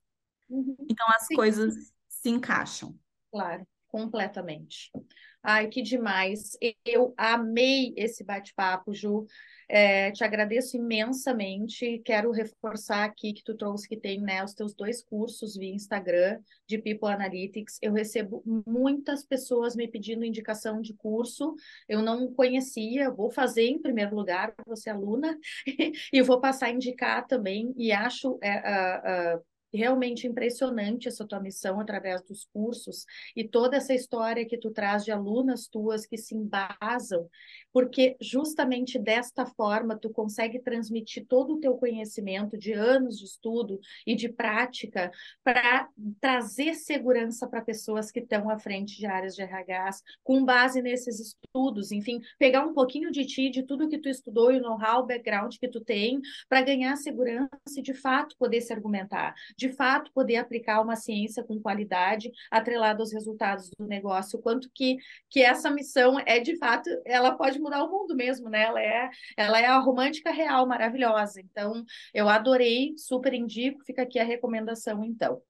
Uhum. 0.50 0.76
Então, 0.90 1.08
as 1.10 1.26
Sim. 1.28 1.36
coisas 1.36 1.94
se 2.08 2.30
encaixam. 2.30 2.98
Claro, 3.32 3.66
completamente. 3.88 4.92
Ai, 5.42 5.68
que 5.68 5.82
demais. 5.82 6.58
Eu 6.86 7.14
amei 7.18 7.94
esse 7.96 8.24
bate-papo, 8.24 8.94
Ju. 8.94 9.26
É, 9.70 10.12
te 10.12 10.24
agradeço 10.24 10.76
imensamente. 10.76 12.02
Quero 12.04 12.32
reforçar 12.32 13.06
aqui 13.06 13.34
que 13.34 13.44
tu 13.44 13.56
trouxe 13.56 13.88
que 13.88 13.96
tem 13.96 14.20
né, 14.20 14.44
os 14.44 14.54
teus 14.54 14.74
dois 14.74 15.02
cursos 15.02 15.56
via 15.56 15.74
Instagram 15.74 16.40
de 16.68 16.78
People 16.78 17.10
Analytics. 17.10 17.78
Eu 17.82 17.94
recebo 17.94 18.44
muitas 18.66 19.24
pessoas 19.24 19.76
me 19.76 19.88
pedindo 19.88 20.26
indicação 20.26 20.82
de 20.82 20.94
curso. 20.94 21.56
Eu 21.88 22.02
não 22.02 22.34
conhecia, 22.34 23.10
vou 23.10 23.32
fazer 23.32 23.68
em 23.68 23.80
primeiro 23.80 24.16
lugar, 24.16 24.54
você 24.66 24.90
aluna, 24.90 25.38
e 26.12 26.22
vou 26.22 26.42
passar 26.42 26.66
a 26.66 26.72
indicar 26.72 27.26
também. 27.28 27.74
E 27.78 27.92
acho 27.94 28.38
é, 28.42 29.40
realmente 29.74 30.28
impressionante 30.28 31.08
essa 31.08 31.26
tua 31.26 31.40
missão 31.40 31.80
através 31.80 32.22
dos 32.24 32.46
cursos 32.46 33.06
e 33.36 33.48
toda 33.48 33.78
essa 33.78 33.94
história 33.94 34.46
que 34.46 34.58
tu 34.58 34.72
traz 34.72 35.04
de 35.06 35.12
alunas 35.12 35.68
tuas 35.68 36.06
que 36.06 36.18
se 36.18 36.36
embasam, 36.36 37.30
porque 37.72 38.18
justamente 38.20 38.98
desta 38.98 39.46
forma 39.46 39.98
tu 39.98 40.10
consegue 40.10 40.60
transmitir 40.60 41.26
todo 41.28 41.56
o 41.56 41.60
teu 41.60 41.76
conhecimento 41.76 42.58
de 42.58 42.74
anos 42.74 43.18
de 43.18 43.26
estudo 43.26 43.80
e 44.06 44.16
de 44.16 44.30
prática 44.30 45.12
para 45.44 45.88
trazer 46.20 46.74
segurança 46.74 47.48
para 47.48 47.62
pessoas 47.62 48.12
que 48.12 48.20
estão 48.20 48.50
à 48.50 48.58
frente 48.58 48.98
de 48.98 49.06
áreas 49.06 49.36
de 49.36 49.44
RHs, 49.44 50.02
com 50.24 50.44
base 50.44 50.82
nesses 50.82 51.20
estudos, 51.20 51.92
enfim, 51.92 52.20
pegar 52.38 52.66
um 52.66 52.74
pouquinho 52.74 53.12
de 53.12 53.26
ti, 53.26 53.50
de 53.50 53.64
tudo 53.64 53.88
que 53.88 54.00
tu 54.00 54.10
estudou 54.10 54.52
e 54.52 54.58
o 54.58 54.62
know-how, 54.62 55.04
o 55.04 55.06
background 55.06 55.56
que 55.60 55.68
tu 55.68 55.82
tem, 55.82 56.20
para 56.48 56.62
ganhar 56.62 56.96
segurança 56.96 57.50
e 57.78 57.82
de 57.82 57.94
fato 57.94 58.36
poder 58.38 58.62
se 58.62 58.74
argumentar 58.74 59.34
de 59.60 59.74
fato 59.74 60.12
poder 60.14 60.38
aplicar 60.38 60.82
uma 60.82 60.96
ciência 60.96 61.44
com 61.44 61.60
qualidade 61.60 62.32
atrelada 62.50 63.02
aos 63.04 63.12
resultados 63.12 63.70
do 63.78 63.86
negócio, 63.86 64.40
quanto 64.40 64.70
que, 64.74 64.98
que 65.30 65.42
essa 65.42 65.70
missão 65.70 66.18
é 66.26 66.40
de 66.40 66.58
fato, 66.58 66.90
ela 67.06 67.36
pode 67.36 67.60
mudar 67.60 67.84
o 67.84 67.92
mundo 67.92 68.16
mesmo, 68.16 68.50
né? 68.50 68.64
Ela 68.64 68.82
é, 68.82 69.10
ela 69.36 69.60
é 69.60 69.66
a 69.66 69.78
romântica 69.80 70.32
real, 70.32 70.66
maravilhosa. 70.66 71.42
Então, 71.42 71.84
eu 72.14 72.30
adorei, 72.30 72.94
super 72.98 73.34
indico, 73.34 73.84
fica 73.84 74.04
aqui 74.04 74.18
a 74.18 74.24
recomendação 74.24 75.04
então. 75.04 75.42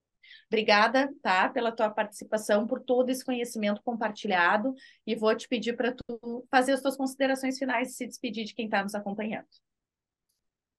Obrigada, 0.47 1.13
tá, 1.21 1.47
pela 1.49 1.71
tua 1.71 1.91
participação, 1.91 2.65
por 2.65 2.79
todo 2.81 3.11
esse 3.11 3.23
conhecimento 3.23 3.83
compartilhado 3.83 4.73
e 5.05 5.15
vou 5.15 5.35
te 5.35 5.47
pedir 5.47 5.75
para 5.75 5.93
tu 5.93 6.47
fazer 6.49 6.73
as 6.73 6.81
tuas 6.81 6.97
considerações 6.97 7.59
finais 7.59 7.91
e 7.91 7.93
se 7.93 8.07
despedir 8.07 8.45
de 8.45 8.55
quem 8.55 8.65
está 8.65 8.81
nos 8.81 8.95
acompanhando. 8.95 9.47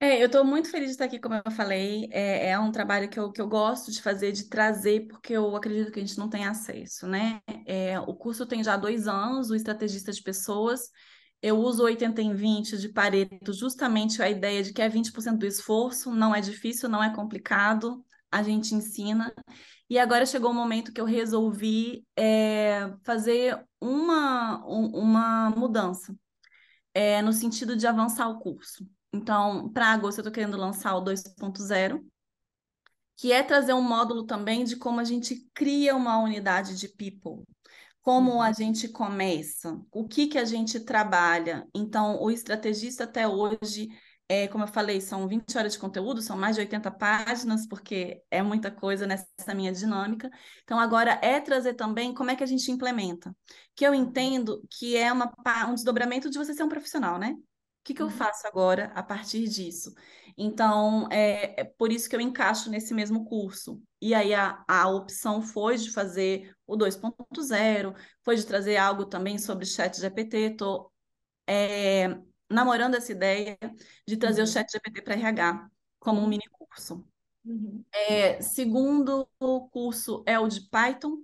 É, 0.02 0.22
eu 0.22 0.26
estou 0.26 0.42
muito 0.44 0.70
feliz 0.70 0.86
de 0.86 0.92
estar 0.92 1.04
aqui, 1.04 1.18
como 1.18 1.34
eu 1.34 1.50
falei. 1.50 2.08
É, 2.10 2.50
é 2.50 2.58
um 2.58 2.72
trabalho 2.72 3.08
que 3.08 3.18
eu, 3.20 3.30
que 3.30 3.40
eu 3.40 3.46
gosto 3.48 3.92
de 3.92 4.00
fazer, 4.00 4.32
de 4.32 4.48
trazer, 4.48 5.06
porque 5.06 5.34
eu 5.34 5.54
acredito 5.54 5.92
que 5.92 6.00
a 6.00 6.04
gente 6.04 6.18
não 6.18 6.28
tem 6.30 6.46
acesso, 6.46 7.06
né? 7.06 7.40
É, 7.66 8.00
o 8.00 8.14
curso 8.14 8.46
tem 8.46 8.64
já 8.64 8.76
dois 8.78 9.06
anos, 9.06 9.50
o 9.50 9.54
Estrategista 9.54 10.10
de 10.10 10.22
Pessoas. 10.22 10.88
Eu 11.42 11.58
uso 11.58 11.82
80 11.84 12.22
em 12.22 12.34
20 12.34 12.78
de 12.78 12.88
Pareto, 12.88 13.52
justamente 13.52 14.22
a 14.22 14.30
ideia 14.30 14.62
de 14.62 14.72
que 14.72 14.80
é 14.82 14.88
20% 14.88 15.38
do 15.38 15.46
esforço, 15.46 16.10
não 16.14 16.34
é 16.34 16.40
difícil, 16.40 16.88
não 16.88 17.02
é 17.02 17.14
complicado, 17.14 18.02
a 18.30 18.42
gente 18.42 18.74
ensina. 18.74 19.34
E 19.88 19.98
agora 19.98 20.24
chegou 20.24 20.50
o 20.50 20.54
momento 20.54 20.92
que 20.92 21.00
eu 21.00 21.04
resolvi 21.04 22.06
é, 22.16 22.90
fazer 23.04 23.62
uma, 23.80 24.64
um, 24.66 24.86
uma 24.98 25.50
mudança, 25.50 26.14
é, 26.94 27.22
no 27.22 27.32
sentido 27.32 27.76
de 27.76 27.86
avançar 27.86 28.28
o 28.28 28.38
curso. 28.38 28.86
Então, 29.12 29.68
para 29.72 29.92
agosto, 29.92 30.18
eu 30.18 30.22
estou 30.22 30.32
querendo 30.32 30.56
lançar 30.56 30.94
o 30.96 31.00
2.0, 31.00 32.04
que 33.16 33.32
é 33.32 33.42
trazer 33.42 33.74
um 33.74 33.82
módulo 33.82 34.24
também 34.24 34.64
de 34.64 34.76
como 34.76 35.00
a 35.00 35.04
gente 35.04 35.46
cria 35.52 35.94
uma 35.94 36.18
unidade 36.18 36.76
de 36.78 36.88
people, 36.88 37.44
como 38.00 38.40
a 38.40 38.52
gente 38.52 38.88
começa, 38.88 39.78
o 39.92 40.08
que, 40.08 40.26
que 40.26 40.38
a 40.38 40.44
gente 40.44 40.80
trabalha. 40.80 41.66
Então, 41.74 42.22
o 42.22 42.30
estrategista 42.30 43.04
até 43.04 43.28
hoje, 43.28 43.88
é, 44.28 44.48
como 44.48 44.64
eu 44.64 44.68
falei, 44.68 45.00
são 45.00 45.28
20 45.28 45.58
horas 45.58 45.72
de 45.72 45.78
conteúdo, 45.78 46.22
são 46.22 46.38
mais 46.38 46.54
de 46.56 46.62
80 46.62 46.90
páginas, 46.90 47.66
porque 47.66 48.22
é 48.30 48.40
muita 48.42 48.70
coisa 48.70 49.06
nessa 49.06 49.54
minha 49.54 49.72
dinâmica. 49.72 50.30
Então, 50.62 50.78
agora 50.78 51.18
é 51.20 51.40
trazer 51.40 51.74
também 51.74 52.14
como 52.14 52.30
é 52.30 52.36
que 52.36 52.44
a 52.44 52.46
gente 52.46 52.70
implementa, 52.70 53.36
que 53.74 53.84
eu 53.86 53.92
entendo 53.92 54.62
que 54.70 54.96
é 54.96 55.12
uma, 55.12 55.30
um 55.68 55.74
desdobramento 55.74 56.30
de 56.30 56.38
você 56.38 56.54
ser 56.54 56.62
um 56.62 56.68
profissional, 56.68 57.18
né? 57.18 57.34
O 57.80 57.82
que, 57.84 57.94
que 57.94 58.02
eu 58.02 58.06
Uhum. 58.06 58.12
faço 58.16 58.46
agora 58.46 58.92
a 58.94 59.02
partir 59.02 59.48
disso? 59.48 59.94
Então, 60.36 61.08
é, 61.10 61.60
é 61.60 61.64
por 61.64 61.90
isso 61.92 62.08
que 62.08 62.14
eu 62.16 62.20
encaixo 62.20 62.70
nesse 62.70 62.94
mesmo 62.94 63.24
curso. 63.24 63.82
E 64.00 64.14
aí 64.14 64.34
a, 64.34 64.64
a 64.68 64.88
opção 64.88 65.42
foi 65.42 65.76
de 65.76 65.90
fazer 65.92 66.54
o 66.66 66.76
2.0, 66.76 67.94
foi 68.22 68.36
de 68.36 68.46
trazer 68.46 68.76
algo 68.76 69.06
também 69.06 69.38
sobre 69.38 69.64
chat 69.66 69.98
GPT. 69.98 70.36
Estou 70.52 70.92
é, 71.46 72.08
namorando 72.50 72.96
essa 72.96 73.12
ideia 73.12 73.58
de 74.06 74.16
trazer 74.16 74.42
o 74.42 74.46
Uhum. 74.46 74.46
chat 74.46 74.70
GPT 74.70 75.02
para 75.02 75.14
RH 75.14 75.70
como 76.00 76.20
um 76.20 76.28
mini 76.28 76.44
curso. 76.50 77.06
Uhum. 77.44 77.84
É, 77.92 78.40
segundo 78.40 79.28
curso 79.72 80.22
é 80.26 80.38
o 80.38 80.48
de 80.48 80.68
Python, 80.68 81.18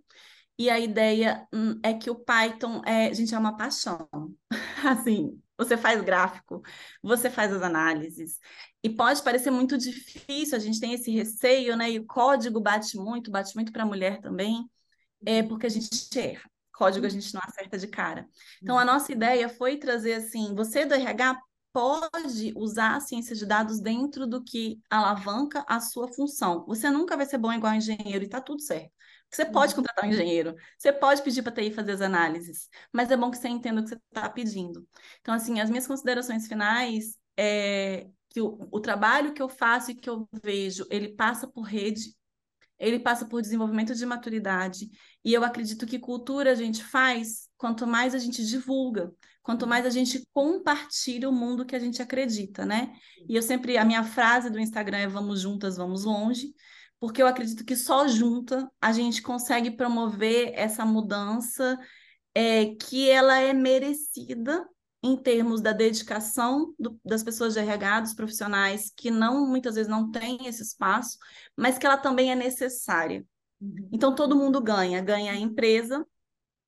e 0.58 0.70
a 0.70 0.78
ideia 0.78 1.46
hum, 1.52 1.78
é 1.82 1.92
que 1.94 2.10
o 2.10 2.14
Python 2.14 2.82
é, 2.84 3.12
gente, 3.12 3.34
é 3.34 3.38
uma 3.38 3.56
paixão. 3.56 4.08
Assim, 4.84 5.40
você 5.58 5.76
faz 5.76 6.02
gráfico, 6.02 6.62
você 7.02 7.30
faz 7.30 7.52
as 7.52 7.62
análises, 7.62 8.38
e 8.82 8.90
pode 8.90 9.22
parecer 9.22 9.50
muito 9.50 9.76
difícil, 9.76 10.56
a 10.56 10.60
gente 10.60 10.80
tem 10.80 10.92
esse 10.92 11.10
receio, 11.10 11.76
né? 11.76 11.90
E 11.90 11.98
o 11.98 12.06
código 12.06 12.60
bate 12.60 12.96
muito, 12.96 13.30
bate 13.30 13.54
muito 13.54 13.72
para 13.72 13.82
a 13.82 13.86
mulher 13.86 14.20
também, 14.20 14.68
é 15.24 15.42
porque 15.42 15.66
a 15.66 15.70
gente 15.70 16.18
erra. 16.18 16.48
Código 16.72 17.06
a 17.06 17.08
gente 17.08 17.32
não 17.32 17.40
acerta 17.42 17.78
de 17.78 17.86
cara. 17.86 18.28
Então, 18.62 18.78
a 18.78 18.84
nossa 18.84 19.10
ideia 19.10 19.48
foi 19.48 19.78
trazer 19.78 20.14
assim: 20.14 20.54
você 20.54 20.84
do 20.84 20.94
RH 20.94 21.40
pode 21.72 22.52
usar 22.56 22.96
a 22.96 23.00
ciência 23.00 23.34
de 23.34 23.44
dados 23.44 23.80
dentro 23.80 24.26
do 24.26 24.42
que 24.42 24.78
alavanca 24.90 25.64
a 25.68 25.80
sua 25.80 26.08
função. 26.08 26.64
Você 26.66 26.88
nunca 26.90 27.16
vai 27.16 27.26
ser 27.26 27.38
bom 27.38 27.52
igual 27.52 27.74
engenheiro 27.74 28.24
e 28.24 28.26
está 28.26 28.40
tudo 28.40 28.62
certo. 28.62 28.92
Você 29.30 29.44
pode 29.44 29.74
contratar 29.74 30.04
um 30.04 30.08
engenheiro, 30.08 30.54
você 30.78 30.92
pode 30.92 31.22
pedir 31.22 31.42
para 31.42 31.52
a 31.52 31.54
TI 31.54 31.72
fazer 31.72 31.92
as 31.92 32.00
análises, 32.00 32.68
mas 32.92 33.10
é 33.10 33.16
bom 33.16 33.30
que 33.30 33.36
você 33.36 33.48
entenda 33.48 33.80
o 33.80 33.84
que 33.84 33.90
você 33.90 34.00
está 34.08 34.28
pedindo. 34.28 34.86
Então, 35.20 35.34
assim, 35.34 35.60
as 35.60 35.68
minhas 35.68 35.86
considerações 35.86 36.46
finais 36.46 37.18
é 37.36 38.06
que 38.30 38.40
o, 38.40 38.58
o 38.70 38.80
trabalho 38.80 39.32
que 39.32 39.42
eu 39.42 39.48
faço 39.48 39.90
e 39.90 39.94
que 39.94 40.08
eu 40.08 40.28
vejo, 40.42 40.86
ele 40.90 41.08
passa 41.08 41.46
por 41.46 41.62
rede, 41.62 42.14
ele 42.78 42.98
passa 42.98 43.24
por 43.26 43.40
desenvolvimento 43.40 43.94
de 43.94 44.06
maturidade, 44.06 44.90
e 45.24 45.32
eu 45.32 45.42
acredito 45.42 45.86
que 45.86 45.98
cultura 45.98 46.52
a 46.52 46.54
gente 46.54 46.84
faz 46.84 47.48
quanto 47.56 47.86
mais 47.86 48.14
a 48.14 48.18
gente 48.18 48.44
divulga, 48.44 49.12
quanto 49.42 49.66
mais 49.66 49.86
a 49.86 49.90
gente 49.90 50.22
compartilha 50.32 51.28
o 51.28 51.32
mundo 51.32 51.64
que 51.64 51.74
a 51.74 51.78
gente 51.78 52.02
acredita, 52.02 52.66
né? 52.66 52.92
E 53.28 53.36
eu 53.36 53.42
sempre, 53.42 53.78
a 53.78 53.84
minha 53.84 54.04
frase 54.04 54.50
do 54.50 54.58
Instagram 54.58 54.98
é 54.98 55.08
vamos 55.08 55.40
juntas, 55.40 55.76
vamos 55.76 56.04
longe, 56.04 56.52
porque 56.98 57.22
eu 57.22 57.26
acredito 57.26 57.64
que 57.64 57.76
só 57.76 58.08
junta 58.08 58.70
a 58.80 58.92
gente 58.92 59.22
consegue 59.22 59.70
promover 59.70 60.52
essa 60.54 60.84
mudança 60.84 61.78
é, 62.34 62.74
que 62.74 63.08
ela 63.08 63.38
é 63.38 63.52
merecida 63.52 64.66
em 65.02 65.16
termos 65.16 65.60
da 65.60 65.72
dedicação 65.72 66.74
do, 66.78 66.98
das 67.04 67.22
pessoas 67.22 67.54
de 67.54 67.60
RH, 67.60 68.00
dos 68.00 68.14
profissionais 68.14 68.92
que 68.96 69.10
não 69.10 69.46
muitas 69.46 69.74
vezes 69.74 69.90
não 69.90 70.10
têm 70.10 70.46
esse 70.46 70.62
espaço, 70.62 71.18
mas 71.56 71.78
que 71.78 71.86
ela 71.86 71.96
também 71.96 72.32
é 72.32 72.34
necessária. 72.34 73.24
Uhum. 73.60 73.88
Então 73.92 74.14
todo 74.14 74.36
mundo 74.36 74.60
ganha, 74.60 75.00
ganha 75.00 75.32
a 75.32 75.36
empresa, 75.36 76.06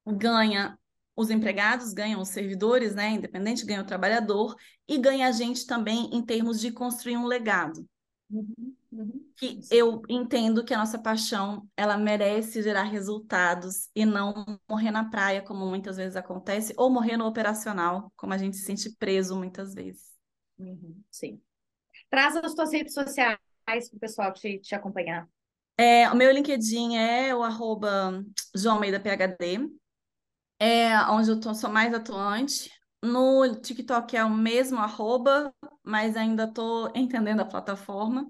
ganha 0.07 0.79
os 1.17 1.31
empregados, 1.31 1.93
ganham 1.93 2.21
os 2.21 2.29
servidores, 2.29 2.95
né, 2.95 3.11
independente, 3.11 3.67
ganha 3.67 3.83
o 3.83 3.87
trabalhador 3.87 4.55
e 4.87 4.99
ganha 4.99 5.27
a 5.27 5.33
gente 5.33 5.67
também 5.67 6.09
em 6.13 6.25
termos 6.25 6.61
de 6.61 6.71
construir 6.71 7.17
um 7.17 7.27
legado. 7.27 7.85
Uhum, 8.31 8.77
uhum. 8.93 9.33
Que 9.37 9.61
eu 9.71 10.03
entendo 10.09 10.65
que 10.65 10.75
a 10.75 10.79
nossa 10.79 10.99
paixão 10.99 11.69
ela 11.77 11.97
merece 11.97 12.63
gerar 12.63 12.85
resultados 12.85 13.89
e 13.95 14.05
não 14.05 14.59
morrer 14.69 14.91
na 14.91 15.09
praia, 15.09 15.43
como 15.43 15.67
muitas 15.67 15.97
vezes 15.97 16.17
acontece, 16.17 16.75
ou 16.77 16.91
morrer 16.91 17.17
no 17.17 17.27
operacional, 17.27 18.13
como 18.17 18.33
a 18.35 18.39
gente 18.39 18.57
se 18.57 18.65
sente 18.65 18.91
preso 18.97 19.37
muitas 19.37 19.75
vezes. 19.75 20.09
Uhum, 20.59 21.03
sim. 21.11 21.41
Traz 22.11 22.37
as 22.37 22.55
tuas 22.55 22.73
redes 22.73 22.95
sociais 22.95 23.39
para 23.65 23.97
o 23.97 24.01
pessoal 24.01 24.33
te, 24.33 24.59
te 24.59 24.75
acompanhar. 24.75 25.29
É, 25.77 26.11
o 26.11 26.17
meu 26.17 26.33
LinkedIn 26.33 26.97
é 26.97 27.35
o 27.35 27.43
arroba 27.43 28.25
PHD, 28.53 29.71
é 30.59 30.99
onde 31.11 31.31
eu 31.31 31.39
tô, 31.39 31.55
sou 31.55 31.71
mais 31.71 31.95
atuante. 31.95 32.71
No 33.01 33.55
TikTok 33.61 34.17
é 34.17 34.25
o 34.25 34.31
mesmo 34.31 34.79
arroba, 34.79 35.55
mas 35.85 36.17
ainda 36.17 36.45
estou 36.45 36.91
entendendo 36.97 37.41
a 37.41 37.45
plataforma. 37.45 38.27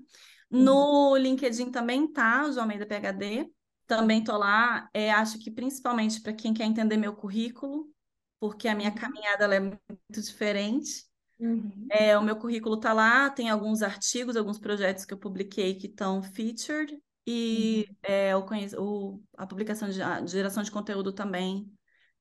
No 0.50 1.10
uhum. 1.10 1.16
LinkedIn 1.16 1.70
também 1.70 2.10
tá, 2.10 2.44
João 2.50 2.62
Almeida 2.62 2.86
PHD. 2.86 3.50
Também 3.86 4.20
estou 4.20 4.36
lá. 4.36 4.88
É, 4.92 5.10
acho 5.10 5.38
que 5.38 5.50
principalmente 5.50 6.20
para 6.20 6.32
quem 6.32 6.54
quer 6.54 6.64
entender 6.64 6.96
meu 6.96 7.14
currículo, 7.14 7.88
porque 8.40 8.68
a 8.68 8.74
minha 8.74 8.90
uhum. 8.90 8.96
caminhada 8.96 9.54
é 9.54 9.60
muito 9.60 9.80
diferente. 10.10 11.06
Uhum. 11.38 11.86
É, 11.90 12.18
o 12.18 12.22
meu 12.22 12.36
currículo 12.36 12.76
está 12.76 12.92
lá, 12.92 13.30
tem 13.30 13.48
alguns 13.48 13.82
artigos, 13.82 14.36
alguns 14.36 14.58
projetos 14.58 15.04
que 15.04 15.14
eu 15.14 15.18
publiquei 15.18 15.74
que 15.74 15.86
estão 15.86 16.22
featured, 16.22 16.98
e 17.30 17.86
uhum. 17.88 17.96
é, 18.02 18.36
o, 18.36 19.22
a 19.36 19.46
publicação 19.46 19.88
de, 19.88 20.00
a 20.00 20.24
geração 20.24 20.62
de 20.62 20.70
conteúdo 20.70 21.12
também 21.12 21.70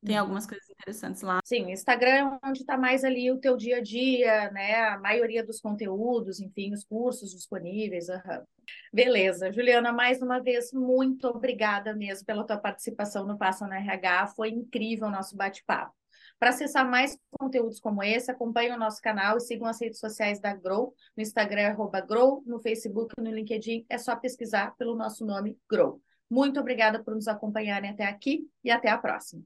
tem 0.03 0.15
uhum. 0.15 0.21
algumas 0.21 0.45
coisas 0.45 0.66
interessantes 0.79 1.21
lá. 1.21 1.39
Sim, 1.43 1.71
Instagram 1.71 2.39
é 2.43 2.47
onde 2.47 2.61
está 2.61 2.77
mais 2.77 3.03
ali 3.03 3.31
o 3.31 3.39
teu 3.39 3.57
dia 3.57 3.77
a 3.77 3.81
dia, 3.81 4.51
né? 4.51 4.75
A 4.85 4.97
maioria 4.97 5.43
dos 5.43 5.59
conteúdos, 5.59 6.39
enfim, 6.39 6.73
os 6.73 6.83
cursos 6.83 7.31
disponíveis. 7.31 8.07
Uhum. 8.09 8.43
Beleza. 8.93 9.51
Juliana, 9.51 9.91
mais 9.91 10.21
uma 10.21 10.39
vez, 10.39 10.71
muito 10.71 11.27
obrigada 11.27 11.93
mesmo 11.95 12.25
pela 12.25 12.45
tua 12.45 12.57
participação 12.57 13.25
no 13.25 13.37
Passa 13.37 13.67
na 13.67 13.77
RH. 13.77 14.27
Foi 14.27 14.49
incrível 14.49 15.07
o 15.07 15.11
nosso 15.11 15.35
bate-papo. 15.35 15.93
Para 16.39 16.51
acessar 16.51 16.87
mais 16.87 17.17
conteúdos 17.39 17.79
como 17.79 18.03
esse, 18.03 18.29
acompanhe 18.29 18.71
o 18.71 18.77
nosso 18.77 19.01
canal 19.01 19.37
e 19.37 19.41
sigam 19.41 19.67
as 19.67 19.81
redes 19.81 19.99
sociais 19.99 20.39
da 20.39 20.53
Grow. 20.53 20.93
No 21.15 21.23
Instagram, 21.23 21.69
arroba 21.69 21.99
Grow, 21.99 22.43
no 22.45 22.59
Facebook 22.59 23.15
no 23.19 23.31
LinkedIn, 23.31 23.85
é 23.89 23.97
só 23.97 24.15
pesquisar 24.15 24.75
pelo 24.77 24.95
nosso 24.95 25.25
nome 25.25 25.57
Grow. 25.67 25.99
Muito 26.29 26.59
obrigada 26.59 27.03
por 27.03 27.15
nos 27.15 27.27
acompanharem 27.27 27.89
até 27.89 28.05
aqui 28.05 28.47
e 28.63 28.69
até 28.69 28.89
a 28.89 28.97
próxima. 28.97 29.43